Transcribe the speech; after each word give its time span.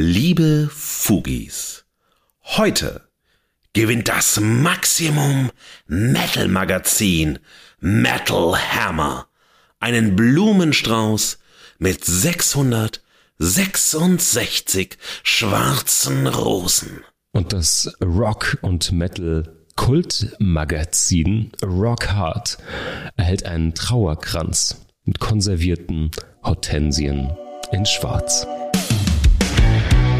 Liebe 0.00 0.70
Fugis, 0.72 1.84
heute 2.44 3.08
gewinnt 3.72 4.06
das 4.06 4.38
Maximum 4.38 5.50
Metal 5.88 6.46
Magazin 6.46 7.40
Metal 7.80 8.56
Hammer 8.56 9.26
einen 9.80 10.14
Blumenstrauß 10.14 11.40
mit 11.80 12.04
666 12.04 14.98
schwarzen 15.24 16.28
Rosen. 16.28 17.02
Und 17.32 17.52
das 17.52 17.92
Rock 18.00 18.58
und 18.62 18.92
Metal 18.92 19.52
Kultmagazin 19.74 21.50
Rock 21.60 22.10
Hard 22.10 22.58
erhält 23.16 23.46
einen 23.46 23.74
Trauerkranz 23.74 24.86
mit 25.04 25.18
konservierten 25.18 26.12
Hortensien 26.44 27.36
in 27.72 27.84
Schwarz. 27.84 28.46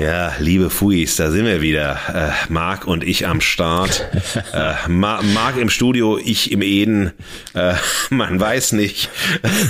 Ja, 0.00 0.32
liebe 0.40 0.70
Fuis, 0.70 1.14
da 1.16 1.30
sind 1.30 1.44
wir 1.44 1.62
wieder. 1.62 1.96
Äh, 2.12 2.52
Marc 2.52 2.84
und 2.86 3.04
ich 3.04 3.26
am 3.26 3.40
Start. 3.40 4.06
Äh, 4.52 4.74
Ma 4.88 5.20
Marc 5.34 5.56
im 5.56 5.68
Studio, 5.68 6.18
ich 6.18 6.52
im 6.52 6.62
Eden. 6.62 7.12
Äh, 7.54 7.74
man 8.10 8.38
weiß 8.38 8.72
nicht, 8.72 9.10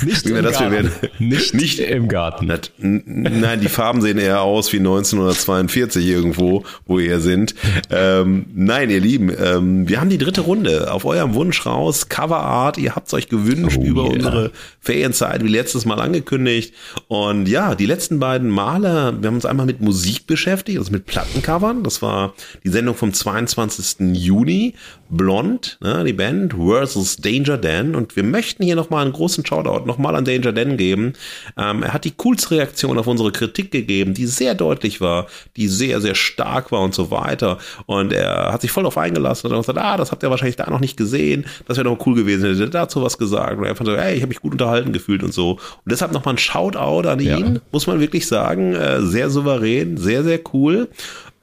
nicht 0.05 0.27
wie 0.27 0.33
wir 0.33 0.41
das 0.41 0.59
werden. 0.59 0.91
Nicht, 1.17 1.53
nicht 1.53 1.79
im 1.79 2.07
Garten. 2.07 2.47
Das, 2.47 2.71
nein, 2.77 3.61
die 3.61 3.69
Farben 3.69 4.01
sehen 4.01 4.17
eher 4.17 4.41
aus 4.41 4.71
wie 4.73 4.77
1942 4.77 6.05
irgendwo, 6.05 6.65
wo 6.85 6.97
wir 6.97 7.05
hier 7.05 7.19
sind. 7.19 7.55
Ähm, 7.89 8.45
nein, 8.53 8.89
ihr 8.89 8.99
Lieben, 8.99 9.31
ähm, 9.39 9.87
wir 9.87 9.99
haben 9.99 10.09
die 10.09 10.17
dritte 10.17 10.41
Runde 10.41 10.91
auf 10.91 11.05
eurem 11.05 11.33
Wunsch 11.33 11.65
raus. 11.65 12.09
Cover 12.09 12.39
Art, 12.39 12.77
ihr 12.77 12.95
habt 12.95 13.07
es 13.07 13.13
euch 13.13 13.29
gewünscht 13.29 13.77
oh, 13.79 13.85
über 13.85 14.03
yeah. 14.03 14.13
unsere 14.13 14.51
Ferienzeit, 14.81 15.43
wie 15.43 15.49
letztes 15.49 15.85
Mal 15.85 15.99
angekündigt. 15.99 16.73
Und 17.07 17.47
ja, 17.47 17.75
die 17.75 17.87
letzten 17.87 18.19
beiden 18.19 18.49
Male, 18.49 19.15
wir 19.19 19.27
haben 19.27 19.35
uns 19.35 19.45
einmal 19.45 19.65
mit 19.65 19.81
Musik 19.81 20.14
Musik 20.15 20.27
beschäftigt, 20.27 20.79
also 20.79 20.91
mit 20.91 21.05
Plattencovern. 21.05 21.83
Das 21.83 22.01
war 22.01 22.33
die 22.63 22.69
Sendung 22.69 22.95
vom 22.95 23.13
22. 23.13 24.15
Juni. 24.15 24.75
Blond, 25.09 25.77
ne, 25.81 26.03
die 26.03 26.13
Band 26.13 26.53
versus 26.53 27.17
Danger 27.17 27.57
Dan. 27.57 27.95
Und 27.95 28.15
wir 28.15 28.23
möchten 28.23 28.63
hier 28.63 28.75
nochmal 28.75 29.03
einen 29.03 29.13
großen 29.13 29.45
Shoutout 29.45 29.85
nochmal 29.85 30.15
an 30.15 30.25
Danger 30.25 30.51
Dan 30.51 30.77
geben. 30.77 31.13
Ähm, 31.57 31.83
er 31.83 31.93
hat 31.93 32.05
die 32.05 32.13
coolste 32.17 32.51
Reaktion 32.51 32.97
auf 32.97 33.07
unsere 33.07 33.31
Kritik 33.31 33.71
gegeben, 33.71 34.13
die 34.13 34.25
sehr 34.25 34.55
deutlich 34.55 35.01
war, 35.01 35.27
die 35.57 35.67
sehr, 35.67 36.01
sehr 36.01 36.15
stark 36.15 36.71
war 36.71 36.81
und 36.81 36.95
so 36.95 37.11
weiter. 37.11 37.59
Und 37.85 38.13
er 38.13 38.51
hat 38.51 38.61
sich 38.61 38.71
voll 38.71 38.85
auf 38.85 38.97
eingelassen 38.97 39.47
und 39.47 39.53
hat 39.53 39.61
gesagt, 39.61 39.79
ah, 39.79 39.97
das 39.97 40.11
habt 40.11 40.23
ihr 40.23 40.29
wahrscheinlich 40.29 40.55
da 40.55 40.69
noch 40.69 40.79
nicht 40.79 40.97
gesehen. 40.97 41.45
Das 41.67 41.77
wäre 41.77 41.85
doch 41.85 42.05
cool 42.05 42.15
gewesen, 42.15 42.49
hätte 42.49 42.69
dazu 42.69 43.01
was 43.01 43.17
gesagt. 43.17 43.57
Und 43.57 43.63
er 43.63 43.69
einfach 43.71 43.85
so, 43.85 43.93
ey, 43.93 44.15
ich 44.15 44.21
habe 44.21 44.29
mich 44.29 44.41
gut 44.41 44.53
unterhalten 44.53 44.91
gefühlt 44.91 45.23
und 45.23 45.33
so. 45.33 45.51
Und 45.51 45.59
deshalb 45.91 46.11
nochmal 46.11 46.35
ein 46.35 46.39
Shoutout 46.39 47.07
an 47.07 47.19
ihn, 47.19 47.55
ja. 47.55 47.61
muss 47.71 47.87
man 47.87 47.99
wirklich 47.99 48.27
sagen. 48.27 48.73
Äh, 48.73 49.01
sehr 49.01 49.29
souverän, 49.29 49.97
sehr, 49.97 50.23
sehr 50.23 50.39
cool. 50.53 50.89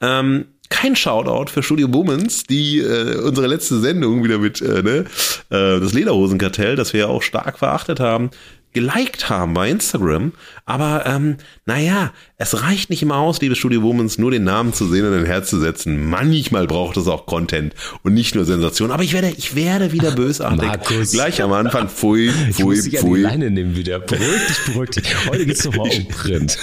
Ähm, 0.01 0.45
kein 0.73 0.95
Shoutout 0.95 1.51
für 1.51 1.61
Studio 1.61 1.87
Womans, 1.93 2.45
die 2.45 2.79
äh, 2.79 3.17
unsere 3.17 3.45
letzte 3.45 3.79
Sendung 3.79 4.23
wieder 4.23 4.39
mit 4.39 4.59
äh, 4.59 4.81
ne, 4.81 5.05
äh, 5.51 5.79
das 5.79 5.93
Lederhosenkartell, 5.93 6.75
das 6.75 6.93
wir 6.93 7.01
ja 7.01 7.07
auch 7.07 7.21
stark 7.21 7.59
verachtet 7.59 7.99
haben, 7.99 8.31
geliked 8.73 9.29
haben 9.29 9.53
bei 9.53 9.69
Instagram. 9.69 10.33
Aber 10.65 11.05
ähm, 11.05 11.37
naja, 11.65 12.13
es 12.37 12.61
reicht 12.61 12.89
nicht 12.89 13.01
immer 13.01 13.17
aus, 13.17 13.41
liebe 13.41 13.55
Studio 13.55 13.81
Womans, 13.83 14.17
nur 14.17 14.31
den 14.31 14.43
Namen 14.43 14.73
zu 14.73 14.87
sehen 14.87 15.05
und 15.05 15.13
ein 15.13 15.25
Herz 15.25 15.49
zu 15.49 15.59
setzen. 15.59 16.09
Manchmal 16.09 16.67
braucht 16.67 16.97
es 16.97 17.07
auch 17.07 17.25
Content 17.25 17.73
und 18.03 18.13
nicht 18.13 18.35
nur 18.35 18.45
Sensation. 18.45 18.91
Aber 18.91 19.03
ich 19.03 19.13
werde, 19.13 19.33
ich 19.37 19.55
werde 19.55 19.91
wieder 19.91 20.11
bösartig. 20.11 20.67
Markus. 20.67 21.11
Gleich 21.11 21.41
am 21.41 21.53
Anfang, 21.53 21.89
pfui, 21.89 22.29
pfui, 22.29 22.77
ich 22.77 22.93
muss 22.93 23.01
pfui. 23.01 23.19
Ich 23.19 23.23
Leine 23.23 23.51
nehmen 23.51 23.75
wieder. 23.75 23.99
Beruhig 23.99 24.47
dich, 24.47 24.73
beruhig 24.73 24.89
dich. 24.89 25.27
Heute 25.27 25.45
geht's 25.45 25.63
nochmal 25.65 25.89
um 25.89 26.07
Print. 26.07 26.57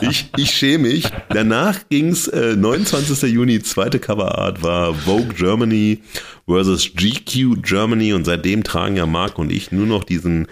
ich, 0.00 0.30
ich 0.36 0.50
schäme 0.50 0.88
mich. 0.88 1.04
Danach 1.28 1.78
ging's 1.88 2.28
äh, 2.28 2.56
29. 2.56 3.30
Juni, 3.30 3.60
zweite 3.60 3.98
Coverart 3.98 4.62
war 4.62 4.94
Vogue 4.94 5.34
Germany 5.36 6.00
versus 6.46 6.92
GQ 6.94 7.62
Germany 7.62 8.12
und 8.12 8.24
seitdem 8.24 8.64
tragen 8.64 8.96
ja 8.96 9.06
Marc 9.06 9.38
und 9.38 9.52
ich 9.52 9.72
nur 9.72 9.86
noch 9.86 10.04
diesen 10.04 10.48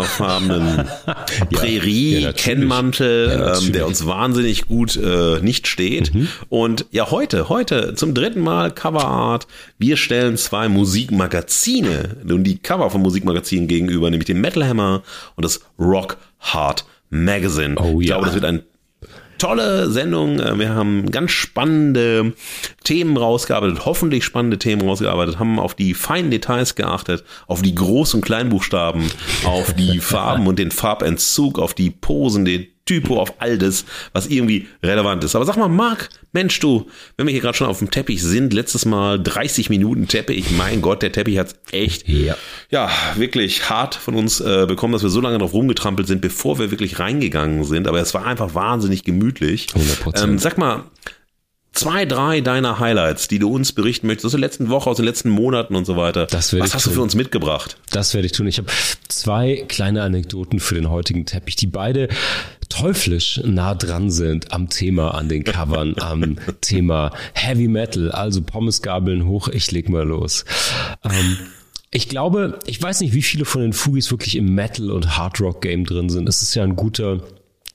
rosafarbenen 0.00 0.88
Prärie-Kennmantel, 1.50 3.28
ja, 3.28 3.58
ähm, 3.58 3.72
der 3.72 3.86
uns 3.86 4.06
wahnsinnig 4.06 4.66
gut 4.66 4.96
äh, 4.96 5.40
nicht 5.40 5.66
steht. 5.66 6.14
Mhm. 6.14 6.28
Und 6.48 6.86
ja, 6.90 7.10
heute, 7.10 7.48
heute 7.48 7.94
zum 7.94 8.14
dritten 8.14 8.40
Mal 8.40 8.72
Coverart. 8.72 9.46
Wir 9.78 9.96
stellen 9.96 10.36
zwei 10.36 10.68
Musikmagazine 10.68 12.16
und 12.28 12.44
die 12.44 12.58
Cover 12.58 12.90
von 12.90 13.02
Musikmagazinen 13.02 13.68
gegenüber, 13.68 14.10
nämlich 14.10 14.26
den 14.26 14.40
Metal 14.40 14.66
Hammer 14.66 15.02
und 15.36 15.44
das 15.44 15.60
Rock 15.78 16.16
Hard 16.40 16.84
Magazine. 17.10 17.76
Oh, 17.76 18.00
ja. 18.00 18.00
Ich 18.00 18.06
glaube, 18.06 18.26
das 18.26 18.34
wird 18.34 18.44
ein 18.44 18.62
tolle 19.40 19.90
Sendung. 19.90 20.38
Äh, 20.38 20.58
wir 20.58 20.70
haben 20.70 21.10
ganz 21.10 21.32
spannende 21.32 22.34
Themen 22.84 23.16
rausgearbeitet, 23.16 23.84
hoffentlich 23.84 24.24
spannende 24.24 24.58
Themen 24.58 24.82
rausgearbeitet, 24.82 25.38
haben 25.38 25.58
auf 25.58 25.74
die 25.74 25.94
feinen 25.94 26.30
Details 26.30 26.76
geachtet, 26.76 27.24
auf 27.46 27.62
die 27.62 27.74
Groß- 27.74 28.14
und 28.14 28.24
Kleinbuchstaben, 28.24 29.10
auf 29.44 29.74
die 29.74 29.98
Farben 30.00 30.46
und 30.46 30.58
den 30.58 30.70
Farbentzug, 30.70 31.58
auf 31.58 31.74
die 31.74 31.90
Posen, 31.90 32.44
den 32.44 32.66
Typo, 32.86 33.20
auf 33.20 33.34
all 33.40 33.58
das, 33.58 33.84
was 34.12 34.26
irgendwie 34.26 34.66
relevant 34.82 35.22
ist. 35.22 35.36
Aber 35.36 35.44
sag 35.44 35.56
mal, 35.56 35.68
Marc, 35.68 36.08
Mensch 36.32 36.58
du, 36.60 36.86
wenn 37.16 37.26
wir 37.26 37.32
hier 37.32 37.40
gerade 37.40 37.56
schon 37.56 37.66
auf 37.66 37.78
dem 37.78 37.90
Teppich 37.90 38.22
sind, 38.22 38.52
letztes 38.52 38.84
Mal 38.84 39.20
30 39.20 39.68
Minuten 39.70 40.08
Teppich, 40.08 40.50
mein 40.52 40.80
Gott, 40.80 41.02
der 41.02 41.12
Teppich 41.12 41.38
hat 41.38 41.54
echt, 41.72 42.08
ja. 42.08 42.36
ja, 42.70 42.90
wirklich 43.16 43.68
hart 43.68 43.94
von 43.94 44.14
uns 44.14 44.40
äh, 44.40 44.66
bekommen, 44.66 44.92
dass 44.92 45.02
wir 45.02 45.10
so 45.10 45.20
lange 45.20 45.38
drauf 45.38 45.52
rumgetrampelt 45.52 46.08
sind, 46.08 46.20
bevor 46.20 46.58
wir 46.58 46.70
wirklich 46.70 46.98
reingegangen 46.98 47.64
sind. 47.64 47.88
Aber 47.88 48.00
es 48.00 48.14
war 48.14 48.26
einfach 48.26 48.54
wahnsinnig 48.54 49.04
gemütlich. 49.04 49.68
100%. 49.74 50.22
Ähm, 50.22 50.38
sag 50.38 50.58
mal, 50.58 50.84
zwei, 51.80 52.04
drei 52.04 52.42
deiner 52.42 52.78
Highlights, 52.78 53.26
die 53.28 53.38
du 53.38 53.50
uns 53.50 53.72
berichten 53.72 54.06
möchtest 54.06 54.26
aus 54.26 54.32
der 54.32 54.40
letzten 54.40 54.68
Woche, 54.68 54.90
aus 54.90 54.96
den 54.96 55.06
letzten 55.06 55.30
Monaten 55.30 55.74
und 55.74 55.86
so 55.86 55.96
weiter. 55.96 56.26
Das 56.26 56.52
Was 56.52 56.74
hast 56.74 56.84
tun. 56.84 56.92
du 56.92 56.96
für 56.96 57.02
uns 57.02 57.14
mitgebracht? 57.14 57.78
Das 57.90 58.12
werde 58.12 58.26
ich 58.26 58.32
tun. 58.32 58.46
Ich 58.46 58.58
habe 58.58 58.68
zwei 59.08 59.64
kleine 59.66 60.02
Anekdoten 60.02 60.60
für 60.60 60.74
den 60.74 60.90
heutigen 60.90 61.24
Teppich, 61.24 61.56
die 61.56 61.66
beide 61.66 62.08
teuflisch 62.68 63.40
nah 63.44 63.74
dran 63.74 64.10
sind 64.10 64.52
am 64.52 64.68
Thema, 64.68 65.14
an 65.14 65.28
den 65.30 65.42
Covern, 65.42 65.94
am 66.00 66.36
Thema 66.60 67.12
Heavy 67.32 67.66
Metal. 67.66 68.12
Also 68.12 68.42
Pommesgabeln 68.42 69.26
hoch, 69.26 69.48
ich 69.48 69.70
leg 69.70 69.88
mal 69.88 70.06
los. 70.06 70.44
Ähm, 71.02 71.38
ich 71.90 72.10
glaube, 72.10 72.58
ich 72.66 72.80
weiß 72.80 73.00
nicht, 73.00 73.14
wie 73.14 73.22
viele 73.22 73.46
von 73.46 73.62
den 73.62 73.72
Fugis 73.72 74.10
wirklich 74.10 74.36
im 74.36 74.54
Metal- 74.54 74.90
und 74.90 75.16
Hardrock-Game 75.16 75.86
drin 75.86 76.10
sind. 76.10 76.28
Es 76.28 76.42
ist 76.42 76.54
ja 76.54 76.62
ein 76.62 76.76
guter 76.76 77.20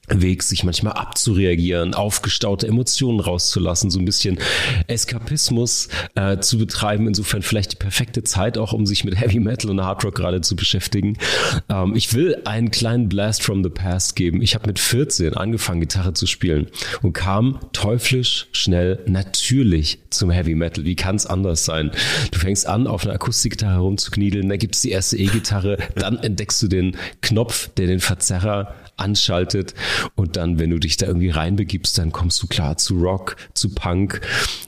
Weg, 0.07 0.43
sich 0.43 0.63
manchmal 0.63 0.93
abzureagieren, 0.93 1.93
aufgestaute 1.93 2.67
Emotionen 2.67 3.19
rauszulassen, 3.19 3.89
so 3.89 3.99
ein 3.99 4.05
bisschen 4.05 4.39
Eskapismus 4.87 5.89
äh, 6.15 6.39
zu 6.39 6.57
betreiben. 6.57 7.07
Insofern 7.07 7.41
vielleicht 7.41 7.73
die 7.73 7.77
perfekte 7.77 8.23
Zeit 8.23 8.57
auch, 8.57 8.73
um 8.73 8.85
sich 8.85 9.03
mit 9.03 9.19
Heavy 9.19 9.39
Metal 9.39 9.71
und 9.71 9.81
Hard 9.81 10.03
Rock 10.03 10.15
gerade 10.15 10.41
zu 10.41 10.55
beschäftigen. 10.55 11.17
Ähm, 11.69 11.95
ich 11.95 12.13
will 12.13 12.41
einen 12.45 12.71
kleinen 12.71 13.09
Blast 13.09 13.43
from 13.43 13.63
the 13.63 13.69
Past 13.69 14.15
geben. 14.15 14.41
Ich 14.41 14.55
habe 14.55 14.67
mit 14.67 14.79
14 14.79 15.35
angefangen, 15.35 15.81
Gitarre 15.81 16.13
zu 16.13 16.27
spielen 16.27 16.67
und 17.01 17.13
kam 17.13 17.59
teuflisch 17.73 18.47
schnell 18.51 18.99
natürlich 19.05 19.99
zum 20.09 20.29
Heavy 20.29 20.55
Metal. 20.55 20.85
Wie 20.85 20.95
kann 20.95 21.15
es 21.15 21.25
anders 21.25 21.65
sein? 21.65 21.91
Du 22.31 22.39
fängst 22.39 22.67
an, 22.67 22.87
auf 22.87 23.05
einer 23.05 23.13
Akustikgitarre 23.13 23.75
herumzukniedeln, 23.75 24.47
dann 24.49 24.59
gibt's 24.59 24.81
die 24.81 24.91
erste 24.91 25.17
E-Gitarre, 25.17 25.77
dann 25.95 26.17
entdeckst 26.17 26.61
du 26.61 26.67
den 26.67 26.97
Knopf, 27.21 27.69
der 27.75 27.87
den 27.87 27.99
Verzerrer 27.99 28.73
anschaltet. 28.97 29.73
Und 30.15 30.37
dann, 30.37 30.59
wenn 30.59 30.69
du 30.69 30.79
dich 30.79 30.97
da 30.97 31.07
irgendwie 31.07 31.29
reinbegibst, 31.29 31.97
dann 31.97 32.11
kommst 32.11 32.41
du 32.41 32.47
klar 32.47 32.77
zu 32.77 32.97
Rock, 32.97 33.35
zu 33.53 33.73
Punk. 33.73 34.21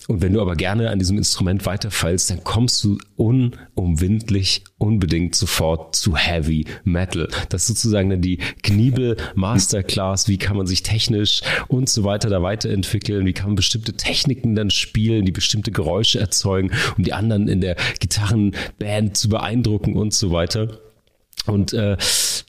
Und 0.08 0.22
wenn 0.22 0.34
du 0.34 0.42
aber 0.42 0.56
gerne 0.56 0.90
an 0.90 1.00
diesem 1.00 1.18
Instrument 1.18 1.66
weiterfallst, 1.66 2.30
dann 2.30 2.44
kommst 2.44 2.84
du 2.84 2.98
unumwindlich 3.16 4.64
unbedingt 4.78 5.36
sofort 5.36 5.96
zu 5.96 6.16
Heavy 6.16 6.66
Metal. 6.84 7.28
Das 7.50 7.64
ist 7.64 7.68
sozusagen 7.68 8.10
dann 8.10 8.22
die 8.22 8.38
Kniebel 8.64 9.18
Masterclass. 9.36 10.28
Wie 10.28 10.38
kann 10.38 10.56
man 10.56 10.68
sich 10.68 10.84
technisch 10.84 11.42
und 11.68 11.90
so 11.90 12.04
weiter 12.04 12.30
da 12.30 12.42
weiterentwickeln? 12.42 13.26
Wie 13.26 13.34
kann 13.34 13.48
man 13.48 13.56
bestimmte 13.56 13.94
Techniken 13.94 14.56
dann 14.56 14.70
spielen, 14.70 15.26
die 15.26 15.32
bestimmte 15.32 15.72
Geräusche 15.72 16.20
erzeugen, 16.20 16.72
um 16.98 17.04
die 17.04 17.14
anderen 17.14 17.48
in 17.48 17.62
der 17.62 17.76
Gitarrenband 18.00 19.18
zu 19.18 19.30
beeindrucken 19.30 19.96
und 19.96 20.14
so 20.14 20.32
weiter. 20.32 20.80
Und 21.46 21.74
äh, 21.74 21.98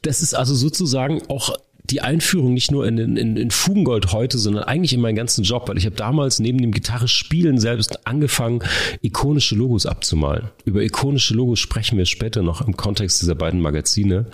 das 0.02 0.22
ist 0.22 0.34
also 0.34 0.54
sozusagen 0.54 1.22
auch 1.28 1.54
die 1.90 2.00
Einführung 2.00 2.54
nicht 2.54 2.70
nur 2.70 2.86
in, 2.86 2.98
in, 2.98 3.36
in 3.36 3.50
Fugengold 3.50 4.12
heute, 4.12 4.38
sondern 4.38 4.64
eigentlich 4.64 4.92
in 4.92 5.00
meinen 5.00 5.16
ganzen 5.16 5.42
Job, 5.44 5.68
weil 5.68 5.78
ich 5.78 5.86
habe 5.86 5.96
damals 5.96 6.38
neben 6.38 6.58
dem 6.58 6.72
Gitarre 6.72 7.08
spielen 7.08 7.58
selbst 7.58 8.06
angefangen, 8.06 8.62
ikonische 9.00 9.54
Logos 9.54 9.86
abzumalen. 9.86 10.48
Über 10.64 10.82
ikonische 10.82 11.34
Logos 11.34 11.58
sprechen 11.58 11.96
wir 11.96 12.06
später 12.06 12.42
noch 12.42 12.66
im 12.66 12.76
Kontext 12.76 13.22
dieser 13.22 13.34
beiden 13.34 13.60
Magazine. 13.60 14.26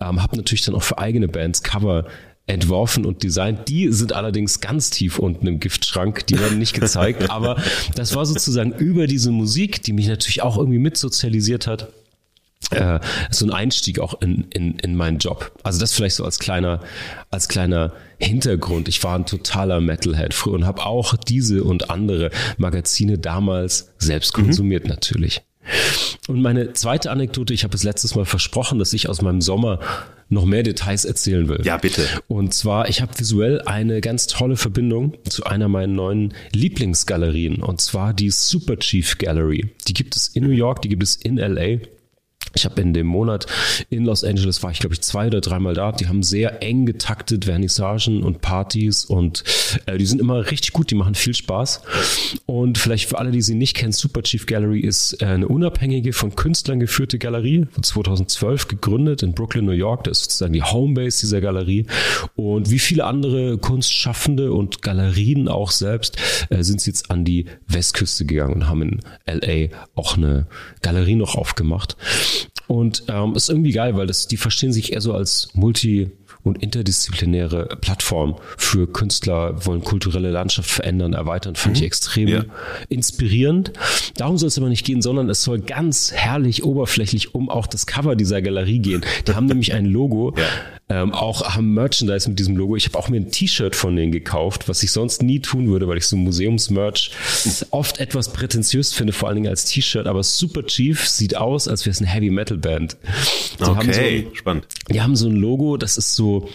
Ähm, 0.00 0.22
habe 0.22 0.36
natürlich 0.36 0.64
dann 0.64 0.74
auch 0.74 0.82
für 0.82 0.98
eigene 0.98 1.28
Bands 1.28 1.62
Cover 1.62 2.06
entworfen 2.46 3.06
und 3.06 3.22
designt. 3.22 3.68
Die 3.68 3.90
sind 3.92 4.12
allerdings 4.12 4.60
ganz 4.60 4.90
tief 4.90 5.18
unten 5.18 5.46
im 5.46 5.60
Giftschrank, 5.60 6.26
die 6.26 6.38
werden 6.38 6.58
nicht 6.58 6.74
gezeigt, 6.74 7.30
aber 7.30 7.56
das 7.94 8.14
war 8.14 8.26
sozusagen 8.26 8.72
über 8.72 9.06
diese 9.06 9.30
Musik, 9.30 9.82
die 9.82 9.92
mich 9.92 10.08
natürlich 10.08 10.42
auch 10.42 10.58
irgendwie 10.58 10.78
mitsozialisiert 10.78 11.66
hat. 11.66 11.88
Äh, 12.70 13.00
so 13.30 13.46
ein 13.46 13.52
Einstieg 13.52 13.98
auch 14.00 14.20
in, 14.20 14.46
in, 14.50 14.78
in 14.78 14.96
meinen 14.96 15.18
Job. 15.18 15.52
Also 15.62 15.80
das 15.80 15.92
vielleicht 15.92 16.16
so 16.16 16.24
als 16.24 16.38
kleiner, 16.38 16.80
als 17.30 17.48
kleiner 17.48 17.92
Hintergrund. 18.18 18.88
Ich 18.88 19.02
war 19.04 19.16
ein 19.16 19.26
totaler 19.26 19.80
Metalhead 19.80 20.34
früher 20.34 20.54
und 20.54 20.66
habe 20.66 20.84
auch 20.84 21.14
diese 21.14 21.64
und 21.64 21.90
andere 21.90 22.30
Magazine 22.56 23.18
damals 23.18 23.92
selbst 23.98 24.36
mhm. 24.36 24.44
konsumiert 24.44 24.84
mhm. 24.84 24.90
natürlich. 24.90 25.42
Und 26.28 26.42
meine 26.42 26.72
zweite 26.74 27.10
Anekdote, 27.10 27.54
ich 27.54 27.64
habe 27.64 27.74
es 27.74 27.84
letztes 27.84 28.14
Mal 28.14 28.24
versprochen, 28.24 28.78
dass 28.78 28.92
ich 28.92 29.08
aus 29.08 29.22
meinem 29.22 29.40
Sommer 29.40 29.80
noch 30.28 30.44
mehr 30.44 30.62
Details 30.62 31.04
erzählen 31.04 31.48
will. 31.48 31.60
Ja, 31.64 31.76
bitte. 31.76 32.06
Und 32.28 32.54
zwar, 32.54 32.88
ich 32.88 33.02
habe 33.02 33.18
visuell 33.18 33.60
eine 33.62 34.00
ganz 34.00 34.26
tolle 34.26 34.56
Verbindung 34.56 35.16
zu 35.28 35.44
einer 35.44 35.68
meiner 35.68 35.92
neuen 35.92 36.34
Lieblingsgalerien, 36.52 37.62
und 37.62 37.80
zwar 37.80 38.14
die 38.14 38.30
Super 38.30 38.78
Chief 38.78 39.18
Gallery. 39.18 39.70
Die 39.86 39.92
gibt 39.92 40.16
es 40.16 40.28
in 40.28 40.44
New 40.44 40.50
York, 40.50 40.82
die 40.82 40.88
gibt 40.88 41.02
es 41.02 41.16
in 41.16 41.36
LA. 41.36 41.78
Ich 42.54 42.64
habe 42.64 42.80
in 42.80 42.94
dem 42.94 43.06
Monat 43.06 43.46
in 43.90 44.04
Los 44.04 44.24
Angeles 44.24 44.62
war 44.62 44.70
ich 44.70 44.78
glaube 44.78 44.94
ich 44.94 45.02
zwei 45.02 45.26
oder 45.26 45.40
dreimal 45.40 45.74
da. 45.74 45.92
Die 45.92 46.08
haben 46.08 46.22
sehr 46.22 46.62
eng 46.62 46.86
getaktet 46.86 47.44
Vernissagen 47.46 48.22
und 48.22 48.40
Partys 48.40 49.04
und 49.04 49.44
äh, 49.86 49.98
die 49.98 50.06
sind 50.06 50.20
immer 50.20 50.50
richtig 50.50 50.72
gut. 50.72 50.90
Die 50.90 50.94
machen 50.94 51.14
viel 51.14 51.34
Spaß. 51.34 51.82
Und 52.46 52.78
vielleicht 52.78 53.08
für 53.08 53.18
alle, 53.18 53.30
die 53.30 53.42
sie 53.42 53.54
nicht 53.54 53.76
kennen, 53.76 53.92
Super 53.92 54.22
Chief 54.22 54.46
Gallery 54.46 54.80
ist 54.80 55.20
äh, 55.22 55.26
eine 55.26 55.48
unabhängige 55.48 56.12
von 56.12 56.36
Künstlern 56.36 56.80
geführte 56.80 57.18
Galerie, 57.18 57.66
2012 57.80 58.68
gegründet 58.68 59.22
in 59.22 59.34
Brooklyn, 59.34 59.64
New 59.64 59.72
York. 59.72 60.04
Das 60.04 60.18
ist 60.18 60.24
sozusagen 60.24 60.52
die 60.52 60.62
Homebase 60.62 61.20
dieser 61.20 61.40
Galerie. 61.40 61.86
Und 62.36 62.70
wie 62.70 62.78
viele 62.78 63.04
andere 63.04 63.58
Kunstschaffende 63.58 64.52
und 64.52 64.82
Galerien 64.82 65.48
auch 65.48 65.70
selbst 65.70 66.16
äh, 66.50 66.62
sind 66.62 66.80
sie 66.80 66.90
jetzt 66.90 67.10
an 67.10 67.24
die 67.24 67.46
Westküste 67.66 68.24
gegangen 68.24 68.54
und 68.54 68.68
haben 68.68 68.82
in 68.82 69.00
LA 69.26 69.68
auch 69.94 70.16
eine 70.16 70.46
Galerie 70.82 71.16
noch 71.16 71.34
aufgemacht. 71.34 71.96
Und 72.66 73.04
ähm, 73.08 73.34
ist 73.34 73.48
irgendwie 73.48 73.72
geil, 73.72 73.96
weil 73.96 74.06
das, 74.06 74.26
die 74.26 74.36
verstehen 74.36 74.72
sich 74.72 74.92
eher 74.92 75.00
so 75.00 75.12
als 75.12 75.48
multi- 75.54 76.10
und 76.42 76.62
interdisziplinäre 76.62 77.76
Plattform 77.80 78.36
für 78.58 78.86
Künstler, 78.86 79.64
wollen 79.64 79.82
kulturelle 79.82 80.30
Landschaft 80.30 80.70
verändern, 80.70 81.14
erweitern, 81.14 81.56
fand 81.56 81.76
mhm. 81.76 81.80
ich 81.80 81.86
extrem 81.86 82.28
ja. 82.28 82.44
inspirierend. 82.90 83.72
Darum 84.16 84.36
soll 84.36 84.48
es 84.48 84.58
aber 84.58 84.68
nicht 84.68 84.84
gehen, 84.84 85.00
sondern 85.00 85.30
es 85.30 85.42
soll 85.42 85.60
ganz 85.60 86.12
herrlich 86.12 86.62
oberflächlich 86.62 87.34
um 87.34 87.48
auch 87.48 87.66
das 87.66 87.86
Cover 87.86 88.14
dieser 88.14 88.42
Galerie 88.42 88.78
gehen. 88.78 89.04
Die 89.26 89.34
haben 89.34 89.46
nämlich 89.46 89.72
ein 89.72 89.86
Logo, 89.86 90.34
ja 90.36 90.44
ähm, 90.94 91.12
auch 91.12 91.42
haben 91.56 91.74
Merchandise 91.74 92.28
mit 92.28 92.38
diesem 92.38 92.56
Logo. 92.56 92.76
Ich 92.76 92.86
habe 92.86 92.96
auch 92.96 93.08
mir 93.08 93.16
ein 93.16 93.30
T-Shirt 93.30 93.74
von 93.74 93.96
denen 93.96 94.12
gekauft, 94.12 94.68
was 94.68 94.82
ich 94.84 94.92
sonst 94.92 95.22
nie 95.22 95.40
tun 95.40 95.68
würde, 95.68 95.88
weil 95.88 95.98
ich 95.98 96.06
so 96.06 96.16
Museumsmerch 96.16 97.10
oft 97.70 97.98
etwas 97.98 98.32
prätentiös 98.32 98.92
finde, 98.92 99.12
vor 99.12 99.28
allen 99.28 99.36
Dingen 99.36 99.48
als 99.48 99.64
T-Shirt. 99.64 100.06
Aber 100.06 100.22
Super 100.22 100.64
Chief 100.66 101.08
sieht 101.08 101.36
aus, 101.36 101.66
als 101.66 101.84
wäre 101.84 101.90
es 101.90 101.98
eine 102.00 102.08
Heavy 102.08 102.30
Metal 102.30 102.56
Band. 102.56 102.96
Die 103.58 103.64
okay, 103.64 104.26
so 104.28 104.36
spannend. 104.36 104.66
Die 104.88 105.02
haben 105.02 105.16
so 105.16 105.28
ein 105.28 105.34
Logo, 105.34 105.76
das 105.78 105.98
ist 105.98 106.14
so 106.14 106.48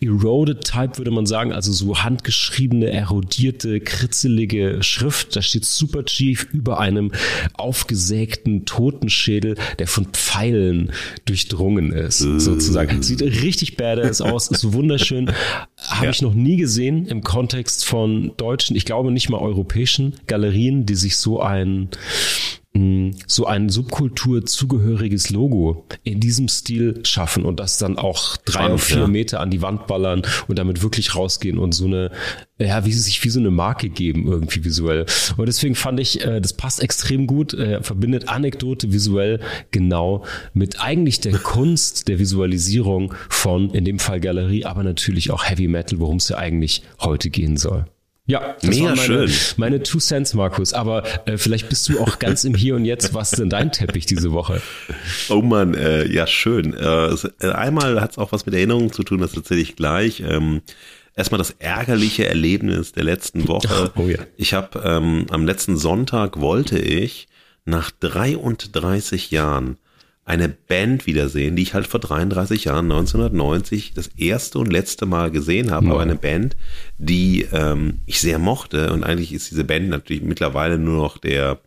eroded 0.00 0.64
Type, 0.64 0.98
würde 0.98 1.12
man 1.12 1.26
sagen, 1.26 1.52
also 1.52 1.72
so 1.72 2.02
handgeschriebene, 2.02 2.90
erodierte, 2.90 3.78
kritzelige 3.78 4.82
Schrift. 4.82 5.36
Da 5.36 5.42
steht 5.42 5.64
Super 5.64 6.04
Chief 6.04 6.48
über 6.52 6.80
einem 6.80 7.12
aufgesägten 7.54 8.64
Totenschädel, 8.64 9.56
der 9.78 9.86
von 9.86 10.06
Pfeilen 10.06 10.90
durchdrungen 11.24 11.92
ist, 11.92 12.18
sozusagen. 12.18 13.02
Sieht 13.02 13.22
richtig 13.22 13.75
richtig 13.76 13.96
badass 14.02 14.20
aus, 14.20 14.48
ist 14.48 14.72
wunderschön. 14.72 15.30
Habe 15.76 16.04
ja. 16.04 16.10
ich 16.10 16.22
noch 16.22 16.34
nie 16.34 16.56
gesehen 16.56 17.06
im 17.06 17.22
Kontext 17.22 17.84
von 17.84 18.32
deutschen, 18.36 18.76
ich 18.76 18.84
glaube 18.84 19.10
nicht 19.10 19.28
mal 19.28 19.38
europäischen 19.38 20.14
Galerien, 20.26 20.86
die 20.86 20.94
sich 20.94 21.16
so 21.16 21.40
ein 21.40 21.88
so 23.26 23.46
ein 23.46 23.68
subkulturzugehöriges 23.68 25.30
Logo 25.30 25.86
in 26.04 26.20
diesem 26.20 26.48
Stil 26.48 27.00
schaffen 27.04 27.44
und 27.44 27.60
das 27.60 27.78
dann 27.78 27.98
auch 27.98 28.36
drei 28.38 28.66
oder 28.66 28.78
vier 28.78 28.98
ja. 28.98 29.06
Meter 29.06 29.40
an 29.40 29.50
die 29.50 29.62
Wand 29.62 29.86
ballern 29.86 30.22
und 30.48 30.58
damit 30.58 30.82
wirklich 30.82 31.14
rausgehen 31.14 31.58
und 31.58 31.72
so 31.72 31.86
eine 31.86 32.10
ja, 32.58 32.86
wie 32.86 32.92
sie 32.92 33.00
sich 33.00 33.22
wie 33.22 33.28
so 33.28 33.38
eine 33.38 33.50
Marke 33.50 33.90
geben, 33.90 34.26
irgendwie 34.26 34.64
visuell. 34.64 35.04
Und 35.36 35.46
deswegen 35.46 35.74
fand 35.74 36.00
ich, 36.00 36.24
äh, 36.24 36.40
das 36.40 36.54
passt 36.54 36.82
extrem 36.82 37.26
gut, 37.26 37.52
äh, 37.52 37.82
verbindet 37.82 38.28
Anekdote 38.28 38.92
visuell 38.92 39.40
genau 39.72 40.24
mit 40.54 40.80
eigentlich 40.80 41.20
der 41.20 41.36
Kunst 41.38 42.08
der 42.08 42.18
Visualisierung 42.18 43.12
von, 43.28 43.70
in 43.70 43.84
dem 43.84 43.98
Fall 43.98 44.20
Galerie, 44.20 44.64
aber 44.64 44.82
natürlich 44.84 45.30
auch 45.30 45.44
Heavy 45.44 45.68
Metal, 45.68 45.98
worum 45.98 46.16
es 46.16 46.28
ja 46.30 46.38
eigentlich 46.38 46.82
heute 46.98 47.28
gehen 47.28 47.58
soll. 47.58 47.84
Ja, 48.26 48.56
das 48.60 48.70
Mega 48.70 48.86
meine, 48.86 49.00
schön. 49.00 49.30
Meine 49.56 49.82
Two 49.82 49.98
Cents, 49.98 50.34
Markus. 50.34 50.72
Aber 50.72 51.04
äh, 51.26 51.38
vielleicht 51.38 51.68
bist 51.68 51.88
du 51.88 52.00
auch 52.00 52.18
ganz 52.18 52.42
im 52.42 52.54
Hier 52.54 52.74
und 52.74 52.84
Jetzt. 52.84 53.14
Was 53.14 53.32
ist 53.32 53.38
denn 53.38 53.50
dein 53.50 53.70
Teppich 53.70 54.06
diese 54.06 54.32
Woche? 54.32 54.60
Oh 55.28 55.42
man, 55.42 55.74
äh, 55.74 56.06
ja 56.06 56.26
schön. 56.26 56.74
Äh, 56.74 57.14
äh 57.40 57.52
einmal 57.52 58.00
hat 58.00 58.12
es 58.12 58.18
auch 58.18 58.32
was 58.32 58.44
mit 58.44 58.54
Erinnerungen 58.54 58.90
zu 58.90 59.04
tun. 59.04 59.20
Das 59.20 59.36
erzähle 59.36 59.60
ich 59.60 59.76
gleich. 59.76 60.20
Ähm, 60.20 60.62
erstmal 61.14 61.38
das 61.38 61.54
ärgerliche 61.60 62.26
Erlebnis 62.26 62.92
der 62.92 63.04
letzten 63.04 63.46
Woche. 63.46 63.92
Oh 63.96 64.08
ja. 64.08 64.18
Ich 64.36 64.54
habe 64.54 64.82
ähm, 64.84 65.26
am 65.30 65.46
letzten 65.46 65.76
Sonntag 65.76 66.40
wollte 66.40 66.78
ich 66.78 67.28
nach 67.64 67.90
33 67.92 69.30
Jahren 69.30 69.78
eine 70.26 70.48
Band 70.48 71.06
wiedersehen, 71.06 71.54
die 71.54 71.62
ich 71.62 71.72
halt 71.72 71.86
vor 71.86 72.00
33 72.00 72.64
Jahren, 72.64 72.90
1990, 72.90 73.94
das 73.94 74.08
erste 74.16 74.58
und 74.58 74.72
letzte 74.72 75.06
Mal 75.06 75.30
gesehen 75.30 75.70
habe. 75.70 75.86
Oh. 75.86 75.90
Aber 75.92 76.02
eine 76.02 76.16
Band, 76.16 76.56
die 76.98 77.46
ähm, 77.52 78.00
ich 78.06 78.20
sehr 78.20 78.40
mochte. 78.40 78.92
Und 78.92 79.04
eigentlich 79.04 79.32
ist 79.32 79.52
diese 79.52 79.62
Band 79.62 79.88
natürlich 79.88 80.24
mittlerweile 80.24 80.78
nur 80.78 81.00
noch 81.00 81.18
der 81.18 81.60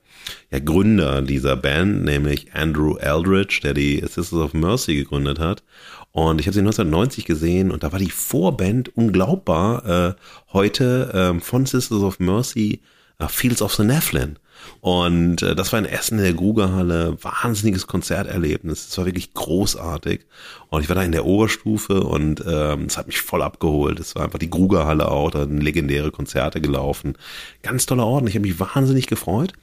ja, 0.51 0.59
Gründer 0.59 1.21
dieser 1.21 1.55
Band, 1.55 2.03
nämlich 2.03 2.53
Andrew 2.53 2.97
Eldridge, 2.97 3.61
der 3.63 3.73
die 3.73 3.99
Sisters 4.01 4.33
of 4.33 4.53
Mercy 4.53 4.95
gegründet 4.95 5.39
hat. 5.39 5.63
Und 6.11 6.41
ich 6.41 6.47
habe 6.47 6.53
sie 6.53 6.59
1990 6.59 7.23
gesehen 7.23 7.71
und 7.71 7.83
da 7.83 7.93
war 7.93 7.99
die 7.99 8.11
Vorband 8.11 8.95
unglaubbar 8.97 9.85
äh, 9.85 10.13
heute 10.51 11.11
ähm, 11.13 11.39
von 11.39 11.65
Sisters 11.65 12.01
of 12.01 12.19
Mercy 12.19 12.81
uh, 13.21 13.27
Fields 13.29 13.61
of 13.61 13.73
the 13.75 13.83
Nephilim. 13.83 14.35
Und 14.81 15.41
äh, 15.41 15.55
das 15.55 15.71
war 15.71 15.79
in 15.79 15.85
Essen 15.85 16.19
in 16.19 16.23
der 16.25 16.33
Grugerhalle, 16.33 17.17
wahnsinniges 17.21 17.87
Konzerterlebnis. 17.87 18.87
Es 18.89 18.97
war 18.97 19.05
wirklich 19.05 19.33
großartig. 19.33 20.21
Und 20.69 20.81
ich 20.81 20.89
war 20.89 20.95
da 20.95 21.03
in 21.03 21.11
der 21.11 21.25
Oberstufe 21.25 22.01
und 22.01 22.43
ähm, 22.47 22.85
es 22.85 22.97
hat 22.97 23.07
mich 23.07 23.21
voll 23.21 23.41
abgeholt. 23.41 23.99
Es 23.99 24.15
war 24.15 24.23
einfach 24.23 24.39
die 24.39 24.49
Grugerhalle 24.49 25.09
auch, 25.09 25.31
da 25.31 25.45
sind 25.45 25.61
legendäre 25.61 26.11
Konzerte 26.11 26.61
gelaufen. 26.61 27.17
Ganz 27.63 27.85
toller 27.85 28.05
Ort. 28.05 28.27
Ich 28.27 28.35
habe 28.35 28.47
mich 28.47 28.59
wahnsinnig 28.59 29.07
gefreut 29.07 29.53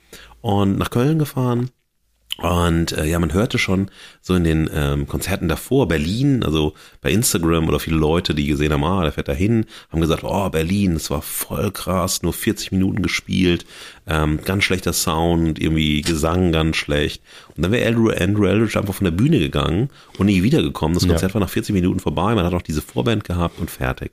und 0.40 0.78
nach 0.78 0.90
Köln 0.90 1.18
gefahren 1.18 1.70
und 2.38 2.92
äh, 2.92 3.06
ja, 3.06 3.18
man 3.18 3.32
hörte 3.32 3.58
schon 3.58 3.90
so 4.20 4.34
in 4.34 4.44
den 4.44 4.68
ähm, 4.72 5.06
Konzerten 5.06 5.48
davor, 5.48 5.88
Berlin, 5.88 6.42
also 6.42 6.74
bei 7.00 7.10
Instagram 7.10 7.66
oder 7.66 7.80
viele 7.80 7.96
Leute, 7.96 8.34
die 8.34 8.46
gesehen 8.46 8.72
haben, 8.72 8.84
ah, 8.84 9.02
der 9.02 9.12
fährt 9.12 9.28
da 9.28 9.32
hin, 9.32 9.64
haben 9.90 10.02
gesagt, 10.02 10.22
oh, 10.22 10.50
Berlin, 10.50 10.96
es 10.96 11.10
war 11.10 11.22
voll 11.22 11.70
krass, 11.70 12.22
nur 12.22 12.34
40 12.34 12.72
Minuten 12.72 13.00
gespielt, 13.00 13.64
ähm, 14.06 14.40
ganz 14.44 14.64
schlechter 14.64 14.92
Sound, 14.92 15.60
irgendwie 15.60 16.02
Gesang 16.02 16.52
ganz 16.52 16.76
schlecht. 16.76 17.22
Und 17.56 17.64
dann 17.64 17.72
wäre 17.72 17.88
Andrew, 17.88 18.10
Andrew 18.10 18.46
Eldridge 18.46 18.78
einfach 18.78 18.94
von 18.94 19.04
der 19.04 19.10
Bühne 19.10 19.38
gegangen 19.38 19.90
und 20.18 20.26
nie 20.26 20.42
wiedergekommen. 20.42 20.94
Das 20.94 21.06
Konzert 21.06 21.32
ja. 21.32 21.34
war 21.34 21.40
nach 21.40 21.50
40 21.50 21.74
Minuten 21.74 22.00
vorbei, 22.00 22.34
man 22.34 22.44
hat 22.44 22.54
auch 22.54 22.62
diese 22.62 22.82
Vorband 22.82 23.24
gehabt 23.24 23.58
und 23.58 23.70
fertig. 23.70 24.12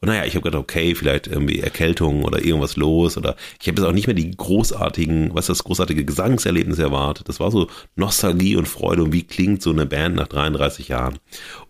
Und 0.00 0.08
naja, 0.08 0.24
ich 0.24 0.34
habe 0.34 0.42
gedacht, 0.42 0.62
okay, 0.62 0.94
vielleicht 0.94 1.26
irgendwie 1.26 1.60
Erkältung 1.60 2.24
oder 2.24 2.44
irgendwas 2.44 2.76
los 2.76 3.16
oder 3.16 3.36
ich 3.60 3.68
habe 3.68 3.80
jetzt 3.80 3.88
auch 3.88 3.94
nicht 3.94 4.06
mehr 4.06 4.14
die 4.14 4.30
großartigen, 4.30 5.34
was 5.34 5.46
das 5.46 5.64
großartige 5.64 6.04
Gesangserlebnis 6.04 6.78
erwartet. 6.78 7.28
Das 7.28 7.40
war 7.40 7.50
so 7.50 7.68
Nostalgie 7.96 8.56
und 8.56 8.66
Freude 8.66 9.04
und 9.04 9.12
wie 9.12 9.24
klingt 9.24 9.62
so 9.62 9.70
eine 9.70 9.86
Band 9.86 10.16
nach 10.16 10.28
33 10.28 10.88
Jahren. 10.88 11.18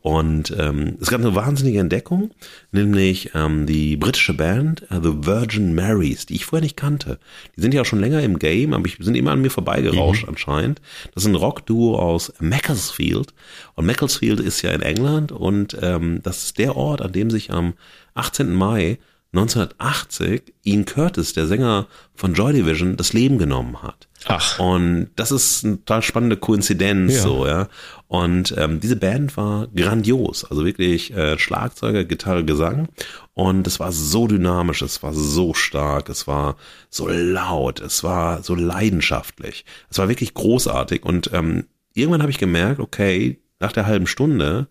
Und 0.09 0.55
ähm, 0.59 0.97
es 1.03 1.11
gab 1.11 1.21
eine 1.21 1.35
wahnsinnige 1.35 1.81
Entdeckung, 1.81 2.31
nämlich 2.73 3.33
ähm, 3.35 3.67
die 3.67 3.95
britische 3.99 4.33
Band 4.33 4.87
uh, 4.91 5.03
The 5.03 5.27
Virgin 5.27 5.75
Marys, 5.75 6.25
die 6.25 6.37
ich 6.37 6.47
vorher 6.47 6.63
nicht 6.63 6.79
kannte. 6.79 7.19
Die 7.55 7.61
sind 7.61 7.75
ja 7.75 7.83
auch 7.83 7.85
schon 7.85 8.01
länger 8.01 8.23
im 8.23 8.39
Game, 8.39 8.73
aber 8.73 8.87
ich 8.87 8.97
sind 8.99 9.19
immer 9.19 9.33
an 9.33 9.43
mir 9.43 9.51
vorbeigerauscht 9.51 10.23
mhm. 10.23 10.31
anscheinend. 10.31 10.81
Das 11.13 11.25
ist 11.25 11.29
ein 11.29 11.35
Rockduo 11.35 11.99
aus 11.99 12.33
Macclesfield. 12.41 13.35
Und 13.75 13.85
Macclesfield 13.85 14.41
ist 14.41 14.63
ja 14.63 14.71
in 14.71 14.81
England 14.81 15.31
und 15.31 15.77
ähm, 15.83 16.21
das 16.23 16.45
ist 16.45 16.59
der 16.59 16.75
Ort, 16.75 17.03
an 17.03 17.13
dem 17.13 17.29
sich 17.29 17.53
am 17.53 17.75
18. 18.15 18.51
Mai 18.51 18.99
1980 19.35 20.55
Ian 20.65 20.87
Curtis, 20.87 21.35
der 21.35 21.47
Sänger 21.47 21.87
von 22.15 22.33
Joy 22.33 22.55
Division, 22.55 22.97
das 22.97 23.13
Leben 23.13 23.37
genommen 23.37 23.83
hat. 23.83 24.09
Ach. 24.25 24.59
Und 24.59 25.11
das 25.17 25.31
ist 25.31 25.65
eine 25.65 25.77
total 25.77 26.03
spannende 26.03 26.39
Koinzidenz, 26.39 27.15
Ja. 27.15 27.23
so, 27.23 27.47
ja. 27.47 27.69
Und 28.09 28.55
ähm, 28.57 28.81
diese 28.81 28.97
Band 28.97 29.37
war 29.37 29.69
grandios, 29.77 30.45
also 30.45 30.65
wirklich 30.65 31.15
äh, 31.15 31.39
Schlagzeuger, 31.39 32.05
Gitarre, 32.05 32.43
Gesang. 32.43 32.89
Und 33.35 33.67
es 33.67 33.79
war 33.79 33.93
so 33.93 34.27
dynamisch, 34.27 34.81
es 34.81 35.03
war 35.03 35.13
so 35.13 35.53
stark, 35.53 36.09
es 36.09 36.27
war 36.27 36.57
so 36.89 37.07
laut, 37.07 37.81
es 37.81 38.03
war 38.03 38.43
so 38.43 38.55
leidenschaftlich. 38.55 39.67
Es 39.91 39.99
war 39.99 40.09
wirklich 40.09 40.33
großartig. 40.33 41.05
Und 41.05 41.31
ähm, 41.35 41.67
irgendwann 41.93 42.23
habe 42.23 42.31
ich 42.31 42.39
gemerkt, 42.39 42.81
okay, 42.81 43.39
nach 43.61 43.73
der 43.73 43.87
halben 43.87 44.07
Stunde 44.07 44.69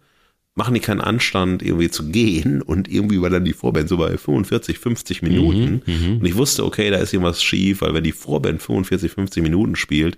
machen 0.56 0.74
die 0.74 0.80
keinen 0.80 1.02
Anstand, 1.02 1.62
irgendwie 1.62 1.92
zu 1.92 2.10
gehen 2.10 2.62
und 2.64 2.88
irgendwie 2.88 3.22
war 3.22 3.30
dann 3.30 3.46
die 3.46 3.54
Vorband 3.54 3.88
so 3.88 3.98
bei 3.98 4.18
45, 4.18 4.80
50 4.80 5.22
Minuten 5.22 5.84
und 6.20 6.26
ich 6.26 6.36
wusste, 6.36 6.66
okay, 6.66 6.90
da 6.90 6.98
ist 6.98 7.14
irgendwas 7.14 7.44
schief, 7.44 7.82
weil 7.82 7.94
wenn 7.94 8.04
die 8.04 8.12
Vorband 8.12 8.64
45, 8.64 9.12
50 9.12 9.44
Minuten 9.44 9.76
spielt, 9.76 10.18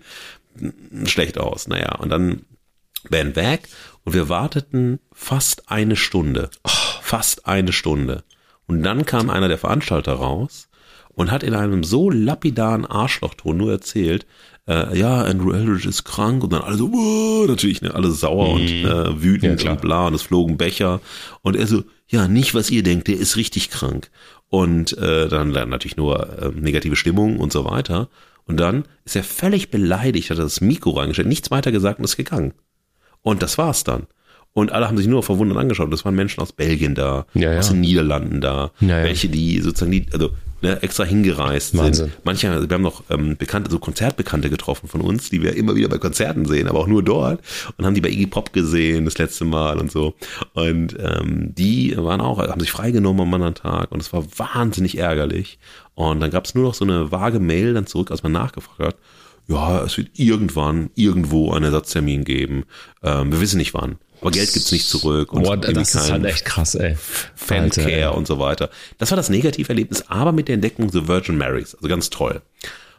schlecht 1.05 1.37
aus. 1.37 1.67
Naja, 1.67 1.95
und 1.95 2.09
dann 2.09 2.43
Band 3.09 3.35
weg 3.35 3.67
und 4.03 4.13
wir 4.13 4.29
warteten 4.29 4.99
fast 5.11 5.69
eine 5.71 5.95
Stunde. 5.95 6.49
Fast 7.01 7.47
eine 7.47 7.71
Stunde. 7.71 8.23
Und 8.67 8.83
dann 8.83 9.05
kam 9.05 9.29
einer 9.29 9.47
der 9.47 9.57
Veranstalter 9.57 10.13
raus 10.13 10.69
und 11.09 11.31
hat 11.31 11.43
in 11.43 11.55
einem 11.55 11.83
so 11.83 12.09
lapidaren 12.09 12.85
Arschlochton 12.85 13.57
nur 13.57 13.71
erzählt, 13.71 14.25
äh, 14.67 14.97
ja, 14.97 15.23
Andrew 15.23 15.51
Eldridge 15.51 15.89
ist 15.89 16.03
krank 16.03 16.43
und 16.43 16.53
dann 16.53 16.61
alle 16.61 16.77
so, 16.77 17.45
natürlich, 17.47 17.81
ne, 17.81 17.93
alle 17.93 18.11
sauer 18.11 18.49
und 18.49 18.67
äh, 18.67 18.83
Ja, 18.83 19.21
wütend 19.21 19.59
klar. 19.59 19.73
und 19.73 19.81
bla 19.81 20.07
und 20.07 20.13
es 20.13 20.21
flogen 20.21 20.57
Becher 20.57 21.01
und 21.41 21.55
er 21.55 21.65
so, 21.65 21.83
ja, 22.07 22.27
nicht 22.27 22.53
was 22.53 22.69
ihr 22.69 22.83
denkt, 22.83 23.07
der 23.07 23.17
ist 23.17 23.35
richtig 23.37 23.69
krank. 23.71 24.11
Und 24.49 24.97
äh, 24.97 25.27
dann, 25.27 25.53
dann 25.53 25.69
natürlich 25.69 25.97
nur 25.97 26.39
äh, 26.41 26.49
negative 26.49 26.95
Stimmung 26.95 27.39
und 27.39 27.51
so 27.51 27.65
weiter. 27.65 28.09
Und 28.45 28.57
dann 28.59 28.85
ist 29.05 29.15
er 29.15 29.23
völlig 29.23 29.69
beleidigt, 29.69 30.29
hat 30.31 30.37
er 30.39 30.43
das 30.45 30.61
Mikro 30.61 30.91
reingestellt, 30.91 31.27
nichts 31.27 31.51
weiter 31.51 31.71
gesagt 31.71 31.99
und 31.99 32.05
ist 32.05 32.17
gegangen. 32.17 32.53
Und 33.21 33.41
das 33.41 33.57
war's 33.57 33.83
dann. 33.83 34.07
Und 34.53 34.71
alle 34.71 34.87
haben 34.87 34.97
sich 34.97 35.07
nur 35.07 35.21
verwundert 35.23 35.57
angeschaut. 35.57 35.93
Das 35.93 36.03
waren 36.05 36.15
Menschen 36.15 36.41
aus 36.41 36.51
Belgien 36.53 36.95
da, 36.95 37.25
Ja, 37.33 37.53
ja. 37.53 37.59
aus 37.59 37.69
den 37.69 37.81
Niederlanden 37.81 38.41
da, 38.41 38.71
Ja, 38.79 39.03
welche, 39.03 39.29
die 39.29 39.61
sozusagen 39.61 39.91
die, 39.91 40.07
also 40.11 40.31
ne, 40.61 40.81
extra 40.81 41.03
hingereist 41.03 41.77
Wahnsinn. 41.77 41.93
sind. 42.09 42.25
Manche, 42.25 42.67
wir 42.67 42.73
haben 42.73 42.81
noch 42.81 43.03
ähm, 43.11 43.37
bekannte, 43.37 43.69
so 43.69 43.77
Konzertbekannte 43.77 44.49
getroffen 44.49 44.89
von 44.89 45.01
uns, 45.01 45.29
die 45.29 45.43
wir 45.43 45.55
immer 45.55 45.75
wieder 45.75 45.87
bei 45.87 45.99
Konzerten 45.99 46.45
sehen, 46.45 46.67
aber 46.67 46.79
auch 46.79 46.87
nur 46.87 47.03
dort 47.03 47.41
und 47.77 47.85
haben 47.85 47.93
die 47.93 48.01
bei 48.01 48.09
Iggy 48.09 48.25
Pop 48.25 48.51
gesehen 48.51 49.05
das 49.05 49.17
letzte 49.19 49.45
Mal 49.45 49.77
und 49.77 49.91
so. 49.91 50.15
Und 50.53 50.97
ähm, 50.99 51.53
die 51.55 51.95
waren 51.95 52.19
auch, 52.19 52.39
haben 52.39 52.59
sich 52.59 52.71
freigenommen 52.71 53.21
am 53.21 53.33
anderen 53.33 53.53
Tag 53.55 53.91
und 53.91 54.01
es 54.01 54.11
war 54.11 54.23
wahnsinnig 54.37 54.97
ärgerlich. 54.97 55.59
Und 55.93 56.21
dann 56.21 56.31
gab 56.31 56.45
es 56.45 56.55
nur 56.55 56.63
noch 56.63 56.73
so 56.73 56.85
eine 56.85 57.11
vage 57.11 57.39
Mail 57.39 57.75
dann 57.75 57.85
zurück, 57.85 58.09
als 58.09 58.23
man 58.23 58.31
nachgefragt 58.31 58.79
hat, 58.81 58.95
ja, 59.49 59.83
es 59.83 59.97
wird 59.97 60.09
irgendwann 60.13 60.91
irgendwo 60.95 61.51
einen 61.51 61.65
Ersatztermin 61.65 62.23
geben. 62.23 62.65
Ähm, 63.03 63.31
wir 63.31 63.41
wissen 63.41 63.57
nicht 63.57 63.73
wann. 63.73 63.97
Aber 64.21 64.31
Geld 64.31 64.53
gibt's 64.53 64.71
nicht 64.71 64.87
zurück. 64.87 65.33
Und 65.33 65.43
Boah, 65.43 65.57
das 65.57 65.95
ist 65.95 66.11
halt 66.11 66.25
echt 66.25 66.45
krass, 66.45 66.75
ey. 66.75 66.95
Fancare 67.35 67.85
Alter, 67.85 68.11
ey. 68.11 68.17
und 68.17 68.27
so 68.27 68.37
weiter. 68.37 68.69
Das 68.97 69.11
war 69.11 69.15
das 69.15 69.29
Negativerlebnis, 69.29 70.05
aber 70.07 70.33
mit 70.33 70.49
der 70.49 70.55
Entdeckung 70.55 70.91
The 70.91 71.07
Virgin 71.07 71.37
Marys. 71.37 71.73
Also 71.73 71.87
ganz 71.87 72.09
toll. 72.09 72.41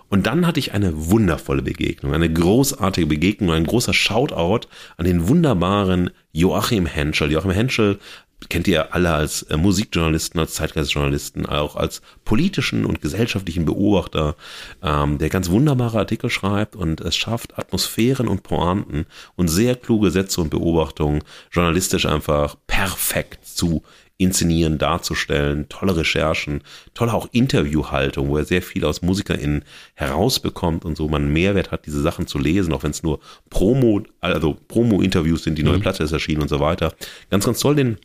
Und 0.08 0.26
dann 0.26 0.44
hatte 0.44 0.58
ich 0.58 0.72
eine 0.72 1.08
wundervolle 1.08 1.62
Begegnung, 1.62 2.14
eine 2.14 2.32
großartige 2.32 3.06
Begegnung, 3.06 3.52
ein 3.52 3.64
großer 3.64 3.94
Shoutout 3.94 4.66
an 4.96 5.04
den 5.04 5.28
wunderbaren 5.28 6.10
Joachim 6.32 6.86
Henschel. 6.86 7.30
Joachim 7.30 7.52
Henschel 7.52 8.00
kennt 8.48 8.66
ihr 8.68 8.94
alle 8.94 9.12
als 9.12 9.42
äh, 9.42 9.56
Musikjournalisten, 9.56 10.40
als 10.40 10.54
Zeitgeistjournalisten, 10.54 11.46
auch 11.46 11.76
als 11.76 12.00
politischen 12.24 12.86
und 12.86 13.00
gesellschaftlichen 13.00 13.64
Beobachter, 13.64 14.36
ähm, 14.82 15.18
der 15.18 15.28
ganz 15.28 15.50
wunderbare 15.50 15.98
Artikel 15.98 16.30
schreibt 16.30 16.76
und 16.76 17.00
es 17.00 17.16
schafft, 17.16 17.58
Atmosphären 17.58 18.28
und 18.28 18.42
Pointen 18.42 19.06
und 19.36 19.48
sehr 19.48 19.76
kluge 19.76 20.10
Sätze 20.10 20.40
und 20.40 20.50
Beobachtungen 20.50 21.22
journalistisch 21.52 22.06
einfach 22.06 22.56
perfekt 22.66 23.46
zu 23.46 23.82
inszenieren, 24.20 24.76
darzustellen, 24.76 25.66
tolle 25.70 25.96
Recherchen, 25.96 26.62
tolle 26.92 27.14
auch 27.14 27.28
Interviewhaltung, 27.32 28.28
wo 28.28 28.36
er 28.36 28.44
sehr 28.44 28.60
viel 28.60 28.84
aus 28.84 29.00
MusikerInnen 29.00 29.64
herausbekommt 29.94 30.84
und 30.84 30.96
so 30.96 31.08
man 31.08 31.32
Mehrwert 31.32 31.70
hat, 31.70 31.86
diese 31.86 32.02
Sachen 32.02 32.26
zu 32.26 32.38
lesen, 32.38 32.74
auch 32.74 32.82
wenn 32.82 32.90
es 32.90 33.02
nur 33.02 33.20
Promo, 33.48 34.02
also 34.20 34.58
Promo-Interviews 34.68 35.44
sind, 35.44 35.56
die 35.56 35.62
neue 35.62 35.78
Platte 35.78 36.04
ist 36.04 36.12
erschienen 36.12 36.42
und 36.42 36.48
so 36.48 36.60
weiter. 36.60 36.92
Ganz, 37.30 37.46
ganz 37.46 37.60
toll, 37.60 37.76
den 37.76 37.96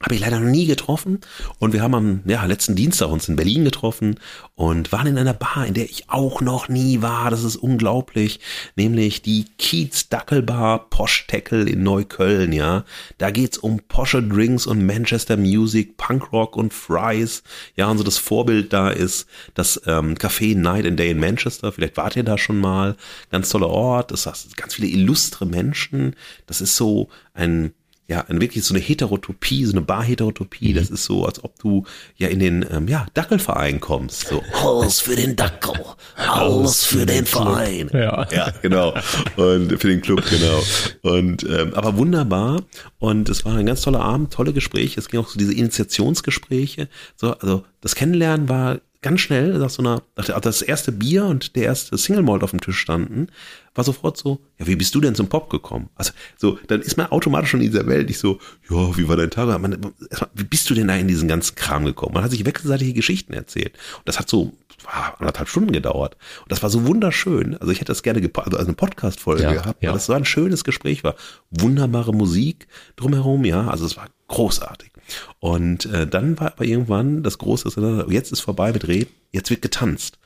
habe 0.00 0.14
ich 0.14 0.20
leider 0.20 0.40
noch 0.40 0.50
nie 0.50 0.66
getroffen. 0.66 1.20
Und 1.58 1.72
wir 1.72 1.82
haben 1.82 1.94
am 1.94 2.20
ja, 2.26 2.44
letzten 2.44 2.76
Dienstag 2.76 3.08
uns 3.08 3.28
in 3.28 3.36
Berlin 3.36 3.64
getroffen 3.64 4.20
und 4.54 4.92
waren 4.92 5.06
in 5.06 5.16
einer 5.16 5.32
Bar, 5.32 5.66
in 5.66 5.74
der 5.74 5.84
ich 5.84 6.10
auch 6.10 6.42
noch 6.42 6.68
nie 6.68 7.00
war. 7.00 7.30
Das 7.30 7.42
ist 7.42 7.56
unglaublich. 7.56 8.40
Nämlich 8.76 9.22
die 9.22 9.46
Kiez 9.58 10.08
Dackel 10.08 10.42
Bar 10.42 10.90
Posh 10.90 11.26
Tackle 11.26 11.62
in 11.62 11.82
Neukölln, 11.82 12.52
ja. 12.52 12.84
Da 13.16 13.30
geht's 13.30 13.56
um 13.56 13.80
Porsche 13.88 14.22
Drinks 14.22 14.66
und 14.66 14.84
Manchester 14.84 15.38
Music, 15.38 15.96
Punkrock 15.96 16.56
und 16.56 16.74
Fries. 16.74 17.42
Ja, 17.74 17.88
und 17.90 17.96
so 17.96 18.04
das 18.04 18.18
Vorbild 18.18 18.72
da 18.74 18.90
ist 18.90 19.26
das 19.54 19.80
ähm, 19.86 20.14
Café 20.16 20.56
Night 20.56 20.84
and 20.84 21.00
Day 21.00 21.10
in 21.10 21.18
Manchester. 21.18 21.72
Vielleicht 21.72 21.96
wart 21.96 22.16
ihr 22.16 22.24
da 22.24 22.36
schon 22.36 22.60
mal. 22.60 22.96
Ganz 23.30 23.48
toller 23.48 23.70
Ort. 23.70 24.10
Das 24.10 24.26
ist 24.26 24.56
ganz 24.58 24.74
viele 24.74 24.88
illustre 24.88 25.46
Menschen. 25.46 26.14
Das 26.46 26.60
ist 26.60 26.76
so 26.76 27.08
ein 27.32 27.72
ja, 28.08 28.24
ein 28.28 28.40
wirklich 28.40 28.64
so 28.64 28.72
eine 28.72 28.82
Heterotopie, 28.82 29.64
so 29.64 29.72
eine 29.72 29.80
Bar-Heterotopie. 29.80 30.72
Das 30.72 30.90
ist 30.90 31.04
so, 31.04 31.26
als 31.26 31.42
ob 31.42 31.58
du 31.58 31.84
ja 32.16 32.28
in 32.28 32.38
den 32.38 32.64
ähm, 32.70 32.86
ja, 32.86 33.06
Dackelverein 33.14 33.80
kommst. 33.80 34.28
So, 34.28 34.44
alles 34.62 35.00
für 35.00 35.16
den 35.16 35.34
Dackel, 35.34 35.74
alles 36.14 36.84
für 36.84 37.04
den 37.04 37.26
Verein. 37.26 37.90
Ja. 37.92 38.28
ja, 38.30 38.52
genau. 38.62 38.94
Und 39.36 39.78
für 39.80 39.88
den 39.88 40.02
Club, 40.02 40.22
genau. 40.30 40.62
Und 41.02 41.42
ähm, 41.44 41.74
aber 41.74 41.96
wunderbar. 41.96 42.62
Und 42.98 43.28
es 43.28 43.44
war 43.44 43.56
ein 43.56 43.66
ganz 43.66 43.82
toller 43.82 44.00
Abend, 44.00 44.32
tolle 44.32 44.52
Gespräche. 44.52 45.00
Es 45.00 45.08
ging 45.08 45.20
auch 45.20 45.28
so 45.28 45.38
diese 45.38 45.54
Initiationsgespräche. 45.54 46.88
So, 47.16 47.32
also 47.32 47.64
das 47.80 47.96
Kennenlernen 47.96 48.48
war 48.48 48.78
ganz 49.02 49.20
schnell, 49.20 49.58
nach 49.58 49.70
so 49.70 49.82
einer, 49.82 50.02
nach 50.16 50.40
das 50.40 50.62
erste 50.62 50.92
Bier 50.92 51.24
und 51.24 51.56
der 51.56 51.64
erste 51.64 51.96
Single 51.98 52.22
Malt 52.22 52.42
auf 52.42 52.50
dem 52.50 52.60
Tisch 52.60 52.78
standen, 52.78 53.28
war 53.74 53.84
sofort 53.84 54.16
so, 54.16 54.40
ja, 54.58 54.66
wie 54.66 54.76
bist 54.76 54.94
du 54.94 55.00
denn 55.00 55.14
zum 55.14 55.28
Pop 55.28 55.50
gekommen? 55.50 55.90
Also, 55.94 56.12
so, 56.36 56.58
dann 56.66 56.80
ist 56.80 56.96
man 56.96 57.06
automatisch 57.08 57.50
schon 57.50 57.60
in 57.60 57.70
dieser 57.70 57.86
Welt 57.86 58.08
nicht 58.08 58.18
so, 58.18 58.38
ja, 58.70 58.96
wie 58.96 59.08
war 59.08 59.16
dein 59.16 59.30
Tag? 59.30 59.46
Man, 59.60 59.94
wie 60.34 60.44
bist 60.44 60.68
du 60.70 60.74
denn 60.74 60.88
da 60.88 60.96
in 60.96 61.08
diesen 61.08 61.28
ganzen 61.28 61.54
Kram 61.54 61.84
gekommen? 61.84 62.14
Man 62.14 62.24
hat 62.24 62.30
sich 62.30 62.44
wechselseitige 62.44 62.94
Geschichten 62.94 63.34
erzählt. 63.34 63.74
Und 63.98 64.08
das 64.08 64.18
hat 64.18 64.28
so 64.30 64.52
ah, 64.86 65.12
anderthalb 65.18 65.48
Stunden 65.48 65.72
gedauert. 65.72 66.16
Und 66.42 66.52
das 66.52 66.62
war 66.62 66.70
so 66.70 66.86
wunderschön. 66.86 67.56
Also 67.58 67.70
ich 67.70 67.78
hätte 67.80 67.92
das 67.92 68.02
gerne 68.02 68.20
gepa- 68.20 68.44
also 68.44 68.56
eine 68.56 68.72
Podcast-Folge 68.72 69.42
Ja, 69.42 69.52
gehabt, 69.52 69.82
weil 69.82 69.88
ja. 69.88 69.92
das 69.92 70.06
so 70.06 70.14
ein 70.14 70.24
schönes 70.24 70.64
Gespräch 70.64 71.04
war. 71.04 71.14
Wunderbare 71.50 72.12
Musik 72.12 72.66
drumherum, 72.96 73.44
ja. 73.44 73.68
Also 73.68 73.84
es 73.84 73.96
war 73.96 74.08
großartig. 74.28 74.90
Und 75.38 75.86
äh, 75.86 76.06
dann 76.06 76.38
war 76.38 76.52
aber 76.52 76.64
irgendwann 76.64 77.22
das 77.22 77.38
große, 77.38 78.06
jetzt 78.08 78.32
ist 78.32 78.40
vorbei 78.40 78.72
mit 78.72 78.88
Reden, 78.88 79.10
jetzt 79.32 79.50
wird 79.50 79.62
getanzt. 79.62 80.18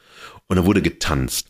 Und 0.47 0.57
da 0.57 0.65
wurde 0.67 0.83
getanzt. 0.83 1.49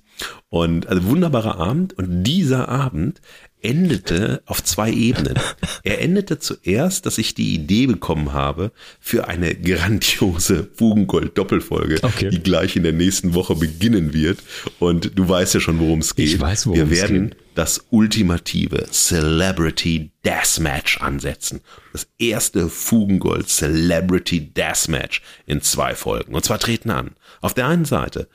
Und 0.49 0.87
also 0.87 1.05
wunderbarer 1.05 1.57
Abend. 1.59 1.95
Und 1.95 2.25
dieser 2.25 2.69
Abend 2.69 3.21
endete 3.63 4.43
auf 4.47 4.63
zwei 4.65 4.91
Ebenen. 4.91 5.35
Er 5.83 6.01
endete 6.01 6.39
zuerst, 6.39 7.07
dass 7.07 7.19
ich 7.19 7.35
die 7.35 7.55
Idee 7.55 7.87
bekommen 7.87 8.33
habe 8.33 8.73
für 9.01 9.29
eine 9.29 9.55
grandiose 9.55 10.69
Fugengold-Doppelfolge, 10.75 12.01
Okay. 12.03 12.31
die 12.31 12.43
gleich 12.43 12.77
in 12.77 12.83
der 12.83 12.93
nächsten 12.93 13.35
Woche 13.35 13.55
beginnen 13.55 14.13
wird. 14.13 14.39
Und 14.79 15.19
du 15.19 15.29
weißt 15.29 15.55
ja 15.55 15.61
schon, 15.61 15.79
worum 15.79 16.01
es 16.01 16.15
geht. 16.15 16.27
Ich 16.29 16.41
weiß, 16.41 16.67
worum 16.67 16.79
Wir 16.79 16.85
es 16.85 16.91
werden 16.91 17.31
geht. 17.31 17.37
Das 17.61 17.85
ultimative 17.91 18.87
Celebrity 18.91 20.13
Deathmatch 20.25 21.03
ansetzen. 21.03 21.61
Das 21.93 22.09
erste 22.19 22.71
Fugengold 22.71 23.51
Celebrity 23.51 24.55
Deathmatch 24.55 25.21
in 25.45 25.61
zwei 25.61 25.95
Folgen. 25.95 26.35
Und 26.35 26.43
zwar 26.43 26.59
treten 26.59 26.89
an. 26.89 27.11
Auf 27.43 27.53
der 27.53 27.67
einen 27.67 27.85
Seite 27.85 28.31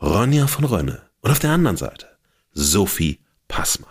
Ronja 0.00 0.46
von 0.46 0.64
Rönne 0.64 1.02
und 1.20 1.30
auf 1.30 1.40
der 1.40 1.50
anderen 1.50 1.76
Seite 1.76 2.06
Sophie 2.54 3.18
Passmann. 3.48 3.90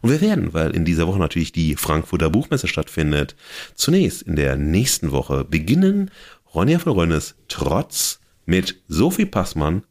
Und 0.00 0.10
wir 0.10 0.20
werden, 0.20 0.54
weil 0.54 0.76
in 0.76 0.84
dieser 0.84 1.08
Woche 1.08 1.18
natürlich 1.18 1.50
die 1.50 1.74
Frankfurter 1.74 2.30
Buchmesse 2.30 2.68
stattfindet, 2.68 3.34
zunächst 3.74 4.22
in 4.22 4.36
der 4.36 4.54
nächsten 4.54 5.10
Woche 5.10 5.44
beginnen 5.44 6.12
Ronja 6.54 6.78
von 6.78 6.92
Rönnes 6.92 7.34
Trotz 7.48 8.20
mit 8.46 8.80
Sophie 8.86 9.26
Passmann 9.26 9.82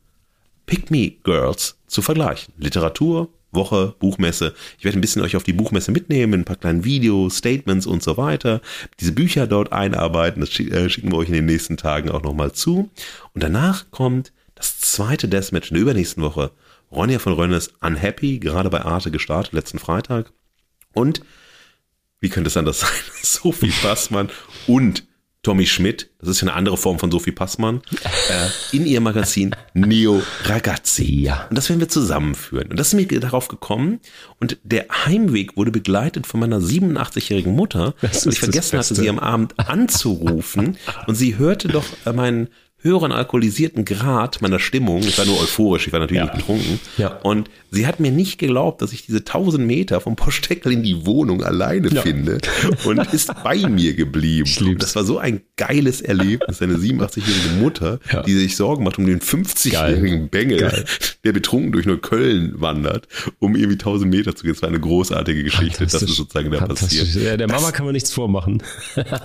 Pick 0.66 0.92
Me 0.92 1.12
Girls 1.26 1.78
zu 1.88 2.02
vergleichen. 2.02 2.54
Literatur, 2.58 3.34
Woche, 3.52 3.96
Buchmesse. 4.00 4.54
Ich 4.78 4.86
werde 4.86 4.98
ein 4.98 5.02
bisschen 5.02 5.22
euch 5.22 5.36
auf 5.36 5.44
die 5.44 5.54
Buchmesse 5.54 5.92
mitnehmen, 5.92 6.42
ein 6.42 6.46
paar 6.46 6.56
kleinen 6.56 6.84
Videos, 6.84 7.38
Statements 7.38 7.86
und 7.86 8.04
so 8.04 8.18
weiter. 8.18 8.62
Diese 9.00 9.12
Bücher 9.12 9.48
dort 9.48 9.72
einarbeiten, 9.74 10.42
das 10.42 10.58
äh, 10.60 10.90
schicken 10.90 11.12
wir 11.12 11.18
euch 11.18 11.30
in 11.30 11.34
den 11.34 11.46
nächsten 11.46 11.78
Tagen 11.78 12.10
auch 12.12 12.22
nochmal 12.22 12.52
zu. 12.52 12.90
Und 13.34 13.44
danach 13.44 13.90
kommt 13.92 14.32
das 14.56 14.80
zweite 14.80 15.28
Deathmatch 15.28 15.72
in 15.72 15.76
der 15.76 15.82
übernächsten 15.82 16.24
Woche. 16.24 16.52
Ronja 16.92 17.20
von 17.20 17.34
Rönnes 17.34 17.72
Unhappy, 17.82 18.40
gerade 18.40 18.70
bei 18.70 18.82
Arte 18.82 19.12
gestartet, 19.12 19.54
letzten 19.54 19.80
Freitag. 19.80 20.32
Und 20.94 21.22
wie 22.20 22.30
könnte 22.30 22.48
es 22.48 22.58
anders 22.58 22.80
sein? 22.82 22.90
Sophie 23.22 23.72
Passmann 23.82 24.30
und 24.68 25.08
Tommy 25.50 25.66
Schmidt, 25.66 26.12
das 26.20 26.30
ist 26.30 26.42
ja 26.42 26.48
eine 26.48 26.56
andere 26.56 26.78
Form 26.78 27.00
von 27.00 27.10
Sophie 27.10 27.32
Passmann, 27.32 27.82
äh, 27.92 28.76
in 28.76 28.86
ihr 28.86 29.02
Magazin 29.02 29.56
Neo 29.74 30.22
Ragazzi. 30.44 31.22
Ja. 31.22 31.48
Und 31.50 31.58
das 31.58 31.70
werden 31.70 31.80
wir 31.80 31.90
zusammenführen. 31.90 32.70
Und 32.70 32.80
das 32.80 32.90
ist 32.90 32.94
mir 32.94 33.08
darauf 33.20 33.48
gekommen. 33.48 34.00
Und 34.40 34.60
der 34.62 34.86
Heimweg 35.08 35.58
wurde 35.58 35.72
begleitet 35.72 36.28
von 36.28 36.40
meiner 36.40 36.60
87-jährigen 36.60 37.56
Mutter, 37.56 37.96
weil 38.00 38.12
ich 38.32 38.40
vergessen 38.40 38.78
hatte, 38.78 38.94
sie 38.94 39.10
am 39.10 39.18
Abend 39.18 39.56
anzurufen. 39.58 40.78
Und 41.08 41.16
sie 41.16 41.40
hörte 41.40 41.68
doch 41.68 41.86
äh, 42.06 42.14
meinen 42.14 42.50
höheren 42.82 43.12
alkoholisierten 43.12 43.84
Grad 43.86 44.42
meiner 44.42 44.60
Stimmung. 44.60 45.00
Ich 45.02 45.18
war 45.18 45.26
nur 45.26 45.40
euphorisch, 45.42 45.88
ich 45.88 45.94
war 45.94 46.00
natürlich 46.00 46.20
Ja. 46.20 46.26
nicht 46.26 46.36
betrunken. 46.38 46.80
Ja. 46.98 47.10
Und 47.24 47.50
sie 47.72 47.86
hat 47.86 48.00
mir 48.00 48.12
nicht 48.12 48.38
geglaubt, 48.38 48.82
dass 48.82 48.94
ich 48.94 49.06
diese 49.06 49.26
1000 49.26 49.66
Meter 49.68 50.00
vom 50.00 50.16
Poststeckel 50.16 50.72
in 50.72 50.84
die 50.84 51.06
Wohnung 51.06 51.44
alleine 51.44 51.90
Ja. 51.90 52.02
finde 52.02 52.38
und 52.86 53.00
ist 53.14 53.32
bei 53.44 53.58
mir 53.68 53.94
geblieben. 53.96 54.50
Das 54.80 54.96
war 54.96 55.04
so 55.04 55.18
ein 55.18 55.42
geiles 55.58 56.00
Erlebnis, 56.02 56.62
eine 56.62 56.76
87-jährige 56.78 57.56
Mutter, 57.60 58.00
Ja. 58.12 58.24
die 58.24 58.34
sich 58.36 58.56
Sorgen 58.56 58.84
macht 58.86 58.98
um 58.98 59.06
den 59.06 59.20
50-jährigen 59.20 60.30
Bengel, 60.30 60.60
Geil. 60.60 60.86
der 61.26 61.34
betrunken 61.34 61.72
durch 61.74 61.86
Neukölln 61.86 62.62
wandert, 62.62 63.08
um 63.40 63.56
irgendwie 63.56 63.78
1000 63.78 64.10
Meter 64.10 64.36
zu 64.36 64.44
gehen. 64.44 64.54
Das 64.54 64.62
war 64.62 64.70
eine 64.70 64.80
großartige 64.80 65.44
Geschichte. 65.44 65.84
Das 65.86 66.02
ist 66.02 66.16
sozusagen 66.16 66.50
da 66.52 66.66
passiert. 66.66 67.14
Ja, 67.16 67.36
der 67.36 67.48
Mama 67.50 67.72
kann 67.72 67.86
man 67.86 67.94
nichts 67.94 68.12
vormachen. 68.14 68.64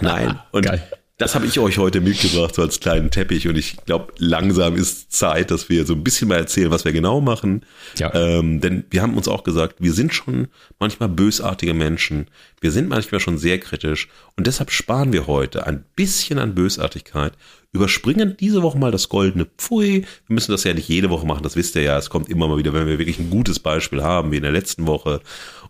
Nein. 0.00 0.38
Und 0.52 0.64
Geil. 0.66 0.82
Das 1.16 1.36
habe 1.36 1.46
ich 1.46 1.60
euch 1.60 1.78
heute 1.78 2.00
mitgebracht, 2.00 2.56
so 2.56 2.62
als 2.62 2.80
kleinen 2.80 3.08
Teppich. 3.08 3.46
Und 3.46 3.56
ich 3.56 3.76
glaube, 3.86 4.12
langsam 4.18 4.74
ist 4.74 5.12
Zeit, 5.12 5.52
dass 5.52 5.68
wir 5.68 5.86
so 5.86 5.94
ein 5.94 6.02
bisschen 6.02 6.26
mal 6.26 6.38
erzählen, 6.38 6.72
was 6.72 6.84
wir 6.84 6.92
genau 6.92 7.20
machen. 7.20 7.64
Ja. 7.96 8.12
Ähm, 8.14 8.60
denn 8.60 8.84
wir 8.90 9.00
haben 9.00 9.16
uns 9.16 9.28
auch 9.28 9.44
gesagt, 9.44 9.76
wir 9.78 9.92
sind 9.92 10.12
schon 10.12 10.48
manchmal 10.80 11.08
bösartige 11.08 11.72
Menschen. 11.72 12.26
Wir 12.60 12.72
sind 12.72 12.88
manchmal 12.88 13.20
schon 13.20 13.38
sehr 13.38 13.60
kritisch. 13.60 14.08
Und 14.36 14.48
deshalb 14.48 14.72
sparen 14.72 15.12
wir 15.12 15.28
heute 15.28 15.68
ein 15.68 15.84
bisschen 15.94 16.40
an 16.40 16.56
Bösartigkeit. 16.56 17.34
Überspringen 17.70 18.36
diese 18.40 18.62
Woche 18.62 18.78
mal 18.78 18.90
das 18.90 19.08
goldene 19.08 19.46
Pfui. 19.56 20.04
Wir 20.26 20.34
müssen 20.34 20.50
das 20.50 20.64
ja 20.64 20.74
nicht 20.74 20.88
jede 20.88 21.10
Woche 21.10 21.26
machen, 21.26 21.44
das 21.44 21.54
wisst 21.54 21.76
ihr 21.76 21.82
ja. 21.82 21.96
Es 21.96 22.10
kommt 22.10 22.28
immer 22.28 22.48
mal 22.48 22.58
wieder, 22.58 22.72
wenn 22.72 22.88
wir 22.88 22.98
wirklich 22.98 23.20
ein 23.20 23.30
gutes 23.30 23.60
Beispiel 23.60 24.02
haben, 24.02 24.32
wie 24.32 24.36
in 24.36 24.42
der 24.42 24.52
letzten 24.52 24.88
Woche. 24.88 25.20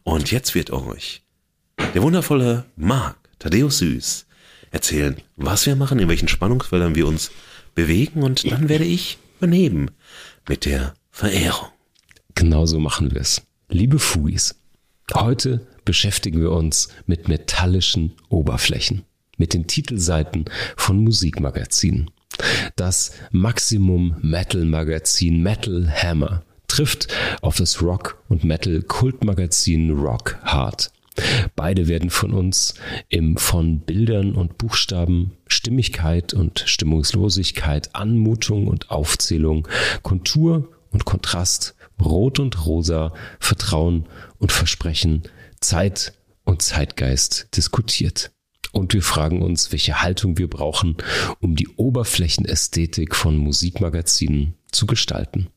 Und 0.05 0.31
jetzt 0.31 0.55
wird 0.55 0.71
euch 0.71 1.23
der 1.93 2.03
wundervolle 2.03 2.65
Marc 2.77 3.17
Thaddeus 3.39 3.79
Süß 3.79 4.24
erzählen, 4.75 5.17
was 5.37 5.67
wir 5.67 5.77
machen, 5.77 6.01
in 6.01 6.09
welchen 6.09 6.29
Spannungsfeldern 6.29 6.97
wir 6.97 7.07
uns 7.07 7.31
bewegen 7.75 8.23
und 8.23 8.51
dann 8.51 8.69
werde 8.69 8.85
ich 8.85 9.19
übernehmen 9.39 9.93
mit 10.49 10.65
der 10.65 10.95
Verehrung. 11.11 11.69
Genauso 12.35 12.81
machen 12.81 13.13
wir 13.13 13.21
es. 13.21 13.43
Liebe 13.69 14.01
Fugis, 14.01 14.57
heute 15.15 15.67
beschäftigen 15.85 16.41
wir 16.41 16.51
uns 16.51 16.89
mit 17.07 17.29
metallischen 17.29 18.15
Oberflächen, 18.29 19.05
mit 19.39 19.55
den 19.55 19.69
Titelseiten 19.69 20.47
von 20.77 20.99
Musikmagazinen. 20.99 22.11
Das 22.75 23.13
Maximum 23.31 24.17
Metal 24.23 24.65
Magazin 24.65 25.41
Metal 25.41 25.89
Hammer 25.89 26.43
trifft 26.67 27.07
auf 27.43 27.57
das 27.57 27.81
Rock- 27.81 28.21
und 28.29 28.43
Metal-Kultmagazin 28.43 29.93
Rock 29.93 30.37
Hard. 30.43 30.91
Beide 31.55 31.89
werden 31.89 32.11
von 32.11 32.33
uns 32.33 32.75
im 33.09 33.37
von 33.37 33.81
Bildern 33.81 34.35
und 34.35 34.59
Buchstaben, 34.59 35.33
Stimmigkeit 35.47 36.35
und 36.35 36.65
Stimmungslosigkeit, 36.67 37.95
Anmutung 37.95 38.67
und 38.67 38.91
Aufzählung, 38.91 39.69
Kontur 40.03 40.69
und 40.91 41.05
Kontrast, 41.05 41.75
Rot 42.03 42.39
und 42.39 42.67
Rosa, 42.67 43.13
Vertrauen 43.39 44.07
und 44.39 44.53
Versprechen, 44.53 45.23
Zeit 45.61 46.13
und 46.45 46.63
Zeitgeist 46.63 47.57
diskutiert. 47.57 48.31
Und 48.73 48.93
wir 48.93 49.03
fragen 49.03 49.41
uns, 49.43 49.71
welche 49.71 50.03
Haltung 50.03 50.37
wir 50.37 50.51
brauchen, 50.51 50.97
um 51.41 51.55
die 51.55 51.69
Oberflächenästhetik 51.69 53.15
von 53.15 53.37
Musikmagazinen 53.37 54.55
zu 54.73 54.87
gestalten. 54.87 55.49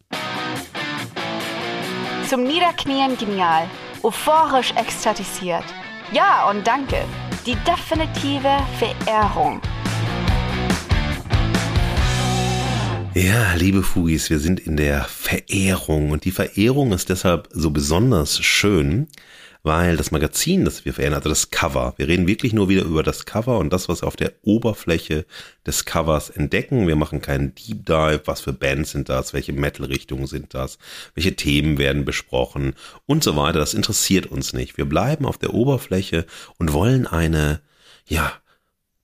Zum 2.30 2.44
Niederknien 2.44 3.18
genial, 3.18 3.68
euphorisch 4.04 4.72
ekstatisiert. 4.76 5.66
Ja 6.12 6.50
und 6.50 6.66
danke. 6.66 6.98
Die 7.46 7.56
definitive 7.66 8.58
Verehrung. 8.78 9.62
Ja, 13.14 13.56
liebe 13.56 13.82
Fugis, 13.82 14.30
wir 14.30 14.38
sind 14.38 14.60
in 14.60 14.78
der 14.78 15.04
Verehrung 15.06 16.12
und 16.12 16.24
die 16.26 16.32
Verehrung 16.32 16.92
ist 16.92 17.10
deshalb 17.10 17.50
so 17.52 17.72
besonders 17.72 18.40
schön, 18.46 19.08
weil 19.68 19.98
das 19.98 20.10
Magazin, 20.12 20.66
das 20.66 20.86
wir 20.86 20.94
verehren, 20.94 21.14
also 21.14 21.30
das 21.30 21.52
Cover, 21.52 21.94
wir 21.98 22.08
reden 22.08 22.26
wirklich 22.26 22.54
nur 22.54 22.70
wieder 22.70 22.84
über 22.84 23.04
das 23.04 23.26
Cover 23.26 23.60
und 23.60 23.72
das, 23.72 23.88
was 23.88 24.02
wir 24.02 24.08
auf 24.08 24.16
der 24.16 24.34
Oberfläche 24.42 25.26
des 25.66 25.86
Covers 25.86 26.32
entdecken. 26.32 26.88
Wir 26.88 26.96
machen 26.96 27.22
keinen 27.22 27.54
Deep 27.54 27.86
Dive, 27.86 28.22
was 28.26 28.42
für 28.42 28.54
Bands 28.54 28.92
sind 28.92 29.10
das, 29.10 29.34
welche 29.34 29.54
Metal-Richtungen 29.54 30.26
sind 30.26 30.54
das, 30.54 30.80
welche 31.14 31.36
Themen 31.36 31.78
werden 31.78 32.06
besprochen 32.06 32.74
und 33.06 33.24
so 33.24 33.36
weiter. 33.36 33.60
Das 33.60 33.76
interessiert 33.76 34.26
uns 34.26 34.54
nicht. 34.54 34.78
Wir 34.78 34.86
bleiben 34.86 35.26
auf 35.26 35.38
der 35.38 35.54
Oberfläche 35.54 36.26
und 36.58 36.74
wollen 36.74 37.06
eine, 37.06 37.62
ja, 38.08 38.32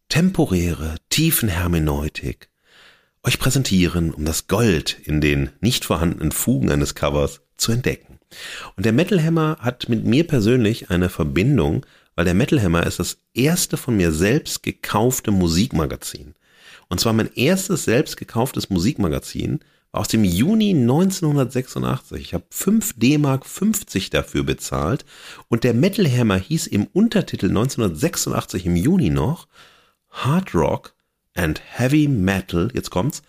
temporäre 0.10 0.96
Tiefenhermeneutik 1.10 2.50
euch 3.24 3.40
präsentieren, 3.40 4.14
um 4.14 4.26
das 4.26 4.48
Gold 4.48 4.98
in 5.04 5.22
den 5.22 5.50
nicht 5.62 5.86
vorhandenen 5.86 6.32
Fugen 6.32 6.72
eines 6.72 6.96
Covers 6.96 7.42
zu 7.58 7.72
entdecken. 7.72 8.13
Und 8.76 8.86
der 8.86 8.94
Metal 8.94 9.22
Hammer 9.22 9.58
hat 9.60 9.90
mit 9.90 10.06
mir 10.06 10.26
persönlich 10.26 10.90
eine 10.90 11.10
Verbindung, 11.10 11.86
weil 12.16 12.26
der 12.26 12.34
Metal 12.34 12.62
Hammer 12.62 12.86
ist 12.86 13.00
das 13.00 13.18
erste 13.34 13.78
von 13.78 13.98
mir 13.98 14.12
selbst 14.12 14.64
gekaufte 14.64 15.32
Musikmagazin. 15.32 16.36
Und 16.90 17.00
zwar 17.00 17.14
mein 17.14 17.34
erstes 17.34 17.86
selbst 17.86 18.18
gekauftes 18.18 18.70
Musikmagazin 18.70 19.60
war 19.92 20.02
aus 20.02 20.08
dem 20.08 20.24
Juni 20.24 20.72
1986. 20.72 22.22
Ich 22.22 22.34
habe 22.34 22.46
5 22.50 22.94
D-Mark 22.98 23.46
50 23.46 24.10
dafür 24.10 24.44
bezahlt 24.44 25.06
und 25.50 25.64
der 25.64 25.74
Metal 25.74 26.06
Hammer 26.10 26.38
hieß 26.38 26.68
im 26.68 26.88
Untertitel 26.88 27.48
1986 27.48 28.66
im 28.66 28.76
Juni 28.76 29.10
noch 29.10 29.48
Hard 30.10 30.54
Rock 30.54 30.94
and 31.36 31.62
Heavy 31.66 32.08
Metal, 32.08 32.70
jetzt 32.74 32.90
kommt's, 32.90 33.24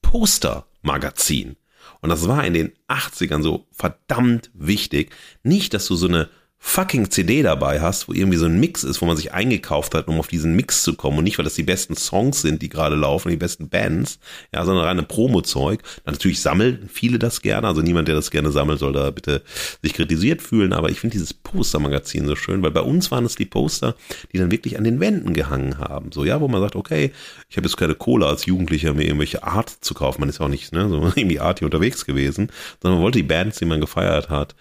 Poster 0.00 0.66
Magazin. 0.82 1.56
Und 2.02 2.10
das 2.10 2.28
war 2.28 2.44
in 2.44 2.52
den 2.52 2.72
80ern 2.88 3.42
so 3.42 3.66
verdammt 3.70 4.50
wichtig. 4.54 5.14
Nicht, 5.44 5.72
dass 5.72 5.86
du 5.86 5.94
so 5.94 6.08
eine 6.08 6.28
fucking 6.64 7.10
CD 7.10 7.42
dabei 7.42 7.80
hast, 7.80 8.08
wo 8.08 8.12
irgendwie 8.12 8.38
so 8.38 8.46
ein 8.46 8.58
Mix 8.58 8.84
ist, 8.84 9.02
wo 9.02 9.06
man 9.06 9.16
sich 9.16 9.34
eingekauft 9.34 9.96
hat, 9.96 10.06
um 10.06 10.20
auf 10.20 10.28
diesen 10.28 10.54
Mix 10.54 10.84
zu 10.84 10.94
kommen 10.94 11.18
und 11.18 11.24
nicht, 11.24 11.36
weil 11.36 11.44
das 11.44 11.56
die 11.56 11.64
besten 11.64 11.96
Songs 11.96 12.40
sind, 12.40 12.62
die 12.62 12.68
gerade 12.68 12.94
laufen, 12.94 13.30
die 13.30 13.36
besten 13.36 13.68
Bands, 13.68 14.20
ja, 14.54 14.64
sondern 14.64 14.84
reine 14.84 15.02
Promo-Zeug. 15.02 15.82
Natürlich 16.06 16.40
sammeln 16.40 16.88
viele 16.90 17.18
das 17.18 17.42
gerne, 17.42 17.66
also 17.66 17.82
niemand, 17.82 18.06
der 18.06 18.14
das 18.14 18.30
gerne 18.30 18.52
sammelt, 18.52 18.78
soll 18.78 18.92
da 18.92 19.10
bitte 19.10 19.42
sich 19.82 19.92
kritisiert 19.92 20.40
fühlen, 20.40 20.72
aber 20.72 20.88
ich 20.88 21.00
finde 21.00 21.14
dieses 21.14 21.34
Poster-Magazin 21.34 22.26
so 22.26 22.36
schön, 22.36 22.62
weil 22.62 22.70
bei 22.70 22.80
uns 22.80 23.10
waren 23.10 23.24
es 23.24 23.34
die 23.34 23.44
Poster, 23.44 23.96
die 24.32 24.38
dann 24.38 24.52
wirklich 24.52 24.78
an 24.78 24.84
den 24.84 25.00
Wänden 25.00 25.34
gehangen 25.34 25.78
haben, 25.78 26.12
so, 26.12 26.24
ja, 26.24 26.40
wo 26.40 26.46
man 26.46 26.60
sagt, 26.60 26.76
okay, 26.76 27.10
ich 27.50 27.56
habe 27.56 27.66
jetzt 27.66 27.76
keine 27.76 27.96
Cola 27.96 28.28
als 28.28 28.46
Jugendlicher, 28.46 28.94
mir 28.94 29.04
irgendwelche 29.04 29.42
Art 29.42 29.68
zu 29.68 29.94
kaufen, 29.94 30.20
man 30.20 30.28
ist 30.28 30.40
auch 30.40 30.48
nicht, 30.48 30.72
ne, 30.72 30.88
so 30.88 31.02
irgendwie 31.16 31.40
artig 31.40 31.64
unterwegs 31.64 32.06
gewesen, 32.06 32.50
sondern 32.80 32.98
man 32.98 33.04
wollte 33.04 33.18
die 33.18 33.24
Bands, 33.24 33.58
die 33.58 33.64
man 33.64 33.80
gefeiert 33.80 34.30
hat, 34.30 34.54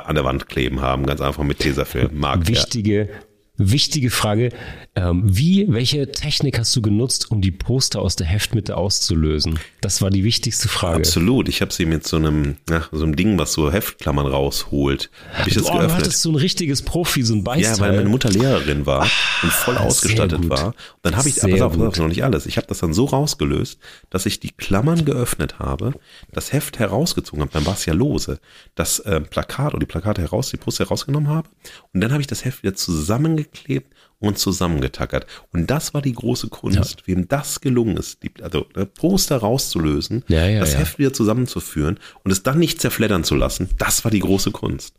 an 0.00 0.14
der 0.14 0.24
Wand 0.24 0.48
kleben 0.48 0.80
haben, 0.80 1.06
ganz 1.06 1.20
einfach 1.20 1.42
mit 1.42 1.58
Tesafilm. 1.58 2.10
Mag 2.12 2.48
ja. 2.48 3.06
Wichtige, 3.56 4.10
Frage. 4.10 4.50
Ähm, 4.96 5.22
wie, 5.24 5.66
welche 5.68 6.10
Technik 6.10 6.58
hast 6.58 6.74
du 6.74 6.82
genutzt, 6.82 7.30
um 7.30 7.40
die 7.40 7.52
Poster 7.52 8.00
aus 8.00 8.16
der 8.16 8.26
Heftmitte 8.26 8.76
auszulösen? 8.76 9.60
Das 9.80 10.02
war 10.02 10.10
die 10.10 10.24
wichtigste 10.24 10.68
Frage. 10.68 10.96
Absolut. 10.96 11.48
Ich 11.48 11.60
habe 11.60 11.72
sie 11.72 11.86
mit 11.86 12.04
so 12.04 12.16
einem, 12.16 12.56
ja, 12.68 12.82
so 12.90 13.04
einem 13.04 13.14
Ding, 13.14 13.38
was 13.38 13.52
so 13.52 13.70
Heftklammern 13.70 14.26
rausholt. 14.26 15.08
Habe 15.34 15.48
ich 15.48 15.54
du, 15.54 15.60
das 15.60 15.68
oh, 15.68 15.72
du 15.72 15.78
geöffnet. 15.78 16.00
hattest 16.00 16.22
so 16.22 16.30
ein 16.30 16.34
richtiges 16.36 16.82
Profi, 16.82 17.22
so 17.22 17.34
ein 17.34 17.44
Beißteil. 17.44 17.76
Ja, 17.76 17.80
weil 17.80 17.96
meine 17.96 18.08
Mutter 18.08 18.28
Lehrerin 18.28 18.86
war 18.86 19.02
und 19.42 19.52
voll 19.52 19.76
Ah, 19.76 19.84
ausgestattet 19.84 20.48
war. 20.48 20.68
Und 20.68 20.74
dann 21.02 21.16
habe 21.16 21.28
ich, 21.28 21.36
Sehr 21.36 21.64
auf, 21.64 21.74
gut. 21.76 21.96
noch 21.98 22.08
nicht 22.08 22.24
alles. 22.24 22.46
Ich 22.46 22.56
habe 22.56 22.66
das 22.66 22.78
dann 22.78 22.92
so 22.92 23.04
rausgelöst, 23.04 23.78
dass 24.10 24.26
ich 24.26 24.40
die 24.40 24.50
Klammern 24.50 25.04
geöffnet 25.04 25.60
habe, 25.60 25.92
das 26.32 26.52
Heft 26.52 26.80
herausgezogen 26.80 27.40
habe, 27.42 27.52
dann 27.52 27.66
war 27.66 27.74
es 27.74 27.86
ja 27.86 27.94
lose, 27.94 28.40
das 28.74 28.98
äh, 29.00 29.20
Plakat 29.20 29.74
oder 29.74 29.80
die 29.80 29.86
Plakate 29.86 30.22
heraus, 30.22 30.50
die 30.50 30.56
Poster 30.56 30.84
herausgenommen 30.84 31.28
habe 31.28 31.48
und 31.92 32.00
dann 32.00 32.10
habe 32.10 32.20
ich 32.20 32.26
das 32.26 32.44
Heft 32.44 32.62
wieder 32.62 32.74
zusammengeklebt 33.44 33.94
und 34.18 34.38
zusammengetackert. 34.38 35.26
Und 35.52 35.70
das 35.70 35.94
war 35.94 36.02
die 36.02 36.12
große 36.12 36.48
Kunst, 36.48 37.06
wem 37.06 37.28
das 37.28 37.60
gelungen 37.60 37.96
ist, 37.96 38.22
die, 38.22 38.32
also 38.42 38.66
äh, 38.74 38.86
Poster 38.86 39.36
rauszulösen, 39.36 40.24
Ja, 40.28 40.46
ja, 40.46 40.60
das 40.60 40.72
ja. 40.72 40.80
Heft 40.80 40.98
wieder 40.98 41.12
zusammenzuführen 41.12 41.98
und 42.22 42.30
es 42.30 42.42
dann 42.42 42.58
nicht 42.58 42.80
zerfleddern 42.80 43.24
zu 43.24 43.34
lassen, 43.34 43.68
das 43.78 44.04
war 44.04 44.10
die 44.10 44.20
große 44.20 44.50
Kunst. 44.50 44.94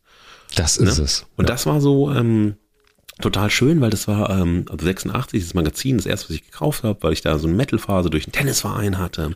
das 0.56 0.78
ist 0.78 1.00
es. 1.00 1.22
Ne? 1.22 1.28
Und 1.38 1.50
das 1.50 1.66
war 1.66 1.82
so 1.82 2.12
ähm, 2.12 2.56
total 3.22 3.50
schön, 3.50 3.82
weil 3.82 3.90
das 3.90 4.08
war 4.08 4.30
ähm, 4.30 4.66
also 4.70 4.86
86, 4.86 5.42
das 5.42 5.54
Magazin, 5.54 5.98
das 5.98 6.06
erste, 6.06 6.30
was 6.30 6.36
ich 6.36 6.46
gekauft 6.46 6.84
habe, 6.84 7.02
weil 7.02 7.14
ich 7.14 7.22
da 7.22 7.38
so 7.40 7.48
eine 7.48 7.56
Metal-Phase 7.56 8.10
durch 8.10 8.26
einen 8.26 8.34
Tennisverein 8.34 8.98
hatte. 8.98 9.36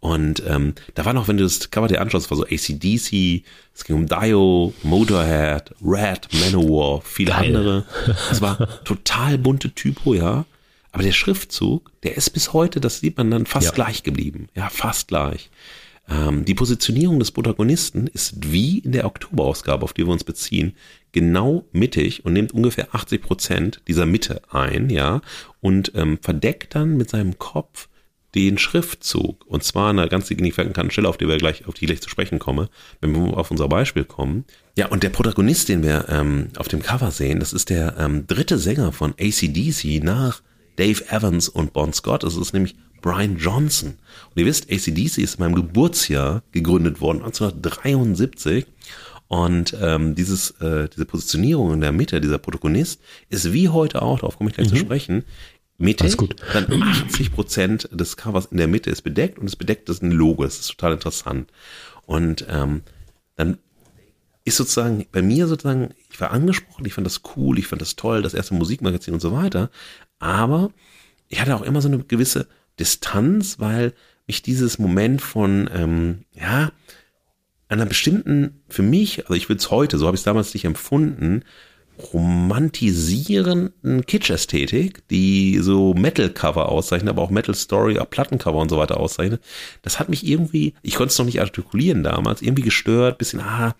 Und 0.00 0.42
ähm, 0.46 0.74
da 0.94 1.04
war 1.04 1.12
noch, 1.12 1.28
wenn 1.28 1.36
du 1.36 1.44
das 1.44 1.70
Cover 1.70 1.88
dir 1.88 2.00
anschaust, 2.00 2.30
war 2.30 2.36
so 2.36 2.44
ACDC, 2.44 3.44
es 3.74 3.84
ging 3.84 3.96
um 3.96 4.06
Dio, 4.06 4.74
Motorhead, 4.82 5.72
Red, 5.84 6.28
Manowar, 6.40 7.00
viele 7.02 7.30
Geil. 7.30 7.56
andere. 7.56 7.84
Das 8.28 8.40
war 8.40 8.82
total 8.84 9.38
bunte 9.38 9.70
Typo, 9.70 10.14
ja. 10.14 10.44
Aber 10.90 11.02
der 11.02 11.12
Schriftzug, 11.12 11.90
der 12.02 12.16
ist 12.16 12.30
bis 12.30 12.52
heute, 12.52 12.78
das 12.78 13.00
sieht 13.00 13.16
man 13.16 13.30
dann 13.30 13.46
fast 13.46 13.68
ja. 13.68 13.72
gleich 13.72 14.02
geblieben. 14.02 14.48
Ja, 14.54 14.68
fast 14.68 15.08
gleich. 15.08 15.48
Ähm, 16.12 16.44
die 16.44 16.54
Positionierung 16.54 17.18
des 17.18 17.30
Protagonisten 17.30 18.06
ist 18.06 18.52
wie 18.52 18.78
in 18.78 18.92
der 18.92 19.06
Oktoberausgabe, 19.06 19.84
auf 19.84 19.92
die 19.92 20.06
wir 20.06 20.12
uns 20.12 20.24
beziehen, 20.24 20.74
genau 21.12 21.64
mittig 21.72 22.24
und 22.24 22.32
nimmt 22.32 22.52
ungefähr 22.52 22.94
80 22.94 23.22
Prozent 23.22 23.82
dieser 23.88 24.06
Mitte 24.06 24.42
ein, 24.50 24.90
ja, 24.90 25.20
und 25.60 25.92
ähm, 25.94 26.18
verdeckt 26.20 26.74
dann 26.74 26.96
mit 26.96 27.10
seinem 27.10 27.38
Kopf 27.38 27.88
den 28.34 28.56
Schriftzug. 28.58 29.46
Und 29.46 29.62
zwar 29.62 29.90
an 29.90 29.98
einer 29.98 30.08
ganz 30.08 30.26
signifikanten 30.26 30.90
Stelle, 30.90 31.08
auf 31.08 31.18
die 31.18 31.28
wir 31.28 31.36
gleich, 31.36 31.66
auf 31.66 31.74
die 31.74 31.84
ich 31.84 31.90
gleich 31.90 32.00
zu 32.00 32.08
sprechen 32.08 32.38
komme, 32.38 32.68
wenn 33.00 33.14
wir 33.14 33.36
auf 33.36 33.50
unser 33.50 33.68
Beispiel 33.68 34.04
kommen. 34.04 34.44
Ja, 34.76 34.88
und 34.88 35.02
der 35.02 35.10
Protagonist, 35.10 35.68
den 35.68 35.82
wir 35.82 36.06
ähm, 36.08 36.48
auf 36.56 36.68
dem 36.68 36.82
Cover 36.82 37.10
sehen, 37.10 37.40
das 37.40 37.52
ist 37.52 37.68
der 37.68 37.96
ähm, 37.98 38.26
dritte 38.26 38.58
Sänger 38.58 38.92
von 38.92 39.14
ACDC 39.20 40.02
nach 40.02 40.42
Dave 40.76 41.08
Evans 41.10 41.48
und 41.48 41.72
Bon 41.72 41.92
Scott. 41.92 42.22
Das 42.22 42.36
ist 42.36 42.52
nämlich 42.52 42.76
Brian 43.00 43.36
Johnson. 43.36 43.98
Und 44.30 44.40
ihr 44.40 44.46
wisst, 44.46 44.70
ACDC 44.70 45.18
ist 45.18 45.34
in 45.34 45.40
meinem 45.40 45.54
Geburtsjahr 45.54 46.42
gegründet 46.52 47.00
worden, 47.00 47.18
1973. 47.18 48.66
Und 49.28 49.76
ähm, 49.80 50.14
dieses, 50.14 50.50
äh, 50.60 50.88
diese 50.88 51.06
Positionierung 51.06 51.72
in 51.72 51.80
der 51.80 51.92
Mitte, 51.92 52.20
dieser 52.20 52.38
Protagonist, 52.38 53.00
ist 53.30 53.52
wie 53.52 53.68
heute 53.68 54.02
auch, 54.02 54.20
darauf 54.20 54.36
komme 54.36 54.50
ich 54.50 54.56
gleich 54.56 54.70
mhm. 54.70 54.76
zu 54.76 54.80
sprechen, 54.80 55.24
mittig. 55.78 56.16
gut. 56.16 56.36
Dann 56.52 56.82
80 56.82 57.32
Prozent 57.32 57.88
des 57.92 58.16
Covers 58.16 58.46
in 58.46 58.58
der 58.58 58.68
Mitte 58.68 58.90
ist 58.90 59.02
bedeckt 59.02 59.38
und 59.38 59.46
es 59.46 59.56
bedeckt 59.56 59.88
ist 59.88 60.02
ein 60.02 60.10
Logo. 60.10 60.44
Das 60.44 60.60
ist 60.60 60.68
total 60.68 60.92
interessant. 60.94 61.50
Und 62.04 62.46
ähm, 62.48 62.82
dann 63.36 63.58
ist 64.44 64.56
sozusagen 64.56 65.06
bei 65.12 65.22
mir 65.22 65.46
sozusagen, 65.46 65.94
ich 66.10 66.20
war 66.20 66.30
angesprochen, 66.32 66.84
ich 66.84 66.94
fand 66.94 67.06
das 67.06 67.22
cool, 67.36 67.58
ich 67.58 67.66
fand 67.66 67.80
das 67.80 67.96
toll, 67.96 68.22
das 68.22 68.34
erste 68.34 68.54
Musikmagazin 68.54 69.14
und 69.14 69.20
so 69.20 69.32
weiter. 69.32 69.70
Aber 70.22 70.70
ich 71.28 71.40
hatte 71.40 71.56
auch 71.56 71.62
immer 71.62 71.82
so 71.82 71.88
eine 71.88 71.98
gewisse 71.98 72.46
Distanz, 72.78 73.58
weil 73.58 73.92
mich 74.28 74.40
dieses 74.40 74.78
Moment 74.78 75.20
von, 75.20 75.68
ähm, 75.74 76.24
ja, 76.32 76.70
einer 77.68 77.86
bestimmten, 77.86 78.62
für 78.68 78.82
mich, 78.82 79.22
also 79.22 79.34
ich 79.34 79.48
will 79.48 79.56
es 79.56 79.72
heute, 79.72 79.98
so 79.98 80.06
habe 80.06 80.14
ich 80.14 80.20
es 80.20 80.24
damals 80.24 80.54
nicht 80.54 80.64
empfunden, 80.64 81.42
romantisierenden 82.12 84.06
Kitsch-Ästhetik, 84.06 85.06
die 85.08 85.58
so 85.60 85.94
Metal-Cover 85.94 86.68
auszeichnet, 86.68 87.10
aber 87.10 87.22
auch 87.22 87.30
Metal-Story, 87.30 87.98
auch 87.98 88.08
Plattencover 88.10 88.58
und 88.58 88.70
so 88.70 88.78
weiter 88.78 88.98
auszeichnet. 88.98 89.42
Das 89.82 89.98
hat 89.98 90.08
mich 90.08 90.26
irgendwie, 90.26 90.74
ich 90.82 90.94
konnte 90.94 91.12
es 91.12 91.18
noch 91.18 91.26
nicht 91.26 91.40
artikulieren 91.40 92.02
damals, 92.02 92.42
irgendwie 92.42 92.62
gestört, 92.62 93.18
bisschen, 93.18 93.40
ah, 93.40 93.74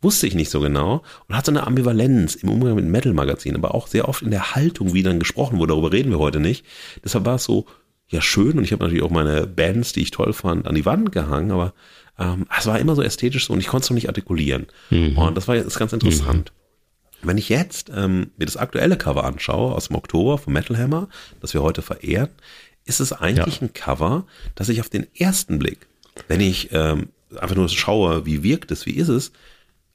wusste 0.00 0.26
ich 0.26 0.34
nicht 0.34 0.50
so 0.50 0.60
genau 0.60 1.02
und 1.28 1.36
hat 1.36 1.46
so 1.46 1.52
eine 1.52 1.66
Ambivalenz 1.66 2.34
im 2.36 2.48
Umgang 2.48 2.74
mit 2.74 2.86
Metal-Magazinen, 2.86 3.56
aber 3.56 3.74
auch 3.74 3.86
sehr 3.86 4.08
oft 4.08 4.22
in 4.22 4.30
der 4.30 4.54
Haltung, 4.54 4.94
wie 4.94 5.02
dann 5.02 5.18
gesprochen 5.18 5.58
wurde, 5.58 5.74
darüber 5.74 5.92
reden 5.92 6.10
wir 6.10 6.18
heute 6.18 6.40
nicht. 6.40 6.64
Deshalb 7.04 7.26
war 7.26 7.36
es 7.36 7.44
so, 7.44 7.66
ja, 8.08 8.20
schön 8.20 8.58
und 8.58 8.64
ich 8.64 8.72
habe 8.72 8.82
natürlich 8.82 9.04
auch 9.04 9.10
meine 9.10 9.46
Bands, 9.46 9.92
die 9.92 10.00
ich 10.02 10.10
toll 10.10 10.32
fand, 10.32 10.66
an 10.66 10.74
die 10.74 10.86
Wand 10.86 11.12
gehangen, 11.12 11.52
aber 11.52 11.74
ähm, 12.18 12.46
es 12.56 12.66
war 12.66 12.78
immer 12.78 12.96
so 12.96 13.02
ästhetisch 13.02 13.46
so 13.46 13.52
und 13.52 13.60
ich 13.60 13.68
konnte 13.68 13.84
es 13.84 13.90
noch 13.90 13.94
nicht 13.94 14.08
artikulieren. 14.08 14.66
Mhm. 14.90 15.16
Und 15.16 15.36
das 15.36 15.46
war 15.46 15.54
jetzt 15.54 15.78
ganz 15.78 15.92
interessant. 15.92 16.50
Mhm. 16.52 16.59
Wenn 17.22 17.38
ich 17.38 17.48
jetzt 17.48 17.90
ähm, 17.94 18.30
mir 18.36 18.46
das 18.46 18.56
aktuelle 18.56 18.96
Cover 18.96 19.24
anschaue 19.24 19.74
aus 19.74 19.88
dem 19.88 19.96
Oktober 19.96 20.38
von 20.38 20.52
Metal 20.52 20.78
Hammer, 20.78 21.08
das 21.40 21.54
wir 21.54 21.62
heute 21.62 21.82
verehren, 21.82 22.30
ist 22.84 23.00
es 23.00 23.12
eigentlich 23.12 23.56
ja. 23.56 23.62
ein 23.62 23.72
Cover, 23.72 24.26
das 24.54 24.68
ich 24.68 24.80
auf 24.80 24.88
den 24.88 25.06
ersten 25.14 25.58
Blick, 25.58 25.86
wenn 26.28 26.40
ich 26.40 26.70
ähm, 26.72 27.08
einfach 27.38 27.56
nur 27.56 27.68
schaue, 27.68 28.26
wie 28.26 28.42
wirkt 28.42 28.70
es, 28.70 28.86
wie 28.86 28.94
ist 28.94 29.08
es, 29.08 29.32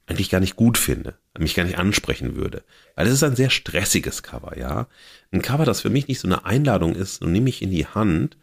eigentlich 0.06 0.30
gar 0.30 0.40
nicht 0.40 0.56
gut 0.56 0.78
finde, 0.78 1.14
mich 1.36 1.54
gar 1.54 1.64
nicht 1.64 1.78
ansprechen 1.78 2.36
würde. 2.36 2.62
Weil 2.94 3.08
es 3.08 3.12
ist 3.12 3.24
ein 3.24 3.36
sehr 3.36 3.50
stressiges 3.50 4.22
Cover, 4.22 4.56
ja. 4.56 4.86
Ein 5.32 5.42
Cover, 5.42 5.64
das 5.64 5.80
für 5.80 5.90
mich 5.90 6.06
nicht 6.06 6.20
so 6.20 6.28
eine 6.28 6.44
Einladung 6.44 6.94
ist 6.94 7.22
und 7.22 7.32
nehme 7.32 7.48
ich 7.48 7.60
in 7.60 7.70
die 7.70 7.86
Hand, 7.86 8.36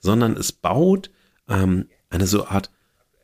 sondern 0.00 0.36
es 0.36 0.50
baut 0.50 1.10
ähm, 1.48 1.88
eine 2.08 2.26
so 2.26 2.46
Art 2.46 2.70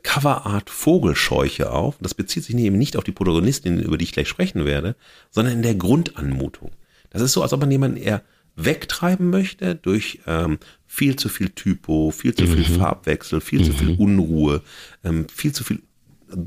Coverart 0.06 0.70
Vogelscheuche 0.70 1.72
auf. 1.72 1.96
Das 2.00 2.14
bezieht 2.14 2.44
sich 2.44 2.56
eben 2.56 2.78
nicht 2.78 2.96
auf 2.96 3.02
die 3.02 3.10
Protagonistin, 3.12 3.80
über 3.80 3.98
die 3.98 4.04
ich 4.04 4.12
gleich 4.12 4.28
sprechen 4.28 4.64
werde, 4.64 4.94
sondern 5.32 5.54
in 5.54 5.62
der 5.62 5.74
Grundanmutung. 5.74 6.70
Das 7.10 7.20
ist 7.22 7.32
so, 7.32 7.42
als 7.42 7.52
ob 7.52 7.58
man 7.58 7.72
jemanden 7.72 7.96
eher 7.96 8.22
wegtreiben 8.54 9.30
möchte 9.30 9.74
durch 9.74 10.20
ähm, 10.28 10.58
viel 10.86 11.16
zu 11.16 11.28
viel 11.28 11.50
Typo, 11.50 12.12
viel 12.12 12.34
zu 12.34 12.46
viel 12.46 12.68
mhm. 12.68 12.78
Farbwechsel, 12.78 13.40
viel 13.40 13.58
mhm. 13.58 13.64
zu 13.64 13.72
viel 13.72 13.88
mhm. 13.94 13.98
Unruhe, 13.98 14.62
ähm, 15.02 15.26
viel 15.28 15.52
zu 15.52 15.64
viel 15.64 15.82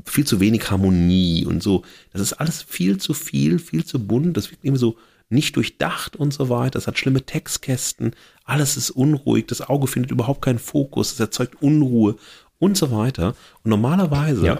viel 0.04 0.26
zu 0.26 0.40
wenig 0.40 0.70
Harmonie 0.70 1.46
und 1.46 1.62
so. 1.62 1.84
Das 2.12 2.20
ist 2.22 2.34
alles 2.34 2.62
viel 2.62 2.98
zu 2.98 3.14
viel, 3.14 3.58
viel 3.58 3.84
zu 3.84 3.98
bunt. 3.98 4.36
Das 4.36 4.50
wird 4.50 4.60
irgendwie 4.62 4.80
so 4.80 4.96
nicht 5.30 5.56
durchdacht 5.56 6.16
und 6.16 6.32
so 6.34 6.48
weiter. 6.48 6.72
Das 6.72 6.86
hat 6.86 6.98
schlimme 6.98 7.24
Textkästen. 7.24 8.14
Alles 8.44 8.76
ist 8.76 8.90
unruhig. 8.90 9.46
Das 9.46 9.62
Auge 9.62 9.86
findet 9.86 10.10
überhaupt 10.10 10.42
keinen 10.42 10.58
Fokus. 10.58 11.12
Es 11.12 11.20
erzeugt 11.20 11.62
Unruhe 11.62 12.16
und 12.60 12.76
so 12.76 12.92
weiter. 12.92 13.34
Und 13.64 13.70
normalerweise 13.70 14.46
ja. 14.46 14.58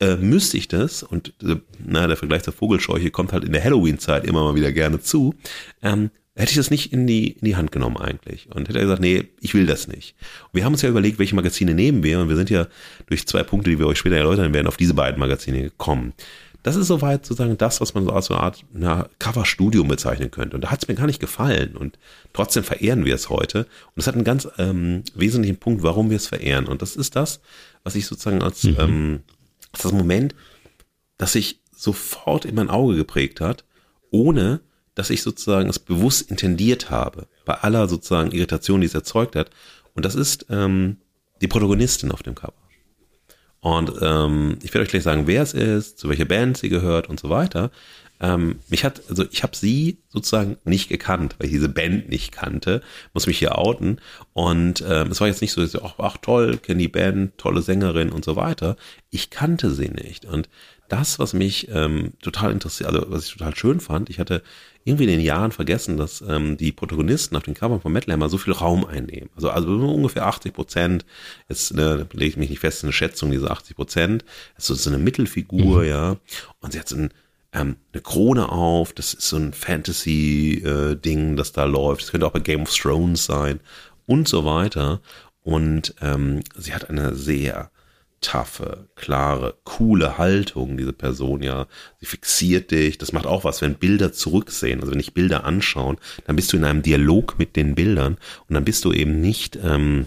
äh, 0.00 0.16
müsste 0.16 0.56
ich 0.56 0.68
das, 0.68 1.02
und 1.02 1.34
äh, 1.42 1.56
na, 1.84 2.06
der 2.06 2.16
Vergleich 2.16 2.42
zur 2.44 2.54
Vogelscheuche 2.54 3.10
kommt 3.10 3.34
halt 3.34 3.44
in 3.44 3.52
der 3.52 3.62
Halloween-Zeit 3.62 4.24
immer 4.24 4.42
mal 4.44 4.54
wieder 4.54 4.72
gerne 4.72 5.00
zu, 5.00 5.34
ähm, 5.82 6.10
hätte 6.34 6.52
ich 6.52 6.56
das 6.56 6.70
nicht 6.70 6.92
in 6.92 7.06
die, 7.06 7.32
in 7.32 7.44
die 7.44 7.56
Hand 7.56 7.72
genommen 7.72 7.98
eigentlich. 7.98 8.48
Und 8.54 8.68
hätte 8.68 8.78
er 8.78 8.84
gesagt, 8.84 9.02
nee, 9.02 9.24
ich 9.40 9.52
will 9.52 9.66
das 9.66 9.88
nicht. 9.88 10.14
Und 10.44 10.54
wir 10.54 10.64
haben 10.64 10.72
uns 10.72 10.82
ja 10.82 10.88
überlegt, 10.88 11.18
welche 11.18 11.34
Magazine 11.34 11.74
nehmen 11.74 12.02
wir. 12.02 12.20
Und 12.20 12.28
wir 12.28 12.36
sind 12.36 12.48
ja 12.50 12.66
durch 13.06 13.26
zwei 13.26 13.42
Punkte, 13.42 13.70
die 13.70 13.78
wir 13.78 13.86
euch 13.86 13.98
später 13.98 14.16
erläutern 14.16 14.54
werden, 14.54 14.66
auf 14.66 14.76
diese 14.76 14.94
beiden 14.94 15.20
Magazine 15.20 15.62
gekommen. 15.62 16.14
Das 16.62 16.76
ist 16.76 16.88
soweit 16.88 17.24
sozusagen 17.24 17.56
das, 17.56 17.80
was 17.80 17.94
man 17.94 18.04
so 18.04 18.10
als 18.10 18.26
so 18.26 18.34
eine 18.34 18.42
Art 18.42 18.64
na, 18.72 19.08
Cover-Studium 19.18 19.88
bezeichnen 19.88 20.30
könnte. 20.30 20.56
Und 20.56 20.62
da 20.62 20.70
hat 20.70 20.82
es 20.82 20.88
mir 20.88 20.94
gar 20.94 21.06
nicht 21.06 21.20
gefallen. 21.20 21.76
Und 21.76 21.98
trotzdem 22.32 22.64
verehren 22.64 23.04
wir 23.04 23.14
es 23.14 23.30
heute. 23.30 23.60
Und 23.60 23.96
es 23.96 24.06
hat 24.06 24.14
einen 24.14 24.24
ganz 24.24 24.46
ähm, 24.58 25.02
wesentlichen 25.14 25.56
Punkt, 25.56 25.82
warum 25.82 26.10
wir 26.10 26.16
es 26.16 26.26
verehren. 26.26 26.66
Und 26.66 26.82
das 26.82 26.96
ist 26.96 27.16
das, 27.16 27.40
was 27.82 27.94
ich 27.94 28.06
sozusagen 28.06 28.42
als, 28.42 28.64
mhm. 28.64 28.76
ähm, 28.78 29.20
als 29.72 29.82
das 29.82 29.92
Moment, 29.92 30.34
das 31.16 31.32
sich 31.32 31.60
sofort 31.74 32.44
in 32.44 32.54
mein 32.54 32.68
Auge 32.68 32.96
geprägt 32.96 33.40
hat, 33.40 33.64
ohne 34.10 34.60
dass 34.94 35.08
ich 35.08 35.22
sozusagen 35.22 35.70
es 35.70 35.78
bewusst 35.78 36.30
intendiert 36.30 36.90
habe. 36.90 37.26
Bei 37.46 37.54
aller 37.54 37.88
sozusagen 37.88 38.32
Irritation, 38.32 38.82
die 38.82 38.86
es 38.86 38.94
erzeugt 38.94 39.34
hat. 39.34 39.50
Und 39.94 40.04
das 40.04 40.14
ist 40.14 40.46
ähm, 40.50 40.98
die 41.40 41.48
Protagonistin 41.48 42.12
auf 42.12 42.22
dem 42.22 42.34
Cover. 42.34 42.52
Und 43.60 43.92
ähm, 44.00 44.58
ich 44.62 44.72
werde 44.72 44.84
euch 44.84 44.90
gleich 44.90 45.02
sagen, 45.02 45.26
wer 45.26 45.42
es 45.42 45.52
ist, 45.52 45.98
zu 45.98 46.08
welcher 46.08 46.24
Band 46.24 46.56
sie 46.56 46.68
gehört 46.68 47.08
und 47.08 47.20
so 47.20 47.28
weiter. 47.28 47.70
Ähm, 48.22 48.58
mich 48.68 48.84
hat, 48.84 49.02
also 49.08 49.24
ich 49.30 49.42
habe 49.42 49.56
sie 49.56 49.98
sozusagen 50.08 50.58
nicht 50.64 50.88
gekannt, 50.88 51.36
weil 51.38 51.46
ich 51.46 51.52
diese 51.52 51.70
Band 51.70 52.10
nicht 52.10 52.32
kannte, 52.32 52.82
muss 53.14 53.26
mich 53.26 53.38
hier 53.38 53.58
outen. 53.58 54.00
Und 54.34 54.84
ähm, 54.86 55.10
es 55.10 55.20
war 55.20 55.28
jetzt 55.28 55.40
nicht 55.40 55.52
so, 55.52 55.60
dass 55.62 55.74
ich, 55.74 55.82
ach, 55.82 55.94
ach 55.98 56.18
toll, 56.18 56.58
kenne 56.58 56.80
die 56.80 56.88
Band, 56.88 57.38
tolle 57.38 57.62
Sängerin 57.62 58.10
und 58.10 58.24
so 58.24 58.36
weiter. 58.36 58.76
Ich 59.08 59.30
kannte 59.30 59.70
sie 59.70 59.88
nicht. 59.88 60.26
Und 60.26 60.48
das, 60.92 61.18
was 61.18 61.32
mich 61.32 61.68
ähm, 61.70 62.12
total 62.20 62.52
interessiert, 62.52 62.88
also 62.90 63.06
was 63.08 63.26
ich 63.26 63.32
total 63.32 63.56
schön 63.56 63.80
fand, 63.80 64.10
ich 64.10 64.18
hatte 64.18 64.42
irgendwie 64.84 65.04
in 65.04 65.10
den 65.10 65.20
Jahren 65.20 65.52
vergessen, 65.52 65.96
dass 65.96 66.22
ähm, 66.22 66.56
die 66.56 66.72
Protagonisten 66.72 67.36
auf 67.36 67.42
den 67.42 67.54
Covern 67.54 67.80
von 67.80 67.92
Metal 67.92 68.12
Hammer 68.12 68.28
so 68.28 68.38
viel 68.38 68.52
Raum 68.52 68.84
einnehmen. 68.84 69.30
Also, 69.36 69.50
also 69.50 69.70
ungefähr 69.70 70.26
80 70.26 70.52
Prozent, 70.52 71.04
jetzt 71.48 71.74
ne, 71.74 72.06
lege 72.12 72.30
ich 72.30 72.36
mich 72.36 72.50
nicht 72.50 72.60
fest, 72.60 72.82
eine 72.82 72.92
Schätzung, 72.92 73.30
diese 73.30 73.50
80 73.50 73.76
Prozent, 73.76 74.24
das 74.56 74.70
ist 74.70 74.84
so 74.84 74.90
eine 74.90 74.98
Mittelfigur, 74.98 75.82
mhm. 75.82 75.88
ja, 75.88 76.16
und 76.60 76.72
sie 76.72 76.80
hat 76.80 76.88
so 76.88 76.96
ein, 76.96 77.10
ähm, 77.52 77.76
eine 77.92 78.02
Krone 78.02 78.50
auf, 78.50 78.92
das 78.92 79.14
ist 79.14 79.28
so 79.28 79.36
ein 79.36 79.52
Fantasy-Ding, 79.52 81.32
äh, 81.32 81.36
das 81.36 81.52
da 81.52 81.64
läuft, 81.64 82.02
das 82.02 82.10
könnte 82.10 82.26
auch 82.26 82.32
bei 82.32 82.40
Game 82.40 82.62
of 82.62 82.74
Thrones 82.74 83.24
sein 83.24 83.60
und 84.06 84.28
so 84.28 84.44
weiter. 84.44 85.00
Und 85.42 85.94
ähm, 86.02 86.42
sie 86.56 86.74
hat 86.74 86.90
eine 86.90 87.14
sehr 87.14 87.70
taffe, 88.20 88.88
klare, 88.96 89.56
coole 89.64 90.18
Haltung, 90.18 90.76
diese 90.76 90.92
Person, 90.92 91.42
ja. 91.42 91.66
Sie 91.98 92.06
fixiert 92.06 92.70
dich. 92.70 92.98
Das 92.98 93.12
macht 93.12 93.26
auch 93.26 93.44
was, 93.44 93.62
wenn 93.62 93.76
Bilder 93.76 94.12
zurücksehen. 94.12 94.80
Also 94.80 94.92
wenn 94.92 95.00
ich 95.00 95.14
Bilder 95.14 95.44
anschauen, 95.44 95.98
dann 96.26 96.36
bist 96.36 96.52
du 96.52 96.56
in 96.56 96.64
einem 96.64 96.82
Dialog 96.82 97.38
mit 97.38 97.56
den 97.56 97.74
Bildern 97.74 98.18
und 98.48 98.54
dann 98.54 98.64
bist 98.64 98.84
du 98.84 98.92
eben 98.92 99.20
nicht 99.20 99.58
ähm, 99.62 100.06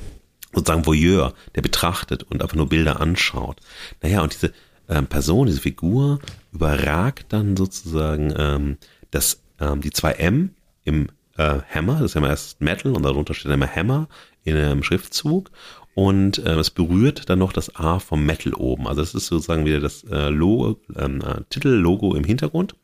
sozusagen 0.54 0.86
Voyeur, 0.86 1.34
der 1.56 1.62
betrachtet 1.62 2.24
und 2.24 2.42
einfach 2.42 2.56
nur 2.56 2.70
Bilder 2.70 3.02
anschaut. 3.02 3.60
Naja, 4.02 4.22
und 4.22 4.34
diese 4.34 4.54
ähm, 4.90 5.08
Person, 5.08 5.48
diese 5.48 5.62
Figur 5.62 6.20
überragt 6.52 7.28
dann 7.30 7.58
sozusagen 7.58 8.34
ähm, 8.38 8.78
das, 9.12 9.42
ähm, 9.60 9.82
die 9.82 9.92
zwei 9.92 10.12
M 10.14 10.52
im 10.84 11.08
äh, 11.38 11.60
Hammer, 11.74 11.94
das 11.94 12.12
ist 12.12 12.14
ja 12.14 12.20
immer 12.20 12.30
erst 12.30 12.62
Metal 12.62 12.94
und 12.94 13.04
darunter 13.04 13.34
steht 13.34 13.52
immer 13.52 13.68
Hammer 13.68 14.08
in 14.44 14.56
einem 14.56 14.84
Schriftzug 14.84 15.50
und 15.96 16.40
äh, 16.40 16.56
es 16.56 16.72
berührt 16.72 17.30
dann 17.30 17.40
noch 17.40 17.54
das 17.54 17.76
A 17.76 18.00
vom 18.00 18.26
Metal 18.26 18.54
oben. 18.54 18.88
Also 18.88 19.02
es 19.02 19.14
ist 19.14 19.28
sozusagen 19.28 19.66
wieder 19.66 19.80
das 19.80 20.04
äh, 20.06 20.30
Logo, 20.30 20.80
ähm, 20.96 21.22
äh, 21.22 21.42
Titellogo 21.50 22.16
im 22.16 22.24
Hintergrund. 22.24 22.76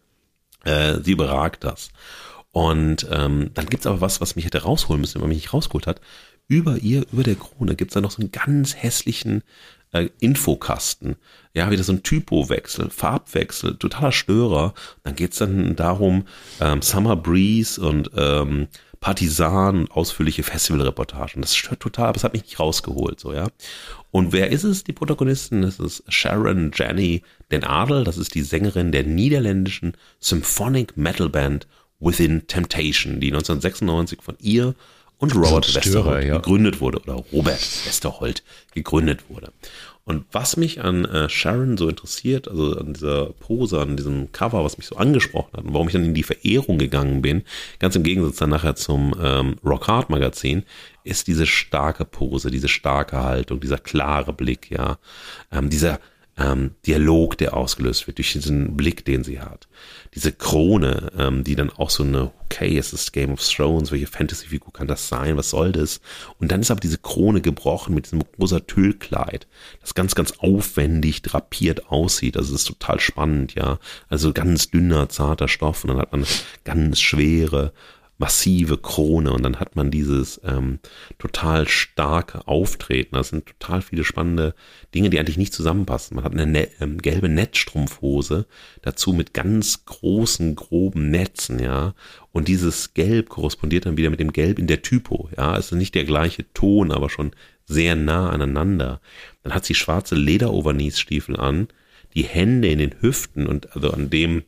Äh, 0.63 1.00
sie 1.04 1.12
überragt 1.12 1.63
das. 1.63 1.89
Und 2.52 3.08
ähm, 3.12 3.52
dann 3.54 3.67
gibt's 3.67 3.88
aber 3.88 4.02
was, 4.02 4.22
was 4.22 4.36
mich 4.36 4.45
hätte 4.45 4.63
rausholen 4.63 5.02
müssen, 5.02 5.22
wenn 5.22 5.30
mich 5.30 5.38
nicht 5.38 5.54
rausgeholt 5.54 5.88
hat. 5.88 6.02
Über 6.48 6.78
ihr, 6.78 7.06
über 7.12 7.24
der 7.24 7.36
Krone, 7.36 7.76
gibt's 7.76 7.93
da 7.93 8.02
noch 8.02 8.12
so 8.12 8.22
einen 8.22 8.32
ganz 8.32 8.76
hässlichen 8.76 9.43
äh, 9.91 10.10
Infokasten. 10.19 11.15
Ja, 11.54 11.69
wieder 11.72 11.84
so 11.84 11.93
ein 11.93 12.04
Typowechsel, 12.04 12.89
Farbwechsel, 12.89 13.78
totaler 13.78 14.12
Störer. 14.12 14.74
Dann 15.04 15.15
geht's 15.15 15.38
dann 15.38 15.76
darum, 15.76 16.26
ähm, 16.60 16.82
Summer 16.82 17.15
Breeze 17.15 17.82
und 17.82 18.12
ähm, 18.15 18.67
Partisan 18.99 19.88
ausführliche 19.89 20.43
Festivalreportagen. 20.43 21.41
Das 21.41 21.55
stört 21.55 21.79
total, 21.79 22.07
aber 22.07 22.17
es 22.17 22.23
hat 22.23 22.33
mich 22.33 22.43
nicht 22.43 22.59
rausgeholt, 22.59 23.19
so, 23.19 23.33
ja. 23.33 23.47
Und 24.12 24.33
wer 24.33 24.51
ist 24.51 24.63
es, 24.63 24.83
die 24.83 24.93
Protagonistin? 24.93 25.62
Das 25.62 25.79
ist 25.79 26.03
Sharon 26.07 26.71
Jenny 26.73 27.23
Den 27.51 27.63
Adel, 27.63 28.03
das 28.03 28.17
ist 28.17 28.35
die 28.35 28.41
Sängerin 28.41 28.91
der 28.91 29.03
niederländischen 29.03 29.93
Symphonic 30.19 30.97
Metal 30.97 31.29
Band 31.29 31.67
Within 31.99 32.47
Temptation, 32.47 33.19
die 33.19 33.27
1996 33.27 34.21
von 34.21 34.35
ihr 34.39 34.73
und 35.17 35.35
Robert 35.35 35.75
Westerholt 35.75 36.25
ja. 36.25 36.38
gegründet 36.38 36.79
wurde 36.79 36.99
oder 36.99 37.13
Robert 37.33 37.59
Westerholt 37.85 38.43
gegründet 38.73 39.29
wurde. 39.29 39.51
Und 40.10 40.26
was 40.32 40.58
mich 40.58 40.84
an 40.84 41.06
äh, 41.06 41.30
Sharon 41.30 41.78
so 41.78 41.88
interessiert, 41.88 42.48
also 42.48 42.76
an 42.80 42.93
dieser 42.93 43.28
Pose, 43.28 43.80
an 43.80 43.95
diesem 43.95 44.32
Cover, 44.32 44.63
was 44.63 44.80
mich 44.80 44.88
so 44.88 44.95
angesprochen 44.95 45.52
hat 45.54 45.63
und 45.63 45.74
warum 45.76 45.86
ich 45.86 45.93
dann 45.93 46.04
in 46.04 46.15
die 46.15 46.24
Verehrung 46.24 46.80
gegangen 46.80 47.22
bin, 47.22 47.43
ganz 47.78 47.95
im 47.95 48.02
Gegensatz 48.02 48.38
dann 48.38 48.50
nachher 48.50 48.74
zum 48.74 49.13
ähm, 49.22 49.58
Rock 49.63 49.88
Hard 49.88 50.10
Magazin, 50.10 50.63
ist 51.04 51.28
diese 51.28 51.45
starke 51.45 52.06
Pose, 52.06 52.50
diese 52.50 52.69
starke 52.69 53.22
Haltung, 53.22 53.60
dieser 53.60 53.78
klare 53.78 54.34
Blick, 54.34 54.72
ja, 54.72 54.98
ähm, 55.52 55.69
dieser 55.69 56.00
ähm, 56.39 56.71
Dialog, 56.86 57.38
der 57.38 57.56
ausgelöst 57.56 58.08
wird 58.08 58.17
durch 58.17 58.34
diesen 58.34 58.78
Blick, 58.78 59.04
den 59.06 59.23
sie 59.23 59.41
hat. 59.41 59.67
Diese 60.15 60.32
Krone, 60.32 61.12
ähm, 61.17 61.43
die 61.43 61.56
dann 61.56 61.69
auch 61.69 61.89
so 61.89 62.04
eine, 62.04 62.32
okay, 62.45 62.78
es 62.78 62.93
ist 62.93 63.12
Game 63.12 63.32
of 63.32 63.45
Thrones, 63.45 63.91
welche 63.91 64.08
Fantasy-Figur 64.08 64.71
kann 64.71 64.88
das 64.88 65.10
sein, 65.10 65.38
was 65.38 65.49
soll 65.49 65.71
das? 65.71 65.99
Und 66.39 66.52
dann 66.52 66.62
ist 66.62 66.71
aber 66.71 66.80
diese 66.80 66.97
Krone 66.97 67.41
gebrochen 67.41 67.93
mit 67.93 68.06
diesem 68.06 68.23
rosa 68.39 68.62
Tüllkleid, 68.62 69.47
das 69.82 69.93
ganz, 69.93 70.15
ganz 70.15 70.34
aufwendig 70.39 71.21
drapiert 71.21 71.89
aussieht. 71.91 72.38
Also 72.38 72.56
es 72.56 72.62
ist 72.62 72.67
total 72.67 72.99
spannend, 72.99 73.56
ja. 73.56 73.80
Also 74.08 74.32
ganz 74.34 74.71
dünner, 74.71 75.10
zarter 75.10 75.47
Stoff 75.47 75.84
und 75.84 75.89
dann 75.89 75.99
hat 75.99 76.12
man 76.12 76.25
ganz 76.63 76.99
schwere, 76.99 77.73
massive 78.19 78.77
Krone 78.77 79.32
und 79.32 79.43
dann 79.43 79.60
hat 79.62 79.77
man 79.77 79.91
dieses 79.91 80.39
ähm, 80.43 80.79
total 81.17 81.67
starke 81.67 82.47
Auftreten. 82.47 83.15
Das 83.15 83.29
sind 83.29 83.45
total 83.45 83.82
viele 83.82 84.03
spannende 84.03 84.53
Dinge, 84.93 85.10
die 85.10 85.19
eigentlich 85.19 85.38
nicht 85.38 85.53
zusammenpassen. 85.53 86.15
Man 86.15 86.25
hat 86.25 86.34
eine 86.34 86.45
ne 86.45 86.67
ähm, 86.82 86.97
gelbe 86.99 87.29
Netzstrumpfhose 87.29 88.45
dazu 88.82 89.13
mit 89.13 89.34
ganz 89.34 89.86
großen, 89.86 90.55
groben 90.55 91.10
Netzen, 91.10 91.60
ja. 91.60 91.95
Und 92.32 92.49
dieses 92.49 92.93
Gelb 92.93 93.29
korrespondiert 93.29 93.86
dann 93.86 93.97
wieder 93.97 94.10
mit 94.10 94.19
dem 94.19 94.34
Gelb 94.34 94.60
in 94.60 94.67
der 94.67 94.82
Typo, 94.82 95.29
ja. 95.38 95.58
Es 95.58 95.71
ist 95.71 95.77
nicht 95.77 95.95
der 95.95 96.05
gleiche 96.05 96.51
Ton, 96.53 96.91
aber 96.91 97.10
schon 97.10 97.32
sehr 97.65 97.95
nah 97.95 98.29
aneinander. 98.29 98.99
Dann 99.43 99.53
hat 99.53 99.63
sie 99.63 99.75
schwarze 99.75 100.15
Lederoverniesstiefel 100.15 101.38
an, 101.38 101.69
die 102.15 102.23
Hände 102.23 102.67
in 102.67 102.79
den 102.79 102.95
Hüften 102.99 103.47
und 103.47 103.75
also 103.75 103.91
an 103.91 104.10
dem 104.10 104.43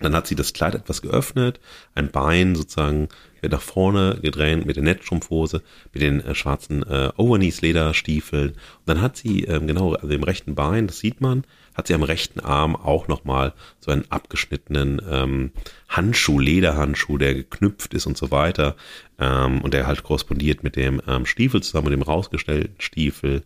dann 0.00 0.14
hat 0.14 0.26
sie 0.26 0.34
das 0.34 0.52
Kleid 0.52 0.74
etwas 0.74 1.02
geöffnet, 1.02 1.60
ein 1.94 2.10
Bein 2.10 2.54
sozusagen 2.54 3.08
wird 3.40 3.52
nach 3.52 3.60
vorne 3.60 4.18
gedreht 4.20 4.66
mit 4.66 4.76
der 4.76 4.82
Netzstrumpfhose, 4.82 5.62
mit 5.92 6.02
den 6.02 6.20
äh, 6.20 6.34
schwarzen 6.34 6.82
äh, 6.82 7.10
Overknees-Lederstiefeln. 7.16 8.50
Und 8.50 8.58
dann 8.86 9.00
hat 9.00 9.16
sie 9.16 9.44
ähm, 9.44 9.66
genau 9.66 9.94
an 9.94 10.08
dem 10.08 10.22
rechten 10.22 10.54
Bein, 10.54 10.86
das 10.86 10.98
sieht 10.98 11.20
man, 11.20 11.44
hat 11.74 11.86
sie 11.86 11.94
am 11.94 12.02
rechten 12.02 12.40
Arm 12.40 12.76
auch 12.76 13.08
nochmal 13.08 13.54
so 13.78 13.90
einen 13.90 14.04
abgeschnittenen 14.10 15.00
ähm, 15.08 15.52
Handschuh, 15.88 16.38
Lederhandschuh, 16.38 17.18
der 17.18 17.34
geknüpft 17.34 17.94
ist 17.94 18.06
und 18.06 18.16
so 18.16 18.30
weiter. 18.30 18.76
Ähm, 19.18 19.60
und 19.62 19.74
der 19.74 19.86
halt 19.86 20.02
korrespondiert 20.02 20.62
mit 20.62 20.76
dem 20.76 21.00
ähm, 21.06 21.26
Stiefel 21.26 21.62
zusammen, 21.62 21.88
mit 21.90 21.94
dem 21.94 22.02
rausgestellten 22.02 22.74
Stiefel. 22.78 23.42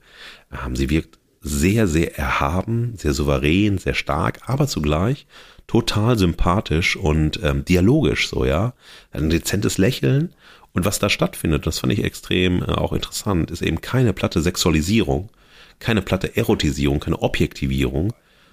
Ähm, 0.53 0.75
sie 0.75 0.91
wirkt 0.91 1.19
sehr, 1.41 1.87
sehr 1.87 2.19
erhaben, 2.19 2.95
sehr 2.97 3.13
souverän, 3.13 3.77
sehr 3.77 3.95
stark, 3.95 4.41
aber 4.47 4.67
zugleich 4.67 5.27
total 5.67 6.19
sympathisch 6.19 6.97
und 6.97 7.41
ähm, 7.43 7.65
dialogisch 7.65 8.29
so, 8.29 8.45
ja. 8.45 8.75
Ein 9.13 9.31
dezentes 9.31 9.79
Lächeln. 9.79 10.35
Und 10.73 10.85
was 10.85 10.99
da 10.99 11.09
stattfindet, 11.09 11.67
das 11.67 11.79
fand 11.79 11.93
ich 11.93 12.03
extrem 12.03 12.63
äh, 12.63 12.67
auch 12.67 12.93
interessant, 12.93 13.51
ist 13.51 13.63
eben 13.63 13.81
keine 13.81 14.13
platte 14.13 14.41
Sexualisierung, 14.41 15.31
keine 15.79 16.03
platte 16.03 16.37
Erotisierung, 16.37 17.01
keine 17.01 17.23
Objektivierung, 17.23 18.13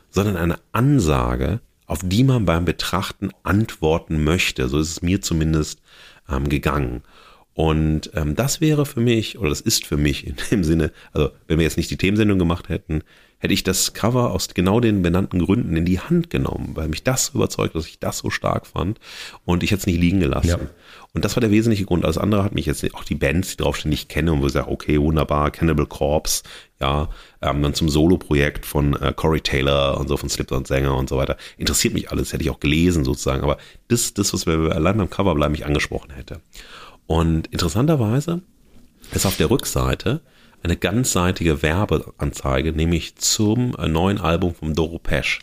sondern 0.10 0.38
eine 0.38 0.60
Ansage, 0.71 1.62
auf 1.88 2.02
die 2.04 2.24
man 2.24 2.45
beim 2.45 2.63
Betrachten 2.63 3.32
antworten 3.43 4.24
möchte. 4.24 4.67
So 4.67 4.80
ist 4.80 4.89
es 4.89 5.02
mir 5.02 5.21
zumindest 5.21 5.82
ähm, 6.30 6.47
gegangen. 6.47 7.02
Und 7.54 8.12
ähm, 8.13 8.36
das 8.36 8.62
wäre 8.62 8.86
für 8.86 9.02
mich, 9.02 9.38
oder 9.38 9.50
das 9.50 9.62
ist 9.62 9.86
für 9.86 9.97
mich 9.97 10.26
in 10.26 10.36
dem 10.52 10.63
Sinne, 10.63 10.91
also 11.12 11.32
wenn 11.47 11.58
wir 11.58 11.65
jetzt 11.65 11.78
nicht 11.78 11.91
die 11.91 11.97
Themensendung 11.97 12.39
gemacht 12.39 12.69
hätten, 12.69 13.04
hätte 13.41 13.54
ich 13.54 13.63
das 13.63 13.93
Cover 13.93 14.32
aus 14.32 14.47
genau 14.54 14.80
den 14.80 15.01
benannten 15.01 15.39
Gründen 15.39 15.75
in 15.75 15.84
die 15.84 15.99
Hand 15.99 16.30
genommen, 16.30 16.71
weil 16.75 16.88
mich 16.88 17.04
das 17.04 17.30
überzeugt, 17.30 17.75
dass 17.75 17.88
ich 17.88 17.99
das 17.99 18.19
so 18.19 18.30
stark 18.30 18.67
fand 18.67 18.99
und 19.45 19.63
ich 19.63 19.71
hätte 19.71 19.82
es 19.82 19.88
nicht 19.88 19.99
liegen 19.99 20.19
gelassen. 20.19 20.47
Ja. 20.47 20.60
Und 21.13 21.25
das 21.25 21.36
war 21.36 21.41
der 21.41 21.49
wesentliche 21.49 21.86
Grund. 21.86 22.06
Alles 22.06 22.19
andere 22.19 22.43
hat 22.43 22.54
mich 22.54 22.67
jetzt 22.67 22.86
auch 22.93 23.04
die 23.04 23.15
Bands, 23.15 23.49
die 23.49 23.58
draufstehen, 23.58 23.89
nicht 23.89 24.10
kenne 24.10 24.32
und 24.32 24.41
wo 24.41 24.45
ich 24.45 24.54
sage, 24.54 24.69
okay, 24.69 25.01
wunderbar, 25.01 25.49
Cannibal 25.49 25.88
Corpse, 25.88 26.43
ja, 26.80 27.10
ähm, 27.41 27.63
dann 27.63 27.73
zum 27.73 27.89
Solo-Projekt 27.89 28.65
von 28.65 28.93
äh, 28.93 29.12
Corey 29.13 29.41
Taylor 29.41 29.99
und 29.99 30.08
so 30.08 30.17
von 30.17 30.30
Slipknot 30.30 30.67
Sänger 30.67 30.95
und 30.95 31.10
so 31.10 31.17
weiter. 31.17 31.36
Interessiert 31.58 31.95
mich 31.95 32.12
alles, 32.12 32.32
hätte 32.32 32.43
ich 32.43 32.51
auch 32.51 32.60
gelesen 32.60 33.04
sozusagen, 33.04 33.43
aber 33.43 33.58
das, 33.88 34.13
das, 34.13 34.34
was 34.34 34.45
wir 34.45 34.54
allein 34.73 34.97
beim 34.97 35.10
Cover 35.10 35.34
bleiben, 35.34 35.51
mich 35.51 35.65
angesprochen 35.65 36.12
hätte. 36.12 36.41
Und 37.08 37.47
interessanterweise 37.47 38.41
ist 39.12 39.25
auf 39.25 39.36
der 39.36 39.49
Rückseite 39.49 40.21
eine 40.63 40.78
ganzseitige 40.78 41.62
Werbeanzeige, 41.62 42.74
nämlich 42.74 43.15
zum 43.15 43.76
äh, 43.76 43.88
neuen 43.88 44.19
Album 44.19 44.54
von 44.54 44.74
Doro 44.74 45.00
Pesch, 45.00 45.39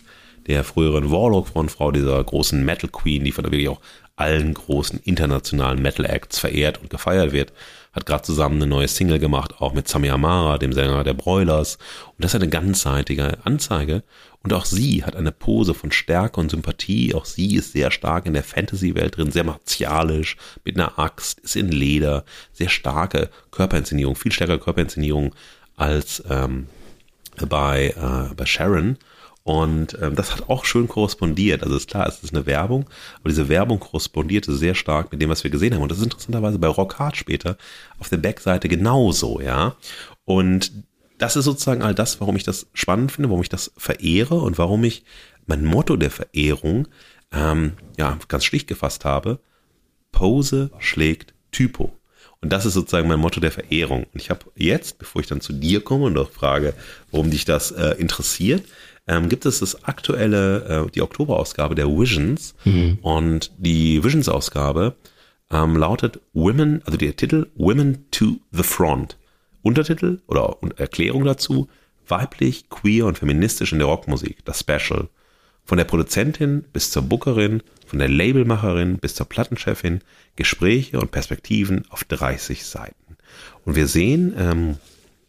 der 0.47 0.65
früheren 0.65 1.11
Warlock-Frontfrau, 1.11 1.91
dieser 1.93 2.23
großen 2.23 2.65
Metal 2.65 2.91
Queen, 2.91 3.25
die 3.25 3.33
von 3.33 3.45
der 3.45 3.53
wirklich 3.53 3.69
auch 3.69 3.81
allen 4.19 4.55
großen 4.55 5.01
internationalen 5.05 5.81
Metal 5.81 6.05
Acts 6.05 6.39
verehrt 6.39 6.81
und 6.81 6.91
gefeiert 6.91 7.33
wird 7.33 7.53
hat 7.99 8.07
gerade 8.07 8.23
zusammen 8.23 8.57
eine 8.57 8.67
neue 8.67 8.89
Single 8.89 9.19
gemacht, 9.19 9.61
auch 9.61 9.73
mit 9.73 9.89
Sami 9.89 10.09
Amara, 10.11 10.59
dem 10.59 10.73
Sänger 10.73 11.05
der 11.05 11.15
Broilers. 11.15 11.79
Und 12.07 12.25
das 12.25 12.33
ist 12.33 12.41
eine 12.41 12.51
ganzseitige 12.51 13.39
Anzeige. 13.45 14.03
Und 14.43 14.53
auch 14.53 14.65
sie 14.65 15.05
hat 15.05 15.17
eine 15.17 15.33
Pose 15.33 15.75
von 15.75 15.91
Stärke 15.91 16.41
und 16.41 16.51
Sympathie. 16.51 17.15
Auch 17.15 17.25
sie 17.25 17.57
ist 17.57 17.73
sehr 17.73 17.91
stark 17.91 18.27
in 18.27 18.35
der 18.35 18.45
Fantasy-Welt 18.45 19.17
drin, 19.17 19.33
sehr 19.33 19.45
martialisch, 19.45 20.37
mit 20.65 20.77
einer 20.77 20.99
Axt, 20.99 21.41
ist 21.41 21.57
in 21.57 21.73
Leder, 21.73 22.25
sehr 22.53 22.69
starke 22.69 23.31
Körperinszenierung, 23.51 24.15
viel 24.15 24.33
stärkere 24.33 24.61
Körperinszenierung 24.61 25.35
als 25.77 26.23
ähm, 26.31 26.69
bei, 27.49 27.95
äh, 27.97 28.35
bei 28.35 28.47
Sharon. 28.47 28.97
Und 29.49 29.97
ähm, 30.03 30.15
das 30.15 30.31
hat 30.31 30.51
auch 30.51 30.67
schön 30.67 30.89
korrespondiert. 30.89 31.63
Also 31.63 31.75
ist 31.75 31.89
klar, 31.89 32.07
es 32.07 32.23
ist 32.23 32.35
eine 32.35 32.45
Werbung, 32.45 32.85
aber 33.21 33.31
diese 33.31 33.49
Werbung 33.49 33.81
korrespondierte 33.81 34.55
sehr 34.55 34.75
stark 34.75 35.11
mit 35.11 35.23
dem, 35.23 35.31
was 35.31 35.43
wir 35.43 35.51
gesehen 35.51 35.73
haben. 35.73 35.81
Und 35.81 35.91
das 35.91 35.97
ist 35.97 36.05
interessanterweise 36.05 36.59
bei 36.59 36.67
Rock 36.67 36.99
Hard 36.99 37.17
später 37.17 37.57
auf 37.99 38.11
der 38.11 38.19
Backseite 38.19 38.69
genauso, 38.69 39.41
ja. 39.41 39.75
Und 40.27 40.73
das 41.17 41.37
ist 41.37 41.47
sozusagen 41.47 41.81
all 41.81 41.95
das, 41.95 42.21
warum 42.21 42.37
ich 42.37 42.45
das 42.45 42.67
spannend 42.75 43.11
finde, 43.11 43.31
warum 43.31 43.41
ich 43.41 43.49
das 43.49 43.73
verehre 43.79 44.35
und 44.35 44.59
warum 44.59 44.85
ich 44.85 45.03
mein 45.47 45.65
Motto 45.65 45.97
der 45.97 46.11
Verehrung 46.11 46.87
ähm, 47.33 47.73
ja 47.97 48.19
ganz 48.29 48.45
schlicht 48.45 48.69
gefasst 48.69 49.07
habe: 49.07 49.41
Pose 50.13 50.73
schlägt 50.79 51.33
Typo. 51.53 51.99
Und 52.43 52.53
das 52.53 52.67
ist 52.67 52.75
sozusagen 52.75 53.09
mein 53.09 53.19
Motto 53.19 53.41
der 53.41 53.51
Verehrung. 53.51 54.05
Und 54.13 54.21
ich 54.21 54.29
habe 54.29 54.45
jetzt, 54.57 54.99
bevor 54.99 55.23
ich 55.23 55.27
dann 55.27 55.41
zu 55.41 55.55
dir 55.55 55.83
komme 55.83 56.05
und 56.05 56.19
auch 56.19 56.31
frage, 56.31 56.75
warum 57.11 57.31
dich 57.31 57.47
das 57.47 57.71
äh, 57.71 57.95
interessiert, 57.99 58.63
ähm, 59.09 59.29
gibt 59.29 59.47
es 59.47 59.61
das 59.61 59.85
aktuelle, 59.85 60.87
äh, 60.87 60.91
die 60.91 61.03
Oktoberausgabe 61.03 61.75
der 61.75 61.89
Visions. 61.89 62.55
Mhm. 62.65 62.99
Und 63.03 63.53
die 63.59 64.05
Visions-Ausgabe 64.05 64.95
ähm, 65.51 65.77
lautet 65.77 66.21
Women, 66.35 66.83
also 66.85 66.99
der 66.99 67.17
Titel 67.17 67.47
Women 67.57 68.07
to 68.11 68.37
the 68.53 68.63
Front. 68.63 69.17
Untertitel 69.63 70.21
oder 70.29 70.57
Erklärung 70.77 71.25
dazu, 71.25 71.69
weiblich, 72.07 72.69
queer 72.69 73.07
und 73.07 73.19
feministisch 73.19 73.73
in 73.73 73.79
der 73.79 73.89
Rockmusik, 73.89 74.45
das 74.45 74.61
Special. 74.61 75.09
Von 75.65 75.79
der 75.79 75.85
Produzentin 75.85 76.65
bis 76.73 76.91
zur 76.91 77.03
Bookerin, 77.03 77.63
von 77.87 77.99
der 77.99 78.09
Labelmacherin 78.09 78.99
bis 78.99 79.15
zur 79.15 79.29
Plattenchefin, 79.29 80.01
Gespräche 80.37 80.99
und 81.01 81.11
Perspektiven 81.11 81.85
auf 81.91 82.05
30 82.05 82.65
Seiten. 82.65 83.17
Und 83.65 83.77
wir 83.77 83.87
sehen 83.87 84.35
ähm, 84.39 84.77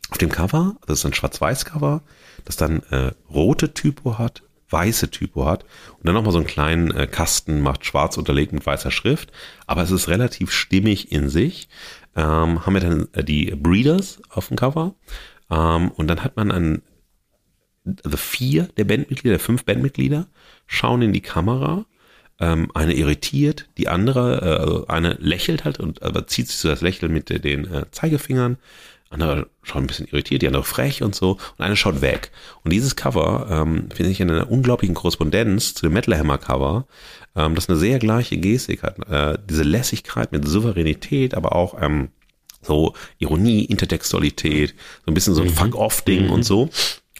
auf 0.10 0.18
dem 0.18 0.32
Cover, 0.32 0.76
das 0.88 1.00
ist 1.00 1.06
ein 1.06 1.14
Schwarz-Weiß-Cover, 1.14 2.02
das 2.46 2.58
dann 2.58 2.82
äh, 2.90 3.12
rote 3.30 3.74
Typo 3.74 4.18
hat, 4.18 4.44
weiße 4.70 5.12
Typo 5.12 5.46
hat 5.46 5.64
und 5.98 6.06
dann 6.06 6.16
nochmal 6.16 6.32
so 6.32 6.38
einen 6.38 6.48
kleinen 6.48 6.92
äh, 6.92 7.08
Kasten 7.08 7.62
macht 7.62 7.86
schwarz 7.86 8.18
unterlegt 8.18 8.54
mit 8.54 8.66
weißer 8.66 8.92
Schrift, 8.92 9.32
aber 9.68 9.84
es 9.84 9.92
ist 9.92 10.08
relativ 10.08 10.52
stimmig 10.52 11.12
in 11.12 11.30
sich. 11.30 11.70
Ähm, 12.16 12.66
haben 12.66 12.74
wir 12.74 12.82
dann 12.82 13.08
äh, 13.14 13.24
die 13.24 13.52
Breeders 13.56 14.22
auf 14.30 14.48
dem 14.48 14.58
Cover 14.58 14.96
ähm, 15.50 15.92
und 15.92 16.08
dann 16.08 16.24
hat 16.24 16.36
man 16.36 16.52
ein 16.52 16.82
also 18.04 18.18
vier 18.18 18.70
der 18.78 18.84
Bandmitglieder, 18.84 19.40
fünf 19.40 19.66
Bandmitglieder 19.66 20.28
schauen 20.68 21.02
in 21.02 21.14
die 21.14 21.22
Kamera. 21.22 21.86
Ähm, 22.42 22.72
eine 22.74 22.94
irritiert, 22.94 23.70
die 23.78 23.90
andere, 23.90 24.42
äh, 24.42 24.62
also 24.62 24.88
eine 24.88 25.14
lächelt 25.20 25.66
halt 25.66 25.80
und 25.80 26.04
aber 26.04 26.28
zieht 26.28 26.48
sich 26.48 26.58
so 26.58 26.70
das 26.70 26.82
Lächeln 26.82 27.12
mit 27.12 27.30
den 27.44 27.66
äh, 27.66 27.86
Zeigefingern 27.92 28.58
andere 29.10 29.50
schaut 29.64 29.82
ein 29.82 29.88
bisschen 29.88 30.08
irritiert, 30.08 30.42
die 30.42 30.48
andere 30.48 30.64
frech 30.64 31.02
und 31.02 31.16
so 31.16 31.32
und 31.32 31.66
eine 31.66 31.76
schaut 31.76 32.02
weg. 32.02 32.32
Und 32.64 32.72
dieses 32.72 32.96
Cover 32.96 33.48
ähm, 33.50 33.90
finde 33.94 34.12
ich 34.12 34.20
in 34.20 34.30
einer 34.30 34.52
unglaublichen 34.52 34.96
Korrespondenz 34.96 35.74
zu 35.74 35.84
dem 35.84 35.94
Metal 35.94 36.18
Hammer 36.18 36.38
Cover, 36.38 36.86
ähm, 37.36 37.56
das 37.56 37.70
eine 37.70 37.78
sehr 37.78 38.00
gleiche 38.00 38.38
Gestik 38.38 38.84
hat. 38.84 39.00
Äh, 39.10 39.40
diese 39.50 39.64
Lässigkeit 39.64 40.32
mit 40.32 40.48
Souveränität, 40.48 41.34
aber 41.34 41.56
auch 41.56 41.82
ähm, 41.82 42.10
so 42.62 42.94
Ironie, 43.18 43.66
Intertextualität, 43.66 44.76
so 45.06 45.12
ein 45.12 45.14
bisschen 45.14 45.34
so 45.34 45.42
ein 45.42 45.48
mhm. 45.48 45.54
Fuck-off-Ding 45.54 46.26
mhm. 46.26 46.32
und 46.32 46.44
so. 46.44 46.70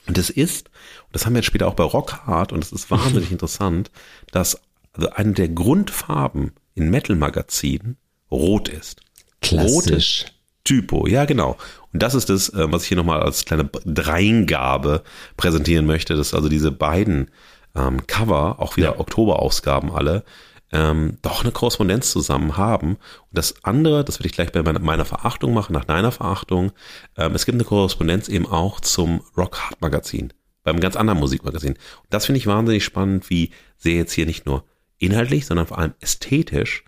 Und 0.08 0.18
das 0.18 0.30
ist, 0.30 0.68
und 0.68 1.16
das 1.16 1.26
haben 1.26 1.34
wir 1.34 1.40
jetzt 1.40 1.48
später 1.48 1.68
auch 1.68 1.76
bei 1.76 1.84
Rockhard, 1.84 2.52
und 2.52 2.64
das 2.64 2.72
ist 2.72 2.92
wahnsinnig 2.92 3.32
interessant, 3.32 3.90
dass 4.32 4.62
also 4.94 5.10
eine 5.12 5.34
der 5.34 5.50
Grundfarben 5.50 6.52
in 6.76 6.90
Metal-Magazinen 6.90 7.98
rot 8.32 8.70
ist. 8.70 9.02
Klassisch. 9.42 10.24
Rote 10.24 10.40
Typo, 10.64 11.08
ja 11.08 11.26
genau. 11.26 11.58
Und 11.94 12.04
das 12.04 12.14
ist 12.16 12.30
das, 12.30 12.50
äh, 12.50 12.72
was 12.72 12.84
ich 12.84 12.90
hier 12.90 12.98
nochmal 12.98 13.22
als 13.22 13.46
kleine 13.46 13.70
Dreingabe 13.86 15.04
präsentieren 15.38 15.86
möchte, 15.86 16.16
dass 16.16 16.34
also 16.34 16.50
diese 16.50 16.72
beiden 16.72 17.32
ähm, 17.76 18.06
Cover, 18.08 18.60
auch 18.60 18.78
wieder 18.78 18.94
ja. 18.94 19.00
Oktoberausgaben 19.00 19.92
alle, 19.92 20.24
ähm, 20.72 21.18
doch 21.22 21.44
eine 21.44 21.52
Korrespondenz 21.52 22.12
zusammen 22.12 22.58
haben. 22.58 22.92
Und 22.92 23.00
das 23.32 23.64
andere, 23.64 24.04
das 24.04 24.20
werde 24.20 24.28
ich 24.28 24.34
gleich 24.34 24.52
bei 24.52 24.62
meiner, 24.62 24.80
meiner 24.80 25.06
Verachtung 25.06 25.54
machen, 25.54 25.74
nach 25.74 25.86
deiner 25.86 26.12
Verachtung, 26.12 26.72
ähm, 27.18 27.34
es 27.34 27.46
gibt 27.46 27.56
eine 27.56 27.64
Korrespondenz 27.64 28.28
eben 28.28 28.46
auch 28.46 28.80
zum 28.80 29.22
Rock 29.36 29.60
Hard 29.60 29.82
Magazin, 29.82 30.34
beim 30.64 30.80
ganz 30.80 30.96
anderen 30.96 31.20
Musikmagazin. 31.20 31.74
Und 31.74 32.08
das 32.12 32.26
finde 32.26 32.38
ich 32.38 32.48
wahnsinnig 32.48 32.84
spannend, 32.84 33.30
wie 33.30 33.52
sehr 33.78 33.96
jetzt 33.96 34.14
hier 34.14 34.26
nicht 34.26 34.46
nur 34.46 34.64
inhaltlich, 34.98 35.46
sondern 35.46 35.66
vor 35.66 35.80
allem 35.80 35.94
ästhetisch 36.02 36.84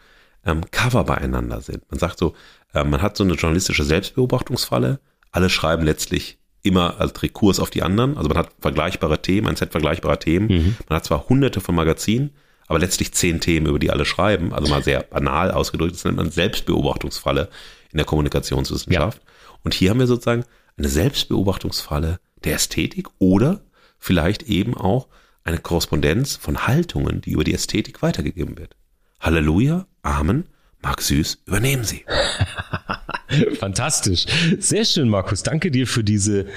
ähm, 0.46 0.62
Cover 0.72 1.04
beieinander 1.04 1.62
sind. 1.62 1.90
Man 1.90 2.00
sagt 2.00 2.20
so, 2.20 2.34
äh, 2.74 2.84
man 2.84 3.02
hat 3.02 3.18
so 3.18 3.24
eine 3.24 3.34
journalistische 3.34 3.84
Selbstbeobachtungsfalle. 3.84 5.00
Alle 5.32 5.50
schreiben 5.50 5.84
letztlich 5.84 6.40
immer 6.64 7.00
als 7.00 7.22
Rekurs 7.22 7.60
auf 7.60 7.70
die 7.70 7.84
anderen. 7.84 8.18
Also 8.18 8.30
man 8.30 8.38
hat 8.38 8.52
vergleichbare 8.60 9.22
Themen, 9.22 9.48
ein 9.48 9.56
Set 9.56 9.72
vergleichbarer 9.72 10.20
Themen. 10.20 10.48
Mhm. 10.48 10.76
Man 10.88 10.98
hat 10.98 11.06
zwar 11.06 11.28
hunderte 11.30 11.62
von 11.62 11.76
Magazinen, 11.76 12.32
aber 12.68 12.80
letztlich 12.80 13.14
zehn 13.14 13.40
Themen, 13.40 13.68
über 13.68 13.80
die 13.80 13.92
alle 13.92 14.06
schreiben. 14.06 14.54
Also 14.54 14.70
mal 14.70 14.84
sehr 14.84 15.04
banal 15.04 15.52
ausgedrückt, 15.52 15.96
das 15.96 16.04
nennt 16.04 16.18
man 16.18 16.32
Selbstbeobachtungsfalle 16.32 17.50
in 17.92 17.98
der 17.98 18.06
Kommunikationswissenschaft. 18.06 19.22
Ja. 19.24 19.32
Und 19.64 19.74
hier 19.74 19.90
haben 19.90 20.00
wir 20.00 20.08
sozusagen 20.08 20.46
eine 20.78 20.88
Selbstbeobachtungsfalle 20.88 22.20
der 22.44 22.56
Ästhetik 22.56 23.08
oder 23.20 23.62
vielleicht 23.98 24.44
eben 24.44 24.76
auch 24.76 25.08
eine 25.44 25.58
Korrespondenz 25.58 26.36
von 26.36 26.68
Haltungen, 26.68 27.22
die 27.22 27.32
über 27.32 27.44
die 27.44 27.54
Ästhetik 27.54 28.02
weitergegeben 28.02 28.58
wird. 28.58 28.76
Halleluja, 29.20 29.88
Amen, 30.04 30.46
Marc 30.82 31.02
Süß, 31.02 31.44
übernehmen 31.46 31.84
Sie. 31.84 32.06
Fantastisch. 33.60 34.26
Sehr 34.60 34.84
schön, 34.84 35.08
Markus. 35.10 35.44
Danke 35.44 35.72
dir 35.72 35.88
für 35.88 36.04
diese 36.04 36.48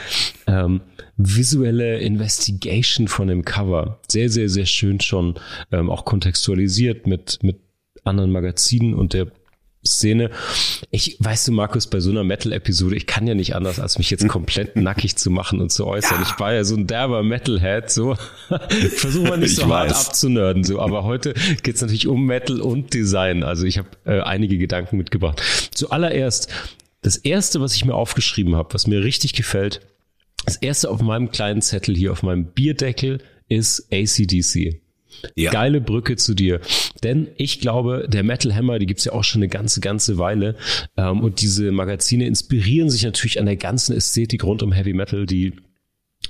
ähm, 0.47 0.81
visuelle 1.17 1.99
Investigation 2.01 3.09
von 3.09 3.29
dem 3.29 3.45
Cover. 3.45 4.01
Sehr, 4.09 4.29
sehr, 4.29 4.49
sehr 4.49 4.67
schön 4.67 5.01
schon 5.01 5.35
ähm, 5.71 5.91
auch 5.91 6.05
kontextualisiert 6.05 7.07
mit, 7.07 7.39
mit 7.43 7.61
anderen 8.03 8.33
Magazinen 8.33 8.95
und 8.95 9.13
der 9.13 9.29
Szene. 9.87 10.31
Ich, 10.91 11.17
weißt 11.21 11.49
du, 11.49 11.53
Markus, 11.53 11.87
bei 11.87 12.01
so 12.01 12.11
einer 12.11 12.25
Metal-Episode, 12.25 12.97
ich 12.97 13.07
kann 13.07 13.27
ja 13.27 13.35
nicht 13.35 13.55
anders, 13.55 13.79
als 13.79 13.99
mich 13.99 14.11
jetzt 14.11 14.27
komplett 14.29 14.77
nackig 14.77 15.17
zu 15.17 15.31
machen 15.31 15.61
und 15.61 15.71
zu 15.71 15.87
äußern. 15.87 16.21
Ja. 16.21 16.27
Ich 16.29 16.41
war 16.41 16.55
ja 16.55 16.65
so 16.65 16.77
ein 16.77 16.87
derber 16.87 17.23
Metalhead, 17.23 17.91
so. 17.91 18.17
Versuche 18.97 19.29
mal 19.29 19.39
nicht 19.39 19.57
so 19.57 19.67
hart 19.67 19.93
abzunörden, 19.93 20.65
so. 20.65 20.81
Aber 20.81 21.05
heute 21.05 21.35
geht's 21.63 21.81
natürlich 21.81 22.07
um 22.07 22.27
Metal 22.27 22.61
und 22.61 22.95
Design. 22.95 23.43
Also 23.43 23.67
ich 23.67 23.79
habe 23.79 23.89
äh, 24.05 24.21
einige 24.21 24.59
Gedanken 24.59 24.97
mitgebracht. 24.97 25.43
Zuallererst, 25.73 26.49
das 27.03 27.17
erste, 27.17 27.61
was 27.61 27.75
ich 27.75 27.85
mir 27.85 27.95
aufgeschrieben 27.95 28.57
habe, 28.57 28.73
was 28.73 28.87
mir 28.87 29.05
richtig 29.05 29.35
gefällt, 29.35 29.81
das 30.47 30.57
erste 30.57 30.91
auf 30.91 31.01
meinem 31.01 31.31
kleinen 31.31 31.63
Zettel 31.63 31.97
hier, 31.97 32.13
auf 32.13 32.23
meinem 32.23 32.47
Bierdeckel, 32.47 33.21
ist 33.49 33.89
ACDC. 33.93 34.81
Ja. 35.37 35.51
Geile 35.51 35.81
Brücke 35.81 36.17
zu 36.17 36.35
dir. 36.35 36.61
Denn 37.03 37.29
ich 37.37 37.61
glaube, 37.61 38.07
der 38.09 38.23
Metal 38.23 38.55
Hammer, 38.55 38.79
die 38.79 38.87
gibt's 38.87 39.05
ja 39.05 39.13
auch 39.13 39.25
schon 39.25 39.41
eine 39.41 39.49
ganze, 39.49 39.81
ganze 39.81 40.19
Weile. 40.19 40.57
Ähm, 40.97 41.21
und 41.21 41.41
diese 41.41 41.73
Magazine 41.73 42.27
inspirieren 42.27 42.91
sich 42.91 43.05
natürlich 43.05 43.39
an 43.39 43.47
der 43.47 43.57
ganzen 43.57 43.97
Ästhetik 43.97 44.45
rund 44.45 44.63
um 44.63 44.73
Heavy 44.73 44.93
Metal, 44.93 45.27
die 45.27 45.55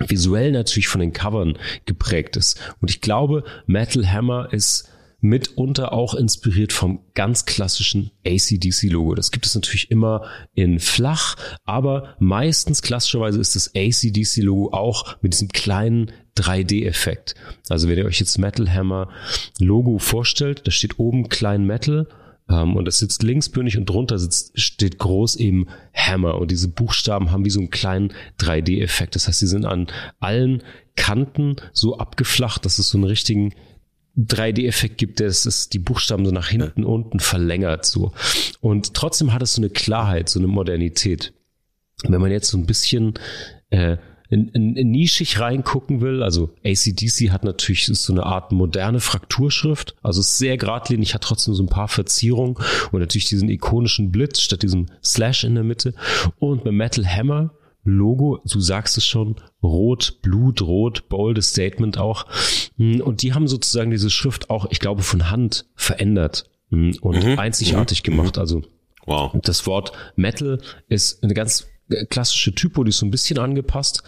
visuell 0.09 0.53
natürlich 0.53 0.89
von 0.89 1.01
den 1.01 1.13
Covern 1.13 1.59
geprägt 1.87 2.37
ist. 2.37 2.61
Und 2.81 2.91
ich 2.91 3.01
glaube, 3.01 3.45
Metal 3.67 4.11
Hammer 4.11 4.49
ist 4.53 4.91
mitunter 5.25 5.95
auch 5.95 6.15
inspiriert 6.15 6.75
vom 6.75 7.01
ganz 7.15 7.47
klassischen 7.47 8.11
ACDC-Logo. 8.27 9.15
Das 9.15 9.31
gibt 9.31 9.47
es 9.47 9.55
natürlich 9.55 9.91
immer 9.91 10.27
in 10.55 10.79
flach, 10.79 11.37
aber 11.65 12.15
meistens 12.19 12.83
klassischerweise 12.83 13.41
ist 13.41 13.57
das 13.57 13.75
ACDC-Logo 13.75 14.73
auch 14.73 15.17
mit 15.23 15.33
diesem 15.33 15.49
kleinen 15.49 16.13
3D-Effekt. 16.37 17.37
Also 17.71 17.89
wenn 17.89 17.97
ihr 17.97 18.05
euch 18.05 18.21
jetzt 18.21 18.37
Metal 18.37 18.71
Hammer 18.71 19.09
Logo 19.59 19.99
vorstellt, 19.99 20.67
da 20.67 20.71
steht 20.71 20.99
oben 20.99 21.31
klein 21.31 21.65
Metal 21.65 22.07
ähm, 22.51 22.77
und 22.77 22.85
das 22.85 22.99
sitzt 22.99 23.23
linksbündig 23.23 23.79
und 23.79 23.89
drunter 23.89 24.19
sitzt, 24.19 24.61
steht 24.61 24.99
groß 24.99 25.37
eben 25.37 25.69
Hammer 25.95 26.37
und 26.39 26.51
diese 26.51 26.69
Buchstaben 26.69 27.31
haben 27.31 27.47
wie 27.47 27.51
so 27.51 27.61
einen 27.61 27.71
kleinen 27.71 28.13
3D-Effekt. 28.41 29.15
Das 29.15 29.27
heißt, 29.27 29.39
sie 29.39 29.47
sind 29.47 29.65
an 29.65 29.87
allen 30.21 30.63
Kanten 30.97 31.57
so 31.73 31.97
abgeflacht, 31.97 32.67
dass 32.67 32.79
es 32.79 32.91
so 32.91 32.99
einen 32.99 33.07
richtigen 33.07 33.55
3D-Effekt 34.17 34.99
gibt, 34.99 35.21
der 35.21 35.29
es 35.29 35.69
die 35.69 35.79
Buchstaben 35.79 36.25
so 36.25 36.31
nach 36.31 36.49
hinten 36.49 36.83
ja. 36.83 36.89
unten 36.89 37.21
verlängert 37.21 37.85
so. 37.85 38.13
Und 38.61 38.95
trotzdem 38.95 39.33
hat 39.33 39.43
es 39.43 39.55
so 39.55 39.61
eine 39.61 39.71
Klarheit, 39.71 40.29
so 40.29 40.39
eine 40.39 40.49
Modernität. 40.49 41.33
Wenn 42.05 42.21
man 42.21 42.31
jetzt 42.31 42.49
so 42.49 42.59
ein 42.59 42.67
bisschen 42.67 43.15
äh, 43.71 43.97
in, 44.29 44.49
in, 44.49 44.77
in 44.77 44.91
nischig 44.91 45.41
reingucken 45.41 46.01
will, 46.01 46.23
also 46.23 46.55
ACDC 46.65 47.31
hat 47.31 47.45
natürlich 47.45 47.89
ist 47.89 48.05
so 48.05 48.13
eine 48.13 48.25
Art 48.25 48.53
moderne 48.53 49.01
Frakturschrift, 49.01 49.95
also 50.03 50.21
ist 50.21 50.39
sehr 50.39 50.57
geradlinig, 50.57 51.15
hat 51.15 51.23
trotzdem 51.23 51.55
so 51.55 51.63
ein 51.63 51.69
paar 51.69 51.89
Verzierungen 51.89 52.57
und 52.93 53.01
natürlich 53.01 53.29
diesen 53.29 53.49
ikonischen 53.49 54.13
Blitz 54.13 54.41
statt 54.41 54.63
diesem 54.63 54.87
Slash 55.03 55.45
in 55.45 55.55
der 55.55 55.65
Mitte. 55.65 55.95
Und 56.39 56.65
mit 56.65 56.75
Metal 56.75 57.07
Hammer 57.07 57.55
Logo, 57.85 58.41
du 58.45 58.61
sagst 58.61 58.97
es 58.97 59.07
schon, 59.07 59.37
rot, 59.63 60.19
blutrot, 60.23 61.09
boldes 61.09 61.51
Statement 61.51 61.99
auch. 61.99 62.27
Und 62.79 63.23
die 63.23 63.35
haben 63.35 63.47
sozusagen 63.47 63.91
diese 63.91 64.11
Schrift 64.11 64.51
auch, 64.51 64.67
ich 64.71 64.81
glaube, 64.81 65.03
von 65.03 65.31
Hand 65.31 65.67
verändert 65.75 66.51
und 66.71 67.25
mhm. 67.25 67.39
einzigartig 67.39 68.03
mhm. 68.03 68.05
gemacht. 68.05 68.39
Also 68.39 68.63
wow. 69.07 69.33
das 69.43 69.67
Wort 69.67 69.93
Metal 70.17 70.59
ist 70.89 71.23
eine 71.23 71.35
ganz 71.35 71.67
klassische 72.09 72.55
Typo, 72.55 72.83
die 72.85 72.91
ist 72.91 72.99
so 72.99 73.07
ein 73.07 73.11
bisschen 73.11 73.39
angepasst. 73.39 74.03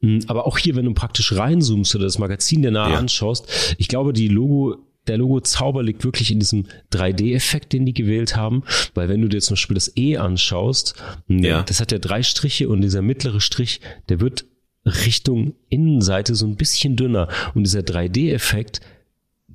Hm, 0.00 0.24
aber 0.26 0.46
auch 0.46 0.58
hier, 0.58 0.74
wenn 0.74 0.84
du 0.84 0.94
praktisch 0.94 1.32
reinzoomst 1.32 1.94
oder 1.94 2.04
das 2.04 2.18
Magazin 2.18 2.62
dir 2.62 2.70
nahe 2.72 2.92
ja. 2.92 2.98
anschaust, 2.98 3.76
ich 3.78 3.88
glaube, 3.88 4.12
die 4.12 4.28
Logo 4.28 4.78
der 5.10 5.18
Logo-Zauber 5.18 5.82
liegt 5.82 6.04
wirklich 6.04 6.30
in 6.30 6.38
diesem 6.38 6.66
3D-Effekt, 6.92 7.72
den 7.72 7.84
die 7.84 7.92
gewählt 7.92 8.36
haben, 8.36 8.62
weil 8.94 9.08
wenn 9.08 9.20
du 9.20 9.28
dir 9.28 9.40
zum 9.40 9.54
Beispiel 9.54 9.74
das 9.74 9.96
E 9.96 10.16
anschaust, 10.16 10.94
hm, 11.26 11.40
ja. 11.40 11.62
das 11.64 11.80
hat 11.80 11.90
ja 11.90 11.98
drei 11.98 12.22
Striche 12.22 12.68
und 12.68 12.80
dieser 12.80 13.02
mittlere 13.02 13.40
Strich, 13.40 13.80
der 14.08 14.20
wird 14.20 14.46
Richtung 14.86 15.54
Innenseite 15.68 16.36
so 16.36 16.46
ein 16.46 16.54
bisschen 16.54 16.94
dünner 16.94 17.28
und 17.54 17.64
dieser 17.64 17.80
3D-Effekt, 17.80 18.80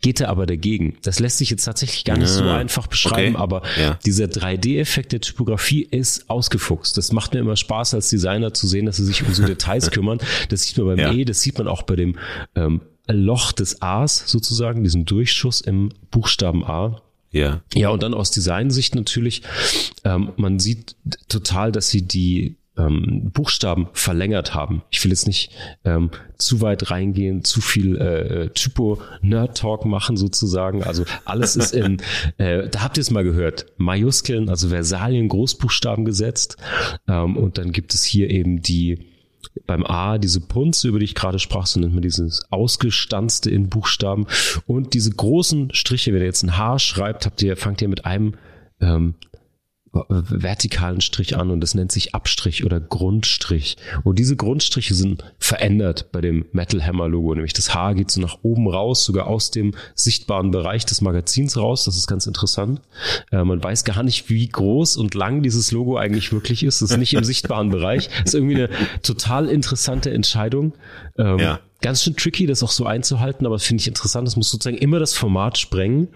geht 0.01 0.19
er 0.19 0.27
aber 0.27 0.45
dagegen. 0.45 0.97
Das 1.03 1.19
lässt 1.19 1.37
sich 1.37 1.49
jetzt 1.49 1.63
tatsächlich 1.63 2.03
gar 2.03 2.17
nicht 2.17 2.27
ja, 2.27 2.33
so 2.35 2.43
einfach 2.43 2.87
beschreiben, 2.87 3.35
okay. 3.35 3.41
aber 3.43 3.61
ja. 3.79 3.97
dieser 4.05 4.25
3D-Effekt 4.25 5.13
der 5.13 5.21
Typografie 5.21 5.83
ist 5.83 6.29
ausgefuchst. 6.29 6.97
Das 6.97 7.13
macht 7.13 7.33
mir 7.33 7.39
immer 7.39 7.55
Spaß 7.55 7.93
als 7.93 8.09
Designer 8.09 8.53
zu 8.53 8.67
sehen, 8.67 8.85
dass 8.85 8.97
sie 8.97 9.05
sich 9.05 9.23
um 9.23 9.33
so 9.33 9.43
Details 9.47 9.89
kümmern. 9.91 10.19
Das 10.49 10.63
sieht 10.63 10.77
man 10.77 10.87
beim 10.87 10.99
ja. 10.99 11.13
E, 11.13 11.23
das 11.23 11.41
sieht 11.41 11.57
man 11.57 11.69
auch 11.69 11.83
bei 11.83 11.95
dem 11.95 12.17
ähm, 12.55 12.81
Loch 13.07 13.51
des 13.51 13.81
A's 13.81 14.23
sozusagen, 14.25 14.83
diesen 14.83 15.05
Durchschuss 15.05 15.61
im 15.61 15.89
Buchstaben 16.11 16.63
A. 16.65 17.01
Ja. 17.31 17.61
Ja, 17.73 17.89
und 17.89 18.01
dann 18.01 18.13
aus 18.13 18.31
Designsicht 18.31 18.95
natürlich, 18.95 19.41
ähm, 20.03 20.31
man 20.37 20.59
sieht 20.59 20.95
total, 21.27 21.71
dass 21.71 21.89
sie 21.89 22.01
die 22.01 22.55
ähm, 22.77 23.31
Buchstaben 23.33 23.87
verlängert 23.93 24.53
haben. 24.53 24.83
Ich 24.89 25.03
will 25.03 25.11
jetzt 25.11 25.27
nicht 25.27 25.51
ähm, 25.83 26.11
zu 26.37 26.61
weit 26.61 26.91
reingehen, 26.91 27.43
zu 27.43 27.61
viel 27.61 27.95
äh, 27.97 28.49
Typo-Nerd-Talk 28.49 29.85
machen 29.85 30.17
sozusagen. 30.17 30.83
Also 30.83 31.05
alles 31.23 31.55
ist 31.55 31.73
in, 31.73 32.01
äh, 32.37 32.69
da 32.69 32.81
habt 32.83 32.97
ihr 32.97 33.01
es 33.01 33.11
mal 33.11 33.23
gehört, 33.23 33.65
Majuskeln, 33.77 34.49
also 34.49 34.69
Versalien, 34.69 35.29
Großbuchstaben 35.29 36.05
gesetzt. 36.05 36.57
Ähm, 37.07 37.37
und 37.37 37.57
dann 37.57 37.71
gibt 37.71 37.93
es 37.93 38.03
hier 38.03 38.29
eben 38.29 38.61
die 38.61 39.14
beim 39.65 39.85
A 39.85 40.17
diese 40.17 40.41
Punze, 40.41 40.87
über 40.87 40.99
die 40.99 41.05
ich 41.05 41.15
gerade 41.15 41.39
sprach, 41.39 41.65
so 41.65 41.79
nennt 41.79 41.93
man 41.93 42.01
dieses 42.01 42.43
ausgestanzte 42.51 43.49
in 43.49 43.69
Buchstaben. 43.69 44.27
Und 44.67 44.93
diese 44.93 45.11
großen 45.11 45.73
Striche, 45.73 46.13
wenn 46.13 46.21
ihr 46.21 46.27
jetzt 46.27 46.43
ein 46.43 46.57
H 46.57 46.79
schreibt, 46.79 47.25
habt 47.25 47.41
ihr, 47.41 47.55
fangt 47.57 47.81
ihr 47.81 47.87
mit 47.87 48.05
einem 48.05 48.35
ähm, 48.81 49.15
vertikalen 50.09 50.99
Strich 51.01 51.37
an 51.37 51.51
und 51.51 51.61
das 51.61 51.73
nennt 51.73 51.91
sich 51.91 52.13
Abstrich 52.13 52.65
oder 52.65 52.79
Grundstrich. 52.79 53.77
Und 54.03 54.19
diese 54.19 54.35
Grundstriche 54.35 54.93
sind 54.93 55.23
verändert 55.39 56.11
bei 56.11 56.21
dem 56.21 56.45
Metal 56.51 56.85
Hammer 56.85 57.07
Logo, 57.07 57.33
nämlich 57.33 57.53
das 57.53 57.73
Haar 57.73 57.95
geht 57.95 58.11
so 58.11 58.19
nach 58.19 58.39
oben 58.41 58.67
raus, 58.67 59.05
sogar 59.05 59.27
aus 59.27 59.51
dem 59.51 59.73
sichtbaren 59.93 60.51
Bereich 60.51 60.85
des 60.85 61.01
Magazins 61.01 61.57
raus. 61.57 61.85
Das 61.85 61.95
ist 61.95 62.07
ganz 62.07 62.27
interessant. 62.27 62.81
Äh, 63.31 63.43
man 63.43 63.63
weiß 63.63 63.85
gar 63.85 64.03
nicht, 64.03 64.29
wie 64.29 64.47
groß 64.47 64.97
und 64.97 65.15
lang 65.15 65.41
dieses 65.41 65.71
Logo 65.71 65.97
eigentlich 65.97 66.33
wirklich 66.33 66.63
ist. 66.63 66.81
Das 66.81 66.91
ist 66.91 66.97
nicht 66.97 67.13
im 67.13 67.23
sichtbaren 67.23 67.69
Bereich. 67.69 68.09
Das 68.09 68.33
ist 68.33 68.35
irgendwie 68.35 68.55
eine 68.55 68.69
total 69.01 69.47
interessante 69.47 70.11
Entscheidung. 70.11 70.73
Ähm, 71.17 71.39
ja 71.39 71.59
ganz 71.85 72.01
schön 72.01 72.15
tricky, 72.15 72.47
das 72.47 72.63
auch 72.63 72.71
so 72.71 72.87
einzuhalten, 72.87 73.45
aber 73.45 73.59
finde 73.59 73.81
ich 73.81 73.87
interessant. 73.87 74.27
Es 74.27 74.35
muss 74.35 74.49
sozusagen 74.49 74.79
immer 74.79 74.97
das 74.97 75.13
Format 75.13 75.59
sprengen. 75.59 76.07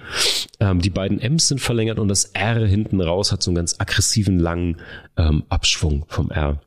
Ähm, 0.59 0.81
die 0.81 0.89
beiden 0.89 1.19
M's 1.19 1.47
sind 1.47 1.61
verlängert 1.61 1.99
und 1.99 2.07
das 2.07 2.25
R 2.25 2.65
hinten 2.65 2.99
raus 2.99 3.31
hat 3.31 3.43
so 3.43 3.51
einen 3.51 3.57
ganz 3.57 3.75
aggressiven, 3.77 4.39
langen 4.39 4.77
ähm, 5.15 5.43
Abschwung 5.47 6.05
vom 6.07 6.31
R. 6.31 6.59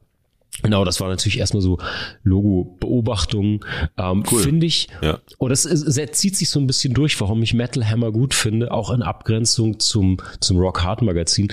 Genau, 0.62 0.84
das 0.84 1.00
war 1.00 1.08
natürlich 1.08 1.40
erstmal 1.40 1.62
so 1.62 1.78
Logo-Beobachtungen. 2.22 3.64
Ähm, 3.98 4.22
cool. 4.30 4.40
Finde 4.40 4.66
ich, 4.66 4.86
ja. 5.00 5.18
und 5.38 5.50
das, 5.50 5.64
ist, 5.64 5.98
das 5.98 6.12
zieht 6.12 6.36
sich 6.36 6.48
so 6.48 6.60
ein 6.60 6.68
bisschen 6.68 6.94
durch, 6.94 7.20
warum 7.20 7.42
ich 7.42 7.54
Metal 7.54 7.84
Hammer 7.84 8.12
gut 8.12 8.34
finde, 8.34 8.70
auch 8.70 8.92
in 8.92 9.02
Abgrenzung 9.02 9.80
zum, 9.80 10.18
zum 10.38 10.58
Rock 10.58 10.84
Hard 10.84 11.02
Magazin. 11.02 11.48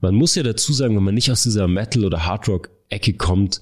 Man 0.00 0.14
muss 0.14 0.36
ja 0.36 0.44
dazu 0.44 0.72
sagen, 0.72 0.94
wenn 0.94 1.02
man 1.02 1.16
nicht 1.16 1.32
aus 1.32 1.42
dieser 1.42 1.66
Metal- 1.66 2.04
oder 2.04 2.24
Hard 2.26 2.46
Rock-Ecke 2.46 3.14
kommt, 3.14 3.60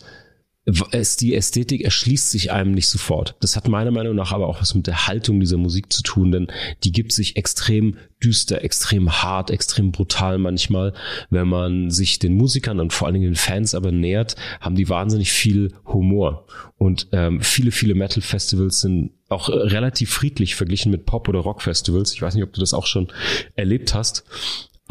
es, 0.91 1.17
die 1.17 1.35
Ästhetik 1.35 1.83
erschließt 1.83 2.31
sich 2.31 2.53
einem 2.53 2.73
nicht 2.73 2.89
sofort. 2.89 3.37
Das 3.41 3.57
hat 3.57 3.69
meiner 3.69 3.91
Meinung 3.91 4.15
nach 4.15 4.33
aber 4.33 4.49
auch 4.49 4.61
was 4.61 4.75
mit 4.75 4.87
der 4.87 5.07
Haltung 5.07 5.41
dieser 5.41 5.57
Musik 5.57 5.93
zu 5.93 6.03
tun, 6.03 6.33
denn 6.33 6.49
die 6.85 6.93
gibt 6.93 7.13
sich 7.13 7.37
extrem 7.37 7.97
düster, 8.23 8.63
extrem 8.63 9.23
hart, 9.23 9.51
extrem 9.51 9.93
brutal 9.93 10.39
manchmal. 10.39 10.93
Wenn 11.31 11.49
man 11.49 11.91
sich 11.91 12.19
den 12.19 12.35
Musikern 12.35 12.81
und 12.81 12.93
vor 12.93 13.07
allen 13.07 13.15
Dingen 13.15 13.33
den 13.33 13.37
Fans 13.37 13.75
aber 13.75 13.93
nähert, 13.93 14.37
haben 14.61 14.75
die 14.75 14.89
wahnsinnig 14.89 15.33
viel 15.33 15.73
Humor. 15.87 16.47
Und 16.77 17.09
ähm, 17.13 17.41
viele, 17.41 17.73
viele 17.73 17.95
Metal-Festivals 17.95 18.81
sind 18.81 19.13
auch 19.29 19.49
relativ 19.49 20.11
friedlich 20.11 20.55
verglichen 20.55 20.91
mit 20.91 21.07
Pop- 21.07 21.29
oder 21.29 21.41
Rock-Festivals. 21.41 22.13
Ich 22.13 22.23
weiß 22.23 22.35
nicht, 22.35 22.45
ob 22.45 22.53
du 22.53 22.61
das 22.61 22.75
auch 22.75 22.87
schon 22.87 23.09
erlebt 23.55 23.95
hast. 23.95 24.25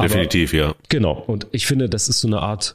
Definitiv, 0.00 0.52
ja. 0.52 0.74
Genau. 0.88 1.22
Und 1.26 1.46
ich 1.52 1.66
finde, 1.66 1.88
das 1.88 2.08
ist 2.08 2.20
so 2.20 2.28
eine 2.28 2.40
Art 2.40 2.74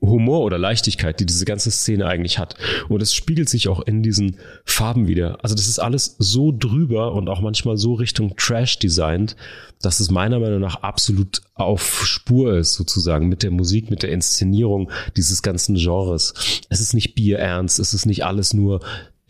Humor 0.00 0.40
oder 0.40 0.56
Leichtigkeit, 0.56 1.20
die 1.20 1.26
diese 1.26 1.44
ganze 1.44 1.70
Szene 1.70 2.06
eigentlich 2.06 2.38
hat. 2.38 2.56
Und 2.88 3.02
es 3.02 3.14
spiegelt 3.14 3.48
sich 3.48 3.68
auch 3.68 3.80
in 3.80 4.02
diesen 4.02 4.36
Farben 4.64 5.08
wieder. 5.08 5.38
Also 5.42 5.54
das 5.54 5.68
ist 5.68 5.78
alles 5.78 6.16
so 6.18 6.54
drüber 6.56 7.12
und 7.12 7.28
auch 7.28 7.40
manchmal 7.40 7.76
so 7.76 7.94
Richtung 7.94 8.34
Trash 8.36 8.78
designt, 8.78 9.36
dass 9.82 10.00
es 10.00 10.10
meiner 10.10 10.38
Meinung 10.38 10.60
nach 10.60 10.82
absolut 10.82 11.42
auf 11.54 12.06
Spur 12.06 12.56
ist, 12.56 12.74
sozusagen, 12.74 13.28
mit 13.28 13.42
der 13.42 13.50
Musik, 13.50 13.90
mit 13.90 14.02
der 14.02 14.10
Inszenierung 14.10 14.90
dieses 15.16 15.42
ganzen 15.42 15.74
Genres. 15.74 16.34
Es 16.70 16.80
ist 16.80 16.94
nicht 16.94 17.14
bierernst, 17.14 17.78
es 17.78 17.92
ist 17.92 18.06
nicht 18.06 18.24
alles 18.24 18.54
nur 18.54 18.80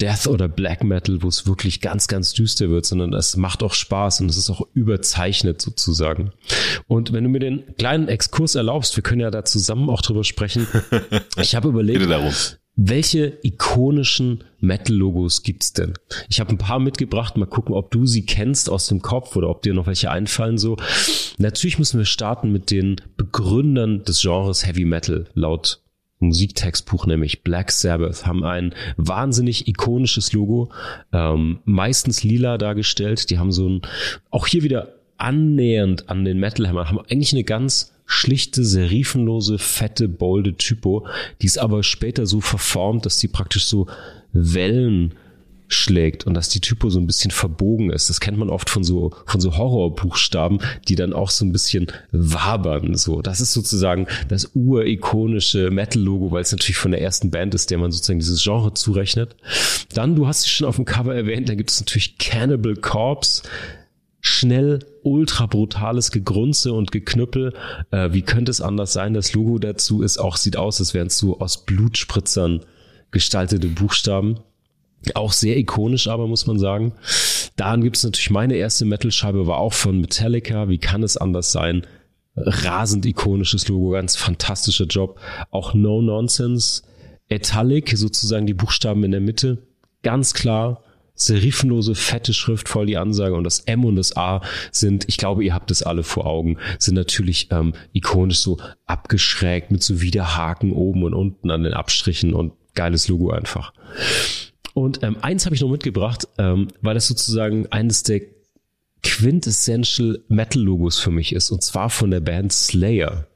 Death 0.00 0.26
oder 0.26 0.48
Black 0.48 0.82
Metal, 0.84 1.22
wo 1.22 1.28
es 1.28 1.46
wirklich 1.46 1.80
ganz, 1.80 2.08
ganz 2.08 2.32
düster 2.32 2.70
wird, 2.70 2.86
sondern 2.86 3.12
es 3.12 3.36
macht 3.36 3.62
auch 3.62 3.74
Spaß 3.74 4.20
und 4.20 4.30
es 4.30 4.36
ist 4.36 4.50
auch 4.50 4.66
überzeichnet 4.72 5.60
sozusagen. 5.60 6.32
Und 6.86 7.12
wenn 7.12 7.24
du 7.24 7.30
mir 7.30 7.40
den 7.40 7.76
kleinen 7.76 8.08
Exkurs 8.08 8.54
erlaubst, 8.54 8.96
wir 8.96 9.02
können 9.02 9.20
ja 9.20 9.30
da 9.30 9.44
zusammen 9.44 9.90
auch 9.90 10.02
drüber 10.02 10.24
sprechen. 10.24 10.66
Ich 11.36 11.54
habe 11.54 11.68
überlegt, 11.68 12.00
welche 12.76 13.38
ikonischen 13.42 14.44
Metal-Logos 14.60 15.42
gibt's 15.42 15.72
denn? 15.72 15.94
Ich 16.28 16.40
habe 16.40 16.50
ein 16.50 16.58
paar 16.58 16.78
mitgebracht, 16.78 17.36
mal 17.36 17.46
gucken, 17.46 17.74
ob 17.74 17.90
du 17.90 18.06
sie 18.06 18.24
kennst 18.24 18.70
aus 18.70 18.86
dem 18.86 19.02
Kopf 19.02 19.36
oder 19.36 19.48
ob 19.50 19.62
dir 19.62 19.74
noch 19.74 19.86
welche 19.86 20.10
einfallen 20.10 20.58
so. 20.58 20.76
Natürlich 21.38 21.78
müssen 21.78 21.98
wir 21.98 22.06
starten 22.06 22.52
mit 22.52 22.70
den 22.70 22.96
Begründern 23.16 24.04
des 24.04 24.22
Genres 24.22 24.66
Heavy 24.66 24.84
Metal, 24.84 25.26
laut 25.34 25.82
Musiktextbuch, 26.20 27.06
nämlich 27.06 27.42
Black 27.42 27.72
Sabbath, 27.72 28.26
haben 28.26 28.44
ein 28.44 28.74
wahnsinnig 28.96 29.66
ikonisches 29.66 30.32
Logo, 30.32 30.70
ähm, 31.12 31.60
meistens 31.64 32.22
lila 32.22 32.58
dargestellt. 32.58 33.30
Die 33.30 33.38
haben 33.38 33.52
so 33.52 33.68
ein, 33.68 33.82
auch 34.30 34.46
hier 34.46 34.62
wieder 34.62 34.94
annähernd 35.16 36.08
an 36.08 36.24
den 36.24 36.38
Metal 36.38 36.68
Hammer, 36.68 36.88
haben 36.88 37.00
eigentlich 37.00 37.32
eine 37.32 37.44
ganz 37.44 37.92
schlichte, 38.06 38.64
serifenlose, 38.64 39.58
fette, 39.58 40.08
bolde 40.08 40.56
Typo, 40.56 41.06
die 41.40 41.46
ist 41.46 41.58
aber 41.58 41.82
später 41.82 42.26
so 42.26 42.40
verformt, 42.40 43.06
dass 43.06 43.18
die 43.18 43.28
praktisch 43.28 43.64
so 43.64 43.86
Wellen 44.32 45.14
schlägt 45.70 46.26
und 46.26 46.34
dass 46.34 46.48
die 46.48 46.60
Typo 46.60 46.90
so 46.90 46.98
ein 46.98 47.06
bisschen 47.06 47.30
verbogen 47.30 47.90
ist. 47.90 48.10
Das 48.10 48.20
kennt 48.20 48.36
man 48.36 48.50
oft 48.50 48.68
von 48.68 48.84
so, 48.84 49.12
von 49.24 49.40
so 49.40 49.56
Horrorbuchstaben, 49.56 50.60
die 50.88 50.96
dann 50.96 51.12
auch 51.12 51.30
so 51.30 51.44
ein 51.44 51.52
bisschen 51.52 51.86
wabern, 52.10 52.96
so. 52.96 53.22
Das 53.22 53.40
ist 53.40 53.52
sozusagen 53.52 54.06
das 54.28 54.50
urikonische 54.54 55.70
Metal-Logo, 55.70 56.32
weil 56.32 56.42
es 56.42 56.52
natürlich 56.52 56.76
von 56.76 56.90
der 56.90 57.00
ersten 57.00 57.30
Band 57.30 57.54
ist, 57.54 57.70
der 57.70 57.78
man 57.78 57.92
sozusagen 57.92 58.18
dieses 58.18 58.42
Genre 58.42 58.74
zurechnet. 58.74 59.36
Dann, 59.94 60.16
du 60.16 60.26
hast 60.26 60.40
es 60.40 60.48
schon 60.48 60.66
auf 60.66 60.76
dem 60.76 60.84
Cover 60.84 61.14
erwähnt, 61.14 61.48
da 61.48 61.54
gibt 61.54 61.70
es 61.70 61.80
natürlich 61.80 62.18
Cannibal 62.18 62.74
Corpse, 62.74 63.42
schnell 64.20 64.80
ultra 65.02 65.46
brutales 65.46 66.10
Gegrunze 66.10 66.72
und 66.72 66.92
Geknüppel. 66.92 67.54
Äh, 67.90 68.12
wie 68.12 68.22
könnte 68.22 68.50
es 68.50 68.60
anders 68.60 68.92
sein? 68.92 69.14
Das 69.14 69.32
Logo 69.32 69.58
dazu 69.58 70.02
ist 70.02 70.18
auch, 70.18 70.36
sieht 70.36 70.56
aus, 70.56 70.80
als 70.80 70.94
wären 70.94 71.06
es 71.06 71.16
so 71.16 71.38
aus 71.40 71.64
Blutspritzern 71.64 72.60
gestaltete 73.12 73.68
Buchstaben. 73.68 74.40
Auch 75.14 75.32
sehr 75.32 75.56
ikonisch, 75.56 76.08
aber 76.08 76.26
muss 76.26 76.46
man 76.46 76.58
sagen. 76.58 76.92
Dann 77.56 77.82
gibt 77.82 77.96
es 77.96 78.04
natürlich 78.04 78.30
meine 78.30 78.56
erste 78.56 78.84
Metal-Scheibe, 78.84 79.46
war 79.46 79.58
auch 79.58 79.72
von 79.72 80.00
Metallica. 80.00 80.68
Wie 80.68 80.78
kann 80.78 81.02
es 81.02 81.16
anders 81.16 81.52
sein? 81.52 81.86
Rasend 82.36 83.04
ikonisches 83.06 83.68
Logo, 83.68 83.90
ganz 83.90 84.16
fantastischer 84.16 84.86
Job. 84.86 85.18
Auch 85.50 85.74
No 85.74 86.00
Nonsense, 86.00 86.82
Italic, 87.28 87.96
sozusagen 87.96 88.46
die 88.46 88.54
Buchstaben 88.54 89.04
in 89.04 89.10
der 89.10 89.20
Mitte. 89.20 89.66
Ganz 90.02 90.32
klar, 90.34 90.82
serifenlose, 91.14 91.94
fette 91.94 92.32
Schrift 92.32 92.68
voll 92.68 92.86
die 92.86 92.96
Ansage 92.96 93.34
und 93.34 93.44
das 93.44 93.60
M 93.60 93.84
und 93.84 93.96
das 93.96 94.16
A 94.16 94.40
sind, 94.72 95.04
ich 95.08 95.16
glaube, 95.16 95.44
ihr 95.44 95.54
habt 95.54 95.70
es 95.70 95.82
alle 95.82 96.02
vor 96.02 96.26
Augen, 96.26 96.58
sind 96.78 96.94
natürlich 96.94 97.48
ähm, 97.50 97.74
ikonisch 97.92 98.38
so 98.38 98.58
abgeschrägt 98.86 99.70
mit 99.70 99.82
so 99.82 100.00
Widerhaken 100.00 100.72
oben 100.72 101.04
und 101.04 101.14
unten 101.14 101.50
an 101.50 101.62
den 101.62 101.74
Abstrichen 101.74 102.32
und 102.32 102.52
geiles 102.74 103.08
Logo 103.08 103.30
einfach. 103.30 103.72
Und 104.74 105.02
ähm, 105.02 105.16
eins 105.20 105.46
habe 105.46 105.54
ich 105.54 105.60
noch 105.60 105.70
mitgebracht, 105.70 106.28
ähm, 106.38 106.68
weil 106.80 106.94
das 106.94 107.06
sozusagen 107.06 107.66
eines 107.68 108.02
der 108.02 108.20
quintessential 109.02 110.20
Metal-Logos 110.28 110.98
für 110.98 111.10
mich 111.10 111.32
ist, 111.34 111.50
und 111.50 111.62
zwar 111.62 111.90
von 111.90 112.10
der 112.10 112.20
Band 112.20 112.52
Slayer. 112.52 113.26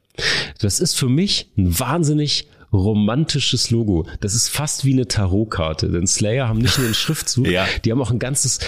Das 0.61 0.81
ist 0.81 0.95
für 0.95 1.09
mich 1.09 1.51
ein 1.57 1.79
wahnsinnig 1.79 2.47
romantisches 2.75 3.71
Logo. 3.71 4.07
Das 4.21 4.35
ist 4.35 4.49
fast 4.49 4.85
wie 4.85 4.93
eine 4.93 5.07
Tarotkarte, 5.07 5.91
denn 5.91 6.07
Slayer 6.07 6.49
haben 6.49 6.59
nicht 6.59 6.77
nur 6.77 6.87
einen 6.87 6.95
Schriftzug, 6.95 7.47
ja. 7.51 7.67
die 7.85 7.93
haben 7.93 8.03
auch 8.03 8.11
ein 8.11 8.19
ganzes 8.19 8.59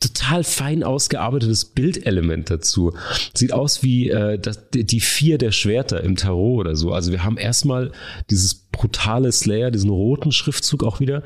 total 0.00 0.44
fein 0.44 0.82
ausgearbeitetes 0.84 1.64
Bildelement 1.66 2.50
dazu. 2.50 2.92
Sieht 3.32 3.52
aus 3.52 3.82
wie 3.82 4.10
äh, 4.10 4.38
das, 4.38 4.60
die 4.72 5.00
vier 5.00 5.38
der 5.38 5.50
Schwerter 5.50 6.04
im 6.04 6.16
Tarot 6.16 6.60
oder 6.60 6.76
so. 6.76 6.92
Also 6.92 7.10
wir 7.10 7.24
haben 7.24 7.38
erstmal 7.38 7.92
dieses 8.30 8.54
brutale 8.54 9.32
Slayer, 9.32 9.70
diesen 9.70 9.90
roten 9.90 10.30
Schriftzug 10.30 10.84
auch 10.84 11.00
wieder 11.00 11.22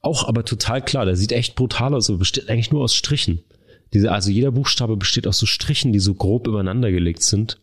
auch 0.00 0.26
aber 0.26 0.44
total 0.44 0.82
klar. 0.82 1.04
Der 1.04 1.16
sieht 1.16 1.32
echt 1.32 1.54
brutal 1.54 1.94
aus, 1.94 2.08
aber 2.08 2.18
besteht 2.18 2.48
eigentlich 2.48 2.70
nur 2.70 2.82
aus 2.82 2.94
Strichen. 2.94 3.42
Diese, 3.92 4.12
also 4.12 4.30
jeder 4.30 4.50
Buchstabe 4.50 4.96
besteht 4.96 5.26
aus 5.26 5.38
so 5.38 5.46
Strichen, 5.46 5.92
die 5.92 5.98
so 5.98 6.14
grob 6.14 6.46
übereinander 6.46 6.90
gelegt 6.90 7.22
sind. 7.22 7.60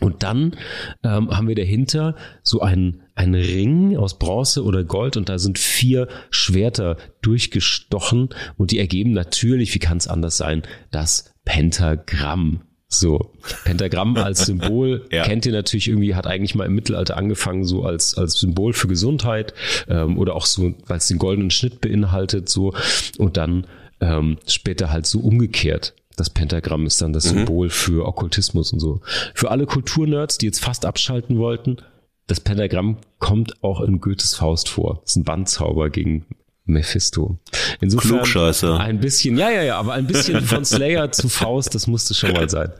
Und 0.00 0.24
dann 0.24 0.56
ähm, 1.04 1.30
haben 1.30 1.46
wir 1.46 1.54
dahinter 1.54 2.16
so 2.42 2.60
einen, 2.60 3.02
einen 3.14 3.34
Ring 3.34 3.96
aus 3.96 4.18
Bronze 4.18 4.64
oder 4.64 4.82
Gold 4.82 5.16
und 5.16 5.28
da 5.28 5.38
sind 5.38 5.58
vier 5.58 6.08
Schwerter 6.30 6.96
durchgestochen 7.22 8.30
und 8.56 8.72
die 8.72 8.80
ergeben 8.80 9.12
natürlich, 9.12 9.72
wie 9.74 9.78
kann 9.78 9.98
es 9.98 10.08
anders 10.08 10.36
sein, 10.36 10.62
das 10.90 11.32
Pentagramm. 11.44 12.62
So, 12.88 13.32
Pentagramm 13.64 14.16
als 14.16 14.46
Symbol 14.46 15.06
ja. 15.10 15.24
kennt 15.24 15.46
ihr 15.46 15.52
natürlich 15.52 15.88
irgendwie, 15.88 16.14
hat 16.14 16.26
eigentlich 16.26 16.54
mal 16.54 16.66
im 16.66 16.74
Mittelalter 16.74 17.16
angefangen, 17.16 17.64
so 17.64 17.84
als, 17.84 18.16
als 18.16 18.34
Symbol 18.38 18.72
für 18.72 18.88
Gesundheit 18.88 19.54
ähm, 19.88 20.18
oder 20.18 20.36
auch 20.36 20.46
so, 20.46 20.74
weil 20.86 20.98
es 20.98 21.08
den 21.08 21.18
goldenen 21.18 21.50
Schnitt 21.50 21.80
beinhaltet, 21.80 22.48
so 22.48 22.74
und 23.18 23.36
dann 23.36 23.66
ähm, 24.00 24.38
später 24.46 24.90
halt 24.90 25.06
so 25.06 25.20
umgekehrt. 25.20 25.94
Das 26.16 26.30
Pentagramm 26.30 26.86
ist 26.86 27.02
dann 27.02 27.12
das 27.12 27.32
mhm. 27.32 27.38
Symbol 27.38 27.70
für 27.70 28.06
Okkultismus 28.06 28.72
und 28.72 28.80
so. 28.80 29.00
Für 29.34 29.50
alle 29.50 29.66
Kulturnerds, 29.66 30.38
die 30.38 30.46
jetzt 30.46 30.60
fast 30.60 30.86
abschalten 30.86 31.38
wollten, 31.38 31.78
das 32.26 32.40
Pentagramm 32.40 32.98
kommt 33.18 33.62
auch 33.62 33.80
in 33.80 34.00
Goethes 34.00 34.34
Faust 34.34 34.68
vor. 34.68 35.00
Das 35.02 35.12
ist 35.12 35.16
ein 35.16 35.24
Bandzauber 35.24 35.90
gegen 35.90 36.24
Mephisto. 36.64 37.38
Insofern 37.80 38.10
Klugscheiße. 38.10 38.78
ein 38.78 39.00
bisschen, 39.00 39.36
ja, 39.36 39.50
ja, 39.50 39.62
ja, 39.62 39.78
aber 39.78 39.92
ein 39.92 40.06
bisschen 40.06 40.42
von 40.42 40.64
Slayer 40.64 41.12
zu 41.12 41.28
Faust, 41.28 41.74
das 41.74 41.86
musste 41.86 42.14
schon 42.14 42.32
mal 42.32 42.48
sein. 42.48 42.72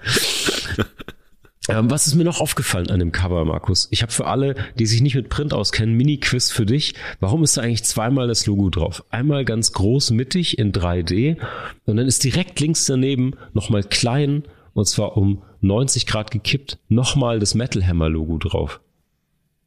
Ähm, 1.68 1.91
was 1.91 2.07
ist 2.07 2.14
mir 2.14 2.24
noch 2.24 2.41
aufgefallen 2.41 2.91
an 2.91 2.99
dem 2.99 3.11
Cover, 3.11 3.45
Markus? 3.45 3.89
Ich 3.91 4.03
habe 4.03 4.12
für 4.12 4.26
alle, 4.26 4.55
die 4.78 4.85
sich 4.85 5.01
nicht 5.01 5.14
mit 5.14 5.30
Print 5.30 5.55
auskennen, 5.55 5.95
Mini-Quiz 5.95 6.51
für 6.51 6.66
dich. 6.66 6.95
Warum 7.20 7.43
ist 7.43 7.57
da 7.57 7.62
eigentlich 7.62 7.85
zweimal 7.85 8.28
das 8.28 8.47
Logo 8.47 8.68
drauf? 8.68 9.05
Einmal 9.11 9.45
ganz 9.47 9.72
groß 9.72 10.11
mittig 10.11 10.59
in 10.59 10.72
3D 10.72 11.39
und 11.87 11.97
dann 11.97 12.07
ist 12.07 12.22
direkt 12.24 12.61
links 12.61 12.85
daneben 12.85 13.32
nochmal 13.55 13.82
klein 13.82 14.45
und 14.74 14.87
zwar 14.87 15.16
um 15.16 15.43
90 15.62 16.07
Grad 16.07 16.30
gekippt, 16.30 16.78
nochmal 16.89 17.39
das 17.39 17.55
Metal 17.55 17.87
Hammer 17.87 18.11
Logo 18.11 18.37
drauf. 18.37 18.80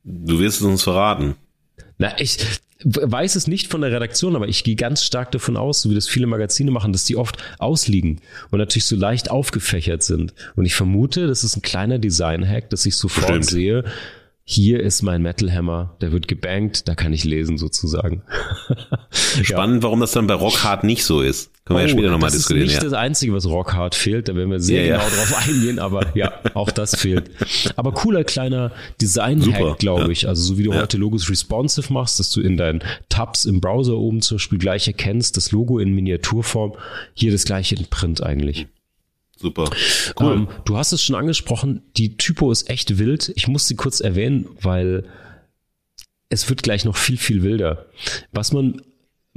Du 0.03 0.39
wirst 0.39 0.61
es 0.61 0.65
uns 0.65 0.83
verraten. 0.83 1.35
Na, 1.97 2.19
ich 2.19 2.37
weiß 2.83 3.35
es 3.35 3.47
nicht 3.47 3.67
von 3.67 3.81
der 3.81 3.91
Redaktion, 3.91 4.35
aber 4.35 4.47
ich 4.47 4.63
gehe 4.63 4.75
ganz 4.75 5.03
stark 5.03 5.31
davon 5.31 5.57
aus, 5.57 5.81
so 5.81 5.89
wie 5.89 5.95
das 5.95 6.07
viele 6.07 6.27
Magazine 6.27 6.71
machen, 6.71 6.93
dass 6.93 7.05
die 7.05 7.15
oft 7.15 7.37
ausliegen 7.59 8.21
und 8.51 8.59
natürlich 8.59 8.85
so 8.85 8.95
leicht 8.95 9.31
aufgefächert 9.31 10.03
sind. 10.03 10.33
Und 10.55 10.65
ich 10.65 10.75
vermute, 10.75 11.27
das 11.27 11.43
ist 11.43 11.55
ein 11.55 11.61
kleiner 11.61 11.99
Design-Hack, 11.99 12.69
dass 12.69 12.85
ich 12.85 12.95
sofort 12.95 13.27
Stimmt. 13.27 13.45
sehe, 13.45 13.83
hier 14.43 14.81
ist 14.81 15.01
mein 15.01 15.21
Metal 15.21 15.51
Hammer, 15.51 15.97
der 15.99 16.11
wird 16.11 16.27
gebankt, 16.27 16.87
da 16.87 16.95
kann 16.95 17.11
ich 17.11 17.25
lesen 17.25 17.57
sozusagen. 17.57 18.21
Spannend, 19.11 19.77
ja. 19.77 19.83
warum 19.83 19.99
das 19.99 20.11
dann 20.11 20.27
bei 20.27 20.35
Rockhard 20.35 20.83
nicht 20.83 21.03
so 21.03 21.21
ist. 21.21 21.51
Können 21.67 21.79
wir 21.79 21.83
oh, 21.83 21.87
ja 21.87 21.89
später 21.89 22.11
nochmal 22.11 22.31
diskutieren. 22.31 22.65
Das 22.65 22.73
ist 22.73 22.75
nicht 22.75 22.83
ja. 22.83 22.89
das 22.89 22.97
Einzige, 22.97 23.33
was 23.33 23.45
Rockhard 23.45 23.93
fehlt, 23.93 24.29
da 24.29 24.35
werden 24.35 24.49
wir 24.49 24.61
sehr 24.61 24.85
ja, 24.85 24.97
genau 24.97 25.09
drauf 25.09 25.47
eingehen, 25.47 25.79
aber 25.79 26.15
ja, 26.15 26.31
auch 26.53 26.71
das 26.71 26.95
fehlt. 26.95 27.29
Aber 27.75 27.91
cooler 27.91 28.23
kleiner 28.23 28.71
Design-Hack, 29.01 29.77
glaube 29.77 30.13
ich. 30.13 30.29
Also 30.29 30.43
so 30.43 30.57
wie 30.57 30.63
du 30.63 30.73
heute 30.73 30.97
Logos 30.97 31.29
responsive 31.29 31.91
machst, 31.91 32.19
dass 32.19 32.31
du 32.31 32.39
in 32.39 32.55
deinen 32.55 32.81
Tabs 33.09 33.43
im 33.43 33.59
Browser 33.59 33.97
oben 33.97 34.21
zum 34.21 34.37
Beispiel 34.37 34.59
gleich 34.59 34.87
erkennst, 34.87 35.35
das 35.35 35.51
Logo 35.51 35.77
in 35.79 35.93
Miniaturform, 35.93 36.73
hier 37.13 37.33
das 37.33 37.43
gleiche 37.43 37.75
in 37.75 37.85
Print 37.87 38.23
eigentlich. 38.23 38.67
Super. 39.35 39.69
Cool. 40.19 40.33
Ähm, 40.33 40.47
du 40.63 40.77
hast 40.77 40.93
es 40.93 41.03
schon 41.03 41.17
angesprochen, 41.17 41.81
die 41.97 42.15
Typo 42.15 42.49
ist 42.49 42.69
echt 42.69 42.97
wild. 42.97 43.33
Ich 43.35 43.49
muss 43.49 43.67
sie 43.67 43.75
kurz 43.75 43.99
erwähnen, 43.99 44.47
weil 44.61 45.03
es 46.29 46.49
wird 46.49 46.63
gleich 46.63 46.85
noch 46.85 46.95
viel, 46.95 47.17
viel 47.17 47.43
wilder. 47.43 47.87
Was 48.31 48.53
man 48.53 48.81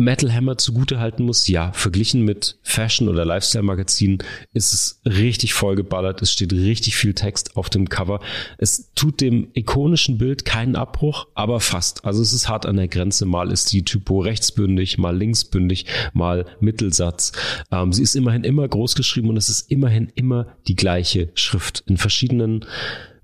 Metal 0.01 0.33
Hammer 0.33 0.57
zugute 0.57 0.99
halten 0.99 1.25
muss, 1.25 1.47
ja, 1.47 1.73
verglichen 1.73 2.25
mit 2.25 2.59
Fashion- 2.63 3.09
oder 3.09 3.27
Lifestyle-Magazinen 3.27 4.19
ist 4.55 4.73
es 4.73 5.01
richtig 5.05 5.53
vollgeballert. 5.53 6.23
Es 6.23 6.33
steht 6.33 6.53
richtig 6.55 6.97
viel 6.97 7.13
Text 7.13 7.57
auf 7.57 7.69
dem 7.69 7.89
Cover. 7.89 8.21
Es 8.57 8.93
tut 8.95 9.21
dem 9.21 9.49
ikonischen 9.53 10.17
Bild 10.17 10.47
keinen 10.47 10.75
Abbruch, 10.75 11.29
aber 11.35 11.61
fast. 11.61 12.05
Also 12.07 12.23
es 12.23 12.33
ist 12.33 12.49
hart 12.49 12.65
an 12.65 12.77
der 12.77 12.89
Grenze. 12.89 13.27
Mal 13.27 13.53
ist 13.53 13.73
die 13.73 13.85
Typo 13.85 14.21
rechtsbündig, 14.21 14.97
mal 14.97 15.17
linksbündig, 15.17 15.85
mal 16.15 16.47
Mittelsatz. 16.61 17.33
Ähm, 17.71 17.93
sie 17.93 18.03
ist 18.03 18.17
immerhin 18.17 18.45
immer 18.45 18.67
groß 18.67 18.95
geschrieben 18.95 19.29
und 19.29 19.37
es 19.37 19.51
ist 19.51 19.71
immerhin 19.71 20.11
immer 20.15 20.57
die 20.67 20.77
gleiche 20.77 21.29
Schrift 21.35 21.85
in 21.87 21.99
verschiedenen 21.99 22.65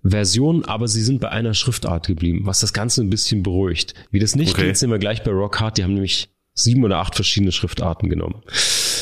Versionen, 0.05 0.65
aber 0.65 0.89
sie 0.89 1.03
sind 1.03 1.21
bei 1.21 1.31
einer 1.31 1.55
Schriftart 1.55 2.07
geblieben, 2.07 2.43
was 2.45 2.61
das 2.61 2.73
Ganze 2.73 3.01
ein 3.01 3.11
bisschen 3.11 3.43
beruhigt. 3.43 3.95
Wie 4.11 4.19
das 4.19 4.37
nicht 4.37 4.53
okay. 4.53 4.67
geht, 4.67 4.77
sehen 4.77 4.91
wir 4.91 4.99
gleich 4.99 5.25
bei 5.25 5.31
Rockhard. 5.31 5.79
Die 5.79 5.85
haben 5.85 5.95
nämlich 5.95 6.29
sieben 6.57 6.85
oder 6.85 6.99
acht 6.99 7.15
verschiedene 7.15 7.53
Schriftarten 7.53 8.09
genommen. 8.09 8.43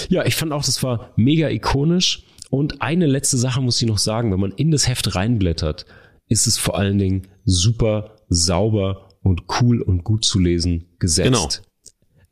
Ja, 0.09 0.27
ich 0.27 0.37
fand 0.37 0.53
auch, 0.53 0.65
das 0.65 0.83
war 0.83 1.13
mega 1.17 1.49
ikonisch. 1.49 2.25
Und 2.51 2.83
eine 2.83 3.07
letzte 3.07 3.39
Sache 3.39 3.61
muss 3.63 3.81
ich 3.81 3.89
noch 3.89 3.99
sagen, 3.99 4.33
wenn 4.33 4.41
man 4.41 4.53
in 4.53 4.71
das 4.71 4.87
Heft 4.87 5.15
reinblättert, 5.15 5.87
ist 6.29 6.47
es 6.47 6.59
vor 6.59 6.77
allen 6.77 6.99
Dingen 6.99 7.29
super 7.45 8.17
sauber 8.29 9.09
und 9.23 9.45
cool 9.61 9.81
und 9.81 10.05
gut 10.05 10.25
zu 10.25 10.39
lesen 10.39 10.87
gesetzt. 10.99 11.33
Genau. 11.33 11.49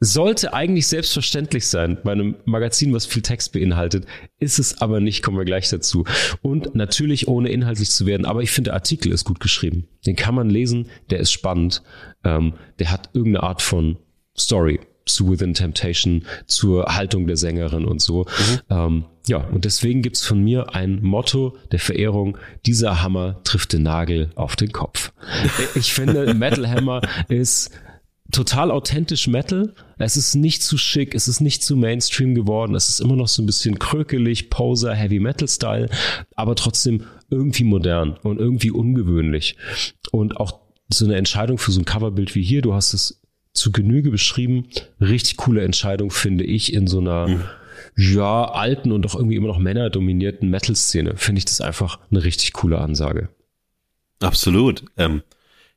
Sollte 0.00 0.52
eigentlich 0.52 0.88
selbstverständlich 0.88 1.68
sein 1.68 1.98
bei 2.02 2.10
einem 2.10 2.34
Magazin, 2.44 2.92
was 2.92 3.06
viel 3.06 3.22
Text 3.22 3.52
beinhaltet, 3.52 4.06
ist 4.40 4.58
es 4.58 4.80
aber 4.80 4.98
nicht, 4.98 5.22
kommen 5.22 5.38
wir 5.38 5.44
gleich 5.44 5.68
dazu. 5.70 6.04
Und 6.42 6.74
natürlich 6.74 7.28
ohne 7.28 7.50
inhaltlich 7.50 7.90
zu 7.90 8.04
werden, 8.04 8.26
aber 8.26 8.42
ich 8.42 8.50
finde, 8.50 8.70
der 8.70 8.74
Artikel 8.74 9.12
ist 9.12 9.24
gut 9.24 9.38
geschrieben. 9.38 9.86
Den 10.04 10.16
kann 10.16 10.34
man 10.34 10.50
lesen, 10.50 10.88
der 11.10 11.20
ist 11.20 11.30
spannend, 11.30 11.82
ähm, 12.24 12.54
der 12.80 12.90
hat 12.90 13.10
irgendeine 13.12 13.44
Art 13.44 13.62
von 13.62 13.96
Story 14.36 14.80
zu 15.06 15.30
Within 15.30 15.54
Temptation, 15.54 16.24
zur 16.46 16.94
Haltung 16.94 17.26
der 17.26 17.36
Sängerin 17.36 17.84
und 17.84 18.00
so. 18.00 18.24
Mhm. 18.24 18.60
Ähm, 18.70 19.04
ja, 19.26 19.38
und 19.38 19.64
deswegen 19.64 20.02
gibt's 20.02 20.24
von 20.24 20.42
mir 20.42 20.74
ein 20.74 21.02
Motto 21.02 21.56
der 21.70 21.78
Verehrung, 21.78 22.38
dieser 22.66 23.02
Hammer 23.02 23.40
trifft 23.44 23.72
den 23.72 23.82
Nagel 23.82 24.30
auf 24.34 24.56
den 24.56 24.72
Kopf. 24.72 25.12
Ich 25.74 25.92
finde, 25.92 26.34
Metal 26.34 26.68
Hammer 26.68 27.00
ist 27.28 27.70
total 28.32 28.70
authentisch 28.70 29.28
Metal. 29.28 29.74
Es 29.98 30.16
ist 30.16 30.34
nicht 30.34 30.62
zu 30.62 30.76
schick, 30.78 31.14
es 31.14 31.28
ist 31.28 31.40
nicht 31.40 31.62
zu 31.62 31.76
Mainstream 31.76 32.34
geworden, 32.34 32.74
es 32.74 32.88
ist 32.88 33.00
immer 33.00 33.14
noch 33.14 33.28
so 33.28 33.42
ein 33.42 33.46
bisschen 33.46 33.78
krökelig, 33.78 34.50
Poser, 34.50 34.94
Heavy 34.94 35.20
Metal 35.20 35.46
Style, 35.46 35.88
aber 36.34 36.56
trotzdem 36.56 37.04
irgendwie 37.30 37.64
modern 37.64 38.16
und 38.22 38.38
irgendwie 38.38 38.70
ungewöhnlich. 38.70 39.56
Und 40.10 40.36
auch 40.36 40.60
so 40.88 41.04
eine 41.04 41.16
Entscheidung 41.16 41.58
für 41.58 41.72
so 41.72 41.80
ein 41.80 41.84
Coverbild 41.84 42.34
wie 42.34 42.42
hier, 42.42 42.62
du 42.62 42.74
hast 42.74 42.94
es 42.94 43.21
zu 43.52 43.72
Genüge 43.72 44.10
beschrieben. 44.10 44.68
Richtig 45.00 45.36
coole 45.36 45.62
Entscheidung, 45.62 46.10
finde 46.10 46.44
ich, 46.44 46.72
in 46.72 46.86
so 46.86 47.00
einer 47.00 47.28
mhm. 47.28 47.42
ja, 47.96 48.44
alten 48.44 48.92
und 48.92 49.02
doch 49.02 49.14
irgendwie 49.14 49.36
immer 49.36 49.48
noch 49.48 49.58
männerdominierten 49.58 50.48
Metal-Szene. 50.48 51.16
Finde 51.16 51.40
ich 51.40 51.44
das 51.44 51.60
einfach 51.60 51.98
eine 52.10 52.24
richtig 52.24 52.52
coole 52.52 52.78
Ansage. 52.78 53.28
Absolut. 54.20 54.84
Ähm, 54.96 55.22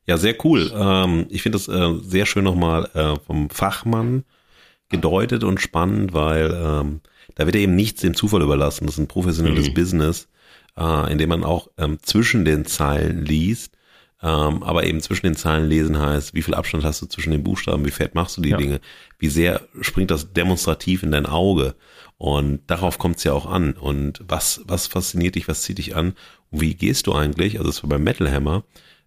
ja, 0.06 0.16
sehr 0.16 0.36
cool. 0.44 0.70
Ähm, 0.74 1.26
ich 1.30 1.42
finde 1.42 1.58
das 1.58 1.68
äh, 1.68 1.94
sehr 2.02 2.26
schön 2.26 2.44
nochmal 2.44 2.88
äh, 2.94 3.16
vom 3.26 3.50
Fachmann 3.50 4.24
gedeutet 4.88 5.42
und 5.42 5.60
spannend, 5.60 6.12
weil 6.12 6.52
ähm, 6.54 7.00
da 7.34 7.44
wird 7.46 7.56
eben 7.56 7.74
nichts 7.74 8.02
dem 8.02 8.14
Zufall 8.14 8.42
überlassen. 8.42 8.86
Das 8.86 8.94
ist 8.94 9.00
ein 9.00 9.08
professionelles 9.08 9.68
mhm. 9.68 9.74
Business, 9.74 10.28
äh, 10.78 11.12
in 11.12 11.18
dem 11.18 11.28
man 11.28 11.42
auch 11.42 11.68
ähm, 11.76 11.98
zwischen 12.02 12.44
den 12.44 12.64
Zeilen 12.64 13.24
liest 13.24 13.75
ähm, 14.26 14.64
aber 14.64 14.84
eben 14.84 15.00
zwischen 15.00 15.26
den 15.26 15.36
Zahlen 15.36 15.68
lesen 15.68 16.00
heißt, 16.00 16.34
wie 16.34 16.42
viel 16.42 16.54
Abstand 16.54 16.84
hast 16.84 17.00
du 17.00 17.06
zwischen 17.06 17.30
den 17.30 17.44
Buchstaben, 17.44 17.84
wie 17.84 17.92
fett 17.92 18.16
machst 18.16 18.36
du 18.36 18.40
die 18.40 18.50
ja. 18.50 18.56
Dinge, 18.56 18.80
wie 19.20 19.28
sehr 19.28 19.60
springt 19.80 20.10
das 20.10 20.32
demonstrativ 20.32 21.04
in 21.04 21.12
dein 21.12 21.26
Auge. 21.26 21.76
Und 22.18 22.62
darauf 22.66 22.98
kommt 22.98 23.18
es 23.18 23.24
ja 23.24 23.34
auch 23.34 23.46
an. 23.46 23.74
Und 23.74 24.24
was, 24.26 24.62
was 24.66 24.88
fasziniert 24.88 25.36
dich, 25.36 25.46
was 25.46 25.62
zieht 25.62 25.78
dich 25.78 25.94
an? 25.94 26.14
Und 26.50 26.60
wie 26.60 26.74
gehst 26.74 27.06
du 27.06 27.12
eigentlich, 27.12 27.58
also 27.58 27.70
das 27.70 27.84
war 27.84 27.90
beim 27.90 28.02
Metal 28.02 28.28
Hammer, 28.28 28.64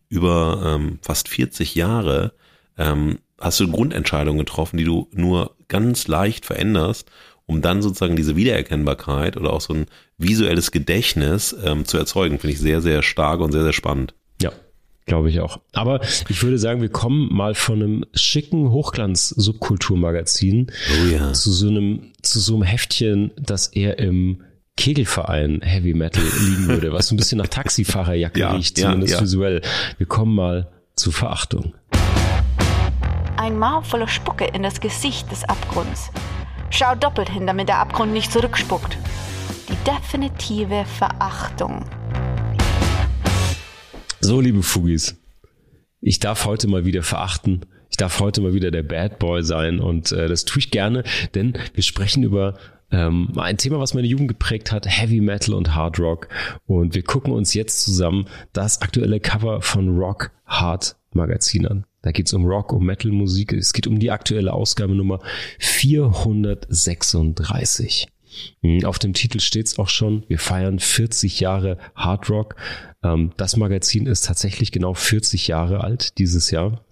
über 0.08 0.62
ähm, 0.66 1.00
fast 1.02 1.28
40 1.28 1.76
Jahre 1.76 2.32
ähm, 2.78 3.20
hast 3.42 3.60
du 3.60 3.70
Grundentscheidungen 3.70 4.40
getroffen, 4.40 4.78
die 4.78 4.86
du 4.86 5.10
nur 5.12 5.56
ganz 5.68 6.08
leicht 6.08 6.46
veränderst, 6.46 7.12
um 7.46 7.62
dann 7.62 7.82
sozusagen 7.82 8.16
diese 8.16 8.38
Wiedererkennbarkeit 8.38 9.36
oder 9.36 9.52
auch 9.52 9.62
so 9.62 9.74
ein 9.74 9.88
visuelles 10.18 10.72
Gedächtnis 10.72 11.54
ähm, 11.62 11.84
zu 11.84 11.98
erzeugen. 11.98 12.40
Finde 12.40 12.54
ich 12.54 12.60
sehr, 12.60 12.82
sehr 12.82 13.04
stark 13.04 13.42
und 13.42 13.52
sehr, 13.52 13.64
sehr 13.64 13.74
spannend. 13.74 14.14
Glaube 15.10 15.30
ich 15.32 15.40
auch. 15.40 15.60
Aber 15.74 16.02
ich 16.30 16.44
würde 16.44 16.60
sagen, 16.60 16.82
wir 16.82 16.90
kommen 16.90 17.34
mal 17.34 17.56
von 17.56 17.82
einem 17.82 18.06
schicken 18.14 18.70
Hochglanz-Subkulturmagazin 18.70 20.68
oh 20.70 21.08
ja. 21.12 21.34
zu 21.34 21.52
so 21.52 21.68
einem, 21.68 22.12
zu 22.22 22.40
so 22.40 22.54
einem 22.54 22.62
Heftchen, 22.62 23.32
das 23.36 23.68
eher 23.68 23.98
im 23.98 24.44
Kegelverein 24.78 25.62
Heavy 25.64 25.96
Metal 25.96 26.24
liegen 26.24 26.68
würde, 26.68 26.94
was 26.94 27.08
so 27.08 27.16
ein 27.16 27.18
bisschen 27.18 27.40
nach 27.40 27.48
Taxifahrerjacke 27.48 28.40
ja, 28.40 28.52
riecht, 28.52 28.78
zumindest 28.78 29.16
ja, 29.16 29.22
visuell. 29.22 29.64
Wir 29.98 30.06
kommen 30.06 30.36
mal 30.36 30.68
zu 30.96 31.12
Verachtung. 31.12 31.74
Ein 33.38 33.58
Maul 33.58 33.84
voller 33.84 34.08
Spucke 34.08 34.46
in 34.46 34.62
das 34.62 34.80
Gesicht 34.80 35.32
des 35.32 35.44
Abgrunds. 35.44 36.12
Schau 36.70 36.94
doppelt 36.94 37.30
hin, 37.30 37.48
damit 37.48 37.68
der 37.68 37.80
Abgrund 37.80 38.14
nicht 38.14 38.32
zurückspuckt. 38.32 38.96
Die 39.70 39.90
definitive 39.90 40.86
Verachtung. 40.86 41.84
So, 44.30 44.38
liebe 44.42 44.62
Fugis, 44.62 45.16
ich 46.02 46.20
darf 46.20 46.46
heute 46.46 46.68
mal 46.68 46.86
wieder 46.86 47.02
verachten. 47.02 47.66
Ich 47.90 47.98
darf 47.98 48.20
heute 48.20 48.42
mal 48.42 48.54
wieder 48.54 48.70
der 48.70 48.84
Bad 48.84 49.18
Boy 49.18 49.42
sein 49.42 49.80
und 49.80 50.12
äh, 50.12 50.28
das 50.28 50.46
tue 50.46 50.60
ich 50.60 50.70
gerne, 50.70 51.04
denn 51.34 51.58
wir 51.74 51.82
sprechen 51.82 52.22
über 52.22 52.54
ähm, 52.92 53.32
ein 53.38 53.58
Thema, 53.58 53.80
was 53.80 53.96
meine 53.96 54.06
Jugend 54.06 54.28
geprägt 54.28 54.72
hat, 54.72 54.86
Heavy 54.86 55.20
Metal 55.20 55.56
und 55.56 55.74
Hard 55.74 55.98
Rock. 55.98 56.28
Und 56.68 56.94
wir 56.94 57.02
gucken 57.02 57.34
uns 57.34 57.56
jetzt 57.56 57.82
zusammen 57.82 58.28
das 58.54 58.84
aktuelle 58.84 59.20
Cover 59.20 59.64
von 59.64 59.98
Rock 59.98 60.30
Hard 60.46 60.96
Magazin 61.12 61.66
an. 61.66 61.86
Da 62.04 62.12
geht's 62.12 62.32
um 62.32 62.46
Rock, 62.46 62.72
um 62.72 62.86
Metal 62.86 63.12
Musik. 63.12 63.54
Es 63.54 63.74
geht 63.74 63.88
um 63.88 63.98
die 63.98 64.12
aktuelle 64.12 64.54
Ausgabe 64.54 64.94
Nummer 64.94 65.22
436. 65.58 68.08
Hm, 68.62 68.86
auf 68.86 69.00
dem 69.00 69.14
Titel 69.14 69.40
steht's 69.40 69.80
auch 69.80 69.90
schon, 69.90 70.24
wir 70.28 70.40
feiern 70.40 70.80
40 70.80 71.40
Jahre 71.40 71.78
Hard 71.96 72.30
Rock. 72.30 72.56
Ähm, 73.04 73.32
das 73.38 73.58
Magazin 73.58 74.06
ist 74.06 74.26
tatsächlich 74.26 74.72
genau 74.72 74.94
40 74.94 75.48
Jahre 75.48 75.84
alt 75.84 76.18
dieses 76.18 76.52
Jahr. 76.52 76.86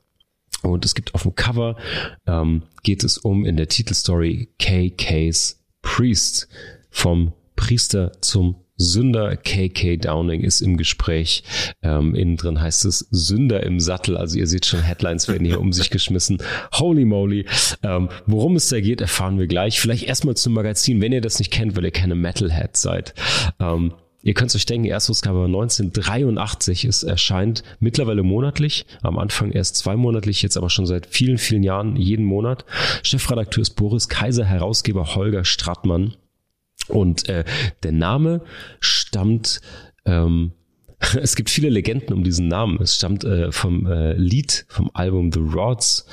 Und 0.64 0.86
es 0.86 0.96
gibt 0.96 1.14
auf 1.14 1.24
dem 1.24 1.36
Cover, 1.36 1.78
ähm, 2.26 2.64
geht 2.84 3.04
es 3.04 3.18
um 3.18 3.46
in 3.46 3.58
der 3.58 3.68
Titelstory 3.68 4.50
KK's 4.60 5.64
Priest. 5.82 6.48
Vom 6.90 7.34
Priester 7.56 8.12
zum 8.22 8.56
Sünder 8.78 9.36
KK 9.36 9.98
Downing 9.98 10.42
ist 10.42 10.62
im 10.62 10.78
Gespräch. 10.78 11.44
Ähm, 11.82 12.16
innen 12.16 12.38
drin 12.38 12.62
heißt 12.62 12.86
es 12.86 13.08
Sünder 13.12 13.64
im 13.64 13.80
Sattel. 13.80 14.18
Also 14.18 14.38
ihr 14.38 14.48
seht 14.48 14.66
schon, 14.66 14.82
Headlines 14.82 15.28
werden 15.28 15.46
hier 15.46 15.60
um 15.60 15.74
sich 15.74 15.90
geschmissen. 15.90 16.38
Holy 16.74 17.06
moly. 17.06 17.46
Ähm, 17.84 18.10
worum 18.26 18.56
es 18.56 18.70
da 18.70 18.80
geht, 18.80 19.02
erfahren 19.02 19.40
wir 19.40 19.48
gleich. 19.48 19.80
Vielleicht 19.80 20.04
erstmal 20.04 20.36
zum 20.36 20.54
Magazin, 20.54 21.02
wenn 21.02 21.12
ihr 21.12 21.22
das 21.22 21.40
nicht 21.40 21.52
kennt, 21.52 21.76
weil 21.76 21.86
ihr 21.86 21.92
keine 21.92 22.16
Metalhead 22.16 22.78
seid. 22.78 23.14
Ähm, 23.60 23.94
Ihr 24.24 24.34
könnt 24.34 24.54
euch 24.54 24.66
denken, 24.66 24.88
Erstausgabe 24.88 25.46
1983. 25.46 26.84
Es 26.84 27.04
erscheint 27.04 27.64
mittlerweile 27.80 28.24
monatlich. 28.24 28.86
Am 29.02 29.18
Anfang 29.18 29.52
erst 29.52 29.78
zweimonatlich, 29.78 30.42
jetzt 30.42 30.58
aber 30.58 30.70
schon 30.70 30.86
seit 30.86 31.06
vielen, 31.06 31.38
vielen 31.38 31.64
Jahren 31.64 31.96
jeden 31.96 32.26
Monat. 32.26 32.66
Chefredakteur 33.04 33.62
ist 33.62 33.76
Boris 33.76 34.10
Kaiser, 34.10 34.44
Herausgeber 34.44 35.16
Holger 35.16 35.46
Strattmann. 35.46 36.16
Und 36.88 37.28
äh, 37.30 37.44
der 37.84 37.92
Name 37.92 38.42
stammt 38.80 39.62
ähm, 40.06 40.54
es 41.22 41.36
gibt 41.36 41.50
viele 41.50 41.70
Legenden 41.70 42.14
um 42.14 42.24
diesen 42.24 42.48
Namen. 42.48 42.82
Es 42.82 42.96
stammt 42.96 43.24
äh, 43.24 43.52
vom 43.52 43.86
äh, 43.86 44.14
Lied 44.14 44.66
vom 44.68 44.90
Album 44.94 45.32
The 45.32 45.40
Rods, 45.40 46.06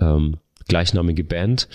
ähm, 0.00 0.38
gleichnamige 0.68 1.24
Band 1.24 1.68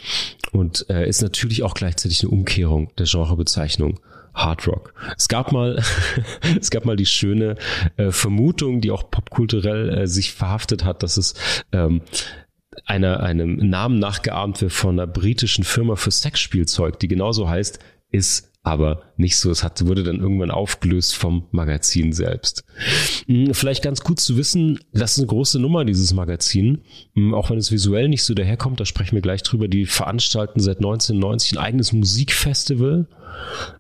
und 0.52 0.86
äh, 0.90 1.08
ist 1.08 1.22
natürlich 1.22 1.64
auch 1.64 1.76
gleichzeitig 1.76 2.22
eine 2.22 2.32
Umkehrung 2.32 2.92
der 2.98 3.06
Genrebezeichnung 3.06 4.00
Hard 4.34 4.68
Rock. 4.68 4.94
Es 5.18 5.28
gab 5.28 5.52
mal, 5.52 5.84
es 6.60 6.72
gab 6.72 6.86
mal 6.86 6.96
die 6.96 7.06
schöne 7.06 7.56
äh, 7.98 8.12
Vermutung, 8.12 8.82
die 8.82 8.92
auch 8.92 9.12
popkulturell 9.12 9.90
äh, 9.90 10.08
sich 10.08 10.32
verhaftet 10.34 10.86
hat, 10.86 11.04
dass 11.04 11.18
es 11.18 11.36
ähm, 11.72 12.02
einer, 12.86 13.20
einem 13.20 13.58
Namen 13.58 14.00
nachgeahmt 14.00 14.62
wird 14.62 14.72
von 14.72 15.00
einer 15.00 15.08
britischen 15.08 15.64
Firma 15.64 15.96
für 15.96 16.12
Sexspielzeug, 16.12 17.00
die 17.00 17.08
genauso 17.08 17.50
heißt, 17.50 17.80
ist 18.12 18.50
aber 18.62 19.04
nicht 19.18 19.38
so. 19.38 19.52
Es 19.52 19.64
hat, 19.64 19.86
wurde 19.86 20.04
dann 20.04 20.20
irgendwann 20.20 20.52
aufgelöst 20.52 21.16
vom 21.16 21.48
Magazin 21.52 22.12
selbst. 22.12 22.66
Hm, 23.26 23.54
vielleicht 23.54 23.84
ganz 23.84 24.02
gut 24.02 24.20
zu 24.20 24.38
wissen, 24.38 24.80
das 24.92 25.14
ist 25.14 25.20
eine 25.20 25.28
große 25.28 25.60
Nummer, 25.60 25.86
dieses 25.86 26.14
Magazin. 26.14 26.82
Hm, 27.16 27.34
auch 27.34 27.50
wenn 27.50 27.58
es 27.58 27.72
visuell 27.72 28.10
nicht 28.10 28.24
so 28.24 28.34
daherkommt, 28.34 28.80
da 28.80 28.86
sprechen 28.86 29.16
wir 29.16 29.22
gleich 29.22 29.44
drüber. 29.44 29.68
Die 29.68 29.86
veranstalten 29.86 30.60
seit 30.60 30.78
1990 30.78 31.54
ein 31.54 31.64
eigenes 31.64 31.94
Musikfestival. 31.94 33.08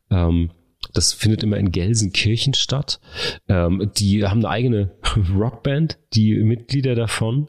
Ähm, 0.10 0.52
das 0.94 1.14
findet 1.14 1.44
immer 1.44 1.58
in 1.58 1.72
Gelsenkirchen 1.72 2.54
statt. 2.54 3.00
Ähm, 3.48 3.92
die 3.98 4.26
haben 4.26 4.40
eine 4.40 4.50
eigene 4.50 4.92
Rockband, 5.36 5.98
die 6.14 6.36
Mitglieder 6.36 6.96
davon. 6.96 7.48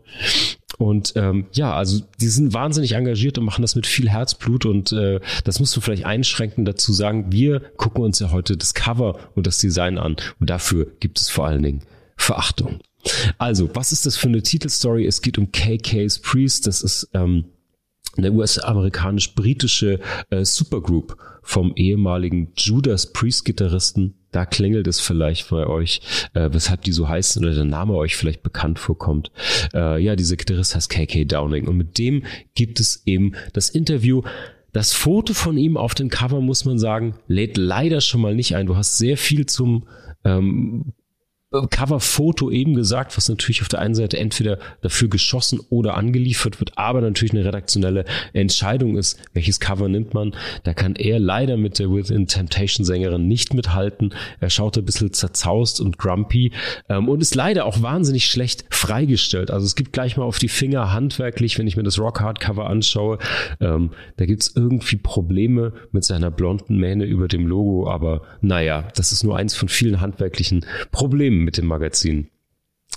Und 0.79 1.13
ähm, 1.17 1.47
ja, 1.53 1.75
also 1.75 2.01
die 2.21 2.29
sind 2.29 2.55
wahnsinnig 2.55 2.93
engagiert 2.93 3.37
und 3.37 3.45
machen 3.45 3.63
das 3.63 3.77
mit 3.77 3.87
viel 3.87 4.09
Herzblut 4.09 4.65
und 4.65 4.93
äh, 4.93 5.21
das 5.45 5.61
musst 5.61 5.77
du 5.77 5.83
vielleicht 5.83 6.07
einschränken 6.07 6.65
dazu 6.65 6.95
sagen, 6.95 7.31
wir 7.31 7.61
gucken 7.77 8.03
uns 8.03 8.19
ja 8.19 8.31
heute 8.31 8.57
das 8.57 8.73
Cover 8.73 9.19
und 9.35 9.47
das 9.47 9.59
Design 9.59 9.99
an 9.99 10.17
und 10.39 10.49
dafür 10.49 10.87
gibt 10.99 11.19
es 11.21 11.29
vor 11.29 11.47
allen 11.47 11.63
Dingen 11.63 11.83
Verachtung. 12.17 12.81
Also, 13.37 13.69
was 13.75 13.93
ist 13.93 14.07
das 14.07 14.17
für 14.17 14.29
eine 14.29 14.43
Titelstory? 14.43 15.07
Es 15.07 15.21
geht 15.21 15.37
um 15.37 15.53
KK's 15.53 16.19
Priest, 16.19 16.67
das 16.67 16.83
ist 16.83 17.11
ähm, 17.13 17.45
eine 18.17 18.33
US-amerikanisch-britische 18.33 20.01
äh, 20.31 20.45
Supergroup 20.45 21.17
vom 21.43 21.73
ehemaligen 21.77 22.53
Judas 22.57 23.13
Priest-Gitarristen 23.13 24.15
da 24.33 24.47
klingelt 24.47 24.87
es 24.87 25.01
vielleicht 25.01 25.51
bei 25.51 25.67
euch, 25.67 26.01
äh, 26.35 26.51
weshalb 26.53 26.83
die 26.83 26.93
so 26.93 27.09
heißen 27.09 27.45
oder 27.45 27.55
der 27.55 27.65
Name 27.65 27.95
euch 27.95 28.17
vielleicht 28.17 28.43
bekannt 28.43 28.79
vorkommt. 28.79 29.31
Äh, 29.75 30.03
ja, 30.03 30.17
dieser 30.17 30.37
Gitarrist 30.37 30.75
heißt 30.75 30.91
KK 30.91 31.25
Downing 31.25 31.67
und 31.67 31.77
mit 31.77 31.99
dem 31.99 32.25
gibt 32.55 32.81
es 32.81 33.03
eben 33.07 33.33
das 33.53 33.71
Interview. 33.71 34.23
Das 34.73 34.93
Foto 34.93 35.35
von 35.35 35.59
ihm 35.59 35.77
auf 35.77 35.95
dem 35.95 36.11
Cover, 36.11 36.41
muss 36.41 36.65
man 36.65 36.79
sagen, 36.79 37.17
lädt 37.27 37.57
leider 37.57 38.01
schon 38.01 38.21
mal 38.21 38.37
nicht 38.37 38.55
ein. 38.55 38.67
Du 38.67 38.77
hast 38.77 38.99
sehr 38.99 39.17
viel 39.17 39.47
zum 39.47 39.89
ähm, 40.25 40.93
Coverfoto 41.51 42.49
eben 42.51 42.75
gesagt, 42.75 43.17
was 43.17 43.29
natürlich 43.29 43.61
auf 43.63 43.69
der 43.69 43.81
einen 43.81 43.97
Seite 43.97 44.19
entweder 44.19 44.59
dafür 44.83 45.09
geschossen 45.09 45.59
oder 45.69 45.97
angeliefert 45.97 46.61
wird, 46.61 46.79
aber 46.79 47.01
natürlich 47.01 47.33
eine 47.33 47.45
redaktionelle 47.45 48.05
Entscheidung 48.33 48.97
ist, 48.97 49.19
welches 49.35 49.59
Cover 49.59 49.89
nimmt 49.89 50.15
man. 50.15 50.33
Da 50.63 50.75
kann 50.75 50.95
er 50.95 51.19
leider 51.19 51.57
mit 51.57 51.81
der 51.81 51.91
Within 51.91 52.29
Temptation 52.29 52.87
Sängerin 52.87 53.27
nicht 53.27 53.53
mithalten. 53.53 54.15
Er 54.39 54.49
schaut 54.49 54.79
ein 54.79 54.85
bisschen 54.85 55.13
zerzaust 55.13 55.81
und 55.81 55.99
grumpy 55.99 56.53
ähm, 56.89 57.09
und 57.09 57.21
ist 57.21 57.35
leider 57.35 57.65
auch 57.65 57.83
wahnsinnig 57.83 58.27
schlecht 58.27 58.65
freigestellt. 58.71 59.51
Also 59.51 59.67
es 59.67 59.75
gibt 59.75 59.93
gleich 59.93 60.17
mal 60.17 60.25
auf 60.25 60.39
die 60.39 60.49
Finger 60.49 60.93
handwerklich, 60.93 61.59
wenn 61.59 61.67
ich 61.67 61.77
mir 61.77 61.83
das 61.83 61.99
Rock 61.99 62.21
Hard 62.21 62.39
Cover 62.39 62.71
anschaue, 62.71 63.19
ähm, 63.61 63.91
da 64.19 64.27
gibt's 64.27 64.53
irgendwie 64.55 64.97
Probleme 64.97 65.73
mit 65.91 66.05
seiner 66.05 66.31
blonden 66.31 66.77
Mähne 66.77 67.07
über 67.07 67.27
dem 67.27 67.47
Logo, 67.49 67.91
aber 67.91 68.23
naja, 68.41 68.87
das 68.95 69.11
ist 69.11 69.25
nur 69.25 69.37
eins 69.37 69.57
von 69.57 69.69
vielen 69.69 70.01
handwerklichen 70.01 70.65
Problemen 70.93 71.40
mit 71.45 71.57
dem 71.57 71.67
Magazin. 71.67 72.29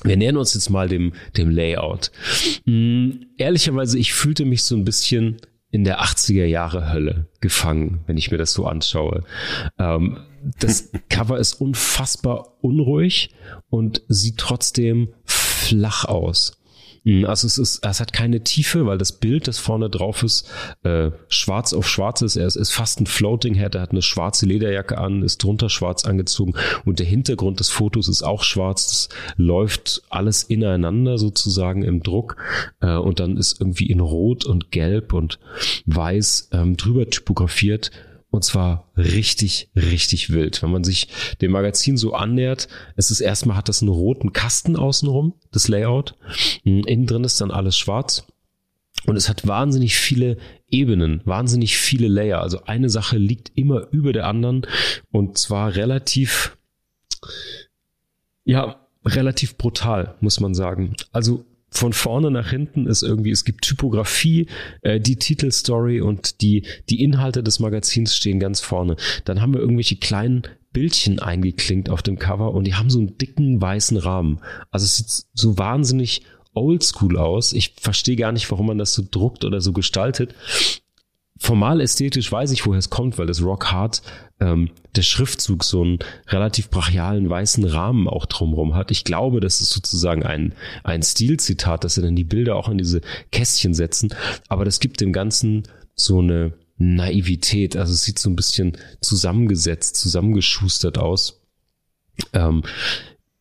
Wir 0.03 0.17
nähern 0.17 0.37
uns 0.37 0.53
jetzt 0.53 0.69
mal 0.69 0.89
dem, 0.89 1.13
dem 1.37 1.49
Layout. 1.49 2.11
Hm, 2.65 3.27
ehrlicherweise, 3.37 3.97
ich 3.99 4.13
fühlte 4.13 4.45
mich 4.45 4.63
so 4.63 4.75
ein 4.75 4.85
bisschen 4.85 5.37
in 5.69 5.83
der 5.83 6.01
80er 6.01 6.45
Jahre 6.45 6.91
Hölle 6.91 7.27
gefangen, 7.41 8.01
wenn 8.05 8.17
ich 8.17 8.31
mir 8.31 8.37
das 8.37 8.53
so 8.53 8.65
anschaue. 8.65 9.23
Ähm, 9.79 10.19
das 10.59 10.91
Cover 11.09 11.39
ist 11.39 11.53
unfassbar 11.53 12.57
unruhig 12.61 13.29
und 13.69 14.03
sieht 14.07 14.37
trotzdem 14.37 15.09
flach 15.25 16.05
aus. 16.05 16.62
Mhm, 17.03 17.25
also 17.25 17.47
es 17.47 17.57
ist, 17.57 17.85
es 17.85 17.99
hat 17.99 18.13
keine 18.13 18.43
Tiefe, 18.43 18.85
weil 18.85 18.97
das 18.97 19.11
Bild, 19.11 19.47
das 19.47 19.59
vorne 19.59 19.89
drauf 19.89 20.23
ist, 20.23 20.49
äh, 20.83 21.11
schwarz 21.27 21.73
auf 21.73 21.87
schwarz 21.87 22.21
ist. 22.21 22.35
Er 22.35 22.47
ist, 22.47 22.55
ist 22.55 22.71
fast 22.71 22.99
ein 23.01 23.05
Floating 23.05 23.55
Head. 23.55 23.75
Er 23.75 23.81
hat 23.81 23.91
eine 23.91 24.01
schwarze 24.01 24.45
Lederjacke 24.45 24.97
an, 24.97 25.23
ist 25.23 25.43
drunter 25.43 25.69
schwarz 25.69 26.05
angezogen 26.05 26.53
und 26.85 26.99
der 26.99 27.05
Hintergrund 27.05 27.59
des 27.59 27.69
Fotos 27.69 28.07
ist 28.07 28.23
auch 28.23 28.43
schwarz. 28.43 28.87
Das 28.87 29.09
läuft 29.37 30.03
alles 30.09 30.43
ineinander 30.43 31.17
sozusagen 31.17 31.83
im 31.83 32.03
Druck 32.03 32.37
äh, 32.81 32.95
und 32.95 33.19
dann 33.19 33.37
ist 33.37 33.59
irgendwie 33.59 33.87
in 33.87 33.99
Rot 33.99 34.45
und 34.45 34.71
Gelb 34.71 35.13
und 35.13 35.39
Weiß 35.85 36.49
ähm, 36.51 36.77
drüber 36.77 37.09
typografiert 37.09 37.91
und 38.33 38.43
zwar 38.43 38.89
richtig, 38.97 39.69
richtig 39.75 40.31
wild. 40.31 40.63
Wenn 40.63 40.71
man 40.71 40.83
sich 40.83 41.07
dem 41.39 41.51
Magazin 41.51 41.97
so 41.97 42.15
annähert, 42.15 42.67
es 42.95 43.11
ist 43.11 43.21
erstmal 43.21 43.55
hat 43.55 43.69
das 43.69 43.83
einen 43.83 43.91
roten 43.91 44.33
Kasten 44.33 44.75
außenrum, 44.75 45.35
das 45.51 45.67
Layout. 45.67 46.15
Hm, 46.63 46.81
innen 46.87 47.05
drin 47.05 47.23
ist 47.25 47.39
dann 47.41 47.51
alles 47.51 47.77
schwarz. 47.77 48.25
Und 49.05 49.17
es 49.17 49.29
hat 49.29 49.45
wahnsinnig 49.47 49.97
viele 49.97 50.37
Ebenen, 50.67 51.21
wahnsinnig 51.25 51.77
viele 51.77 52.07
Layer. 52.07 52.41
Also 52.41 52.63
eine 52.63 52.89
Sache 52.89 53.19
liegt 53.19 53.51
immer 53.53 53.87
über 53.91 54.13
der 54.13 54.25
anderen 54.25 54.65
und 55.11 55.37
zwar 55.37 55.75
relativ, 55.75 56.57
ja, 58.45 58.87
relativ 59.05 59.57
brutal, 59.57 60.15
muss 60.21 60.39
man 60.39 60.55
sagen. 60.55 60.95
Also 61.11 61.45
von 61.73 61.93
vorne 61.93 62.31
nach 62.31 62.49
hinten 62.49 62.87
ist 62.87 63.03
irgendwie, 63.03 63.31
es 63.31 63.45
gibt 63.45 63.63
Typografie, 63.63 64.47
äh, 64.81 64.99
die 64.99 65.17
Titelstory 65.17 66.01
und 66.01 66.41
die, 66.41 66.65
die 66.89 67.03
Inhalte 67.03 67.43
des 67.43 67.59
Magazins 67.59 68.15
stehen 68.15 68.39
ganz 68.39 68.59
vorne. 68.59 68.95
Dann 69.25 69.41
haben 69.41 69.53
wir 69.53 69.61
irgendwelche 69.61 69.97
kleinen 69.97 70.43
Bildchen 70.71 71.19
eingeklinkt 71.19 71.89
auf 71.89 72.01
dem 72.01 72.17
Cover 72.17 72.53
und 72.53 72.65
die 72.65 72.73
haben 72.75 72.89
so 72.89 72.99
einen 72.99 73.17
dicken 73.17 73.61
weißen 73.61 73.97
Rahmen. 73.97 74.39
Also 74.71 74.85
es 74.85 74.97
sieht 74.97 75.25
so 75.33 75.57
wahnsinnig 75.57 76.23
oldschool 76.53 77.17
aus. 77.17 77.53
Ich 77.53 77.75
verstehe 77.79 78.15
gar 78.15 78.31
nicht, 78.31 78.49
warum 78.51 78.67
man 78.67 78.77
das 78.77 78.93
so 78.93 79.03
druckt 79.09 79.45
oder 79.45 79.61
so 79.61 79.73
gestaltet 79.73 80.35
formal 81.43 81.81
ästhetisch 81.81 82.31
weiß 82.31 82.51
ich, 82.51 82.65
woher 82.65 82.79
es 82.79 82.89
kommt, 82.89 83.17
weil 83.17 83.27
das 83.27 83.43
Rock 83.43 83.71
Hard 83.71 84.01
ähm, 84.39 84.69
der 84.95 85.01
Schriftzug 85.01 85.63
so 85.63 85.81
einen 85.81 85.99
relativ 86.27 86.69
brachialen 86.69 87.29
weißen 87.29 87.65
Rahmen 87.65 88.07
auch 88.07 88.25
drumherum 88.25 88.75
hat. 88.75 88.91
Ich 88.91 89.03
glaube, 89.03 89.41
das 89.41 89.59
ist 89.59 89.71
sozusagen 89.71 90.23
ein, 90.23 90.53
ein 90.83 91.03
Stilzitat, 91.03 91.83
dass 91.83 91.95
sie 91.95 92.01
dann 92.01 92.15
die 92.15 92.23
Bilder 92.23 92.55
auch 92.55 92.69
in 92.69 92.77
diese 92.77 93.01
Kästchen 93.31 93.73
setzen. 93.73 94.13
Aber 94.47 94.63
das 94.63 94.79
gibt 94.79 95.01
dem 95.01 95.11
Ganzen 95.11 95.63
so 95.95 96.19
eine 96.19 96.53
Naivität. 96.77 97.75
Also 97.75 97.91
es 97.91 98.03
sieht 98.03 98.19
so 98.19 98.29
ein 98.29 98.37
bisschen 98.37 98.77
zusammengesetzt, 99.01 99.97
zusammengeschustert 99.97 100.97
aus. 100.97 101.41
Ähm, 102.31 102.63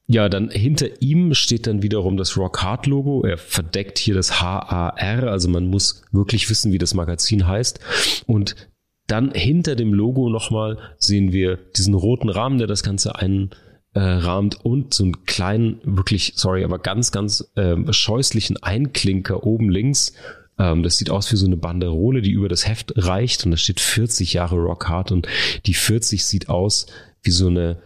ja, 0.07 0.29
dann 0.29 0.51
hinter 0.51 1.01
ihm 1.01 1.33
steht 1.35 1.67
dann 1.67 1.83
wiederum 1.83 2.17
das 2.17 2.37
Rock 2.37 2.63
Hard 2.63 2.87
Logo. 2.87 3.25
Er 3.25 3.39
verdeckt 3.39 3.99
hier 3.99 4.15
das 4.15 4.41
HAR, 4.41 4.99
also 4.99 5.49
man 5.49 5.67
muss 5.67 6.03
wirklich 6.13 6.51
wissen, 6.51 6.73
wie 6.73 6.79
das 6.79 6.95
Magazin 6.95 7.47
heißt. 7.47 7.81
Und 8.27 8.69
dann 9.07 9.33
hinter 9.33 9.77
dem 9.77 9.95
Logo 9.95 10.29
nochmal 10.29 10.79
sehen 10.99 11.33
wir 11.33 11.59
diesen 11.77 11.95
roten 11.95 12.29
Rahmen, 12.29 12.59
der 12.59 12.67
das 12.67 12.83
Ganze 12.83 13.15
einrahmt 13.17 14.65
und 14.65 14.93
so 14.93 15.05
einen 15.05 15.25
kleinen, 15.25 15.81
wirklich, 15.85 16.33
sorry, 16.37 16.65
aber 16.65 16.79
ganz, 16.79 17.13
ganz 17.13 17.51
äh, 17.55 17.77
scheußlichen 17.93 18.63
Einklinker 18.63 19.45
oben 19.45 19.71
links. 19.71 20.15
Ähm, 20.59 20.83
das 20.83 20.99
sieht 20.99 21.11
aus 21.11 21.31
wie 21.33 21.37
so 21.37 21.47
eine 21.47 21.57
Banderole, 21.57 22.23
die 22.23 22.33
über 22.33 22.49
das 22.49 22.67
Heft 22.67 22.93
reicht 22.97 23.45
und 23.45 23.53
da 23.53 23.57
steht 23.57 23.81
40 23.81 24.33
Jahre 24.35 24.57
Rock 24.57 24.89
Hard 24.89 25.13
und 25.13 25.29
die 25.67 25.75
40 25.75 26.25
sieht 26.25 26.49
aus 26.49 26.87
wie 27.23 27.31
so 27.31 27.47
eine 27.47 27.79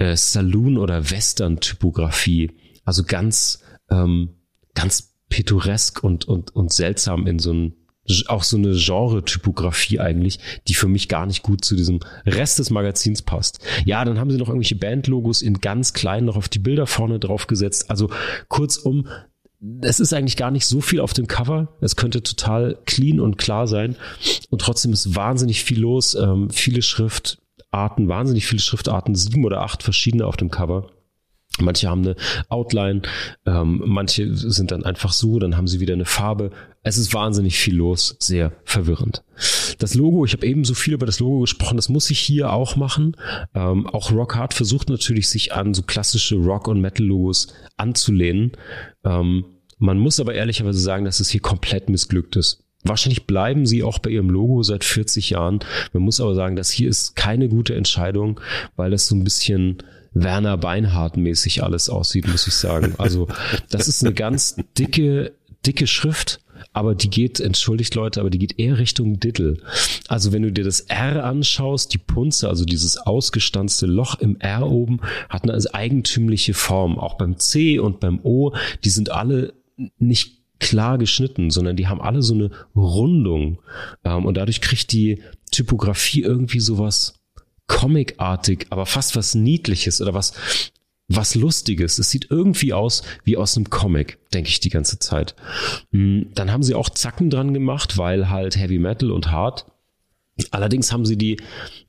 äh, 0.00 0.16
Saloon- 0.16 0.78
oder 0.78 1.10
Western-Typografie. 1.10 2.50
Also 2.84 3.04
ganz, 3.04 3.62
ähm, 3.90 4.30
ganz 4.74 5.14
pittoresk 5.28 6.02
und, 6.02 6.26
und, 6.26 6.56
und 6.56 6.72
seltsam 6.72 7.26
in 7.26 7.38
so 7.38 7.52
ein 7.52 7.76
auch 8.26 8.42
so 8.42 8.56
eine 8.56 8.74
Genre-Typografie 8.74 10.00
eigentlich, 10.00 10.40
die 10.66 10.74
für 10.74 10.88
mich 10.88 11.08
gar 11.08 11.26
nicht 11.26 11.44
gut 11.44 11.64
zu 11.64 11.76
diesem 11.76 12.00
Rest 12.26 12.58
des 12.58 12.70
Magazins 12.70 13.22
passt. 13.22 13.60
Ja, 13.84 14.04
dann 14.04 14.18
haben 14.18 14.32
sie 14.32 14.38
noch 14.38 14.48
irgendwelche 14.48 14.74
Bandlogos 14.74 15.42
in 15.42 15.60
ganz 15.60 15.92
klein 15.92 16.24
noch 16.24 16.34
auf 16.36 16.48
die 16.48 16.58
Bilder 16.58 16.88
vorne 16.88 17.20
drauf 17.20 17.46
gesetzt. 17.46 17.88
Also 17.88 18.10
kurzum, 18.48 19.06
es 19.82 20.00
ist 20.00 20.12
eigentlich 20.12 20.36
gar 20.36 20.50
nicht 20.50 20.66
so 20.66 20.80
viel 20.80 20.98
auf 20.98 21.12
dem 21.12 21.28
Cover. 21.28 21.76
Es 21.80 21.94
könnte 21.94 22.24
total 22.24 22.78
clean 22.84 23.20
und 23.20 23.36
klar 23.36 23.68
sein. 23.68 23.94
Und 24.48 24.60
trotzdem 24.60 24.92
ist 24.92 25.14
wahnsinnig 25.14 25.62
viel 25.62 25.78
los. 25.78 26.16
Ähm, 26.16 26.50
viele 26.50 26.82
Schrift, 26.82 27.38
Arten, 27.70 28.08
wahnsinnig 28.08 28.46
viele 28.46 28.60
Schriftarten, 28.60 29.14
sieben 29.14 29.44
oder 29.44 29.62
acht 29.62 29.82
verschiedene 29.82 30.26
auf 30.26 30.36
dem 30.36 30.50
Cover. 30.50 30.90
Manche 31.58 31.88
haben 31.88 32.02
eine 32.02 32.16
Outline, 32.48 33.02
ähm, 33.44 33.82
manche 33.84 34.34
sind 34.34 34.70
dann 34.70 34.84
einfach 34.84 35.12
so, 35.12 35.38
dann 35.38 35.56
haben 35.56 35.66
sie 35.66 35.80
wieder 35.80 35.94
eine 35.94 36.04
Farbe. 36.04 36.50
Es 36.82 36.96
ist 36.96 37.12
wahnsinnig 37.12 37.58
viel 37.58 37.76
los, 37.76 38.16
sehr 38.18 38.52
verwirrend. 38.64 39.24
Das 39.78 39.94
Logo, 39.94 40.24
ich 40.24 40.32
habe 40.32 40.46
eben 40.46 40.64
so 40.64 40.74
viel 40.74 40.94
über 40.94 41.06
das 41.06 41.20
Logo 41.20 41.40
gesprochen, 41.40 41.76
das 41.76 41.88
muss 41.88 42.10
ich 42.10 42.18
hier 42.18 42.52
auch 42.52 42.76
machen. 42.76 43.16
Ähm, 43.54 43.86
auch 43.86 44.12
Rock 44.12 44.36
Hard 44.36 44.54
versucht 44.54 44.88
natürlich, 44.88 45.28
sich 45.28 45.52
an 45.52 45.74
so 45.74 45.82
klassische 45.82 46.36
Rock- 46.36 46.68
und 46.68 46.80
Metal-Logos 46.80 47.48
anzulehnen. 47.76 48.52
Ähm, 49.04 49.44
man 49.78 49.98
muss 49.98 50.20
aber 50.20 50.34
ehrlicherweise 50.34 50.80
sagen, 50.80 51.04
dass 51.04 51.20
es 51.20 51.30
hier 51.30 51.40
komplett 51.40 51.88
missglückt 51.88 52.36
ist. 52.36 52.64
Wahrscheinlich 52.82 53.26
bleiben 53.26 53.66
sie 53.66 53.82
auch 53.82 53.98
bei 53.98 54.10
ihrem 54.10 54.30
Logo 54.30 54.62
seit 54.62 54.84
40 54.84 55.30
Jahren. 55.30 55.60
Man 55.92 56.02
muss 56.02 56.20
aber 56.20 56.34
sagen, 56.34 56.56
das 56.56 56.70
hier 56.70 56.88
ist 56.88 57.14
keine 57.14 57.48
gute 57.48 57.74
Entscheidung, 57.74 58.40
weil 58.76 58.90
das 58.90 59.06
so 59.06 59.14
ein 59.14 59.24
bisschen 59.24 59.78
Werner 60.12 60.56
Beinhardt 60.56 61.16
mäßig 61.16 61.62
alles 61.62 61.88
aussieht, 61.88 62.26
muss 62.26 62.46
ich 62.46 62.54
sagen. 62.54 62.94
Also 62.98 63.28
das 63.68 63.86
ist 63.86 64.04
eine 64.04 64.14
ganz 64.14 64.56
dicke, 64.78 65.32
dicke 65.64 65.86
Schrift. 65.86 66.40
Aber 66.72 66.94
die 66.94 67.08
geht, 67.08 67.40
entschuldigt 67.40 67.94
Leute, 67.94 68.20
aber 68.20 68.28
die 68.28 68.38
geht 68.38 68.58
eher 68.58 68.78
Richtung 68.78 69.18
Diddle. 69.18 69.56
Also 70.08 70.32
wenn 70.32 70.42
du 70.42 70.52
dir 70.52 70.64
das 70.64 70.82
R 70.82 71.24
anschaust, 71.24 71.92
die 71.94 71.98
Punze, 71.98 72.48
also 72.48 72.64
dieses 72.64 72.98
ausgestanzte 72.98 73.86
Loch 73.86 74.20
im 74.20 74.38
R 74.40 74.70
oben, 74.70 75.00
hat 75.28 75.48
eine 75.48 75.58
eigentümliche 75.72 76.54
Form. 76.54 76.98
Auch 76.98 77.16
beim 77.16 77.38
C 77.38 77.78
und 77.78 77.98
beim 77.98 78.20
O, 78.22 78.54
die 78.84 78.90
sind 78.90 79.10
alle 79.10 79.54
nicht 79.98 80.39
klar 80.60 80.98
geschnitten, 80.98 81.50
sondern 81.50 81.76
die 81.76 81.88
haben 81.88 82.00
alle 82.00 82.22
so 82.22 82.34
eine 82.34 82.50
Rundung. 82.76 83.60
Ähm, 84.04 84.26
und 84.26 84.36
dadurch 84.36 84.60
kriegt 84.60 84.92
die 84.92 85.22
Typografie 85.50 86.22
irgendwie 86.22 86.60
sowas 86.60 87.14
comicartig, 87.66 88.66
aber 88.70 88.86
fast 88.86 89.16
was 89.16 89.34
Niedliches 89.34 90.00
oder 90.00 90.14
was, 90.14 90.32
was 91.08 91.34
Lustiges. 91.34 91.98
Es 91.98 92.10
sieht 92.10 92.30
irgendwie 92.30 92.72
aus 92.72 93.02
wie 93.24 93.36
aus 93.36 93.56
einem 93.56 93.70
Comic, 93.70 94.18
denke 94.32 94.50
ich 94.50 94.60
die 94.60 94.70
ganze 94.70 94.98
Zeit. 94.98 95.34
Hm, 95.92 96.30
dann 96.34 96.52
haben 96.52 96.62
sie 96.62 96.74
auch 96.74 96.90
Zacken 96.90 97.30
dran 97.30 97.54
gemacht, 97.54 97.98
weil 97.98 98.28
halt 98.28 98.56
Heavy 98.56 98.78
Metal 98.78 99.10
und 99.10 99.30
Hard. 99.30 99.66
Allerdings 100.50 100.92
haben 100.92 101.04
sie 101.04 101.16
die 101.16 101.38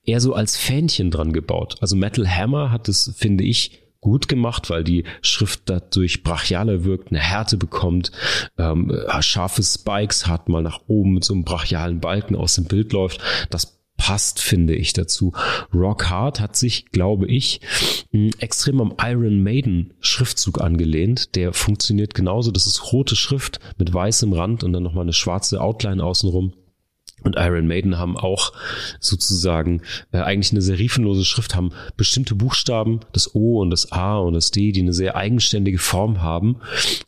eher 0.04 0.20
so 0.20 0.34
als 0.34 0.58
Fähnchen 0.58 1.12
dran 1.12 1.34
gebaut. 1.34 1.78
Also 1.82 1.96
Metal 1.96 2.28
Hammer 2.28 2.72
hat 2.72 2.90
es, 2.90 3.14
finde 3.18 3.44
ich, 3.44 3.81
gut 4.02 4.28
gemacht, 4.28 4.70
weil 4.70 4.84
die 4.84 5.06
Schrift 5.22 5.62
dadurch 5.66 6.24
brachialer 6.24 6.84
wirkt, 6.84 7.10
eine 7.10 7.20
Härte 7.20 7.58
bekommt, 7.58 8.12
ähm, 8.58 8.92
scharfe 9.22 9.64
Spikes 9.64 10.28
hat, 10.28 10.50
mal 10.50 10.64
nach 10.64 10.82
oben 10.88 11.14
mit 11.14 11.24
so 11.24 11.34
einem 11.34 11.44
brachialen 11.44 12.00
Balken 12.00 12.36
aus 12.36 12.56
dem 12.56 12.66
Bild 12.66 12.92
läuft. 12.94 13.22
Das 13.52 13.80
passt, 14.02 14.42
finde 14.42 14.74
ich 14.74 14.94
dazu. 14.94 15.32
Rock 15.72 16.10
Hard 16.10 16.40
hat 16.40 16.56
sich, 16.56 16.88
glaube 16.88 17.28
ich, 17.28 17.62
extrem 18.40 18.82
am 18.82 18.96
Iron 19.00 19.44
Maiden 19.44 19.94
Schriftzug 20.00 20.60
angelehnt. 20.60 21.36
Der 21.36 21.54
funktioniert 21.54 22.16
genauso. 22.16 22.50
Das 22.50 22.66
ist 22.66 22.92
rote 22.92 23.16
Schrift 23.16 23.60
mit 23.78 23.94
weißem 23.94 24.34
Rand 24.34 24.64
und 24.64 24.74
dann 24.74 24.82
nochmal 24.82 25.04
eine 25.04 25.14
schwarze 25.14 25.62
Outline 25.62 26.04
außenrum. 26.04 26.54
Und 27.24 27.36
Iron 27.38 27.68
Maiden 27.68 27.98
haben 27.98 28.18
auch 28.18 28.54
sozusagen 29.00 29.82
äh, 30.12 30.18
eigentlich 30.18 30.52
eine 30.52 30.62
serifenlose 30.62 31.26
Schrift, 31.26 31.56
haben 31.56 31.72
bestimmte 31.98 32.36
Buchstaben, 32.36 33.02
das 33.14 33.36
O 33.36 33.62
und 33.62 33.70
das 33.70 33.92
A 33.92 34.18
und 34.18 34.34
das 34.34 34.52
D, 34.52 34.72
die 34.72 34.82
eine 34.82 34.94
sehr 34.94 35.16
eigenständige 35.16 35.78
Form 35.78 36.22
haben 36.22 36.58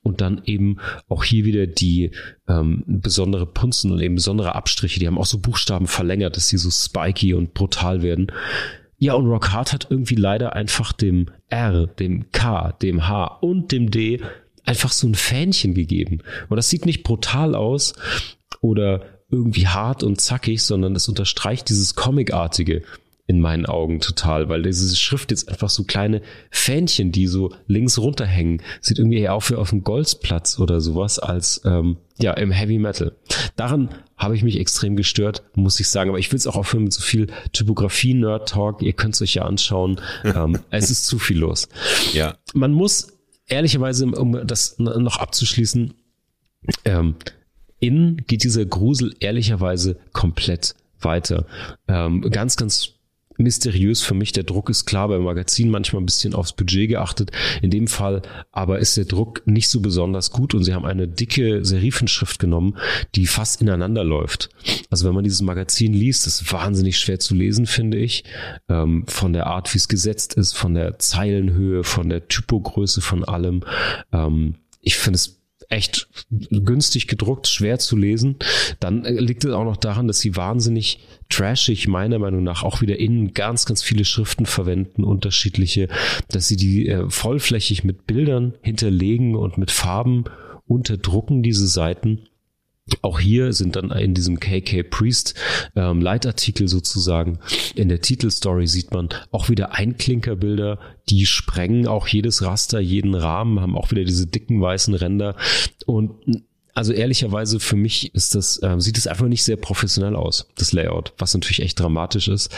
und 0.03 0.22
dann 0.22 0.41
eben 0.45 0.78
auch 1.09 1.24
hier 1.24 1.45
wieder 1.45 1.68
die 1.68 2.11
ähm, 2.47 2.84
besondere 2.86 3.45
Punzen 3.45 3.91
und 3.91 4.01
eben 4.01 4.16
besondere 4.16 4.55
Abstriche, 4.55 4.99
die 4.99 5.07
haben 5.07 5.18
auch 5.18 5.26
so 5.26 5.39
Buchstaben 5.39 5.88
verlängert, 5.88 6.36
dass 6.36 6.49
sie 6.49 6.57
so 6.57 6.70
spiky 6.70 7.34
und 7.34 7.53
brutal 7.53 8.01
werden. 8.01 8.32
Ja, 8.97 9.16
und 9.16 9.28
Rock 9.28 9.51
Hard 9.51 9.74
hat 9.74 9.88
irgendwie 9.89 10.16
leider 10.16 10.53
einfach 10.53 10.93
dem 10.93 11.26
R, 11.49 11.88
dem 11.88 12.32
K, 12.32 12.72
dem 12.82 13.07
H 13.07 13.26
und 13.41 13.72
dem 13.72 13.91
D 13.91 14.22
einfach 14.64 14.91
so 14.91 15.07
ein 15.07 15.16
Fähnchen 15.16 15.74
gegeben. 15.74 16.20
Und 16.49 16.57
das 16.57 16.70
sieht 16.70 16.86
nicht 16.86 17.03
brutal 17.03 17.55
aus 17.55 17.95
oder 18.61 19.12
irgendwie 19.34 19.68
hart 19.68 20.04
und 20.04 20.22
zackig, 20.22 20.64
sondern 20.64 20.96
es 20.96 21.10
unterstreicht 21.10 21.70
dieses 21.70 21.96
Comicartige 21.96 22.84
in 23.26 23.40
meinen 23.40 23.66
Augen 23.66 24.02
total, 24.02 24.50
weil 24.50 24.64
diese 24.64 24.96
Schrift 24.96 25.32
jetzt 25.32 25.48
einfach 25.48 25.70
so 25.70 25.86
kleine 25.86 26.22
Fähnchen, 26.52 27.14
die 27.14 27.28
so 27.28 27.54
links 27.68 27.98
runterhängen, 27.98 28.62
sieht 28.82 29.00
irgendwie 29.00 29.20
eher 29.20 29.34
auf 29.34 29.50
wie 29.50 29.56
auf 29.56 29.70
dem 29.70 29.84
Golzplatz 29.84 30.60
oder 30.60 30.82
sowas 30.82 31.20
als 31.20 31.62
ähm, 31.64 31.98
ja 32.18 32.34
im 32.34 32.52
Heavy 32.52 32.80
Metal. 32.80 33.16
Daran 33.56 33.90
habe 34.18 34.36
ich 34.36 34.44
mich 34.44 34.60
extrem 34.60 34.98
gestört, 34.98 35.44
muss 35.56 35.80
ich 35.80 35.88
sagen. 35.88 36.10
Aber 36.10 36.20
ich 36.20 36.32
will 36.32 36.38
es 36.38 36.48
auch 36.48 36.58
aufhören 36.58 36.84
mit 36.84 36.94
so 36.94 37.02
viel 37.02 37.28
Typografie-Nerd-Talk. 37.54 38.82
Ihr 38.82 38.94
könnt 38.94 39.16
es 39.16 39.22
euch 39.22 39.36
ja 39.36 39.44
anschauen. 39.44 40.02
ähm, 40.24 40.60
es 40.70 40.92
ist 40.92 41.06
zu 41.06 41.18
viel 41.18 41.40
los. 41.40 41.70
Ja. 42.14 42.38
Man 42.54 42.74
muss 42.74 43.08
ehrlicherweise, 43.48 44.06
um 44.06 44.46
das 44.46 44.78
noch 44.80 45.18
abzuschließen, 45.18 45.94
ähm, 46.86 47.16
innen 47.84 48.24
geht 48.28 48.44
dieser 48.44 48.66
Grusel 48.66 49.14
ehrlicherweise 49.20 49.98
komplett 50.14 50.76
weiter. 51.02 51.46
Ähm, 51.88 52.22
ganz, 52.32 52.56
ganz 52.56 52.94
mysteriös 53.38 54.02
für 54.02 54.14
mich. 54.14 54.32
Der 54.32 54.44
Druck 54.44 54.70
ist 54.70 54.86
klar 54.86 55.08
beim 55.08 55.24
Magazin 55.24 55.70
manchmal 55.70 56.02
ein 56.02 56.06
bisschen 56.06 56.34
aufs 56.34 56.54
Budget 56.54 56.90
geachtet. 56.90 57.32
In 57.62 57.72
dem 57.72 57.88
Fall 57.88 58.22
aber 58.52 58.80
ist 58.80 58.96
der 58.98 59.06
Druck 59.06 59.42
nicht 59.46 59.70
so 59.70 59.82
besonders 59.82 60.32
gut 60.32 60.54
und 60.54 60.64
sie 60.64 60.74
haben 60.74 60.86
eine 60.86 61.08
dicke 61.08 61.66
Serifenschrift 61.66 62.40
genommen, 62.40 62.78
die 63.16 63.28
fast 63.28 63.62
ineinander 63.62 64.04
läuft. 64.04 64.50
Also 64.90 65.08
wenn 65.08 65.16
man 65.16 65.24
dieses 65.24 65.42
Magazin 65.42 65.94
liest, 65.94 66.28
ist 66.28 66.52
wahnsinnig 66.52 66.98
schwer 66.98 67.20
zu 67.20 67.36
lesen, 67.36 67.66
finde 67.66 67.98
ich. 67.98 68.24
Ähm, 68.70 69.06
von 69.08 69.34
der 69.34 69.48
Art, 69.48 69.74
wie 69.74 69.78
es 69.78 69.88
gesetzt 69.88 70.36
ist, 70.36 70.54
von 70.54 70.74
der 70.74 71.00
Zeilenhöhe, 71.00 71.84
von 71.84 72.10
der 72.10 72.28
Typogröße, 72.28 73.02
von 73.02 73.24
allem. 73.24 73.64
Ähm, 74.12 74.56
ich 74.82 74.96
finde 74.98 75.16
es 75.16 75.43
echt 75.70 76.07
günstig 76.30 77.07
gedruckt, 77.07 77.47
schwer 77.47 77.80
zu 77.80 77.95
lesen. 77.95 78.38
Dann 78.80 79.05
äh, 79.05 79.11
liegt 79.11 79.45
es 79.45 79.51
auch 79.51 79.64
noch 79.64 79.78
daran, 79.78 80.07
dass 80.07 80.20
sie 80.20 80.36
wahnsinnig 80.36 80.99
trashig 81.30 81.88
meiner 81.88 82.20
Meinung 82.20 82.43
nach 82.43 82.64
auch 82.64 82.82
wieder 82.82 82.99
innen 82.99 83.34
ganz, 83.34 83.66
ganz 83.66 83.82
viele 83.82 84.05
Schriften 84.05 84.45
verwenden, 84.45 85.03
unterschiedliche, 85.03 85.88
dass 86.30 86.47
sie 86.47 86.57
die 86.57 86.88
äh, 86.88 87.09
vollflächig 87.09 87.84
mit 87.84 88.05
Bildern 88.05 88.53
hinterlegen 88.61 89.36
und 89.36 89.57
mit 89.57 89.72
Farben 89.72 90.26
unterdrucken, 90.68 91.43
diese 91.43 91.68
Seiten. 91.68 92.28
Auch 93.02 93.20
hier 93.20 93.54
sind 93.54 93.78
dann 93.78 93.92
in 93.92 94.14
diesem 94.14 94.40
KK 94.40 94.84
Priest 94.84 95.36
ähm, 95.76 96.02
Leitartikel 96.02 96.68
sozusagen 96.68 97.40
in 97.76 97.88
der 97.88 98.02
Titelstory 98.02 98.68
sieht 98.68 98.92
man 98.92 99.10
auch 99.32 99.48
wieder 99.48 99.74
Einklinkerbilder, 99.74 100.80
die 101.10 101.26
sprengen 101.26 101.88
auch 101.88 102.08
jedes 102.08 102.44
Raster, 102.44 102.80
jeden 102.82 103.16
Rahmen, 103.16 103.62
haben 103.62 103.78
auch 103.78 103.92
wieder 103.92 104.04
diese 104.04 104.28
dicken 104.28 104.62
weißen 104.62 104.94
Ränder 104.96 105.38
und 105.86 106.44
also 106.74 106.92
ehrlicherweise 106.92 107.60
für 107.60 107.76
mich 107.76 108.14
ist 108.16 108.36
das 108.36 108.62
äh, 108.62 108.76
sieht 108.80 108.98
es 108.98 109.08
einfach 109.08 109.28
nicht 109.28 109.44
sehr 109.44 109.58
professionell 109.58 110.16
aus 110.16 110.48
das 110.56 110.74
Layout, 110.74 111.14
was 111.18 111.34
natürlich 111.34 111.62
echt 111.62 111.80
dramatisch 111.80 112.28
ist. 112.28 112.54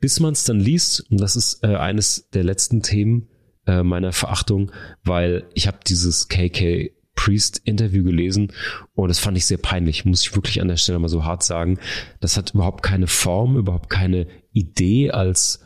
Bis 0.00 0.20
man 0.20 0.34
es 0.34 0.44
dann 0.44 0.60
liest 0.60 1.10
und 1.10 1.20
das 1.20 1.34
ist 1.34 1.64
äh, 1.64 1.74
eines 1.76 2.28
der 2.30 2.44
letzten 2.44 2.82
Themen 2.82 3.28
äh, 3.66 3.82
meiner 3.82 4.12
Verachtung, 4.12 4.70
weil 5.02 5.44
ich 5.54 5.66
habe 5.66 5.78
dieses 5.86 6.28
KK 6.28 6.90
Priest-Interview 7.14 8.04
gelesen 8.04 8.52
und 8.94 9.08
das 9.08 9.18
fand 9.18 9.36
ich 9.36 9.46
sehr 9.46 9.58
peinlich, 9.58 10.04
muss 10.04 10.22
ich 10.22 10.34
wirklich 10.34 10.60
an 10.60 10.68
der 10.68 10.76
Stelle 10.76 10.98
mal 10.98 11.08
so 11.08 11.24
hart 11.24 11.42
sagen. 11.42 11.78
Das 12.20 12.36
hat 12.36 12.54
überhaupt 12.54 12.82
keine 12.82 13.06
Form, 13.06 13.56
überhaupt 13.56 13.90
keine 13.90 14.26
Idee 14.52 15.10
als 15.10 15.60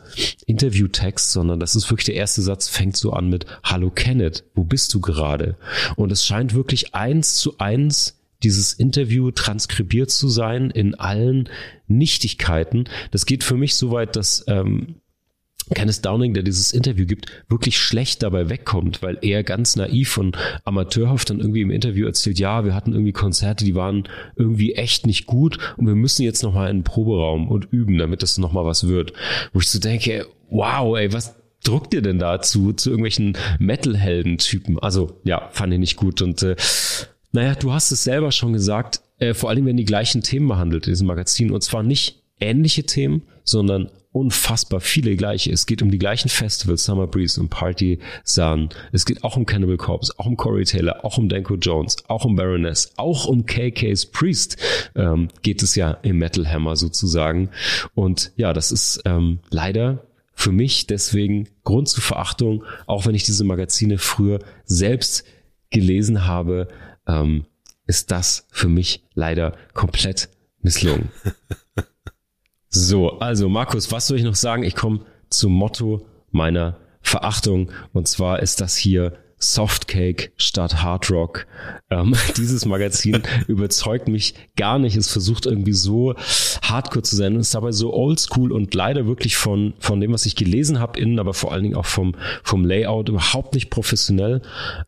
Interviewtext, 0.45 1.31
sondern 1.31 1.59
das 1.59 1.75
ist 1.75 1.89
wirklich 1.91 2.05
der 2.05 2.15
erste 2.15 2.41
Satz, 2.41 2.67
fängt 2.67 2.97
so 2.97 3.13
an 3.13 3.29
mit 3.29 3.45
Hallo 3.63 3.91
Kenneth, 3.91 4.45
wo 4.55 4.63
bist 4.63 4.93
du 4.93 4.99
gerade? 4.99 5.57
Und 5.95 6.11
es 6.11 6.25
scheint 6.25 6.53
wirklich 6.53 6.95
eins 6.95 7.35
zu 7.35 7.57
eins 7.59 8.19
dieses 8.43 8.73
Interview 8.73 9.31
transkribiert 9.31 10.11
zu 10.11 10.29
sein 10.29 10.71
in 10.71 10.95
allen 10.95 11.49
Nichtigkeiten. 11.87 12.85
Das 13.11 13.25
geht 13.25 13.43
für 13.43 13.55
mich 13.57 13.75
so 13.75 13.91
weit, 13.91 14.15
dass 14.15 14.45
ähm, 14.47 14.95
Kenneth 15.73 16.05
Downing, 16.05 16.33
der 16.33 16.43
dieses 16.43 16.71
Interview 16.71 17.05
gibt, 17.05 17.27
wirklich 17.47 17.77
schlecht 17.77 18.23
dabei 18.23 18.49
wegkommt, 18.49 19.01
weil 19.01 19.17
er 19.21 19.43
ganz 19.43 19.75
naiv 19.75 20.17
und 20.17 20.37
amateurhaft 20.63 21.29
dann 21.29 21.39
irgendwie 21.39 21.61
im 21.61 21.71
Interview 21.71 22.05
erzählt, 22.05 22.39
ja, 22.39 22.65
wir 22.65 22.73
hatten 22.73 22.93
irgendwie 22.93 23.11
Konzerte, 23.11 23.65
die 23.65 23.75
waren 23.75 24.07
irgendwie 24.35 24.73
echt 24.73 25.05
nicht 25.05 25.25
gut 25.25 25.57
und 25.77 25.87
wir 25.87 25.95
müssen 25.95 26.23
jetzt 26.23 26.43
nochmal 26.43 26.69
in 26.69 26.77
den 26.77 26.83
Proberaum 26.83 27.47
und 27.47 27.67
üben, 27.71 27.97
damit 27.97 28.23
das 28.23 28.37
nochmal 28.37 28.65
was 28.65 28.87
wird. 28.87 29.13
Wo 29.53 29.59
ich 29.59 29.69
so 29.69 29.79
denke, 29.79 30.27
wow, 30.49 30.97
ey, 30.97 31.13
was 31.13 31.35
druckt 31.63 31.93
ihr 31.93 32.01
denn 32.01 32.19
da 32.19 32.41
zu, 32.41 32.69
irgendwelchen 32.69 33.37
Metal-Helden-Typen? 33.59 34.79
Also, 34.79 35.19
ja, 35.23 35.49
fand 35.51 35.73
ich 35.73 35.79
nicht 35.79 35.97
gut 35.97 36.21
und 36.21 36.41
äh, 36.43 36.55
naja, 37.31 37.53
du 37.53 37.71
hast 37.71 37.91
es 37.91 38.03
selber 38.03 38.31
schon 38.31 38.53
gesagt, 38.53 39.01
äh, 39.19 39.33
vor 39.33 39.49
allem 39.49 39.65
wenn 39.65 39.77
die 39.77 39.85
gleichen 39.85 40.21
Themen 40.21 40.47
behandelt 40.47 40.87
in 40.87 40.93
diesem 40.93 41.07
Magazin 41.07 41.51
und 41.51 41.61
zwar 41.61 41.83
nicht 41.83 42.23
ähnliche 42.39 42.83
Themen, 42.83 43.23
sondern 43.43 43.89
unfassbar 44.11 44.81
viele 44.81 45.15
gleiche. 45.15 45.51
Es 45.51 45.65
geht 45.65 45.81
um 45.81 45.91
die 45.91 45.99
gleichen 45.99 46.29
Festivals, 46.29 46.83
Summer 46.83 47.07
Breeze 47.07 47.39
und 47.39 47.49
Party 47.49 47.99
Sun. 48.23 48.69
Es 48.91 49.05
geht 49.05 49.23
auch 49.23 49.37
um 49.37 49.45
Cannibal 49.45 49.77
Corpse, 49.77 50.13
auch 50.17 50.25
um 50.25 50.35
Corey 50.35 50.65
Taylor, 50.65 51.05
auch 51.05 51.17
um 51.17 51.29
Danko 51.29 51.55
Jones, 51.55 51.97
auch 52.07 52.25
um 52.25 52.35
Baroness, 52.35 52.91
auch 52.97 53.25
um 53.25 53.45
KK's 53.45 54.07
Priest 54.07 54.57
ähm, 54.95 55.29
geht 55.43 55.61
es 55.61 55.75
ja 55.75 55.91
im 56.01 56.17
Metal 56.17 56.47
Hammer 56.47 56.75
sozusagen. 56.75 57.49
Und 57.93 58.31
ja, 58.35 58.53
das 58.53 58.71
ist 58.71 59.01
ähm, 59.05 59.39
leider 59.49 60.07
für 60.33 60.51
mich 60.51 60.87
deswegen 60.87 61.49
Grund 61.63 61.89
zur 61.89 62.01
Verachtung, 62.01 62.63
auch 62.87 63.05
wenn 63.05 63.13
ich 63.13 63.25
diese 63.25 63.43
Magazine 63.43 63.97
früher 63.97 64.39
selbst 64.63 65.25
gelesen 65.69 66.25
habe, 66.25 66.69
ähm, 67.07 67.45
ist 67.85 68.09
das 68.11 68.47
für 68.51 68.69
mich 68.69 69.03
leider 69.13 69.55
komplett 69.73 70.29
misslungen. 70.61 71.09
so, 72.69 73.19
also 73.19 73.49
Markus, 73.49 73.91
was 73.91 74.07
soll 74.07 74.17
ich 74.17 74.23
noch 74.23 74.35
sagen? 74.35 74.63
Ich 74.63 74.75
komme 74.75 75.01
zum 75.29 75.53
Motto 75.53 76.05
meiner 76.31 76.77
Verachtung 77.01 77.71
und 77.93 78.07
zwar 78.07 78.39
ist 78.39 78.61
das 78.61 78.75
hier 78.75 79.13
Softcake 79.39 80.31
statt 80.37 80.83
Hard 80.83 81.09
Rock. 81.09 81.47
Ähm, 81.89 82.13
dieses 82.37 82.65
Magazin 82.65 83.23
überzeugt 83.47 84.07
mich 84.07 84.33
gar 84.55 84.79
nicht. 84.79 84.95
Es 84.95 85.11
versucht 85.11 85.45
irgendwie 85.45 85.73
so 85.73 86.15
hardcore 86.61 87.03
zu 87.03 87.15
sein. 87.15 87.35
Es 87.37 87.47
ist 87.47 87.55
dabei 87.55 87.71
so 87.71 87.93
oldschool 87.93 88.51
und 88.51 88.73
leider 88.73 89.07
wirklich 89.07 89.37
von, 89.37 89.73
von 89.79 90.01
dem, 90.01 90.13
was 90.13 90.25
ich 90.25 90.35
gelesen 90.35 90.79
habe, 90.79 90.99
innen, 90.99 91.19
aber 91.19 91.33
vor 91.33 91.53
allen 91.53 91.63
Dingen 91.63 91.75
auch 91.75 91.85
vom, 91.85 92.15
vom 92.43 92.65
Layout 92.65 93.09
überhaupt 93.09 93.55
nicht 93.55 93.69
professionell. 93.69 94.41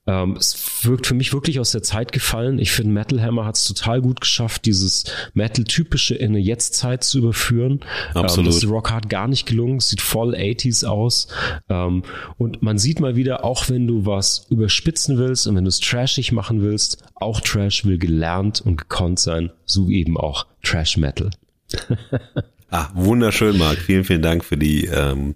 Ähm, 0.05 0.35
es 0.37 0.85
wirkt 0.85 1.07
für 1.07 1.13
mich 1.13 1.33
wirklich 1.33 1.59
aus 1.59 1.71
der 1.71 1.81
Zeit 1.81 2.11
gefallen. 2.11 2.59
Ich 2.59 2.71
finde, 2.71 2.91
Metal 2.91 3.21
Hammer 3.21 3.45
hat 3.45 3.55
es 3.55 3.65
total 3.65 4.01
gut 4.01 4.21
geschafft, 4.21 4.65
dieses 4.65 5.05
Metal-typische 5.33 6.15
in 6.15 6.31
eine 6.31 6.39
Jetztzeit 6.39 7.03
zu 7.03 7.19
überführen. 7.19 7.79
Absolut. 8.13 8.39
Ähm, 8.39 8.45
das 8.45 8.63
ist 8.63 8.69
Rock 8.69 8.91
Hard 8.91 9.09
gar 9.09 9.27
nicht 9.27 9.45
gelungen. 9.45 9.77
Es 9.77 9.89
sieht 9.89 10.01
voll 10.01 10.35
80s 10.35 10.85
aus. 10.85 11.27
Ähm, 11.69 12.03
und 12.37 12.61
man 12.61 12.77
sieht 12.77 12.99
mal 12.99 13.15
wieder, 13.15 13.45
auch 13.45 13.69
wenn 13.69 13.87
du 13.87 14.05
was 14.05 14.40
überspitzen 14.49 15.17
willst 15.17 15.47
und 15.47 15.55
wenn 15.55 15.63
du 15.63 15.69
es 15.69 15.79
trashig 15.79 16.31
machen 16.31 16.61
willst, 16.61 17.03
auch 17.15 17.41
Trash 17.41 17.85
will 17.85 17.97
gelernt 17.97 18.61
und 18.61 18.77
gekonnt 18.77 19.19
sein, 19.19 19.51
so 19.65 19.89
eben 19.89 20.17
auch 20.17 20.47
Trash 20.63 20.97
Metal. 20.97 21.29
ah, 22.69 22.89
wunderschön, 22.93 23.57
Marc. 23.57 23.77
Vielen, 23.77 24.03
vielen 24.03 24.21
Dank 24.21 24.43
für 24.43 24.57
die 24.57 24.85
ähm, 24.85 25.35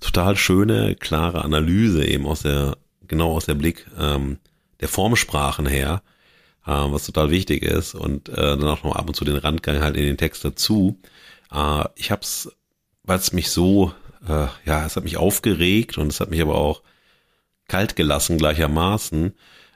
total 0.00 0.36
schöne, 0.36 0.94
klare 0.94 1.44
Analyse 1.44 2.04
eben 2.04 2.26
aus 2.26 2.42
der, 2.42 2.76
genau 3.06 3.32
aus 3.32 3.46
der 3.46 3.54
Blick 3.54 3.86
ähm, 3.98 4.38
der 4.80 4.88
Formsprachen 4.88 5.66
her, 5.66 6.02
äh, 6.66 6.70
was 6.70 7.06
total 7.06 7.30
wichtig 7.30 7.62
ist 7.62 7.94
und 7.94 8.28
äh, 8.28 8.34
dann 8.34 8.64
auch 8.64 8.84
noch 8.84 8.96
ab 8.96 9.08
und 9.08 9.14
zu 9.14 9.24
den 9.24 9.36
Randgang 9.36 9.80
halt 9.80 9.96
in 9.96 10.04
den 10.04 10.18
Text 10.18 10.44
dazu. 10.44 10.98
Äh, 11.52 11.84
ich 11.96 12.10
hab's, 12.10 12.50
weil 13.04 13.18
es 13.18 13.32
mich 13.32 13.50
so, 13.50 13.92
äh, 14.28 14.46
ja, 14.64 14.86
es 14.86 14.96
hat 14.96 15.04
mich 15.04 15.16
aufgeregt 15.16 15.98
und 15.98 16.08
es 16.08 16.20
hat 16.20 16.30
mich 16.30 16.40
aber 16.40 16.56
auch 16.56 16.82
kalt 17.68 17.96
gelassen 17.96 18.38
gleichermaßen, 18.38 19.34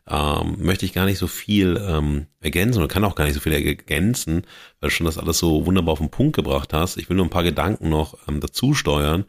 ähm, 0.09 0.57
möchte 0.59 0.85
ich 0.85 0.93
gar 0.93 1.07
nicht 1.07 1.19
so 1.19 1.27
viel 1.27 1.81
ähm, 1.87 2.27
ergänzen 2.41 2.83
und 2.83 2.89
kann 2.89 3.05
auch 3.05 3.15
gar 3.15 3.25
nicht 3.25 3.35
so 3.35 3.41
viel 3.41 3.53
ergänzen, 3.53 4.43
weil 4.81 4.91
du 4.91 4.95
schon 4.95 5.07
das 5.07 5.19
alles 5.19 5.39
so 5.39 5.67
wunderbar 5.67 5.93
auf 5.93 5.99
den 5.99 6.11
Punkt 6.11 6.37
gebracht 6.37 6.73
hast. 6.73 6.97
Ich 6.97 7.09
will 7.09 7.17
nur 7.17 7.27
ein 7.27 7.31
paar 7.31 7.45
Gedanken 7.45 7.89
noch 7.89 8.17
ähm, 8.29 8.41
dazu 8.41 8.75
steuern 8.75 9.25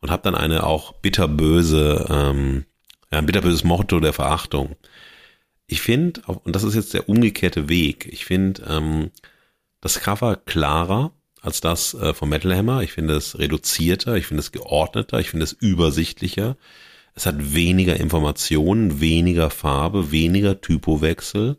und 0.00 0.10
habe 0.10 0.22
dann 0.22 0.34
eine 0.34 0.64
auch 0.64 0.92
bitterböse, 0.92 2.06
ähm, 2.10 2.64
ja, 3.10 3.18
ein 3.18 3.26
bitterböses 3.26 3.64
Motto 3.64 4.00
der 4.00 4.12
Verachtung. 4.12 4.76
Ich 5.66 5.80
finde, 5.80 6.20
und 6.22 6.54
das 6.54 6.64
ist 6.64 6.74
jetzt 6.74 6.94
der 6.94 7.08
umgekehrte 7.08 7.68
Weg, 7.68 8.06
ich 8.12 8.24
finde 8.24 8.62
ähm, 8.68 9.10
das 9.80 10.00
Cover 10.00 10.36
klarer 10.36 11.12
als 11.40 11.60
das 11.60 11.94
äh, 11.94 12.12
vom 12.12 12.28
Metal 12.28 12.54
Hammer. 12.54 12.82
Ich 12.82 12.92
finde 12.92 13.14
es 13.14 13.38
reduzierter, 13.38 14.16
ich 14.16 14.26
finde 14.26 14.40
es 14.40 14.52
geordneter, 14.52 15.20
ich 15.20 15.30
finde 15.30 15.44
es 15.44 15.52
übersichtlicher. 15.52 16.56
Es 17.16 17.24
hat 17.24 17.54
weniger 17.54 17.96
Informationen, 17.96 19.00
weniger 19.00 19.48
Farbe, 19.48 20.12
weniger 20.12 20.60
Typowechsel. 20.60 21.56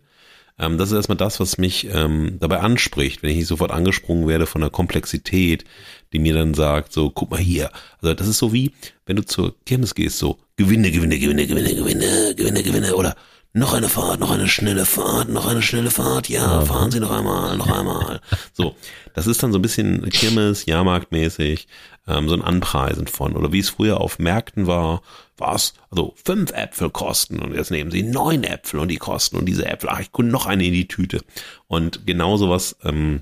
Ähm, 0.59 0.77
das 0.77 0.91
ist 0.91 0.95
erstmal 0.95 1.17
das, 1.17 1.39
was 1.39 1.57
mich 1.57 1.89
ähm, 1.91 2.37
dabei 2.39 2.59
anspricht, 2.59 3.23
wenn 3.23 3.31
ich 3.31 3.37
nicht 3.37 3.47
sofort 3.47 3.71
angesprungen 3.71 4.27
werde 4.27 4.45
von 4.45 4.61
der 4.61 4.69
Komplexität, 4.69 5.65
die 6.13 6.19
mir 6.19 6.35
dann 6.35 6.53
sagt, 6.53 6.93
so, 6.93 7.09
guck 7.09 7.31
mal 7.31 7.39
hier. 7.39 7.71
Also 8.01 8.13
das 8.13 8.27
ist 8.27 8.37
so 8.37 8.53
wie, 8.53 8.71
wenn 9.07 9.15
du 9.15 9.25
zur 9.25 9.55
Kirmes 9.65 9.95
gehst, 9.95 10.19
so, 10.19 10.37
gewinne, 10.57 10.91
gewinne, 10.91 11.17
gewinne, 11.17 11.47
gewinne, 11.47 11.73
gewinne, 11.73 12.35
gewinne, 12.35 12.63
gewinne, 12.63 12.95
oder 12.95 13.15
noch 13.53 13.73
eine 13.73 13.89
Fahrt, 13.89 14.19
noch 14.19 14.29
eine 14.29 14.47
schnelle 14.47 14.85
Fahrt, 14.85 15.29
noch 15.29 15.47
eine 15.47 15.63
schnelle 15.63 15.89
Fahrt, 15.89 16.29
ja, 16.29 16.61
fahren 16.61 16.91
Sie 16.91 16.99
noch 16.99 17.11
einmal, 17.11 17.57
noch 17.57 17.71
einmal. 17.71 18.21
So, 18.53 18.75
das 19.17 19.25
ist 19.25 19.41
dann 19.41 19.51
so 19.51 19.57
ein 19.57 19.63
bisschen 19.63 20.07
Kirmes, 20.11 20.67
Jahrmarktmäßig, 20.67 21.67
ähm, 22.07 22.29
so 22.29 22.35
ein 22.35 22.43
Anpreisen 22.43 23.07
von. 23.07 23.35
Oder 23.35 23.51
wie 23.51 23.57
es 23.57 23.69
früher 23.71 23.99
auf 23.99 24.19
Märkten 24.19 24.67
war, 24.67 25.01
was, 25.37 25.73
also 25.89 26.13
fünf 26.23 26.51
Äpfel 26.51 26.91
kosten 26.91 27.39
und 27.39 27.55
jetzt 27.55 27.71
nehmen 27.71 27.89
Sie 27.89 28.03
neun 28.03 28.43
Äpfel 28.43 28.79
und 28.79 28.89
die 28.89 28.97
kosten 28.97 29.37
und 29.37 29.45
diese 29.47 29.65
Äpfel, 29.65 29.89
ach, 29.89 30.01
ich 30.01 30.11
gucke 30.11 30.27
noch 30.27 30.45
eine 30.45 30.67
in 30.67 30.73
die 30.73 30.87
Tüte. 30.87 31.21
Und 31.65 32.05
genau 32.05 32.37
sowas 32.37 32.75
ähm, 32.83 33.21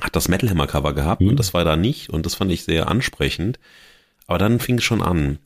hat 0.00 0.14
das 0.14 0.28
Metal 0.28 0.48
Hammer 0.48 0.68
Cover 0.68 0.94
gehabt 0.94 1.22
mhm. 1.22 1.30
und 1.30 1.40
das 1.40 1.52
war 1.52 1.64
da 1.64 1.74
nicht 1.74 2.08
und 2.08 2.24
das 2.24 2.36
fand 2.36 2.52
ich 2.52 2.62
sehr 2.62 2.86
ansprechend. 2.86 3.58
Aber 4.28 4.38
dann 4.38 4.60
fing 4.60 4.78
es 4.78 4.84
schon 4.84 5.02
an 5.02 5.40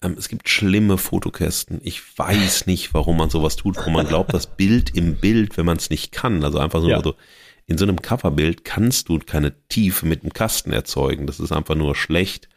ähm, 0.00 0.14
es 0.16 0.28
gibt 0.28 0.48
schlimme 0.48 0.96
Fotokästen. 0.96 1.80
Ich 1.82 2.16
weiß 2.16 2.66
nicht, 2.66 2.94
warum 2.94 3.16
man 3.16 3.30
sowas 3.30 3.56
tut, 3.56 3.84
wo 3.84 3.90
man 3.90 4.06
glaubt, 4.06 4.32
das 4.32 4.46
Bild 4.46 4.94
im 4.94 5.16
Bild, 5.16 5.56
wenn 5.56 5.66
man 5.66 5.78
es 5.78 5.90
nicht 5.90 6.12
kann. 6.12 6.44
Also 6.44 6.60
einfach 6.60 6.80
so, 6.80 6.88
ja. 6.88 6.96
also 6.98 7.16
in 7.66 7.78
so 7.78 7.84
einem 7.84 8.02
Coverbild 8.02 8.64
kannst 8.64 9.08
du 9.08 9.18
keine 9.18 9.54
Tiefe 9.68 10.06
mit 10.06 10.22
dem 10.22 10.32
Kasten 10.32 10.72
erzeugen. 10.72 11.26
Das 11.26 11.40
ist 11.40 11.52
einfach 11.52 11.74
nur 11.74 11.94
schlecht. 11.94 12.48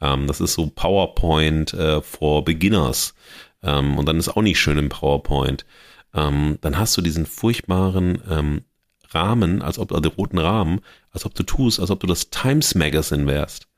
Ähm, 0.00 0.26
das 0.26 0.40
ist 0.40 0.54
so 0.54 0.66
PowerPoint 0.68 1.74
äh, 1.74 2.00
for 2.00 2.44
Beginners. 2.44 3.14
Ähm, 3.62 3.98
und 3.98 4.06
dann 4.06 4.18
ist 4.18 4.28
auch 4.28 4.42
nicht 4.42 4.58
schön 4.58 4.78
im 4.78 4.88
PowerPoint. 4.88 5.66
Ähm, 6.14 6.58
dann 6.60 6.78
hast 6.78 6.96
du 6.96 7.02
diesen 7.02 7.26
furchtbaren 7.26 8.22
ähm, 8.30 8.64
Rahmen, 9.10 9.62
als 9.62 9.78
ob, 9.78 9.92
also 9.92 10.08
roten 10.10 10.38
Rahmen, 10.38 10.80
als 11.10 11.26
ob 11.26 11.34
du 11.34 11.42
tust, 11.42 11.78
als 11.78 11.90
ob 11.90 12.00
du 12.00 12.06
das 12.06 12.30
Times 12.30 12.74
Magazine 12.74 13.26
wärst 13.26 13.68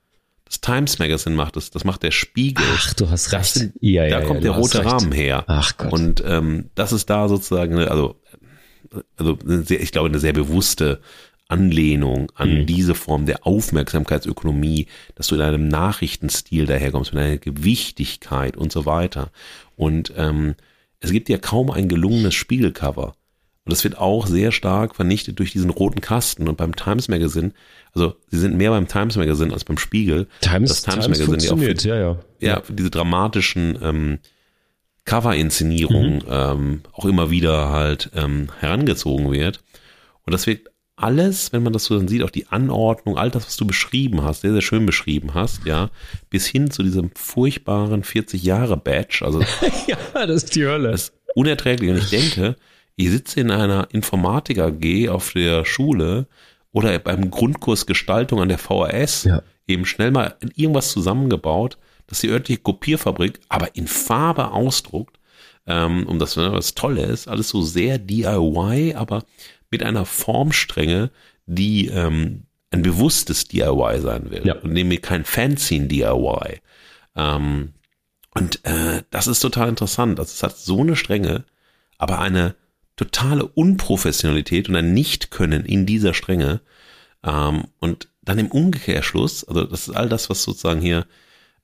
das 0.48 0.62
Times 0.62 0.98
Magazine 0.98 1.36
macht 1.36 1.56
das, 1.56 1.70
das 1.70 1.84
macht 1.84 2.02
der 2.02 2.10
Spiegel. 2.10 2.64
Ach, 2.74 2.94
du 2.94 3.10
hast 3.10 3.32
recht. 3.32 3.52
Sind, 3.52 3.74
ja, 3.80 4.04
ja, 4.04 4.20
da 4.20 4.26
kommt 4.26 4.42
ja, 4.42 4.52
der 4.52 4.58
rote 4.58 4.84
Rahmen 4.84 5.12
her. 5.12 5.44
Ach 5.46 5.76
Gott. 5.76 5.92
Und 5.92 6.22
ähm, 6.26 6.70
das 6.74 6.92
ist 6.92 7.10
da 7.10 7.28
sozusagen, 7.28 7.76
also, 7.78 8.18
also 9.16 9.38
sehr, 9.44 9.80
ich 9.80 9.92
glaube, 9.92 10.08
eine 10.08 10.18
sehr 10.18 10.32
bewusste 10.32 11.00
Anlehnung 11.48 12.30
an 12.34 12.60
mhm. 12.60 12.66
diese 12.66 12.94
Form 12.94 13.24
der 13.24 13.46
Aufmerksamkeitsökonomie, 13.46 14.86
dass 15.14 15.28
du 15.28 15.34
in 15.34 15.40
einem 15.40 15.68
Nachrichtenstil 15.68 16.66
daherkommst, 16.66 17.14
mit 17.14 17.22
einer 17.22 17.38
Gewichtigkeit 17.38 18.56
und 18.56 18.70
so 18.70 18.84
weiter. 18.84 19.30
Und 19.76 20.12
ähm, 20.16 20.54
es 21.00 21.10
gibt 21.10 21.28
ja 21.28 21.38
kaum 21.38 21.70
ein 21.70 21.88
gelungenes 21.88 22.34
Spiegelcover. 22.34 23.14
Und 23.64 23.72
das 23.72 23.84
wird 23.84 23.98
auch 23.98 24.26
sehr 24.26 24.52
stark 24.52 24.94
vernichtet 24.94 25.38
durch 25.38 25.52
diesen 25.52 25.70
roten 25.70 26.00
Kasten. 26.00 26.48
Und 26.48 26.56
beim 26.56 26.74
Times 26.74 27.08
Magazine, 27.08 27.52
also 27.92 28.14
sie 28.28 28.38
sind 28.38 28.56
mehr 28.56 28.70
beim 28.70 28.88
Times 28.88 29.16
Magazine 29.16 29.52
als 29.52 29.64
beim 29.64 29.78
Spiegel. 29.78 30.26
Times, 30.40 30.70
das 30.70 30.82
Times, 30.82 31.04
Times 31.04 31.18
Magazine, 31.18 31.26
funktioniert, 31.26 31.84
ja, 31.84 31.96
ja. 31.96 32.18
Ja, 32.40 32.60
für 32.62 32.72
diese 32.72 32.90
dramatischen 32.90 33.78
ähm, 33.82 34.18
Cover-Inszenierungen 35.08 36.16
mhm. 36.16 36.22
ähm, 36.28 36.80
auch 36.92 37.06
immer 37.06 37.30
wieder 37.30 37.70
halt 37.70 38.10
ähm, 38.14 38.48
herangezogen 38.60 39.32
wird. 39.32 39.64
Und 40.26 40.34
das 40.34 40.46
wird 40.46 40.68
alles, 40.96 41.50
wenn 41.52 41.62
man 41.62 41.72
das 41.72 41.84
so 41.84 41.96
dann 41.96 42.08
sieht, 42.08 42.22
auch 42.22 42.30
die 42.30 42.48
Anordnung, 42.48 43.16
all 43.16 43.30
das, 43.30 43.46
was 43.46 43.56
du 43.56 43.66
beschrieben 43.66 44.22
hast, 44.22 44.42
sehr, 44.42 44.52
sehr 44.52 44.60
schön 44.60 44.84
beschrieben 44.84 45.32
hast, 45.32 45.64
ja, 45.64 45.88
bis 46.28 46.46
hin 46.46 46.70
zu 46.70 46.82
diesem 46.82 47.10
furchtbaren 47.14 48.02
40-Jahre-Badge. 48.02 49.24
Also, 49.24 49.40
ja, 49.86 49.96
das 50.12 50.44
ist 50.44 50.54
die 50.54 50.66
Hölle. 50.66 50.90
Das 50.90 51.04
ist 51.04 51.14
unerträglich. 51.34 51.90
Und 51.90 51.98
ich 51.98 52.10
denke, 52.10 52.56
ich 52.96 53.08
sitze 53.08 53.40
in 53.40 53.50
einer 53.50 53.88
Informatik 53.92 54.58
AG 54.58 55.08
auf 55.08 55.32
der 55.32 55.64
Schule 55.64 56.26
oder 56.70 56.98
beim 56.98 57.30
Grundkurs 57.30 57.86
Gestaltung 57.86 58.42
an 58.42 58.50
der 58.50 58.58
VHS 58.58 59.24
ja. 59.24 59.42
eben 59.66 59.86
schnell 59.86 60.10
mal 60.10 60.36
irgendwas 60.54 60.92
zusammengebaut, 60.92 61.78
dass 62.08 62.20
die 62.20 62.30
örtliche 62.30 62.60
Kopierfabrik 62.60 63.40
aber 63.48 63.76
in 63.76 63.86
Farbe 63.86 64.50
ausdruckt, 64.50 65.18
ähm, 65.66 66.06
um 66.06 66.18
das 66.18 66.36
was 66.36 66.74
Tolle 66.74 67.04
ist, 67.04 67.28
alles 67.28 67.50
so 67.50 67.62
sehr 67.62 67.98
DIY, 67.98 68.94
aber 68.94 69.24
mit 69.70 69.82
einer 69.82 70.06
Formstrenge, 70.06 71.10
die 71.46 71.86
ähm, 71.88 72.44
ein 72.70 72.82
bewusstes 72.82 73.46
DIY 73.48 74.00
sein 74.00 74.30
will 74.30 74.42
ja. 74.44 74.54
und 74.54 74.72
nämlich 74.72 75.02
kein 75.02 75.24
fancy 75.24 75.86
DIY. 75.86 76.60
Ähm, 77.14 77.74
und 78.34 78.64
äh, 78.64 79.02
das 79.10 79.26
ist 79.26 79.40
total 79.40 79.68
interessant. 79.68 80.18
Also 80.18 80.32
es 80.32 80.42
hat 80.42 80.56
so 80.56 80.80
eine 80.80 80.96
Strenge, 80.96 81.44
aber 81.98 82.20
eine 82.20 82.54
totale 82.96 83.46
Unprofessionalität 83.46 84.68
und 84.68 84.76
ein 84.76 84.92
Nicht-Können 84.92 85.64
in 85.64 85.86
dieser 85.86 86.14
Strenge. 86.14 86.60
Ähm, 87.24 87.64
und 87.78 88.08
dann 88.22 88.38
im 88.38 88.48
Umkehrschluss, 88.48 89.44
also 89.44 89.64
das 89.64 89.88
ist 89.88 89.94
all 89.94 90.08
das, 90.08 90.28
was 90.30 90.42
sozusagen 90.42 90.80
hier, 90.80 91.06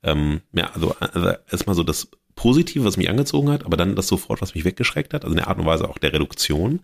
ähm, 0.04 0.40
ja, 0.52 0.70
also, 0.74 0.94
also 0.98 1.32
erstmal 1.50 1.74
so 1.74 1.82
das 1.82 2.08
Positive, 2.36 2.84
was 2.84 2.96
mich 2.96 3.08
angezogen 3.08 3.50
hat, 3.50 3.64
aber 3.64 3.76
dann 3.76 3.96
das 3.96 4.08
sofort, 4.08 4.42
was 4.42 4.54
mich 4.54 4.64
weggeschreckt 4.64 5.14
hat, 5.14 5.24
also 5.24 5.32
in 5.32 5.38
der 5.38 5.48
Art 5.48 5.58
und 5.58 5.66
Weise 5.66 5.88
auch 5.88 5.98
der 5.98 6.12
Reduktion. 6.12 6.80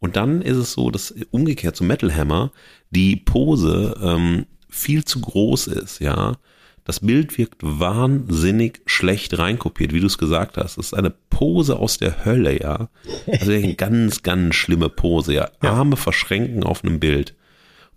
Und 0.00 0.16
dann 0.16 0.42
ist 0.42 0.56
es 0.56 0.72
so, 0.72 0.90
dass 0.90 1.14
umgekehrt 1.30 1.76
zum 1.76 1.88
Metal 1.88 2.14
Hammer 2.14 2.52
die 2.90 3.16
Pose 3.16 3.96
ähm, 4.00 4.46
viel 4.68 5.04
zu 5.04 5.20
groß 5.20 5.68
ist, 5.68 6.00
ja. 6.00 6.36
Das 6.84 7.00
Bild 7.00 7.36
wirkt 7.36 7.58
wahnsinnig 7.60 8.80
schlecht 8.86 9.38
reinkopiert, 9.38 9.92
wie 9.92 10.00
du 10.00 10.06
es 10.06 10.16
gesagt 10.16 10.56
hast. 10.56 10.78
Es 10.78 10.86
ist 10.86 10.94
eine 10.94 11.10
Pose 11.10 11.78
aus 11.78 11.98
der 11.98 12.24
Hölle, 12.24 12.58
ja. 12.58 12.88
Also 13.26 13.52
eine 13.52 13.74
ganz, 13.74 14.22
ganz 14.22 14.54
schlimme 14.54 14.88
Pose, 14.88 15.34
ja. 15.34 15.50
Arme 15.60 15.96
verschränken 15.96 16.64
auf 16.64 16.82
einem 16.82 16.98
Bild. 16.98 17.34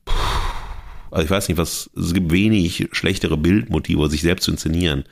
Puh. 0.04 0.51
Also 1.12 1.26
ich 1.26 1.30
weiß 1.30 1.48
nicht, 1.50 1.58
was, 1.58 1.90
es 1.96 2.14
gibt 2.14 2.32
wenig 2.32 2.88
schlechtere 2.92 3.38
Bildmotive, 3.38 4.10
sich 4.10 4.22
selbst 4.22 4.46
zu 4.46 4.52
inszenieren. 4.52 5.04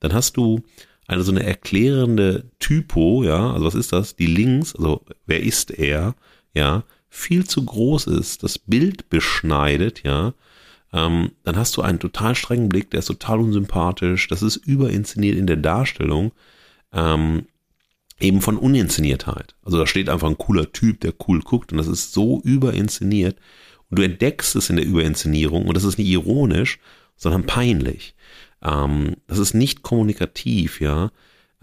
Dann 0.00 0.12
hast 0.12 0.36
du 0.36 0.62
eine 1.06 1.22
so 1.22 1.32
eine 1.32 1.42
erklärende 1.42 2.50
Typo, 2.58 3.24
ja, 3.24 3.52
also 3.52 3.66
was 3.66 3.74
ist 3.74 3.92
das? 3.92 4.16
Die 4.16 4.26
links, 4.26 4.74
also 4.76 5.04
wer 5.26 5.42
ist 5.42 5.70
er, 5.70 6.14
ja, 6.54 6.84
viel 7.08 7.46
zu 7.46 7.64
groß 7.64 8.06
ist, 8.08 8.42
das 8.42 8.58
Bild 8.58 9.08
beschneidet, 9.08 10.02
ja, 10.04 10.34
ähm, 10.92 11.32
dann 11.44 11.56
hast 11.56 11.76
du 11.76 11.82
einen 11.82 11.98
total 11.98 12.34
strengen 12.34 12.68
Blick, 12.68 12.90
der 12.90 13.00
ist 13.00 13.06
total 13.06 13.40
unsympathisch, 13.40 14.28
das 14.28 14.42
ist 14.42 14.56
überinszeniert 14.56 15.36
in 15.36 15.46
der 15.46 15.56
Darstellung, 15.56 16.32
ähm, 16.92 17.46
eben 18.20 18.40
von 18.40 18.56
Uninszeniertheit. 18.56 19.54
Also 19.62 19.78
da 19.78 19.86
steht 19.86 20.08
einfach 20.08 20.28
ein 20.28 20.38
cooler 20.38 20.72
Typ, 20.72 21.00
der 21.00 21.14
cool 21.26 21.40
guckt 21.40 21.72
und 21.72 21.78
das 21.78 21.86
ist 21.86 22.12
so 22.12 22.40
überinszeniert 22.42 23.36
und 23.90 23.98
du 23.98 24.02
entdeckst 24.02 24.56
es 24.56 24.70
in 24.70 24.76
der 24.76 24.84
Überinszenierung 24.84 25.66
und 25.66 25.76
das 25.76 25.84
ist 25.84 25.98
nicht 25.98 26.08
ironisch, 26.08 26.78
sondern 27.16 27.46
peinlich. 27.46 28.14
Ähm, 28.62 29.16
das 29.26 29.38
ist 29.38 29.54
nicht 29.54 29.82
kommunikativ, 29.82 30.80
ja. 30.80 31.10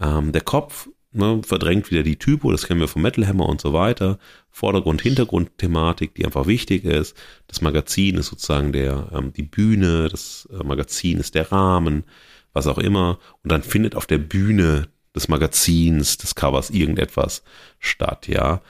Ähm, 0.00 0.32
der 0.32 0.42
Kopf 0.42 0.88
ne, 1.16 1.40
verdrängt 1.42 1.90
wieder 1.90 2.02
die 2.02 2.18
Typo, 2.18 2.50
das 2.52 2.66
kennen 2.66 2.80
wir 2.80 2.88
vom 2.88 3.02
Metal 3.02 3.26
Hammer 3.26 3.48
und 3.48 3.60
so 3.60 3.72
weiter. 3.72 4.18
Vordergrund, 4.50 5.02
Hintergrund-Thematik, 5.02 6.14
die 6.14 6.24
einfach 6.24 6.46
wichtig 6.46 6.84
ist. 6.84 7.16
Das 7.46 7.60
Magazin 7.60 8.16
ist 8.16 8.28
sozusagen 8.28 8.72
der, 8.72 9.08
ähm, 9.12 9.32
die 9.32 9.42
Bühne, 9.42 10.08
das 10.08 10.48
äh, 10.52 10.62
Magazin 10.64 11.18
ist 11.18 11.34
der 11.34 11.50
Rahmen, 11.50 12.04
was 12.52 12.66
auch 12.66 12.78
immer. 12.78 13.18
Und 13.42 13.52
dann 13.52 13.62
findet 13.62 13.96
auf 13.96 14.06
der 14.06 14.18
Bühne 14.18 14.88
des 15.14 15.28
Magazins, 15.28 16.18
des 16.18 16.34
Covers 16.34 16.70
irgendetwas 16.70 17.42
statt, 17.78 18.28
ja. 18.28 18.62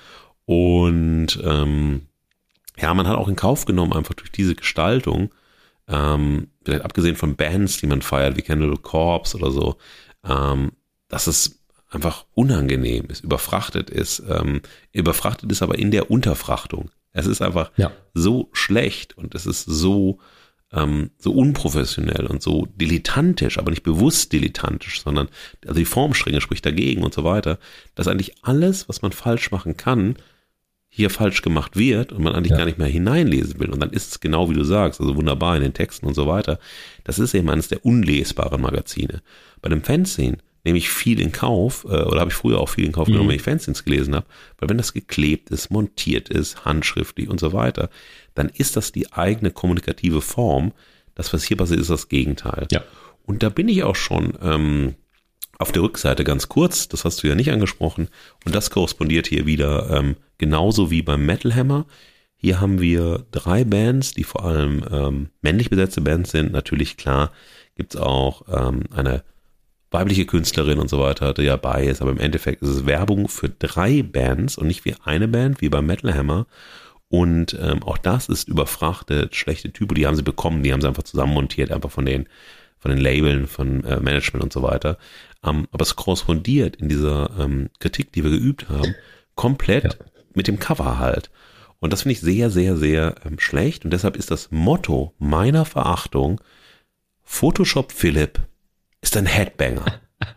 Und 0.44 1.40
ähm, 1.42 2.05
ja, 2.78 2.92
man 2.94 3.08
hat 3.08 3.16
auch 3.16 3.28
in 3.28 3.36
Kauf 3.36 3.64
genommen, 3.64 3.92
einfach 3.92 4.14
durch 4.14 4.30
diese 4.30 4.54
Gestaltung, 4.54 5.32
ähm, 5.88 6.48
vielleicht 6.64 6.84
abgesehen 6.84 7.16
von 7.16 7.36
Bands, 7.36 7.78
die 7.78 7.86
man 7.86 8.02
feiert, 8.02 8.36
wie 8.36 8.42
Candle 8.42 8.76
Corps 8.76 9.34
oder 9.34 9.50
so, 9.50 9.76
ähm, 10.24 10.72
dass 11.08 11.26
es 11.26 11.60
einfach 11.90 12.26
unangenehm 12.34 13.06
ist, 13.08 13.22
überfrachtet 13.22 13.90
ist. 13.90 14.22
Ähm, 14.28 14.60
überfrachtet 14.92 15.50
ist 15.52 15.62
aber 15.62 15.78
in 15.78 15.90
der 15.90 16.10
Unterfrachtung. 16.10 16.90
Es 17.12 17.26
ist 17.26 17.40
einfach 17.40 17.70
ja. 17.76 17.92
so 18.12 18.50
schlecht 18.52 19.16
und 19.16 19.34
es 19.34 19.46
ist 19.46 19.64
so, 19.64 20.18
ähm, 20.72 21.10
so 21.18 21.32
unprofessionell 21.32 22.26
und 22.26 22.42
so 22.42 22.66
dilettantisch, 22.74 23.58
aber 23.58 23.70
nicht 23.70 23.84
bewusst 23.84 24.32
dilettantisch, 24.32 25.02
sondern 25.02 25.28
also 25.64 25.78
die 25.78 25.86
Formstrenge 25.86 26.40
spricht 26.40 26.66
dagegen 26.66 27.04
und 27.04 27.14
so 27.14 27.24
weiter, 27.24 27.58
dass 27.94 28.08
eigentlich 28.08 28.44
alles, 28.44 28.88
was 28.88 29.00
man 29.00 29.12
falsch 29.12 29.50
machen 29.50 29.76
kann, 29.76 30.16
hier 30.96 31.10
falsch 31.10 31.42
gemacht 31.42 31.76
wird 31.76 32.10
und 32.10 32.22
man 32.22 32.34
eigentlich 32.34 32.52
ja. 32.52 32.56
gar 32.56 32.64
nicht 32.64 32.78
mehr 32.78 32.86
hineinlesen 32.86 33.60
will. 33.60 33.68
Und 33.68 33.80
dann 33.80 33.90
ist 33.90 34.12
es 34.12 34.20
genau 34.20 34.48
wie 34.48 34.54
du 34.54 34.64
sagst, 34.64 34.98
also 34.98 35.14
wunderbar 35.14 35.54
in 35.54 35.62
den 35.62 35.74
Texten 35.74 36.06
und 36.06 36.14
so 36.14 36.26
weiter. 36.26 36.58
Das 37.04 37.18
ist 37.18 37.34
eben 37.34 37.50
eines 37.50 37.68
der 37.68 37.84
unlesbaren 37.84 38.62
Magazine. 38.62 39.20
Bei 39.60 39.68
dem 39.68 39.82
Fanzine 39.82 40.38
nehme 40.64 40.78
ich 40.78 40.88
viel 40.88 41.20
in 41.20 41.32
Kauf, 41.32 41.84
äh, 41.84 41.88
oder 41.88 42.20
habe 42.20 42.30
ich 42.30 42.36
früher 42.36 42.58
auch 42.58 42.70
viel 42.70 42.86
in 42.86 42.92
Kauf 42.92 43.08
genommen, 43.08 43.26
mhm. 43.26 43.28
wenn 43.28 43.36
ich 43.36 43.42
Fanzines 43.42 43.84
gelesen 43.84 44.14
habe, 44.14 44.24
weil 44.56 44.70
wenn 44.70 44.78
das 44.78 44.94
geklebt 44.94 45.50
ist, 45.50 45.70
montiert 45.70 46.30
ist, 46.30 46.64
handschriftlich 46.64 47.28
und 47.28 47.40
so 47.40 47.52
weiter, 47.52 47.90
dann 48.34 48.48
ist 48.48 48.74
das 48.74 48.90
die 48.90 49.12
eigene 49.12 49.50
kommunikative 49.50 50.22
Form. 50.22 50.72
Das, 51.14 51.30
was 51.34 51.44
hier 51.44 51.58
passiert, 51.58 51.80
ist 51.80 51.90
das 51.90 52.08
Gegenteil. 52.08 52.68
Ja. 52.72 52.82
Und 53.26 53.42
da 53.42 53.50
bin 53.50 53.68
ich 53.68 53.82
auch 53.82 53.96
schon 53.96 54.32
ähm, 54.40 54.94
auf 55.58 55.72
der 55.72 55.82
Rückseite 55.82 56.24
ganz 56.24 56.48
kurz, 56.48 56.88
das 56.88 57.04
hast 57.04 57.22
du 57.22 57.28
ja 57.28 57.34
nicht 57.34 57.50
angesprochen, 57.50 58.08
und 58.44 58.54
das 58.54 58.70
korrespondiert 58.70 59.26
hier 59.26 59.46
wieder 59.46 59.90
ähm, 59.90 60.16
genauso 60.38 60.90
wie 60.90 61.02
beim 61.02 61.24
Metal 61.24 61.54
Hammer. 61.54 61.86
Hier 62.36 62.60
haben 62.60 62.80
wir 62.80 63.24
drei 63.30 63.64
Bands, 63.64 64.12
die 64.12 64.24
vor 64.24 64.44
allem 64.44 64.84
ähm, 64.90 65.28
männlich 65.40 65.70
besetzte 65.70 66.02
Bands 66.02 66.30
sind. 66.30 66.52
Natürlich, 66.52 66.96
klar, 66.96 67.32
gibt's 67.76 67.96
auch 67.96 68.42
ähm, 68.52 68.84
eine 68.94 69.22
weibliche 69.90 70.26
Künstlerin 70.26 70.78
und 70.78 70.90
so 70.90 71.00
weiter, 71.00 71.32
die 71.32 71.42
ja 71.42 71.56
bei 71.56 71.84
ist, 71.86 72.02
aber 72.02 72.10
im 72.10 72.18
Endeffekt 72.18 72.62
ist 72.62 72.68
es 72.68 72.86
Werbung 72.86 73.28
für 73.28 73.48
drei 73.48 74.02
Bands 74.02 74.58
und 74.58 74.66
nicht 74.66 74.84
wie 74.84 74.94
eine 75.04 75.28
Band, 75.28 75.60
wie 75.60 75.68
beim 75.68 75.86
Metal 75.86 76.14
Hammer. 76.14 76.46
Und 77.08 77.56
ähm, 77.60 77.82
auch 77.82 77.98
das 77.98 78.28
ist 78.28 78.48
überfrachtet, 78.48 79.36
schlechte 79.36 79.72
Typen, 79.72 79.94
die 79.94 80.06
haben 80.06 80.16
sie 80.16 80.22
bekommen, 80.22 80.62
die 80.62 80.72
haben 80.72 80.80
sie 80.80 80.88
einfach 80.88 81.04
zusammenmontiert, 81.04 81.70
einfach 81.70 81.90
von 81.90 82.04
den, 82.04 82.28
von 82.78 82.90
den 82.90 83.00
Labeln, 83.00 83.46
von 83.46 83.84
äh, 83.84 84.00
Management 84.00 84.42
und 84.42 84.52
so 84.52 84.62
weiter. 84.62 84.98
Ähm, 85.46 85.68
aber 85.70 85.82
es 85.82 85.96
korrespondiert 85.96 86.76
in 86.76 86.88
dieser 86.88 87.30
ähm, 87.38 87.70
Kritik, 87.78 88.12
die 88.12 88.24
wir 88.24 88.30
geübt 88.30 88.68
haben, 88.68 88.94
komplett 89.34 89.84
ja. 89.84 90.06
mit 90.34 90.48
dem 90.48 90.58
Cover 90.58 90.98
halt. 90.98 91.30
Und 91.78 91.92
das 91.92 92.02
finde 92.02 92.14
ich 92.14 92.20
sehr, 92.20 92.50
sehr, 92.50 92.76
sehr 92.76 93.14
ähm, 93.24 93.38
schlecht. 93.38 93.84
Und 93.84 93.92
deshalb 93.92 94.16
ist 94.16 94.30
das 94.30 94.50
Motto 94.50 95.14
meiner 95.18 95.64
Verachtung, 95.64 96.40
Photoshop 97.22 97.92
Philipp 97.92 98.40
ist 99.00 99.16
ein 99.16 99.26
Headbanger. 99.26 99.84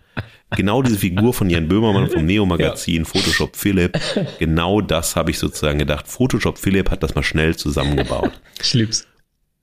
genau 0.55 0.82
diese 0.82 0.97
Figur 0.97 1.34
von 1.34 1.49
Jan 1.49 1.68
Böhmermann 1.68 2.10
vom 2.10 2.26
Neo-Magazin, 2.26 3.03
ja. 3.03 3.05
Photoshop 3.05 3.55
Philipp, 3.55 3.99
genau 4.39 4.82
das 4.82 5.16
habe 5.16 5.32
ich 5.32 5.39
sozusagen 5.39 5.80
gedacht. 5.80 6.07
Photoshop 6.07 6.57
Philipp 6.57 6.91
hat 6.91 7.03
das 7.03 7.16
mal 7.16 7.24
schnell 7.24 7.55
zusammengebaut. 7.55 8.32
Ich 8.62 8.74
lieb's. 8.74 9.07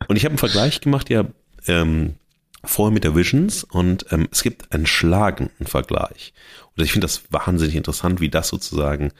Und 0.08 0.16
ich 0.16 0.24
habe 0.24 0.32
einen 0.32 0.38
Vergleich 0.38 0.80
gemacht, 0.80 1.10
ja, 1.10 1.24
ähm, 1.66 2.14
vorher 2.64 2.92
mit 2.92 3.04
der 3.04 3.14
Visions 3.14 3.64
und 3.64 4.06
ähm, 4.10 4.28
es 4.30 4.42
gibt 4.42 4.72
einen 4.72 4.86
schlagenden 4.86 5.66
Vergleich. 5.66 6.32
Und 6.76 6.84
ich 6.84 6.92
finde 6.92 7.06
das 7.06 7.22
wahnsinnig 7.30 7.76
interessant, 7.76 8.20
wie 8.20 8.28
das 8.28 8.48
sozusagen 8.48 9.12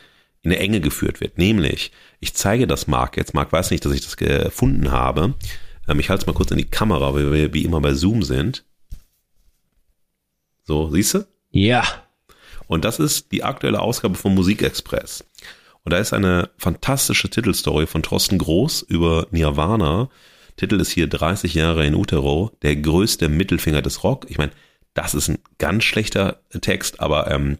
in 0.43 0.51
der 0.51 0.61
Enge 0.61 0.80
geführt 0.80 1.20
wird. 1.20 1.39
Nämlich, 1.39 1.93
ich 2.20 2.34
zeige 2.34 2.66
das 2.66 2.87
Marc 2.87 3.16
jetzt. 3.16 3.34
Marc 3.34 3.53
weiß 3.53 3.70
nicht, 3.70 3.84
dass 3.84 3.93
ich 3.93 4.03
das 4.03 4.16
gefunden 4.16 4.91
habe. 4.91 5.34
Ähm, 5.89 6.01
ich 6.01 6.11
halte 6.11 6.22
es 6.22 6.26
mal 6.26 6.34
kurz 6.34 6.51
in 6.51 6.59
die 6.59 6.70
Kamera, 6.70 7.14
weil 7.14 7.32
wir 7.32 7.55
wie 7.55 7.64
immer 7.64 7.80
bei 7.80 7.95
Zoom 7.95 8.22
sind. 8.22 8.64
So, 10.64 10.91
siehst 10.91 11.14
du? 11.14 11.26
Ja. 11.51 11.84
Und 12.66 12.84
das 12.84 12.99
ist 12.99 13.32
die 13.32 13.45
aktuelle 13.45 13.80
Ausgabe 13.80 14.16
von 14.16 14.34
Musikexpress. 14.34 15.24
Und 15.84 15.93
da 15.93 15.99
ist 15.99 16.12
eine 16.12 16.51
fantastische 16.59 17.30
Titelstory 17.30 17.87
von 17.87 18.03
Thorsten 18.03 18.39
Groß 18.39 18.82
über 18.82 19.28
Nirvana. 19.30 20.11
Titel 20.57 20.80
ist 20.80 20.90
hier 20.90 21.07
30 21.07 21.54
Jahre 21.54 21.86
in 21.86 21.94
Utero, 21.94 22.50
der 22.62 22.76
größte 22.76 23.28
Mittelfinger 23.28 23.82
des 23.82 24.02
Rock. 24.04 24.26
Ich 24.28 24.38
meine, 24.38 24.52
das 24.94 25.14
ist 25.14 25.28
ein 25.28 25.38
ganz 25.59 25.84
schlechter 25.84 26.40
Text, 26.61 27.00
aber 27.00 27.30
ähm, 27.30 27.59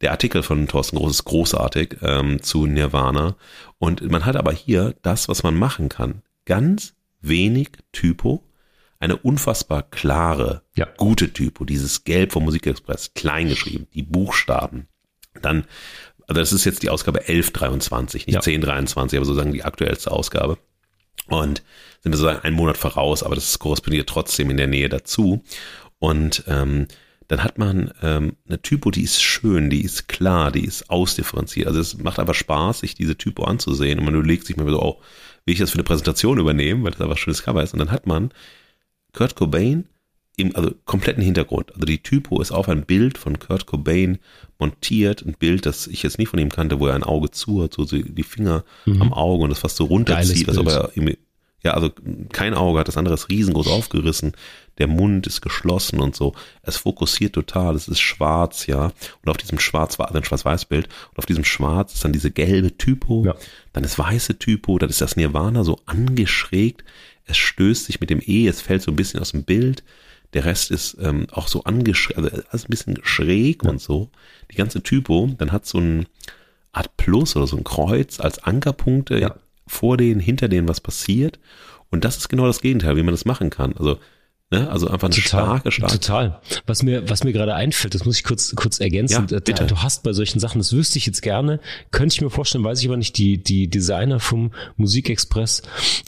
der 0.00 0.12
Artikel 0.12 0.42
von 0.42 0.66
Thorsten 0.66 0.96
Groß 0.96 1.10
ist 1.10 1.24
großartig 1.24 1.96
ähm, 2.00 2.42
zu 2.42 2.66
Nirvana. 2.66 3.36
Und 3.78 4.02
man 4.10 4.24
hat 4.24 4.36
aber 4.36 4.52
hier 4.52 4.94
das, 5.02 5.28
was 5.28 5.42
man 5.42 5.56
machen 5.56 5.88
kann. 5.90 6.22
Ganz 6.46 6.94
wenig 7.20 7.70
Typo, 7.92 8.42
eine 8.98 9.16
unfassbar 9.16 9.82
klare, 9.82 10.62
ja. 10.74 10.88
gute 10.96 11.32
Typo, 11.32 11.64
dieses 11.64 12.04
Gelb 12.04 12.32
vom 12.32 12.44
Musikexpress, 12.44 13.12
klein 13.14 13.48
geschrieben, 13.48 13.86
die 13.94 14.02
Buchstaben. 14.02 14.88
Dann, 15.42 15.64
also 16.26 16.40
das 16.40 16.52
ist 16.52 16.64
jetzt 16.64 16.82
die 16.82 16.90
Ausgabe 16.90 17.20
1123, 17.20 18.26
nicht 18.26 18.34
ja. 18.34 18.40
1023, 18.40 19.18
aber 19.18 19.26
sozusagen 19.26 19.52
die 19.52 19.64
aktuellste 19.64 20.10
Ausgabe. 20.10 20.58
Und 21.26 21.62
sind 22.00 22.12
wir 22.12 22.16
sozusagen 22.16 22.44
einen 22.44 22.56
Monat 22.56 22.76
voraus, 22.76 23.22
aber 23.22 23.34
das 23.34 23.58
korrespondiert 23.58 24.08
trotzdem 24.08 24.50
in 24.50 24.56
der 24.56 24.66
Nähe 24.66 24.88
dazu. 24.88 25.42
Und 25.98 26.44
ähm, 26.46 26.86
dann 27.28 27.44
hat 27.44 27.58
man 27.58 27.92
ähm, 28.02 28.36
eine 28.48 28.60
Typo, 28.60 28.90
die 28.90 29.02
ist 29.02 29.22
schön, 29.22 29.70
die 29.70 29.82
ist 29.82 30.08
klar, 30.08 30.50
die 30.50 30.64
ist 30.64 30.90
ausdifferenziert. 30.90 31.68
Also 31.68 31.78
es 31.78 31.98
macht 31.98 32.18
einfach 32.18 32.34
Spaß, 32.34 32.80
sich 32.80 32.94
diese 32.94 33.16
Typo 33.16 33.44
anzusehen. 33.44 33.98
Und 33.98 34.06
man 34.06 34.14
überlegt 34.14 34.46
sich 34.46 34.56
mal 34.56 34.68
so, 34.68 34.82
oh, 34.82 35.00
will 35.44 35.52
ich 35.52 35.60
das 35.60 35.70
für 35.70 35.76
eine 35.76 35.84
Präsentation 35.84 36.38
übernehmen, 36.38 36.82
weil 36.82 36.90
das 36.90 37.00
einfach 37.00 37.14
ein 37.14 37.18
schönes 37.18 37.44
Cover 37.44 37.62
ist. 37.62 37.72
Und 37.72 37.78
dann 37.78 37.92
hat 37.92 38.06
man 38.06 38.32
Kurt 39.12 39.36
Cobain 39.36 39.84
im 40.36 40.56
also 40.56 40.72
kompletten 40.86 41.22
Hintergrund. 41.22 41.72
Also 41.74 41.84
die 41.84 42.02
Typo 42.02 42.40
ist 42.40 42.50
auf 42.50 42.68
ein 42.68 42.84
Bild 42.86 43.18
von 43.18 43.38
Kurt 43.38 43.66
Cobain 43.66 44.18
montiert, 44.58 45.22
ein 45.22 45.34
Bild, 45.38 45.66
das 45.66 45.86
ich 45.86 46.02
jetzt 46.02 46.18
nicht 46.18 46.30
von 46.30 46.38
ihm 46.38 46.48
kannte, 46.48 46.80
wo 46.80 46.86
er 46.86 46.94
ein 46.94 47.04
Auge 47.04 47.30
zu 47.30 47.62
hat, 47.62 47.74
so 47.74 47.84
die 47.84 48.22
Finger 48.22 48.64
mhm. 48.86 49.02
am 49.02 49.12
Auge 49.12 49.44
und 49.44 49.50
das 49.50 49.58
fast 49.58 49.76
so 49.76 49.84
runterzieht, 49.84 50.48
als 50.48 50.58
ob 50.58 50.68
er 50.68 50.90
ja, 51.62 51.72
also 51.72 51.90
kein 52.32 52.54
Auge 52.54 52.80
hat 52.80 52.88
das 52.88 52.96
andere 52.96 53.14
ist 53.14 53.28
riesengroß 53.28 53.68
aufgerissen, 53.68 54.32
der 54.78 54.86
Mund 54.86 55.26
ist 55.26 55.42
geschlossen 55.42 56.00
und 56.00 56.16
so. 56.16 56.34
Es 56.62 56.78
fokussiert 56.78 57.34
total, 57.34 57.74
es 57.74 57.86
ist 57.86 58.00
schwarz, 58.00 58.66
ja. 58.66 58.92
Und 59.22 59.28
auf 59.28 59.36
diesem 59.36 59.58
schwarz, 59.58 60.00
also 60.00 60.14
ein 60.14 60.24
Schwarz-Weiß-Bild, 60.24 60.88
und 61.10 61.18
auf 61.18 61.26
diesem 61.26 61.44
Schwarz 61.44 61.94
ist 61.94 62.04
dann 62.04 62.12
diese 62.12 62.30
gelbe 62.30 62.78
Typo, 62.78 63.24
ja. 63.26 63.34
dann 63.74 63.82
das 63.82 63.98
weiße 63.98 64.38
Typo, 64.38 64.78
dann 64.78 64.88
ist 64.88 65.02
das 65.02 65.16
Nirvana 65.16 65.64
so 65.64 65.78
angeschrägt 65.84 66.84
es 67.30 67.38
stößt 67.38 67.86
sich 67.86 68.00
mit 68.00 68.10
dem 68.10 68.20
E, 68.24 68.46
es 68.46 68.60
fällt 68.60 68.82
so 68.82 68.90
ein 68.90 68.96
bisschen 68.96 69.20
aus 69.20 69.30
dem 69.30 69.44
Bild. 69.44 69.82
Der 70.32 70.44
Rest 70.44 70.70
ist 70.70 70.96
ähm, 71.00 71.26
auch 71.30 71.48
so 71.48 71.64
angeschrägt, 71.64 72.18
also 72.18 72.30
alles 72.50 72.64
ein 72.64 72.70
bisschen 72.70 72.98
schräg 73.02 73.64
ja. 73.64 73.70
und 73.70 73.80
so. 73.80 74.10
Die 74.50 74.56
ganze 74.56 74.82
Typo, 74.82 75.30
dann 75.38 75.52
hat 75.52 75.66
so 75.66 75.78
ein 75.78 76.06
Art 76.72 76.96
Plus 76.96 77.34
oder 77.36 77.46
so 77.46 77.56
ein 77.56 77.64
Kreuz 77.64 78.20
als 78.20 78.40
Ankerpunkte 78.40 79.18
ja. 79.18 79.36
Vor 79.70 79.96
denen, 79.96 80.20
hinter 80.20 80.48
denen 80.48 80.68
was 80.68 80.80
passiert. 80.80 81.38
Und 81.90 82.04
das 82.04 82.18
ist 82.18 82.28
genau 82.28 82.46
das 82.46 82.60
Gegenteil, 82.60 82.96
wie 82.96 83.02
man 83.02 83.14
das 83.14 83.24
machen 83.24 83.50
kann. 83.50 83.76
Also 83.76 83.98
Ne? 84.52 84.68
Also 84.68 84.88
einfach 84.88 85.06
eine 85.06 85.14
total, 85.14 85.44
starke, 85.44 85.70
starke. 85.70 86.00
Total. 86.00 86.40
Was 86.66 86.82
mir, 86.82 87.08
was 87.08 87.22
mir 87.22 87.32
gerade 87.32 87.54
einfällt, 87.54 87.94
das 87.94 88.04
muss 88.04 88.16
ich 88.16 88.24
kurz, 88.24 88.52
kurz 88.56 88.80
ergänzen. 88.80 89.28
Ja, 89.30 89.38
bitte. 89.38 89.64
Du 89.66 89.76
hast 89.76 90.02
bei 90.02 90.12
solchen 90.12 90.40
Sachen, 90.40 90.58
das 90.58 90.72
wüsste 90.72 90.98
ich 90.98 91.06
jetzt 91.06 91.22
gerne, 91.22 91.60
könnte 91.92 92.14
ich 92.14 92.20
mir 92.20 92.30
vorstellen, 92.30 92.64
weiß 92.64 92.80
ich 92.80 92.88
aber 92.88 92.96
nicht, 92.96 93.16
die, 93.16 93.40
die 93.40 93.70
Designer 93.70 94.18
vom 94.18 94.50
Musikexpress. 94.76 95.62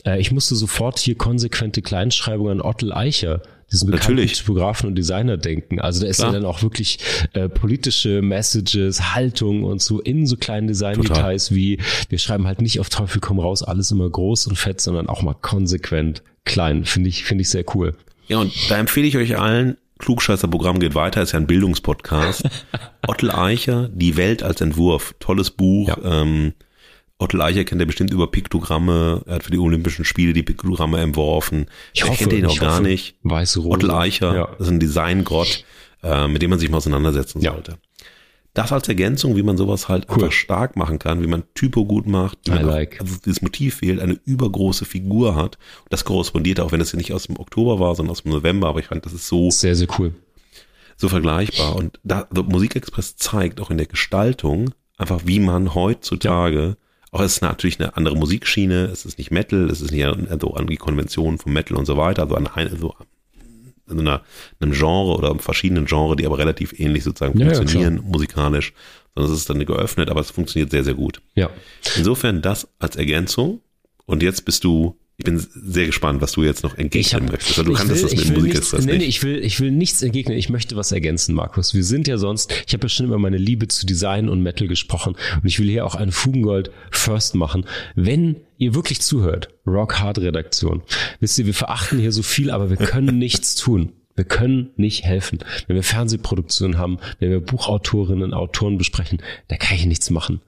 Äh, 0.05 0.21
ich 0.21 0.33
musste 0.33 0.57
sofort 0.57 0.99
hier 0.99 1.15
konsequente 1.15 1.83
Kleinschreibungen 1.83 2.61
an 2.61 2.67
Ottel 2.67 2.93
Eicher 2.93 3.43
diesen 3.73 3.91
bekannten 3.91 4.13
Natürlich. 4.13 4.39
Typografen 4.39 4.89
und 4.89 4.95
Designer 4.95 5.37
denken. 5.37 5.81
Also 5.81 6.03
da 6.03 6.07
ist 6.07 6.17
Klar. 6.17 6.33
ja 6.33 6.39
dann 6.39 6.45
auch 6.45 6.63
wirklich 6.63 6.99
äh, 7.33 7.49
politische 7.49 8.23
Messages, 8.23 9.15
Haltung 9.15 9.65
und 9.65 9.83
so 9.83 10.01
in 10.01 10.27
so 10.27 10.37
kleinen 10.37 10.67
Design-Details 10.69 11.53
wie 11.53 11.79
wir 12.09 12.19
schreiben 12.19 12.47
halt 12.47 12.61
nicht 12.61 12.81
auf 12.81 12.89
Teufel 12.89 13.21
komm 13.21 13.41
raus 13.41 13.63
alles 13.63 13.91
immer 13.91 14.09
groß 14.09 14.47
und 14.47 14.57
fett, 14.57 14.81
sondern 14.81 15.09
auch 15.09 15.23
mal 15.23 15.35
konsequent 15.35 16.23
klein. 16.45 16.85
Finde 16.85 17.09
ich, 17.09 17.25
finde 17.25 17.43
ich 17.43 17.49
sehr 17.49 17.65
cool. 17.75 17.97
Ja, 18.29 18.39
und 18.39 18.53
da 18.71 18.79
empfehle 18.79 19.07
ich 19.07 19.17
euch 19.17 19.39
allen, 19.39 19.77
Klugscheißer 19.99 20.49
Programm 20.49 20.81
geht 20.81 20.97
weiter, 20.97 21.23
ist 21.23 21.33
ja 21.33 21.39
ein 21.39 21.47
Bildungspodcast. 21.47 22.43
Ottel 23.07 23.31
Eicher, 23.31 23.89
Die 23.93 24.17
Welt 24.17 24.43
als 24.43 24.61
Entwurf, 24.61 25.15
tolles 25.21 25.51
Buch. 25.51 25.89
Ja. 25.89 26.23
Ähm, 26.23 26.55
Ottel 27.23 27.41
Eicher 27.41 27.65
kennt 27.65 27.81
er 27.81 27.87
bestimmt 27.87 28.13
über 28.13 28.31
Piktogramme, 28.31 29.23
er 29.27 29.37
hat 29.37 29.45
für 29.45 29.51
die 29.51 29.59
Olympischen 29.59 30.05
Spiele 30.05 30.33
die 30.33 30.43
Piktogramme 30.43 31.01
entworfen. 31.01 31.67
Ich 31.93 32.05
hoffe, 32.05 32.19
kennt 32.19 32.33
ihn 32.33 32.47
auch 32.47 32.59
gar 32.59 32.81
nicht. 32.81 33.17
Weiße 33.23 33.61
Rose. 33.61 33.75
Ottel 33.75 33.91
Eicher, 33.91 34.35
ja. 34.35 34.45
ist 34.59 34.69
ein 34.69 34.81
Designgrott, 34.81 35.65
äh, 36.03 36.29
mit 36.29 36.43
dem 36.43 36.51
man 36.51 36.59
sich 36.59 36.71
mal 36.71 36.79
auseinandersetzen 36.79 37.41
ja. 37.41 37.53
sollte 37.53 37.79
das 38.55 38.73
als 38.73 38.89
Ergänzung, 38.89 39.37
wie 39.37 39.43
man 39.43 39.57
sowas 39.57 39.89
halt 39.89 40.07
cool. 40.09 40.17
einfach 40.17 40.33
stark 40.33 40.77
machen 40.77 40.99
kann, 40.99 41.23
wie 41.23 41.27
man 41.27 41.45
Typo 41.55 41.87
gut 41.87 42.07
macht, 42.07 42.39
wie 42.45 42.51
man 42.51 42.67
like. 42.67 43.01
also 43.01 43.17
dieses 43.25 43.41
Motiv 43.41 43.77
fehlt, 43.77 44.01
eine 44.01 44.19
übergroße 44.25 44.85
Figur 44.85 45.37
hat. 45.37 45.57
Das 45.89 46.05
korrespondiert 46.05 46.61
auch, 46.61 46.71
wenn 46.73 46.81
es 46.81 46.93
ja 46.93 46.99
nicht 46.99 47.15
aus 47.15 47.25
dem 47.25 47.39
Oktober 47.39 47.81
war, 47.81 47.95
sondern 47.95 48.13
aus 48.13 48.25
dem 48.25 48.33
November, 48.33 48.69
aber 48.69 48.81
ich 48.81 48.87
fand, 48.87 49.07
das 49.07 49.15
ist 49.15 49.27
so 49.27 49.51
sehr, 49.51 49.75
sehr 49.75 49.89
cool. 49.99 50.15
So 50.97 51.09
vergleichbar. 51.09 51.77
Und 51.77 51.99
da 52.05 52.27
also 52.31 52.43
Musikexpress 52.43 53.17
zeigt 53.17 53.61
auch 53.61 53.71
in 53.71 53.79
der 53.79 53.87
Gestaltung 53.87 54.73
einfach, 54.99 55.23
wie 55.25 55.41
man 55.41 55.75
heutzutage. 55.75 56.77
Auch 57.13 57.21
es 57.21 57.35
ist 57.35 57.43
natürlich 57.43 57.79
eine 57.79 57.97
andere 57.97 58.17
Musikschiene, 58.17 58.87
es 58.87 59.05
ist 59.05 59.19
nicht 59.19 59.31
Metal, 59.31 59.69
es 59.71 59.83
ist 59.83 59.93
nicht 59.93 60.07
so 60.41 60.55
an 60.55 60.67
die 60.67 60.79
Konventionen 60.79 61.39
von 61.39 61.53
Metal 61.53 61.77
und 61.77 61.85
so 61.85 61.99
weiter, 61.99 62.23
also 62.23 62.37
an, 62.37 62.49
so 62.81 62.95
in 63.91 64.01
einer, 64.01 64.23
einem 64.61 64.73
Genre 64.73 65.15
oder 65.17 65.39
verschiedenen 65.39 65.85
Genre, 65.85 66.17
die 66.17 66.25
aber 66.25 66.39
relativ 66.39 66.79
ähnlich 66.81 67.05
sozusagen 67.05 67.39
ja, 67.39 67.53
funktionieren 67.53 67.97
ja, 67.97 68.03
musikalisch, 68.03 68.73
sondern 69.15 69.33
es 69.33 69.41
ist 69.41 69.51
dann 69.51 69.65
geöffnet, 69.65 70.09
aber 70.09 70.21
es 70.21 70.31
funktioniert 70.31 70.71
sehr, 70.71 70.85
sehr 70.85 70.95
gut. 70.95 71.21
Ja. 71.35 71.51
Insofern 71.97 72.41
das 72.41 72.69
als 72.79 72.97
Ergänzung. 72.97 73.61
Und 74.07 74.23
jetzt 74.23 74.47
bist 74.47 74.65
du 74.65 74.99
ich 75.23 75.25
bin 75.25 75.39
sehr 75.39 75.87
gespannt, 75.87 76.21
was 76.21 76.33
du 76.33 76.43
jetzt 76.43 76.65
noch 76.65 76.77
entgegnen 76.77 77.23
hab, 77.23 77.31
möchtest. 77.31 77.57
Du 77.57 77.73
kannst 77.73 77.95
will, 77.95 78.03
das 78.03 78.17
mit 78.17 78.35
Musik 78.35 78.55
nichts, 78.55 78.73
nee, 78.73 78.99
nicht. 78.99 79.09
ich 79.09 79.23
will, 79.23 79.39
ich 79.39 79.61
will 79.61 79.71
nichts 79.71 80.03
entgegnen. 80.03 80.37
Ich 80.37 80.49
möchte 80.49 80.75
was 80.75 80.91
ergänzen, 80.91 81.37
Markus. 81.37 81.75
Wir 81.75 81.85
sind 81.85 82.09
ja 82.09 82.19
sonst, 82.19 82.53
ich 82.67 82.75
habe 82.75 82.87
ja 82.87 82.89
schon 82.89 83.07
über 83.07 83.19
meine 83.19 83.37
Liebe 83.37 83.69
zu 83.69 83.87
Design 83.87 84.29
und 84.29 84.43
Metal 84.43 84.67
gesprochen 84.67 85.15
und 85.41 85.47
ich 85.47 85.61
will 85.61 85.69
hier 85.69 85.87
auch 85.87 85.95
einen 85.95 86.11
Fugengold 86.11 86.73
First 86.91 87.37
machen. 87.37 87.67
Wenn 87.95 88.41
ihr 88.59 88.75
wirklich 88.75 89.01
zuhört, 89.01 89.49
Rock 89.65 90.01
Hard 90.01 90.19
Redaktion, 90.19 90.83
wisst 91.21 91.39
ihr, 91.39 91.47
wir 91.47 91.55
verachten 91.55 92.01
hier 92.01 92.11
so 92.11 92.25
viel, 92.25 92.51
aber 92.51 92.69
wir 92.69 92.77
können 92.77 93.19
nichts 93.21 93.55
tun. 93.55 93.93
Wir 94.17 94.25
können 94.25 94.71
nicht 94.77 95.05
helfen. 95.05 95.39
Wenn 95.69 95.77
wir 95.77 95.85
Fernsehproduktionen 95.85 96.79
haben, 96.79 96.99
wenn 97.21 97.31
wir 97.31 97.41
Buchautorinnen 97.41 98.25
und 98.25 98.35
Autoren 98.35 98.77
besprechen, 98.77 99.23
da 99.47 99.57
kann 99.57 99.77
ich 99.77 99.87
nichts 99.87 100.11
machen. 100.11 100.41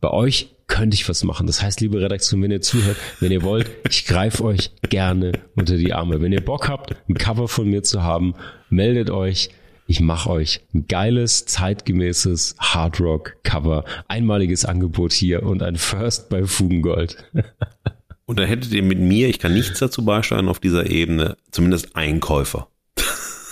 Bei 0.00 0.10
euch 0.10 0.48
könnte 0.72 0.94
ich 0.94 1.06
was 1.06 1.22
machen. 1.22 1.46
Das 1.46 1.62
heißt, 1.62 1.82
liebe 1.82 2.00
Redaktion, 2.00 2.40
wenn 2.40 2.50
ihr 2.50 2.62
zuhört, 2.62 2.96
wenn 3.20 3.30
ihr 3.30 3.42
wollt, 3.42 3.70
ich 3.90 4.06
greife 4.06 4.42
euch 4.42 4.70
gerne 4.88 5.32
unter 5.54 5.76
die 5.76 5.92
Arme. 5.92 6.22
Wenn 6.22 6.32
ihr 6.32 6.42
Bock 6.42 6.70
habt, 6.70 6.96
ein 7.10 7.14
Cover 7.14 7.46
von 7.46 7.68
mir 7.68 7.82
zu 7.82 8.02
haben, 8.02 8.34
meldet 8.70 9.10
euch. 9.10 9.50
Ich 9.86 10.00
mache 10.00 10.30
euch 10.30 10.62
ein 10.72 10.86
geiles, 10.86 11.44
zeitgemäßes 11.44 12.56
Hardrock-Cover. 12.58 13.84
Einmaliges 14.08 14.64
Angebot 14.64 15.12
hier 15.12 15.42
und 15.42 15.62
ein 15.62 15.76
First 15.76 16.30
bei 16.30 16.46
Fugengold. 16.46 17.22
und 18.24 18.38
da 18.38 18.44
hättet 18.44 18.72
ihr 18.72 18.82
mit 18.82 18.98
mir, 18.98 19.28
ich 19.28 19.40
kann 19.40 19.52
nichts 19.52 19.78
dazu 19.78 20.06
beisteuern 20.06 20.48
auf 20.48 20.58
dieser 20.58 20.88
Ebene, 20.88 21.36
zumindest 21.50 21.94
Einkäufer. 21.96 22.68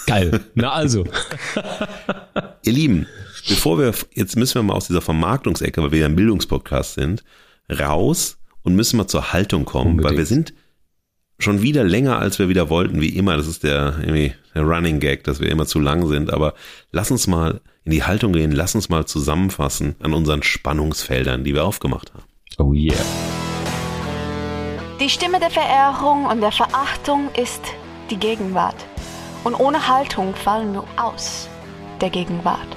Geil. 0.06 0.40
Na 0.54 0.72
also. 0.72 1.04
ihr 2.64 2.72
Lieben, 2.72 3.06
bevor 3.48 3.78
wir, 3.78 3.94
jetzt 4.14 4.36
müssen 4.36 4.56
wir 4.56 4.62
mal 4.62 4.74
aus 4.74 4.86
dieser 4.86 5.02
Vermarktungsecke, 5.02 5.82
weil 5.82 5.92
wir 5.92 6.00
ja 6.00 6.06
ein 6.06 6.16
Bildungspodcast 6.16 6.94
sind, 6.94 7.24
raus 7.70 8.38
und 8.62 8.74
müssen 8.74 8.96
mal 8.96 9.06
zur 9.06 9.32
Haltung 9.32 9.64
kommen, 9.64 9.92
Unbedingt. 9.92 10.10
weil 10.10 10.18
wir 10.18 10.26
sind 10.26 10.54
schon 11.38 11.62
wieder 11.62 11.84
länger, 11.84 12.18
als 12.18 12.38
wir 12.38 12.48
wieder 12.48 12.68
wollten, 12.68 13.00
wie 13.00 13.16
immer. 13.16 13.36
Das 13.36 13.46
ist 13.46 13.62
der, 13.62 13.96
irgendwie 14.00 14.34
der 14.54 14.62
Running 14.62 15.00
Gag, 15.00 15.24
dass 15.24 15.40
wir 15.40 15.50
immer 15.50 15.66
zu 15.66 15.80
lang 15.80 16.06
sind. 16.06 16.32
Aber 16.32 16.54
lass 16.92 17.10
uns 17.10 17.26
mal 17.26 17.60
in 17.84 17.92
die 17.92 18.04
Haltung 18.04 18.32
gehen, 18.32 18.52
lass 18.52 18.74
uns 18.74 18.88
mal 18.88 19.06
zusammenfassen 19.06 19.96
an 20.00 20.12
unseren 20.12 20.42
Spannungsfeldern, 20.42 21.44
die 21.44 21.54
wir 21.54 21.64
aufgemacht 21.64 22.12
haben. 22.12 22.24
Oh 22.58 22.74
yeah. 22.74 22.94
Die 25.00 25.08
Stimme 25.08 25.40
der 25.40 25.50
Verehrung 25.50 26.26
und 26.26 26.42
der 26.42 26.52
Verachtung 26.52 27.30
ist 27.34 27.62
die 28.10 28.18
Gegenwart. 28.18 28.76
Und 29.44 29.54
ohne 29.54 29.88
Haltung 29.88 30.34
fallen 30.34 30.74
wir 30.74 30.84
aus 30.96 31.48
der 32.02 32.10
Gegenwart. 32.10 32.68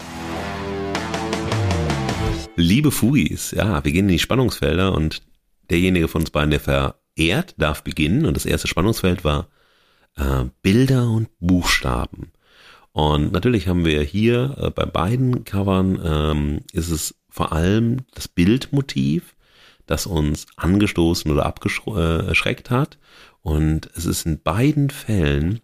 Liebe 2.55 2.91
Fugis, 2.91 3.51
ja, 3.51 3.83
wir 3.83 3.91
gehen 3.91 4.05
in 4.05 4.13
die 4.13 4.19
Spannungsfelder 4.19 4.93
und 4.93 5.23
derjenige 5.71 6.07
von 6.07 6.21
uns 6.21 6.29
beiden, 6.29 6.51
der 6.51 6.59
verehrt, 6.59 7.55
darf 7.57 7.83
beginnen. 7.83 8.27
Und 8.27 8.35
das 8.35 8.45
erste 8.45 8.67
Spannungsfeld 8.67 9.23
war 9.23 9.47
äh, 10.17 10.45
Bilder 10.61 11.09
und 11.09 11.29
Buchstaben. 11.39 12.31
Und 12.91 13.31
natürlich 13.31 13.67
haben 13.67 13.85
wir 13.85 14.03
hier 14.03 14.55
äh, 14.59 14.69
bei 14.69 14.85
beiden 14.85 15.45
Covern 15.45 15.99
ähm, 16.05 16.59
ist 16.73 16.89
es 16.89 17.15
vor 17.27 17.53
allem 17.53 18.01
das 18.13 18.27
Bildmotiv, 18.27 19.35
das 19.87 20.05
uns 20.05 20.45
angestoßen 20.55 21.31
oder 21.31 21.47
abgeschreckt 21.47 22.67
äh, 22.67 22.73
hat. 22.73 22.99
Und 23.41 23.89
es 23.95 24.05
ist 24.05 24.27
in 24.27 24.43
beiden 24.43 24.91
Fällen 24.91 25.59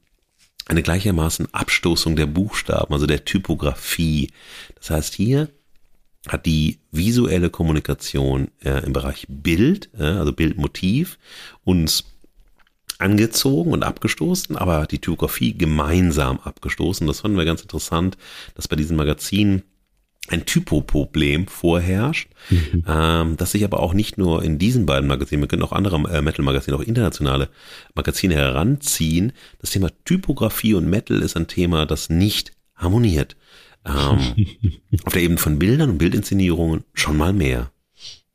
eine 0.65 0.81
gleichermaßen 0.81 1.53
Abstoßung 1.53 2.15
der 2.15 2.25
Buchstaben, 2.25 2.93
also 2.93 3.05
der 3.05 3.25
Typografie. 3.25 4.31
Das 4.75 4.89
heißt, 4.89 5.13
hier 5.13 5.49
hat 6.27 6.45
die 6.45 6.79
visuelle 6.91 7.49
Kommunikation 7.49 8.49
äh, 8.63 8.85
im 8.85 8.93
Bereich 8.93 9.25
Bild, 9.29 9.89
äh, 9.97 10.03
also 10.03 10.33
Bildmotiv, 10.33 11.17
uns 11.63 12.03
angezogen 12.97 13.71
und 13.71 13.83
abgestoßen, 13.83 14.57
aber 14.57 14.85
die 14.85 14.99
Typografie 14.99 15.57
gemeinsam 15.57 16.39
abgestoßen. 16.41 17.07
Das 17.07 17.21
fanden 17.21 17.37
wir 17.37 17.45
ganz 17.45 17.61
interessant, 17.61 18.17
dass 18.55 18.67
bei 18.67 18.75
diesem 18.75 18.97
Magazin 18.97 19.63
ein 20.27 20.45
Typoproblem 20.45 21.47
vorherrscht, 21.47 22.29
mhm. 22.49 22.83
ähm, 22.85 23.37
das 23.37 23.51
sich 23.51 23.63
aber 23.63 23.79
auch 23.79 23.93
nicht 23.93 24.17
nur 24.17 24.43
in 24.43 24.59
diesen 24.59 24.85
beiden 24.85 25.07
Magazinen, 25.07 25.41
wir 25.41 25.47
können 25.47 25.63
auch 25.63 25.71
andere 25.71 25.95
äh, 26.11 26.21
Metal-Magazine, 26.21 26.75
auch 26.75 26.81
internationale 26.81 27.49
Magazine 27.95 28.35
heranziehen. 28.35 29.31
Das 29.59 29.71
Thema 29.71 29.89
Typografie 30.05 30.73
und 30.73 30.89
Metal 30.89 31.21
ist 31.21 31.37
ein 31.37 31.47
Thema, 31.47 31.85
das 31.85 32.09
nicht 32.09 32.51
harmoniert 32.75 33.37
ähm, 33.85 34.47
auf 35.05 35.13
der 35.13 35.21
Ebene 35.21 35.39
von 35.39 35.59
Bildern 35.59 35.91
und 35.91 35.97
Bildinszenierungen 35.97 36.83
schon 36.93 37.17
mal 37.17 37.33
mehr. 37.33 37.71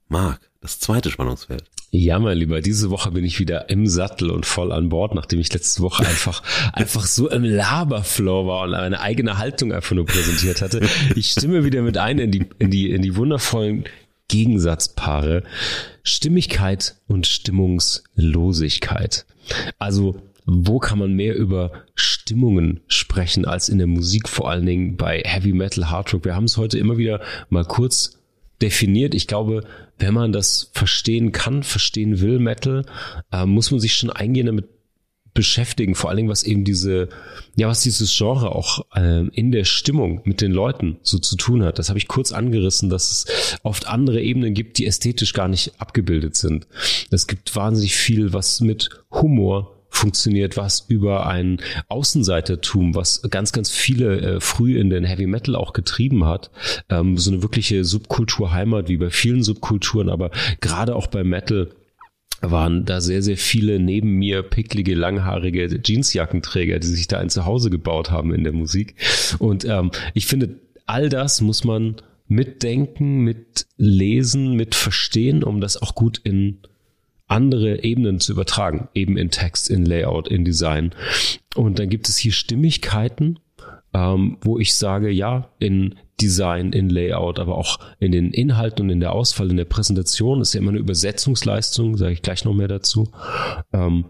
Marc, 0.09 0.41
das 0.61 0.81
zweite 0.81 1.11
Spannungsfeld. 1.11 1.65
Ja, 1.91 2.19
mein 2.19 2.37
Lieber, 2.39 2.61
diese 2.61 2.91
Woche 2.91 3.13
bin 3.13 3.25
ich 3.25 3.39
wieder 3.39 3.71
im 3.71 3.87
Sattel 3.87 4.31
und 4.31 4.47
voll 4.47 4.73
an 4.73 4.89
Bord, 4.89 5.15
nachdem 5.15 5.39
ich 5.39 5.53
letzte 5.53 5.81
Woche 5.83 6.05
einfach, 6.09 6.43
einfach 6.73 7.07
so 7.07 7.31
im 7.31 7.45
Laberflow 7.45 8.49
war 8.49 8.65
und 8.65 8.75
eine 8.75 9.01
eigene 9.01 9.39
Haltung 9.39 9.73
einfach 9.73 9.95
nur 9.95 10.05
präsentiert 10.05 10.61
hatte. 10.61 10.81
Ich 11.15 11.31
stimme 11.31 11.65
wieder 11.65 11.83
mit 11.83 11.97
ein 11.97 12.19
in 12.19 12.33
die, 12.33 12.47
in 12.59 12.73
die, 12.73 12.91
in 12.91 13.03
die 13.03 13.15
wundervollen 13.15 13.85
Gegensatzpaare 14.27 15.45
Stimmigkeit 16.03 16.97
und 17.07 17.29
Stimmungslosigkeit. 17.29 19.27
Also 19.79 20.21
wo 20.47 20.79
kann 20.79 20.99
man 20.99 21.15
mehr 21.15 21.37
über 21.37 21.73
Stimmungen 21.95 22.81
sprechen 22.87 23.45
als 23.45 23.69
in 23.69 23.79
der 23.79 23.87
Musik, 23.87 24.29
vor 24.29 24.51
allen 24.51 24.67
Dingen 24.67 24.97
bei 24.97 25.23
Heavy 25.25 25.53
Metal, 25.53 25.91
Hard 25.91 26.13
Rock. 26.13 26.25
Wir 26.25 26.35
haben 26.35 26.45
es 26.45 26.57
heute 26.57 26.79
immer 26.79 26.99
wieder 26.99 27.21
mal 27.49 27.65
kurz 27.65 28.19
definiert. 28.61 29.15
Ich 29.15 29.27
glaube, 29.27 29.65
wenn 29.99 30.15
man 30.15 30.33
das 30.33 30.71
verstehen 30.73 31.33
kann, 31.33 31.63
verstehen 31.63 32.21
will, 32.21 32.39
Metal, 32.39 32.85
äh, 33.33 33.47
muss 33.47 33.71
man 33.71 33.81
sich 33.81 33.95
schon 33.95 34.11
eingehend 34.11 34.49
damit 34.49 34.69
beschäftigen, 35.35 35.97
vor 35.97 36.09
allen 36.09 36.19
Dingen 36.19 36.29
was 36.29 36.45
eben 36.45 36.65
diese, 36.65 37.09
ja, 37.57 37.69
was 37.69 37.83
dieses 37.83 38.17
Genre 38.17 38.55
auch 38.55 38.87
äh, 38.95 39.27
in 39.29 39.51
der 39.51 39.65
Stimmung 39.65 40.21
mit 40.25 40.41
den 40.41 40.53
Leuten 40.53 40.99
so 41.03 41.19
zu 41.19 41.37
tun 41.37 41.65
hat. 41.65 41.81
Das 41.81 41.89
habe 41.89 41.99
ich 41.99 42.07
kurz 42.07 42.33
angerissen, 42.33 42.89
dass 42.89 43.11
es 43.11 43.59
oft 43.65 43.89
andere 43.89 44.23
Ebenen 44.23 44.55
gibt, 44.55 44.79
die 44.79 44.87
ästhetisch 44.87 45.33
gar 45.33 45.49
nicht 45.49 45.73
abgebildet 45.81 46.37
sind. 46.37 46.69
Es 47.11 47.27
gibt 47.27 47.55
wahnsinnig 47.57 47.97
viel, 47.97 48.33
was 48.33 48.61
mit 48.61 48.91
Humor 49.11 49.74
funktioniert, 50.05 50.59
was 50.59 50.85
über 50.87 51.27
ein 51.27 51.63
Außenseitertum, 51.89 52.95
was 52.95 53.23
ganz, 53.31 53.53
ganz 53.53 53.71
viele 53.71 54.21
äh, 54.21 54.41
früh 54.41 54.79
in 54.79 54.91
den 54.91 55.03
Heavy 55.05 55.27
Metal 55.27 55.57
auch 55.57 55.73
getrieben 55.73 56.27
hat. 56.27 56.51
Ähm, 56.91 57.17
so 57.17 57.31
eine 57.31 57.43
wirkliche 57.43 57.87
Subkulturheimat 57.87 58.89
wie 58.89 58.99
bei 58.99 59.09
vielen 59.09 59.43
Subkulturen, 59.43 60.11
aber 60.11 60.31
gerade 60.61 60.95
auch 60.95 61.07
bei 61.07 61.25
Metal 61.25 61.71
waren 62.43 62.85
da 62.85 63.01
sehr, 63.01 63.23
sehr 63.23 63.39
viele 63.39 63.81
neben 63.81 64.11
mir 64.19 64.43
picklige, 64.43 64.95
langhaarige 64.95 65.81
Jeansjackenträger, 65.83 66.79
die 66.81 66.87
sich 66.87 67.09
da 67.09 67.19
ein 67.19 67.31
Zuhause 67.31 67.71
gebaut 67.71 68.11
haben 68.11 68.35
in 68.35 68.45
der 68.45 68.53
Musik. 68.53 68.97
Und 69.39 69.65
ähm, 69.65 69.91
ich 70.13 70.27
finde, 70.27 70.61
all 70.85 71.09
das 71.09 71.41
muss 71.41 71.65
man 71.65 71.97
mitdenken, 72.29 73.21
mitlesen, 73.21 74.55
mit 74.55 74.75
verstehen, 74.75 75.43
um 75.43 75.63
das 75.63 75.81
auch 75.81 75.95
gut 75.95 76.19
in 76.19 76.59
andere 77.35 77.83
Ebenen 77.83 78.21
zu 78.21 78.33
übertragen, 78.33 78.89
eben 78.95 79.17
in 79.17 79.31
Text, 79.31 79.69
in 79.69 79.85
Layout, 79.85 80.29
in 80.29 80.45
Design. 80.45 80.95
Und 81.57 81.79
dann 81.79 81.89
gibt 81.89 82.09
es 82.09 82.17
hier 82.17 82.33
Stimmigkeiten, 82.33 83.41
ähm, 83.93 84.39
wo 84.41 84.59
ich 84.59 84.75
sage, 84.75 85.11
ja, 85.11 85.51
in 85.59 85.97
Design, 86.21 86.73
in 86.73 86.91
Layout, 86.91 87.41
aber 87.41 87.57
auch 87.59 87.81
in 87.99 88.13
den 88.13 88.31
Inhalten 88.31 88.83
und 88.83 88.91
in 88.91 89.01
der 89.01 89.13
Auswahl, 89.13 89.51
in 89.51 89.57
der 89.57 89.65
Präsentation 89.65 90.41
ist 90.41 90.55
ja 90.55 90.61
immer 90.61 90.71
eine 90.71 90.79
Übersetzungsleistung, 90.79 91.97
sage 91.97 92.13
ich 92.13 92.23
gleich 92.23 92.45
noch 92.45 92.55
mehr 92.55 92.69
dazu. 92.69 93.11
Ähm, 93.73 94.05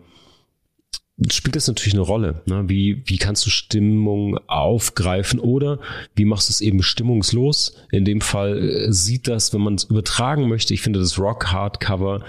spielt 1.31 1.57
das 1.57 1.69
natürlich 1.69 1.95
eine 1.95 2.03
Rolle. 2.03 2.43
Ne? 2.47 2.65
Wie, 2.69 3.03
wie 3.07 3.19
kannst 3.19 3.47
du 3.47 3.51
Stimmung 3.51 4.39
aufgreifen 4.49 5.39
oder 5.39 5.79
wie 6.15 6.25
machst 6.25 6.49
du 6.49 6.53
es 6.53 6.61
eben 6.61 6.83
stimmungslos? 6.83 7.77
In 7.91 8.05
dem 8.05 8.21
Fall 8.21 8.59
äh, 8.59 8.93
sieht 8.93 9.29
das, 9.29 9.55
wenn 9.55 9.61
man 9.61 9.77
es 9.77 9.85
übertragen 9.85 10.49
möchte, 10.49 10.75
ich 10.75 10.83
finde 10.83 10.99
das 10.99 11.19
Rock 11.19 11.53
Hard 11.53 11.81
Cover 11.81 12.25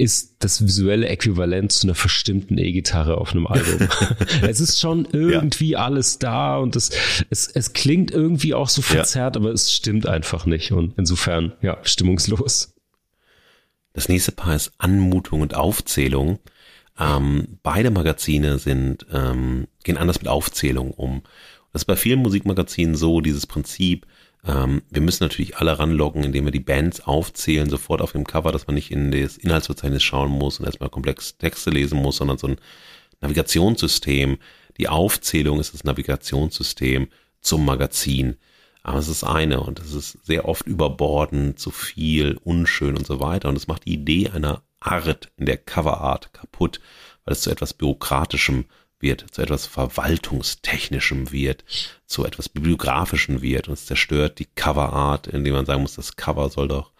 ist 0.00 0.36
das 0.38 0.64
visuelle 0.64 1.08
Äquivalent 1.08 1.72
zu 1.72 1.86
einer 1.86 1.94
verstimmten 1.94 2.56
E-Gitarre 2.56 3.18
auf 3.18 3.32
einem 3.32 3.46
Album. 3.46 3.86
es 4.42 4.58
ist 4.58 4.80
schon 4.80 5.06
irgendwie 5.12 5.72
ja. 5.72 5.80
alles 5.80 6.18
da 6.18 6.56
und 6.56 6.74
es, 6.74 6.90
es, 7.28 7.48
es 7.48 7.74
klingt 7.74 8.10
irgendwie 8.10 8.54
auch 8.54 8.70
so 8.70 8.80
verzerrt, 8.80 9.36
ja. 9.36 9.42
aber 9.42 9.52
es 9.52 9.70
stimmt 9.70 10.06
einfach 10.06 10.46
nicht 10.46 10.72
und 10.72 10.94
insofern, 10.96 11.52
ja, 11.60 11.76
stimmungslos. 11.82 12.74
Das 13.92 14.08
nächste 14.08 14.32
Paar 14.32 14.56
ist 14.56 14.72
Anmutung 14.78 15.42
und 15.42 15.54
Aufzählung. 15.54 16.38
Ähm, 16.98 17.58
beide 17.62 17.90
Magazine 17.90 18.58
sind, 18.58 19.04
ähm, 19.12 19.66
gehen 19.84 19.98
anders 19.98 20.18
mit 20.20 20.28
Aufzählung 20.28 20.92
um. 20.92 21.22
Das 21.74 21.82
ist 21.82 21.86
bei 21.86 21.96
vielen 21.96 22.20
Musikmagazinen 22.20 22.94
so, 22.94 23.20
dieses 23.20 23.46
Prinzip, 23.46 24.06
ähm, 24.46 24.82
wir 24.90 25.02
müssen 25.02 25.24
natürlich 25.24 25.58
alle 25.58 25.78
ranloggen, 25.78 26.24
indem 26.24 26.46
wir 26.46 26.52
die 26.52 26.60
Bands 26.60 27.00
aufzählen, 27.02 27.68
sofort 27.68 28.00
auf 28.00 28.12
dem 28.12 28.26
Cover, 28.26 28.52
dass 28.52 28.66
man 28.66 28.74
nicht 28.74 28.90
in 28.90 29.10
das 29.10 29.36
Inhaltsverzeichnis 29.36 30.02
schauen 30.02 30.30
muss 30.30 30.58
und 30.58 30.66
erstmal 30.66 30.88
komplex 30.88 31.36
Texte 31.36 31.70
lesen 31.70 31.98
muss, 31.98 32.16
sondern 32.16 32.38
so 32.38 32.48
ein 32.48 32.56
Navigationssystem. 33.20 34.38
Die 34.78 34.88
Aufzählung 34.88 35.60
ist 35.60 35.74
das 35.74 35.84
Navigationssystem 35.84 37.08
zum 37.40 37.64
Magazin. 37.64 38.36
Aber 38.82 38.98
es 38.98 39.08
ist 39.08 39.24
eine 39.24 39.60
und 39.60 39.78
es 39.78 39.92
ist 39.92 40.24
sehr 40.24 40.48
oft 40.48 40.66
überbordend, 40.66 41.58
zu 41.58 41.70
viel, 41.70 42.38
unschön 42.44 42.96
und 42.96 43.06
so 43.06 43.20
weiter. 43.20 43.50
Und 43.50 43.56
es 43.56 43.66
macht 43.66 43.84
die 43.84 43.92
Idee 43.92 44.30
einer 44.30 44.62
Art 44.80 45.30
in 45.36 45.44
der 45.44 45.58
Coverart 45.58 46.32
kaputt, 46.32 46.80
weil 47.24 47.32
es 47.32 47.42
zu 47.42 47.50
etwas 47.50 47.74
Bürokratischem 47.74 48.64
wird, 49.00 49.26
zu 49.32 49.42
etwas 49.42 49.66
Verwaltungstechnischem 49.66 51.32
wird, 51.32 51.64
zu 52.06 52.24
etwas 52.24 52.48
Bibliografischen 52.48 53.42
wird 53.42 53.68
und 53.68 53.74
es 53.74 53.86
zerstört 53.86 54.38
die 54.38 54.46
Coverart, 54.46 55.26
indem 55.26 55.54
man 55.54 55.66
sagen 55.66 55.82
muss, 55.82 55.94
das 55.94 56.16
Cover 56.16 56.48
soll 56.50 56.68
doch 56.68 56.92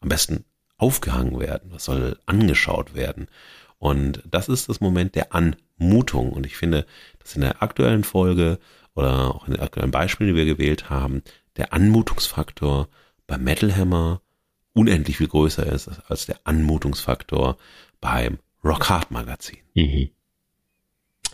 am 0.00 0.08
besten 0.08 0.44
aufgehangen 0.76 1.38
werden, 1.40 1.70
das 1.70 1.84
soll 1.84 2.18
angeschaut 2.26 2.94
werden. 2.94 3.28
Und 3.78 4.22
das 4.28 4.48
ist 4.48 4.68
das 4.68 4.80
Moment 4.80 5.14
der 5.14 5.34
Anmutung. 5.34 6.32
Und 6.32 6.46
ich 6.46 6.56
finde, 6.56 6.86
dass 7.20 7.34
in 7.34 7.42
der 7.42 7.62
aktuellen 7.62 8.04
Folge 8.04 8.58
oder 8.94 9.34
auch 9.34 9.46
in 9.46 9.54
den 9.54 9.62
aktuellen 9.62 9.90
Beispielen, 9.90 10.30
die 10.30 10.36
wir 10.36 10.44
gewählt 10.44 10.90
haben, 10.90 11.22
der 11.56 11.72
Anmutungsfaktor 11.72 12.88
bei 13.26 13.38
Metal 13.38 13.74
Hammer 13.76 14.22
unendlich 14.72 15.18
viel 15.18 15.28
größer 15.28 15.66
ist 15.66 15.88
als 16.08 16.26
der 16.26 16.40
Anmutungsfaktor 16.44 17.56
beim 18.00 18.38
Rock 18.64 18.88
Hard 18.88 19.10
Magazin. 19.10 19.58
Mhm. 19.74 20.10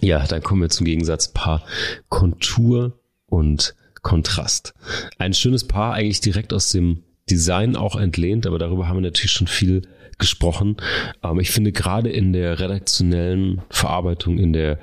Ja, 0.01 0.27
dann 0.27 0.43
kommen 0.43 0.63
wir 0.63 0.69
zum 0.71 0.87
Gegensatz 0.87 1.33
Paar 1.33 1.65
Kontur 2.09 2.99
und 3.27 3.75
Kontrast. 4.03 4.75
Ein 5.19 5.35
schönes 5.35 5.67
Paar 5.67 5.95
eigentlich 5.95 6.21
direkt 6.21 6.53
aus 6.53 6.71
dem 6.71 7.05
Design 7.31 7.75
auch 7.75 7.97
entlehnt, 7.97 8.47
aber 8.47 8.59
darüber 8.59 8.87
haben 8.87 8.99
wir 8.99 9.03
natürlich 9.03 9.33
schon 9.33 9.47
viel 9.47 9.83
gesprochen. 10.19 10.77
Aber 11.21 11.41
ich 11.41 11.51
finde 11.51 11.73
gerade 11.73 12.11
in 12.11 12.33
der 12.33 12.61
redaktionellen 12.61 13.63
Verarbeitung, 13.71 14.39
in 14.39 14.53
der 14.53 14.79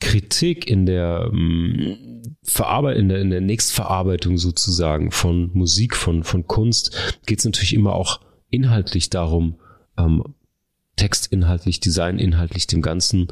Kritik, 0.00 0.68
in 0.68 0.84
der 0.84 1.30
ähm, 1.32 2.22
Verarbeitung, 2.42 3.02
in 3.02 3.08
der, 3.08 3.20
in 3.20 3.30
der 3.30 3.40
Nächstverarbeitung 3.40 4.36
sozusagen 4.36 5.10
von 5.10 5.50
Musik, 5.54 5.96
von, 5.96 6.24
von 6.24 6.46
Kunst, 6.46 7.16
geht 7.26 7.38
es 7.38 7.44
natürlich 7.44 7.74
immer 7.74 7.94
auch 7.94 8.20
inhaltlich 8.50 9.10
darum, 9.10 9.60
ähm, 9.96 10.34
textinhaltlich, 10.96 11.80
designinhaltlich 11.80 12.66
dem 12.66 12.82
Ganzen, 12.82 13.28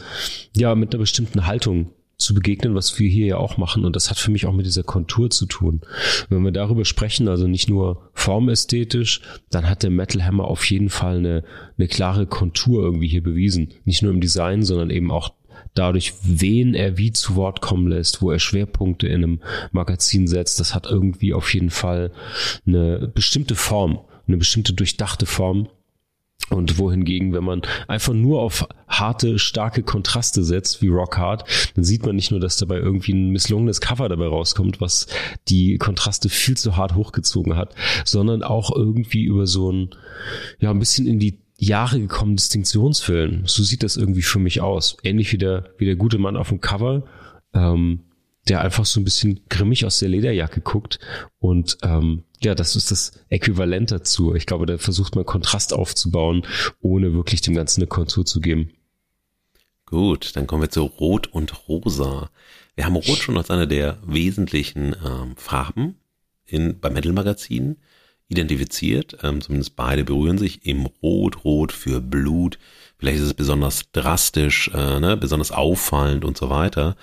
ja, 0.57 0.75
mit 0.75 0.93
einer 0.93 1.01
bestimmten 1.01 1.47
Haltung 1.47 1.91
zu 2.23 2.35
begegnen, 2.35 2.75
was 2.75 2.99
wir 2.99 3.09
hier 3.09 3.27
ja 3.27 3.37
auch 3.37 3.57
machen. 3.57 3.85
Und 3.85 3.97
das 3.97 4.09
hat 4.09 4.19
für 4.19 4.31
mich 4.31 4.47
auch 4.47 4.53
mit 4.53 4.67
dieser 4.67 4.85
Kontur 4.85 5.31
zu 5.31 5.47
tun. 5.47 5.83
Wenn 6.29 6.45
wir 6.45 6.53
darüber 6.53 6.85
sprechen, 6.85 7.29
also 7.29 7.47
nicht 7.47 7.69
nur 7.69 8.11
formästhetisch, 8.15 9.23
dann 9.51 9.69
hat 9.69 9.83
der 9.83 9.91
Metal 9.91 10.25
Hammer 10.25 10.45
auf 10.45 10.65
jeden 10.71 10.89
Fall 10.89 11.19
eine, 11.19 11.45
eine 11.77 11.89
klare 11.89 12.27
Kontur 12.27 12.83
irgendwie 12.83 13.09
hier 13.09 13.23
bewiesen. 13.23 13.75
Nicht 13.85 14.03
nur 14.03 14.13
im 14.13 14.21
Design, 14.21 14.63
sondern 14.63 14.91
eben 14.91 15.11
auch 15.11 15.33
dadurch, 15.75 16.15
wen 16.23 16.75
er 16.75 16.99
wie 16.99 17.13
zu 17.13 17.35
Wort 17.35 17.61
kommen 17.61 17.89
lässt, 17.89 18.23
wo 18.23 18.31
er 18.31 18.39
Schwerpunkte 18.39 19.07
in 19.07 19.25
einem 19.25 19.41
Magazin 19.73 20.27
setzt. 20.27 20.61
Das 20.61 20.75
hat 20.75 20.87
irgendwie 20.87 21.35
auf 21.35 21.53
jeden 21.53 21.71
Fall 21.71 22.13
eine 22.67 23.11
bestimmte 23.15 23.55
Form, 23.55 24.01
eine 24.27 24.37
bestimmte 24.37 24.75
durchdachte 24.75 25.27
Form. 25.27 25.69
Und 26.51 26.77
wohingegen, 26.77 27.33
wenn 27.33 27.45
man 27.45 27.63
einfach 27.89 28.13
nur 28.13 28.43
auf 28.43 28.69
harte, 28.87 29.39
starke 29.39 29.83
Kontraste 29.83 30.45
setzt, 30.45 30.83
wie 30.83 30.89
Rock 30.89 31.17
Hard, 31.17 31.45
dann 31.75 31.85
sieht 31.85 32.05
man 32.05 32.17
nicht 32.17 32.31
nur, 32.31 32.41
dass 32.41 32.59
dabei 32.59 32.77
irgendwie 32.77 33.13
ein 33.13 33.31
misslungenes 33.31 33.81
Cover 33.81 34.09
dabei 34.09 34.27
rauskommt, 34.27 34.81
was 34.81 35.07
die 35.49 35.79
Kontraste 35.79 36.29
viel 36.29 36.57
zu 36.57 36.77
hart 36.77 36.95
hochgezogen 36.95 37.57
hat, 37.57 37.75
sondern 38.05 38.43
auch 38.43 38.75
irgendwie 38.75 39.25
über 39.25 39.47
so 39.47 39.73
ein, 39.73 39.91
ja, 40.59 40.71
ein 40.71 40.79
bisschen 40.79 41.07
in 41.07 41.19
die 41.19 41.39
Jahre 41.57 42.01
gekommen 42.01 42.37
Distinktionsfilm. 42.37 43.47
So 43.47 43.63
sieht 43.63 43.83
das 43.83 43.97
irgendwie 43.97 44.23
für 44.23 44.41
mich 44.41 44.61
aus. 44.61 44.97
Ähnlich 45.05 45.33
wie 45.33 45.39
der, 45.39 45.71
wie 45.79 45.87
der 45.87 45.97
gute 45.97 46.19
Mann 46.19 46.37
auf 46.37 46.49
dem 46.49 46.61
Cover. 46.61 47.05
Ähm, 47.55 48.01
der 48.49 48.61
einfach 48.61 48.85
so 48.85 49.01
ein 49.01 49.05
bisschen 49.05 49.41
grimmig 49.49 49.85
aus 49.85 50.01
der 50.01 50.09
Lederjacke 50.09 50.61
guckt. 50.61 50.99
Und 51.39 51.79
ähm, 51.83 52.25
ja, 52.45 52.55
das 52.55 52.77
ist 52.77 52.91
das 52.91 53.13
Äquivalent 53.29 53.91
dazu. 53.91 54.35
Ich 54.35 54.47
glaube, 54.47 54.67
da 54.67 54.79
versucht 54.79 55.15
man 55.15 55.25
Kontrast 55.25 55.73
aufzubauen, 55.73 56.47
ohne 56.81 57.13
wirklich 57.13 57.41
dem 57.41 57.55
Ganzen 57.55 57.81
eine 57.81 57.89
Kontur 57.89 58.25
zu 58.25 58.41
geben. 58.41 58.71
Gut, 59.87 60.37
dann 60.37 60.47
kommen 60.47 60.63
wir 60.63 60.71
zu 60.71 60.85
Rot 60.85 61.27
und 61.27 61.69
Rosa. 61.69 62.31
Wir 62.75 62.87
haben 62.87 62.97
Rot 62.97 63.19
schon 63.19 63.37
als 63.37 63.51
eine 63.51 63.69
der 63.69 63.99
wesentlichen 64.07 64.97
ähm, 65.05 65.37
Farben 65.37 65.97
in, 66.47 66.81
beim 66.81 66.95
Metal 66.95 67.13
Magazin 67.13 67.77
identifiziert. 68.29 69.19
Ähm, 69.23 69.41
zumindest 69.41 69.77
beide 69.77 70.05
berühren 70.05 70.39
sich 70.39 70.65
im 70.67 70.87
Rot, 70.87 71.45
Rot 71.45 71.73
für 71.73 72.01
Blut, 72.01 72.59
Vielleicht 73.03 73.19
ist 73.19 73.27
es 73.27 73.35
besonders 73.35 73.91
drastisch, 73.91 74.71
äh, 74.73 75.01
ne, 75.01 75.17
besonders 75.17 75.51
auffallend 75.51 76.25
und 76.25 76.39
so 76.39 76.51
weiter. 76.51 76.95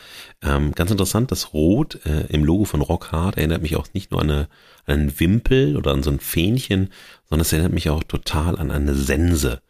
Ähm, 0.42 0.72
ganz 0.72 0.92
interessant, 0.92 1.30
das 1.30 1.52
Rot 1.52 2.00
äh, 2.06 2.26
im 2.30 2.46
Logo 2.46 2.64
von 2.64 2.80
Rockhard 2.80 3.36
erinnert 3.36 3.62
mich 3.62 3.76
auch 3.76 3.88
nicht 3.92 4.10
nur 4.10 4.22
an, 4.22 4.32
eine, 4.32 4.48
an 4.86 4.94
einen 4.94 5.20
Wimpel 5.20 5.76
oder 5.76 5.92
an 5.92 6.02
so 6.02 6.10
ein 6.10 6.22
Fähnchen, 6.22 6.94
sondern 7.26 7.42
es 7.42 7.52
erinnert 7.52 7.74
mich 7.74 7.90
auch 7.90 8.02
total 8.02 8.58
an 8.58 8.72
eine 8.72 8.96
Sense, 8.96 9.62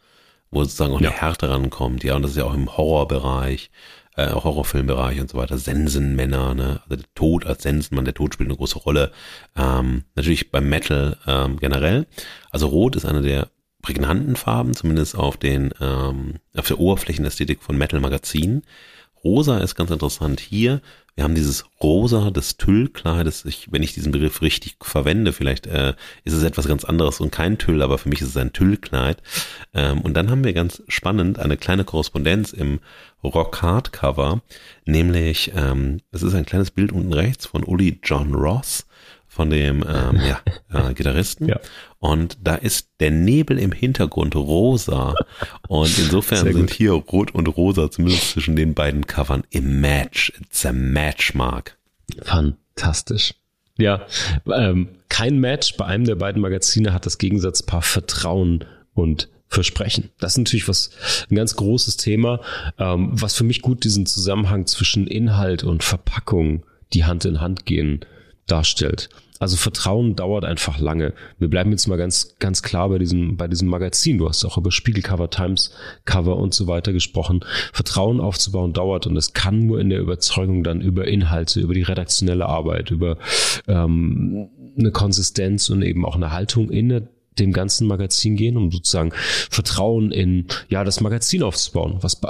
wo 0.52 0.62
sozusagen 0.62 0.92
auch 0.92 1.00
ja. 1.00 1.10
eine 1.10 1.20
Härte 1.20 1.50
rankommt. 1.50 2.04
Ja, 2.04 2.14
und 2.14 2.22
das 2.22 2.30
ist 2.30 2.36
ja 2.36 2.44
auch 2.44 2.54
im 2.54 2.76
Horrorbereich, 2.76 3.72
äh, 4.14 4.30
Horrorfilmbereich 4.30 5.20
und 5.20 5.30
so 5.30 5.36
weiter. 5.36 5.58
Sensenmänner, 5.58 6.54
ne? 6.54 6.80
Also 6.84 6.94
der 6.94 7.14
Tod 7.16 7.44
als 7.44 7.64
Sensenmann, 7.64 8.04
der 8.04 8.14
Tod 8.14 8.34
spielt 8.34 8.50
eine 8.50 8.56
große 8.56 8.78
Rolle. 8.78 9.10
Ähm, 9.56 10.04
natürlich 10.14 10.52
beim 10.52 10.68
Metal 10.68 11.16
ähm, 11.26 11.58
generell. 11.58 12.06
Also 12.52 12.68
Rot 12.68 12.94
ist 12.94 13.04
eine 13.04 13.20
der 13.20 13.48
prägnanten 13.82 14.36
Farben, 14.36 14.74
zumindest 14.74 15.16
auf 15.16 15.36
den 15.36 15.72
ähm, 15.80 16.34
auf 16.56 16.68
der 16.68 16.78
Oberflächenästhetik 16.78 17.62
von 17.62 17.76
Metal 17.76 18.00
Magazinen. 18.00 18.62
Rosa 19.22 19.58
ist 19.58 19.74
ganz 19.74 19.90
interessant 19.90 20.40
hier. 20.40 20.80
Wir 21.14 21.24
haben 21.24 21.34
dieses 21.34 21.66
Rosa 21.82 22.30
des 22.30 22.56
Tüllkleides. 22.56 23.44
Ich, 23.44 23.70
wenn 23.70 23.82
ich 23.82 23.92
diesen 23.92 24.12
Begriff 24.12 24.40
richtig 24.40 24.76
verwende, 24.80 25.34
vielleicht 25.34 25.66
äh, 25.66 25.94
ist 26.24 26.32
es 26.32 26.42
etwas 26.42 26.66
ganz 26.66 26.84
anderes 26.84 27.20
und 27.20 27.30
kein 27.30 27.58
Tüll, 27.58 27.82
aber 27.82 27.98
für 27.98 28.08
mich 28.08 28.22
ist 28.22 28.28
es 28.28 28.36
ein 28.38 28.54
Tüllkleid. 28.54 29.22
Ähm, 29.74 30.00
und 30.00 30.14
dann 30.14 30.30
haben 30.30 30.44
wir 30.44 30.54
ganz 30.54 30.82
spannend 30.88 31.38
eine 31.38 31.58
kleine 31.58 31.84
Korrespondenz 31.84 32.52
im 32.52 32.80
Rock 33.22 33.60
Hardcover, 33.60 34.40
nämlich 34.86 35.52
ähm, 35.54 36.00
es 36.10 36.22
ist 36.22 36.34
ein 36.34 36.46
kleines 36.46 36.70
Bild 36.70 36.90
unten 36.90 37.12
rechts 37.12 37.44
von 37.44 37.64
Uli 37.64 38.00
John 38.02 38.34
Ross 38.34 38.86
von 39.30 39.48
dem 39.48 39.84
ähm, 39.88 40.20
ja, 40.26 40.40
äh, 40.90 40.92
Gitarristen. 40.92 41.46
Ja. 41.46 41.60
Und 42.00 42.38
da 42.42 42.56
ist 42.56 42.88
der 42.98 43.12
Nebel 43.12 43.60
im 43.60 43.70
Hintergrund 43.70 44.34
rosa. 44.34 45.14
Und 45.68 45.96
insofern 45.98 46.52
sind 46.52 46.72
hier 46.72 46.92
Rot 46.92 47.30
und 47.30 47.46
Rosa, 47.46 47.92
zumindest 47.92 48.32
zwischen 48.32 48.56
den 48.56 48.74
beiden 48.74 49.06
Covern, 49.06 49.44
im 49.50 49.80
Match. 49.80 50.32
It's 50.40 50.66
a 50.66 50.72
Match, 50.72 51.34
Mark. 51.34 51.78
Fantastisch. 52.22 53.34
Ja, 53.78 54.04
ähm, 54.52 54.88
kein 55.08 55.38
Match 55.38 55.76
bei 55.76 55.86
einem 55.86 56.04
der 56.04 56.16
beiden 56.16 56.42
Magazine 56.42 56.92
hat 56.92 57.06
das 57.06 57.18
Gegensatzpaar 57.18 57.82
Vertrauen 57.82 58.64
und 58.94 59.28
versprechen. 59.46 60.10
Das 60.18 60.32
ist 60.32 60.38
natürlich 60.38 60.68
was 60.68 60.90
ein 61.30 61.36
ganz 61.36 61.54
großes 61.54 61.96
Thema, 61.96 62.40
ähm, 62.78 63.10
was 63.12 63.36
für 63.36 63.44
mich 63.44 63.62
gut 63.62 63.84
diesen 63.84 64.06
Zusammenhang 64.06 64.66
zwischen 64.66 65.06
Inhalt 65.06 65.62
und 65.62 65.84
Verpackung, 65.84 66.66
die 66.92 67.04
Hand 67.04 67.24
in 67.24 67.40
Hand 67.40 67.64
gehen, 67.64 68.04
darstellt. 68.50 69.08
Also 69.40 69.56
Vertrauen 69.56 70.16
dauert 70.16 70.44
einfach 70.44 70.78
lange. 70.78 71.14
Wir 71.38 71.48
bleiben 71.48 71.70
jetzt 71.70 71.86
mal 71.86 71.96
ganz, 71.96 72.36
ganz 72.40 72.62
klar 72.62 72.90
bei 72.90 72.98
diesem, 72.98 73.38
bei 73.38 73.48
diesem 73.48 73.68
Magazin. 73.68 74.18
Du 74.18 74.28
hast 74.28 74.44
auch 74.44 74.58
über 74.58 74.70
Spiegelcover, 74.70 75.30
Times 75.30 75.74
Cover 76.04 76.36
und 76.36 76.52
so 76.52 76.66
weiter 76.66 76.92
gesprochen. 76.92 77.40
Vertrauen 77.72 78.20
aufzubauen 78.20 78.74
dauert 78.74 79.06
und 79.06 79.16
es 79.16 79.32
kann 79.32 79.66
nur 79.66 79.80
in 79.80 79.88
der 79.88 80.00
Überzeugung 80.00 80.62
dann 80.62 80.82
über 80.82 81.08
Inhalte, 81.08 81.60
über 81.60 81.72
die 81.72 81.82
redaktionelle 81.82 82.44
Arbeit, 82.44 82.90
über 82.90 83.16
ähm, 83.66 84.50
eine 84.78 84.90
Konsistenz 84.90 85.70
und 85.70 85.80
eben 85.82 86.04
auch 86.04 86.16
eine 86.16 86.32
Haltung 86.32 86.68
in 86.68 86.90
der 86.90 87.08
dem 87.38 87.52
ganzen 87.52 87.86
Magazin 87.86 88.36
gehen, 88.36 88.56
um 88.56 88.70
sozusagen 88.70 89.12
Vertrauen 89.14 90.10
in 90.10 90.46
ja 90.68 90.84
das 90.84 91.00
Magazin 91.00 91.42
aufzubauen. 91.42 91.98
Was 92.00 92.20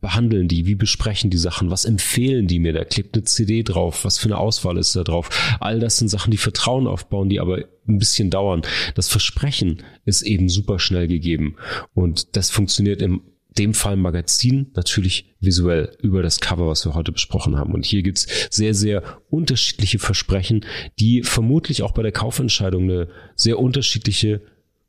behandeln 0.00 0.48
die? 0.48 0.66
Wie 0.66 0.74
besprechen 0.74 1.30
die 1.30 1.38
Sachen? 1.38 1.70
Was 1.70 1.84
empfehlen 1.84 2.46
die 2.46 2.58
mir? 2.58 2.72
Da 2.72 2.84
klebt 2.84 3.16
eine 3.16 3.24
CD 3.24 3.62
drauf. 3.62 4.04
Was 4.04 4.18
für 4.18 4.26
eine 4.26 4.38
Auswahl 4.38 4.78
ist 4.78 4.94
da 4.94 5.02
drauf? 5.02 5.56
All 5.60 5.80
das 5.80 5.98
sind 5.98 6.08
Sachen, 6.08 6.30
die 6.30 6.36
Vertrauen 6.36 6.86
aufbauen, 6.86 7.28
die 7.28 7.40
aber 7.40 7.64
ein 7.88 7.98
bisschen 7.98 8.30
dauern. 8.30 8.62
Das 8.94 9.08
Versprechen 9.08 9.82
ist 10.04 10.22
eben 10.22 10.48
super 10.48 10.78
schnell 10.78 11.08
gegeben 11.08 11.56
und 11.94 12.36
das 12.36 12.50
funktioniert 12.50 13.02
im 13.02 13.22
dem 13.58 13.74
Fall 13.74 13.96
Magazin 13.96 14.70
natürlich 14.74 15.34
visuell 15.40 15.96
über 16.00 16.22
das 16.22 16.40
Cover, 16.40 16.68
was 16.68 16.84
wir 16.84 16.94
heute 16.94 17.12
besprochen 17.12 17.56
haben. 17.56 17.74
Und 17.74 17.84
hier 17.84 18.02
gibt's 18.02 18.26
sehr, 18.50 18.74
sehr 18.74 19.02
unterschiedliche 19.28 19.98
Versprechen, 19.98 20.64
die 20.98 21.22
vermutlich 21.22 21.82
auch 21.82 21.92
bei 21.92 22.02
der 22.02 22.12
Kaufentscheidung 22.12 22.84
eine 22.84 23.08
sehr 23.34 23.58
unterschiedliche 23.58 24.42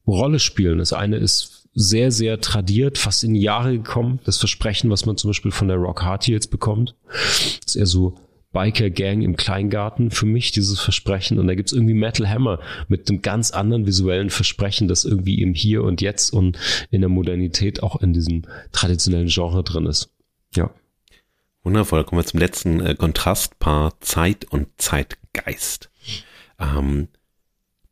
Rolle 0.05 0.39
spielen. 0.39 0.77
Das 0.77 0.93
eine 0.93 1.17
ist 1.17 1.69
sehr, 1.73 2.11
sehr 2.11 2.41
tradiert, 2.41 2.97
fast 2.97 3.23
in 3.23 3.35
Jahre 3.35 3.77
gekommen. 3.77 4.19
Das 4.25 4.37
Versprechen, 4.37 4.89
was 4.89 5.05
man 5.05 5.17
zum 5.17 5.29
Beispiel 5.29 5.51
von 5.51 5.67
der 5.67 5.77
Rock 5.77 6.03
Hard 6.03 6.27
jetzt 6.27 6.51
bekommt, 6.51 6.95
ist 7.65 7.75
eher 7.75 7.85
so 7.85 8.17
Biker 8.51 8.89
Gang 8.89 9.23
im 9.23 9.35
Kleingarten 9.37 10.11
für 10.11 10.25
mich, 10.25 10.51
dieses 10.51 10.79
Versprechen. 10.79 11.39
Und 11.39 11.47
da 11.47 11.55
gibt's 11.55 11.71
irgendwie 11.71 11.93
Metal 11.93 12.27
Hammer 12.27 12.59
mit 12.87 13.09
einem 13.09 13.21
ganz 13.21 13.51
anderen 13.51 13.85
visuellen 13.85 14.29
Versprechen, 14.29 14.87
das 14.87 15.05
irgendwie 15.05 15.41
im 15.41 15.53
Hier 15.53 15.83
und 15.83 16.01
Jetzt 16.01 16.31
und 16.31 16.57
in 16.89 17.01
der 17.01 17.09
Modernität 17.09 17.81
auch 17.81 18.01
in 18.01 18.13
diesem 18.13 18.43
traditionellen 18.71 19.29
Genre 19.29 19.63
drin 19.63 19.85
ist. 19.85 20.09
Ja. 20.55 20.69
Wundervoll. 21.63 22.03
Kommen 22.03 22.21
wir 22.21 22.25
zum 22.25 22.39
letzten 22.39 22.81
äh, 22.81 22.95
Kontrastpaar 22.95 23.99
Zeit 24.01 24.45
und 24.45 24.67
Zeitgeist. 24.77 25.89
Ähm, 26.59 27.07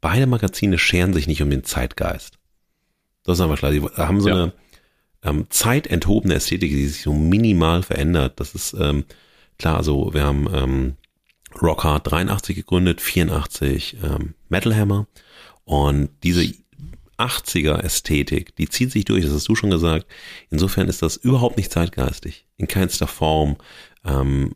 beide 0.01 0.27
Magazine 0.27 0.77
scheren 0.77 1.13
sich 1.13 1.27
nicht 1.27 1.41
um 1.41 1.49
den 1.49 1.63
Zeitgeist. 1.63 2.37
Das 3.23 3.37
ist 3.37 3.41
einfach 3.41 3.59
klar. 3.59 3.71
Die 3.71 3.81
haben 3.81 4.21
so 4.21 4.29
ja. 4.29 4.35
eine 4.35 4.53
ähm, 5.23 5.45
zeitenthobene 5.49 6.35
Ästhetik, 6.35 6.71
die 6.71 6.87
sich 6.87 7.03
so 7.03 7.13
minimal 7.13 7.83
verändert. 7.83 8.39
Das 8.39 8.55
ist 8.55 8.73
ähm, 8.73 9.05
klar, 9.59 9.77
also 9.77 10.13
wir 10.13 10.23
haben 10.23 10.47
ähm, 10.53 10.97
Rock 11.61 11.83
Hard 11.83 12.11
83 12.11 12.55
gegründet, 12.55 13.01
84 13.01 13.97
ähm, 14.03 14.33
Metal 14.49 14.75
Hammer 14.75 15.07
und 15.65 16.09
diese 16.23 16.51
80er 17.17 17.79
Ästhetik, 17.81 18.55
die 18.55 18.69
zieht 18.69 18.91
sich 18.91 19.05
durch, 19.05 19.25
das 19.25 19.33
hast 19.33 19.47
du 19.47 19.55
schon 19.55 19.69
gesagt. 19.69 20.07
Insofern 20.49 20.87
ist 20.87 21.01
das 21.01 21.17
überhaupt 21.17 21.57
nicht 21.57 21.71
zeitgeistig, 21.71 22.45
in 22.57 22.67
keinster 22.67 23.07
Form. 23.07 23.57
Ähm, 24.05 24.55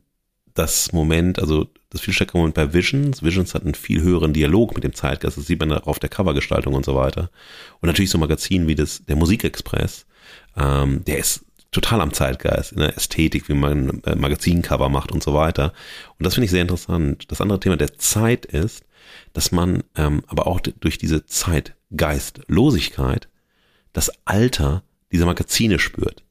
das 0.53 0.93
Moment, 0.93 1.39
also 1.39 1.67
das 1.89 2.01
viel 2.01 2.13
stärkere 2.13 2.37
Moment 2.37 2.55
bei 2.55 2.73
Visions. 2.73 3.23
Visions 3.23 3.53
hat 3.53 3.63
einen 3.63 3.73
viel 3.73 4.01
höheren 4.01 4.33
Dialog 4.33 4.75
mit 4.75 4.83
dem 4.83 4.93
Zeitgeist. 4.93 5.37
Das 5.37 5.47
sieht 5.47 5.59
man 5.59 5.71
auch 5.71 5.87
auf 5.87 5.99
der 5.99 6.09
Covergestaltung 6.09 6.73
und 6.73 6.85
so 6.85 6.95
weiter. 6.95 7.29
Und 7.81 7.87
natürlich 7.87 8.11
so 8.11 8.17
Magazinen 8.17 8.67
wie 8.67 8.75
das, 8.75 9.03
der 9.05 9.15
Musikexpress, 9.15 10.05
ähm, 10.55 11.03
der 11.05 11.17
ist 11.17 11.43
total 11.73 12.01
am 12.01 12.13
Zeitgeist, 12.13 12.71
in 12.71 12.79
der 12.79 12.95
Ästhetik, 12.95 13.49
wie 13.49 13.53
man 13.53 14.01
äh, 14.03 14.15
Magazincover 14.15 14.89
macht 14.89 15.11
und 15.11 15.21
so 15.21 15.33
weiter. 15.33 15.73
Und 16.17 16.25
das 16.25 16.35
finde 16.35 16.45
ich 16.45 16.51
sehr 16.51 16.61
interessant. 16.61 17.31
Das 17.31 17.41
andere 17.41 17.59
Thema 17.59 17.77
der 17.77 17.97
Zeit 17.97 18.45
ist, 18.45 18.85
dass 19.33 19.51
man 19.51 19.83
ähm, 19.95 20.23
aber 20.27 20.47
auch 20.47 20.61
durch 20.61 20.97
diese 20.97 21.25
Zeitgeistlosigkeit 21.25 23.27
das 23.91 24.11
Alter 24.25 24.83
dieser 25.11 25.25
Magazine 25.25 25.79
spürt. 25.79 26.23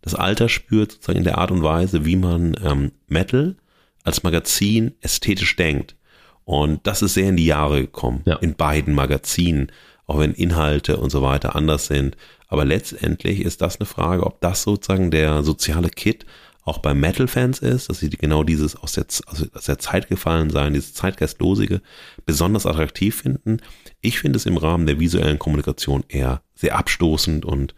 Das 0.00 0.14
Alter 0.14 0.48
spürt 0.48 0.92
sozusagen 0.92 1.18
in 1.18 1.24
der 1.24 1.38
Art 1.38 1.50
und 1.50 1.62
Weise, 1.62 2.04
wie 2.04 2.16
man 2.16 2.56
ähm, 2.62 2.92
Metal 3.06 3.56
als 4.04 4.22
Magazin 4.22 4.94
ästhetisch 5.00 5.56
denkt. 5.56 5.96
Und 6.44 6.86
das 6.86 7.02
ist 7.02 7.14
sehr 7.14 7.28
in 7.28 7.36
die 7.36 7.46
Jahre 7.46 7.82
gekommen, 7.82 8.22
ja. 8.24 8.36
in 8.36 8.54
beiden 8.54 8.94
Magazinen, 8.94 9.70
auch 10.06 10.18
wenn 10.18 10.32
Inhalte 10.32 10.96
und 10.96 11.10
so 11.10 11.22
weiter 11.22 11.54
anders 11.54 11.86
sind. 11.86 12.16
Aber 12.52 12.66
letztendlich 12.66 13.40
ist 13.40 13.62
das 13.62 13.80
eine 13.80 13.86
Frage, 13.86 14.26
ob 14.26 14.42
das 14.42 14.64
sozusagen 14.64 15.10
der 15.10 15.42
soziale 15.42 15.88
Kit 15.88 16.26
auch 16.64 16.80
bei 16.80 16.92
Metal-Fans 16.92 17.60
ist, 17.60 17.88
dass 17.88 18.00
sie 18.00 18.10
genau 18.10 18.44
dieses 18.44 18.76
aus 18.76 18.92
der, 18.92 19.06
aus 19.54 19.64
der 19.64 19.78
Zeit 19.78 20.10
gefallen 20.10 20.50
sein, 20.50 20.74
dieses 20.74 20.92
Zeitgeistlosige 20.92 21.80
besonders 22.26 22.66
attraktiv 22.66 23.16
finden. 23.16 23.56
Ich 24.02 24.18
finde 24.18 24.36
es 24.36 24.44
im 24.44 24.58
Rahmen 24.58 24.84
der 24.84 25.00
visuellen 25.00 25.38
Kommunikation 25.38 26.04
eher 26.08 26.42
sehr 26.54 26.76
abstoßend 26.76 27.46
und 27.46 27.74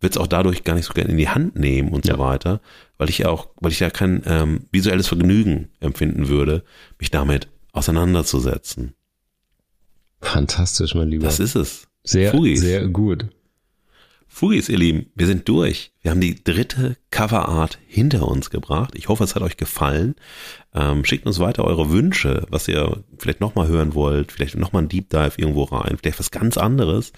wird 0.00 0.12
es 0.12 0.18
auch 0.18 0.26
dadurch 0.26 0.64
gar 0.64 0.74
nicht 0.74 0.84
so 0.84 0.92
gerne 0.92 1.12
in 1.12 1.16
die 1.16 1.30
Hand 1.30 1.58
nehmen 1.58 1.88
und 1.88 2.06
ja. 2.06 2.16
so 2.16 2.20
weiter, 2.20 2.60
weil 2.98 3.08
ich 3.08 3.24
auch, 3.24 3.48
weil 3.58 3.72
ich 3.72 3.80
ja 3.80 3.88
kein 3.88 4.22
ähm, 4.26 4.66
visuelles 4.70 5.08
Vergnügen 5.08 5.70
empfinden 5.80 6.28
würde, 6.28 6.62
mich 6.98 7.10
damit 7.10 7.48
auseinanderzusetzen. 7.72 8.92
Fantastisch, 10.20 10.94
mein 10.94 11.08
Lieber. 11.08 11.24
Das 11.24 11.40
ist 11.40 11.54
es. 11.54 11.88
Sehr, 12.04 12.32
Fugis. 12.32 12.60
sehr 12.60 12.86
gut. 12.86 13.24
Fugis, 14.32 14.68
ihr 14.68 14.78
Lieben, 14.78 15.06
wir 15.16 15.26
sind 15.26 15.46
durch. 15.48 15.92
Wir 16.02 16.12
haben 16.12 16.20
die 16.20 16.42
dritte 16.42 16.96
Coverart 17.10 17.78
hinter 17.88 18.28
uns 18.28 18.48
gebracht. 18.48 18.94
Ich 18.94 19.08
hoffe, 19.08 19.24
es 19.24 19.34
hat 19.34 19.42
euch 19.42 19.56
gefallen. 19.56 20.14
Ähm, 20.72 21.04
schickt 21.04 21.26
uns 21.26 21.40
weiter 21.40 21.64
eure 21.64 21.90
Wünsche, 21.90 22.46
was 22.48 22.68
ihr 22.68 23.02
vielleicht 23.18 23.40
nochmal 23.40 23.66
hören 23.66 23.92
wollt, 23.92 24.30
vielleicht 24.30 24.56
nochmal 24.56 24.84
ein 24.84 24.88
Deep 24.88 25.10
Dive 25.10 25.32
irgendwo 25.36 25.64
rein, 25.64 25.98
vielleicht 26.00 26.20
was 26.20 26.30
ganz 26.30 26.56
anderes. 26.56 27.12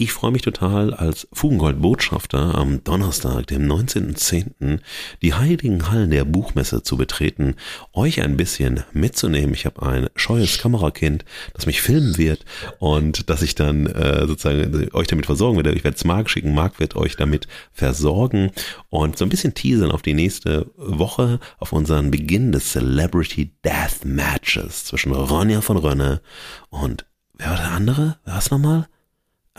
Ich 0.00 0.12
freue 0.12 0.30
mich 0.30 0.42
total, 0.42 0.94
als 0.94 1.26
Fugengold-Botschafter 1.32 2.54
am 2.54 2.84
Donnerstag, 2.84 3.48
dem 3.48 3.66
19.10., 3.66 4.78
die 5.22 5.34
heiligen 5.34 5.90
Hallen 5.90 6.12
der 6.12 6.24
Buchmesse 6.24 6.84
zu 6.84 6.96
betreten, 6.96 7.56
euch 7.92 8.22
ein 8.22 8.36
bisschen 8.36 8.84
mitzunehmen. 8.92 9.54
Ich 9.54 9.66
habe 9.66 9.82
ein 9.82 10.06
scheues 10.14 10.58
Kamerakind, 10.58 11.24
das 11.52 11.66
mich 11.66 11.82
filmen 11.82 12.16
wird 12.16 12.44
und 12.78 13.28
dass 13.28 13.42
ich 13.42 13.56
dann 13.56 13.86
äh, 13.86 14.24
sozusagen 14.28 14.88
euch 14.92 15.08
damit 15.08 15.26
versorgen 15.26 15.56
werde. 15.56 15.72
Ich 15.72 15.82
werde 15.82 15.96
es 15.96 16.04
Marc 16.04 16.30
schicken, 16.30 16.54
Marc 16.54 16.78
wird 16.78 16.94
euch 16.94 17.16
damit 17.16 17.48
versorgen 17.72 18.52
und 18.90 19.18
so 19.18 19.24
ein 19.24 19.30
bisschen 19.30 19.54
teasern 19.54 19.90
auf 19.90 20.02
die 20.02 20.14
nächste 20.14 20.70
Woche, 20.76 21.40
auf 21.58 21.72
unseren 21.72 22.12
Beginn 22.12 22.52
des 22.52 22.70
Celebrity 22.70 23.50
Death 23.64 24.04
Matches 24.04 24.84
zwischen 24.84 25.10
Ronja 25.10 25.60
von 25.60 25.76
Rönne 25.76 26.20
und 26.70 27.04
wer 27.34 27.50
war 27.50 27.56
der 27.56 27.72
andere? 27.72 28.18
Wer 28.22 28.34
war 28.34 28.38
es 28.38 28.52
nochmal? 28.52 28.86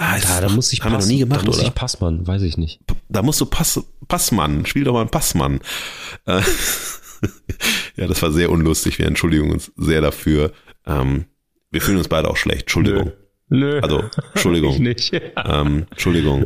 Ah, 0.02 0.18
da, 0.18 0.40
da 0.40 0.50
muss 0.50 0.72
ich 0.72 0.82
haben 0.82 0.94
wir 0.94 1.00
noch 1.00 1.06
nie 1.06 1.20
gemacht, 1.20 1.42
da 1.42 1.46
muss 1.46 1.60
oder? 1.60 1.68
ich 1.68 1.76
Passmann, 1.76 2.26
weiß 2.26 2.42
ich 2.44 2.58
nicht. 2.58 2.80
Da 3.10 3.22
musst 3.22 3.42
du 3.42 3.46
Pass, 3.46 3.84
Passmann, 4.08 4.66
spiel 4.66 4.86
doch 4.86 4.94
mal 4.94 5.02
einen 5.02 5.10
Passmann. 5.10 5.60
Äh, 6.26 6.42
ja, 7.98 8.08
das 8.08 8.22
war 8.22 8.32
sehr 8.32 8.50
unlustig. 8.50 8.98
Wir 8.98 9.08
entschuldigen 9.08 9.52
uns 9.52 9.74
sehr 9.76 10.00
dafür. 10.00 10.54
Ähm, 10.86 11.26
wir 11.70 11.82
fühlen 11.82 11.98
uns 11.98 12.08
beide 12.08 12.30
auch 12.30 12.38
schlecht. 12.38 12.62
Entschuldigung. 12.62 13.08
Nö. 13.08 13.12
Nö. 13.50 13.80
Also, 13.82 14.04
Entschuldigung. 14.34 14.74
Ich 14.80 14.80
nicht. 14.80 15.14
Ähm, 15.14 15.88
Entschuldigung. 15.90 16.44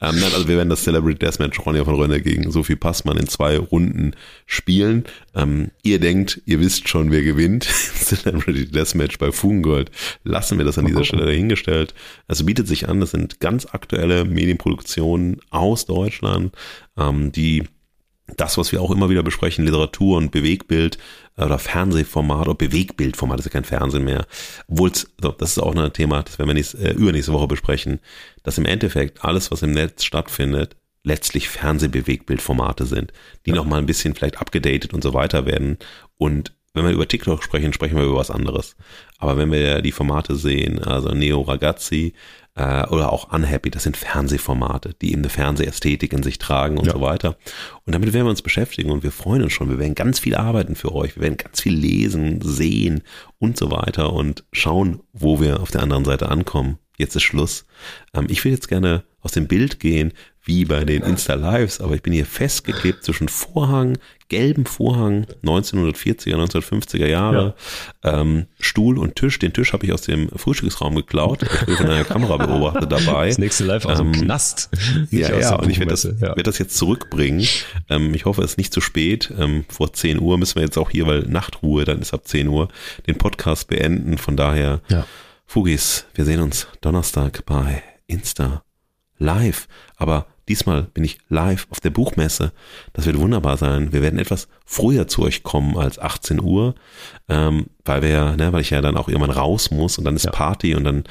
Ähm, 0.00 0.18
nein, 0.18 0.32
also 0.34 0.48
wir 0.48 0.56
werden 0.56 0.70
das 0.70 0.82
Celebrity 0.82 1.18
Deathmatch 1.18 1.64
Ronja 1.64 1.84
von 1.84 1.94
Rönne 1.94 2.20
gegen 2.20 2.50
Sophie 2.50 2.76
Passmann 2.76 3.18
in 3.18 3.28
zwei 3.28 3.58
Runden 3.58 4.14
spielen. 4.46 5.04
Ähm, 5.34 5.70
ihr 5.82 6.00
denkt, 6.00 6.40
ihr 6.46 6.58
wisst 6.60 6.88
schon, 6.88 7.10
wer 7.10 7.22
gewinnt. 7.22 7.64
Celebrity 7.94 8.66
Deathmatch 8.70 9.18
bei 9.18 9.32
Fugengold. 9.32 9.90
Lassen 10.24 10.56
wir 10.56 10.64
das 10.64 10.78
an 10.78 10.86
dieser 10.86 11.04
Stelle 11.04 11.26
dahingestellt. 11.26 11.94
Also 12.26 12.44
bietet 12.44 12.66
sich 12.66 12.88
an, 12.88 13.00
das 13.00 13.10
sind 13.10 13.40
ganz 13.40 13.66
aktuelle 13.66 14.24
Medienproduktionen 14.24 15.40
aus 15.50 15.84
Deutschland, 15.84 16.54
ähm, 16.96 17.32
die 17.32 17.64
das, 18.36 18.58
was 18.58 18.72
wir 18.72 18.80
auch 18.82 18.90
immer 18.90 19.08
wieder 19.08 19.22
besprechen, 19.22 19.64
Literatur 19.64 20.16
und 20.16 20.32
Bewegbild 20.32 20.98
oder 21.36 21.58
Fernsehformat 21.58 22.48
oder 22.48 22.54
Bewegbildformat, 22.54 23.38
das 23.38 23.46
ist 23.46 23.52
ja 23.52 23.60
kein 23.60 23.68
Fernsehen 23.68 24.04
mehr. 24.04 24.26
Obwohl, 24.68 24.92
so, 24.94 25.32
das 25.32 25.50
ist 25.50 25.58
auch 25.58 25.74
ein 25.74 25.92
Thema, 25.92 26.22
das 26.22 26.38
werden 26.38 26.48
wir 26.48 26.54
nächst, 26.54 26.74
äh, 26.74 26.92
übernächste 26.92 27.32
Woche 27.32 27.46
besprechen, 27.48 28.00
dass 28.42 28.58
im 28.58 28.64
Endeffekt 28.64 29.24
alles, 29.24 29.50
was 29.50 29.62
im 29.62 29.72
Netz 29.72 30.04
stattfindet, 30.04 30.76
letztlich 31.02 31.48
Fernsehbewegbildformate 31.48 32.84
sind, 32.84 33.12
die 33.44 33.50
ja. 33.50 33.56
nochmal 33.56 33.78
ein 33.78 33.86
bisschen 33.86 34.14
vielleicht 34.14 34.38
abgedatet 34.38 34.92
und 34.92 35.02
so 35.02 35.14
weiter 35.14 35.46
werden. 35.46 35.78
Und 36.18 36.55
wenn 36.76 36.84
wir 36.84 36.92
über 36.92 37.08
TikTok 37.08 37.42
sprechen, 37.42 37.72
sprechen 37.72 37.96
wir 37.96 38.04
über 38.04 38.16
was 38.16 38.30
anderes. 38.30 38.76
Aber 39.18 39.36
wenn 39.36 39.50
wir 39.50 39.82
die 39.82 39.92
Formate 39.92 40.36
sehen, 40.36 40.82
also 40.82 41.08
Neo 41.08 41.40
Ragazzi, 41.40 42.12
äh, 42.56 42.86
oder 42.86 43.12
auch 43.12 43.32
Unhappy, 43.32 43.70
das 43.70 43.84
sind 43.84 43.96
Fernsehformate, 43.96 44.94
die 45.00 45.12
eben 45.12 45.22
eine 45.22 45.28
Fernsehästhetik 45.28 46.12
in 46.12 46.22
sich 46.22 46.38
tragen 46.38 46.78
und 46.78 46.86
ja. 46.86 46.92
so 46.92 47.00
weiter. 47.00 47.36
Und 47.84 47.94
damit 47.94 48.12
werden 48.12 48.26
wir 48.26 48.30
uns 48.30 48.42
beschäftigen 48.42 48.90
und 48.90 49.02
wir 49.02 49.12
freuen 49.12 49.42
uns 49.42 49.52
schon. 49.52 49.68
Wir 49.68 49.78
werden 49.78 49.94
ganz 49.94 50.18
viel 50.18 50.34
arbeiten 50.34 50.74
für 50.74 50.94
euch. 50.94 51.16
Wir 51.16 51.22
werden 51.22 51.36
ganz 51.36 51.60
viel 51.60 51.74
lesen, 51.74 52.40
sehen 52.42 53.02
und 53.38 53.56
so 53.56 53.70
weiter 53.70 54.12
und 54.12 54.44
schauen, 54.52 55.00
wo 55.12 55.40
wir 55.40 55.60
auf 55.60 55.70
der 55.70 55.82
anderen 55.82 56.04
Seite 56.04 56.30
ankommen. 56.30 56.78
Jetzt 56.96 57.14
ist 57.14 57.24
Schluss. 57.24 57.66
Ähm, 58.14 58.26
ich 58.30 58.44
will 58.44 58.52
jetzt 58.52 58.68
gerne 58.68 59.04
aus 59.20 59.32
dem 59.32 59.48
Bild 59.48 59.80
gehen, 59.80 60.12
wie 60.46 60.64
bei 60.64 60.84
den 60.84 61.02
Insta-Lives, 61.02 61.80
aber 61.80 61.96
ich 61.96 62.02
bin 62.02 62.12
hier 62.12 62.24
festgeklebt 62.24 63.02
zwischen 63.02 63.28
Vorhang, 63.28 63.98
gelben 64.28 64.64
Vorhang, 64.64 65.26
1940er, 65.44 66.36
1950er 66.36 67.06
Jahre, 67.06 67.54
ja. 68.04 68.20
ähm, 68.20 68.46
Stuhl 68.60 68.96
und 68.96 69.16
Tisch. 69.16 69.38
Den 69.40 69.52
Tisch 69.52 69.72
habe 69.72 69.84
ich 69.86 69.92
aus 69.92 70.02
dem 70.02 70.28
Frühstücksraum 70.30 70.94
geklaut. 70.94 71.42
Ich 71.42 71.66
bin 71.66 71.76
von 71.76 71.90
einer 71.90 72.04
Kamera 72.04 72.36
beobachtet 72.36 72.90
dabei. 72.90 73.26
Das 73.26 73.38
nächste 73.38 73.64
Live 73.64 73.86
aus 73.86 73.98
ähm, 73.98 74.12
dem 74.12 74.22
Knast. 74.22 74.70
Ja, 75.10 75.36
ja, 75.36 75.56
und 75.56 75.68
ich 75.68 75.78
werde 75.78 75.90
das, 75.90 76.04
ja. 76.04 76.36
werd 76.36 76.46
das 76.46 76.58
jetzt 76.58 76.76
zurückbringen. 76.76 77.46
Ähm, 77.88 78.14
ich 78.14 78.24
hoffe, 78.24 78.42
es 78.42 78.52
ist 78.52 78.58
nicht 78.58 78.72
zu 78.72 78.80
spät. 78.80 79.32
Ähm, 79.36 79.64
vor 79.68 79.92
10 79.92 80.20
Uhr 80.20 80.38
müssen 80.38 80.56
wir 80.56 80.62
jetzt 80.62 80.78
auch 80.78 80.90
hier, 80.90 81.06
weil 81.06 81.20
Nachtruhe, 81.22 81.84
dann 81.84 82.00
ist 82.00 82.14
ab 82.14 82.26
10 82.26 82.48
Uhr, 82.48 82.68
den 83.06 83.18
Podcast 83.18 83.68
beenden. 83.68 84.18
Von 84.18 84.36
daher, 84.36 84.80
ja. 84.88 85.06
Fugis, 85.44 86.06
wir 86.14 86.24
sehen 86.24 86.40
uns 86.40 86.66
Donnerstag 86.80 87.44
bei 87.46 87.82
Insta 88.06 88.62
live. 89.18 89.68
Aber 89.96 90.26
Diesmal 90.48 90.82
bin 90.82 91.02
ich 91.02 91.18
live 91.28 91.66
auf 91.70 91.80
der 91.80 91.90
Buchmesse. 91.90 92.52
Das 92.92 93.06
wird 93.06 93.18
wunderbar 93.18 93.56
sein. 93.56 93.92
Wir 93.92 94.02
werden 94.02 94.18
etwas 94.18 94.48
früher 94.64 95.08
zu 95.08 95.22
euch 95.22 95.42
kommen 95.42 95.76
als 95.76 95.98
18 95.98 96.40
Uhr, 96.40 96.74
ähm, 97.28 97.66
weil 97.84 98.02
wir, 98.02 98.36
ne, 98.36 98.52
weil 98.52 98.60
ich 98.60 98.70
ja 98.70 98.80
dann 98.80 98.96
auch 98.96 99.08
irgendwann 99.08 99.30
raus 99.30 99.70
muss 99.70 99.98
und 99.98 100.04
dann 100.04 100.16
ist 100.16 100.24
ja. 100.24 100.30
Party 100.30 100.74
und 100.74 100.84
dann 100.84 101.04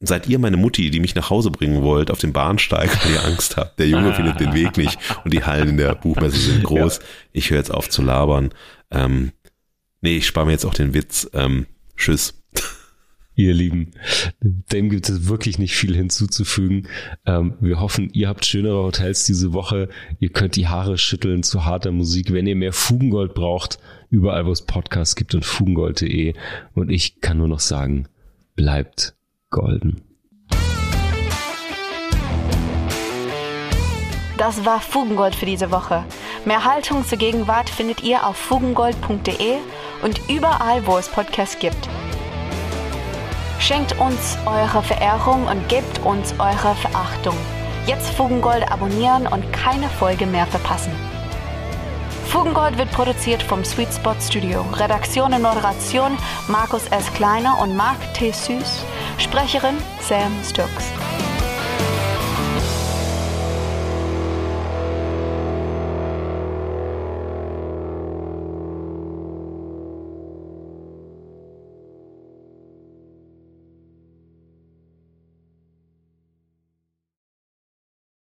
seid 0.00 0.26
ihr 0.26 0.38
meine 0.38 0.56
Mutti, 0.56 0.90
die 0.90 1.00
mich 1.00 1.14
nach 1.14 1.30
Hause 1.30 1.50
bringen 1.50 1.82
wollt 1.82 2.10
auf 2.10 2.18
dem 2.18 2.32
Bahnsteig, 2.32 3.04
weil 3.04 3.12
ihr 3.12 3.24
Angst 3.24 3.56
habt. 3.56 3.78
Der 3.78 3.88
Junge 3.88 4.14
findet 4.14 4.40
den 4.40 4.54
Weg 4.54 4.76
nicht 4.76 4.98
und 5.24 5.32
die 5.32 5.44
Hallen 5.44 5.70
in 5.70 5.76
der 5.76 5.94
Buchmesse 5.94 6.38
sind 6.38 6.64
groß. 6.64 6.98
Ja. 6.98 7.04
Ich 7.32 7.50
höre 7.50 7.58
jetzt 7.58 7.72
auf 7.72 7.88
zu 7.88 8.02
labern. 8.02 8.50
Ähm, 8.90 9.32
nee, 10.00 10.16
ich 10.16 10.26
spare 10.26 10.46
mir 10.46 10.52
jetzt 10.52 10.64
auch 10.64 10.74
den 10.74 10.94
Witz. 10.94 11.28
Ähm, 11.34 11.66
tschüss 11.96 12.34
ihr 13.36 13.54
Lieben. 13.54 13.92
Dem 14.40 14.90
gibt 14.90 15.08
es 15.08 15.28
wirklich 15.28 15.58
nicht 15.58 15.76
viel 15.76 15.94
hinzuzufügen. 15.94 16.88
Ähm, 17.26 17.54
wir 17.60 17.78
hoffen, 17.78 18.10
ihr 18.12 18.28
habt 18.28 18.44
schönere 18.44 18.82
Hotels 18.82 19.24
diese 19.26 19.52
Woche. 19.52 19.88
Ihr 20.18 20.30
könnt 20.30 20.56
die 20.56 20.66
Haare 20.66 20.98
schütteln 20.98 21.42
zu 21.42 21.64
harter 21.64 21.92
Musik. 21.92 22.32
Wenn 22.32 22.46
ihr 22.46 22.56
mehr 22.56 22.72
Fugengold 22.72 23.34
braucht, 23.34 23.78
überall 24.10 24.46
wo 24.46 24.52
es 24.52 24.62
Podcasts 24.62 25.14
gibt 25.14 25.34
und 25.34 25.44
fugengold.de. 25.44 26.34
Und 26.74 26.90
ich 26.90 27.20
kann 27.20 27.38
nur 27.38 27.48
noch 27.48 27.60
sagen, 27.60 28.08
bleibt 28.56 29.14
golden. 29.50 30.00
Das 34.38 34.66
war 34.66 34.80
Fugengold 34.80 35.34
für 35.34 35.46
diese 35.46 35.70
Woche. 35.70 36.04
Mehr 36.44 36.64
Haltung 36.64 37.04
zur 37.04 37.18
Gegenwart 37.18 37.70
findet 37.70 38.02
ihr 38.02 38.26
auf 38.26 38.36
fugengold.de 38.36 39.56
und 40.02 40.20
überall, 40.28 40.86
wo 40.86 40.98
es 40.98 41.08
Podcasts 41.08 41.58
gibt. 41.58 41.88
Schenkt 43.58 43.98
uns 43.98 44.36
eure 44.46 44.82
Verehrung 44.82 45.46
und 45.46 45.68
gebt 45.68 46.04
uns 46.04 46.34
eure 46.38 46.74
Verachtung. 46.76 47.36
Jetzt 47.86 48.10
Fugengold 48.10 48.70
abonnieren 48.70 49.26
und 49.26 49.52
keine 49.52 49.88
Folge 49.88 50.26
mehr 50.26 50.46
verpassen. 50.46 50.92
Fugengold 52.26 52.76
wird 52.76 52.90
produziert 52.90 53.42
vom 53.42 53.64
Sweet 53.64 53.92
Spot 53.92 54.14
Studio. 54.20 54.64
Redaktion 54.74 55.32
und 55.32 55.42
Moderation 55.42 56.18
Markus 56.48 56.86
S. 56.88 57.12
Kleiner 57.14 57.58
und 57.60 57.76
Marc 57.76 57.96
T. 58.14 58.30
Süß. 58.30 58.84
Sprecherin 59.18 59.76
Sam 60.00 60.32
Stokes. 60.44 60.92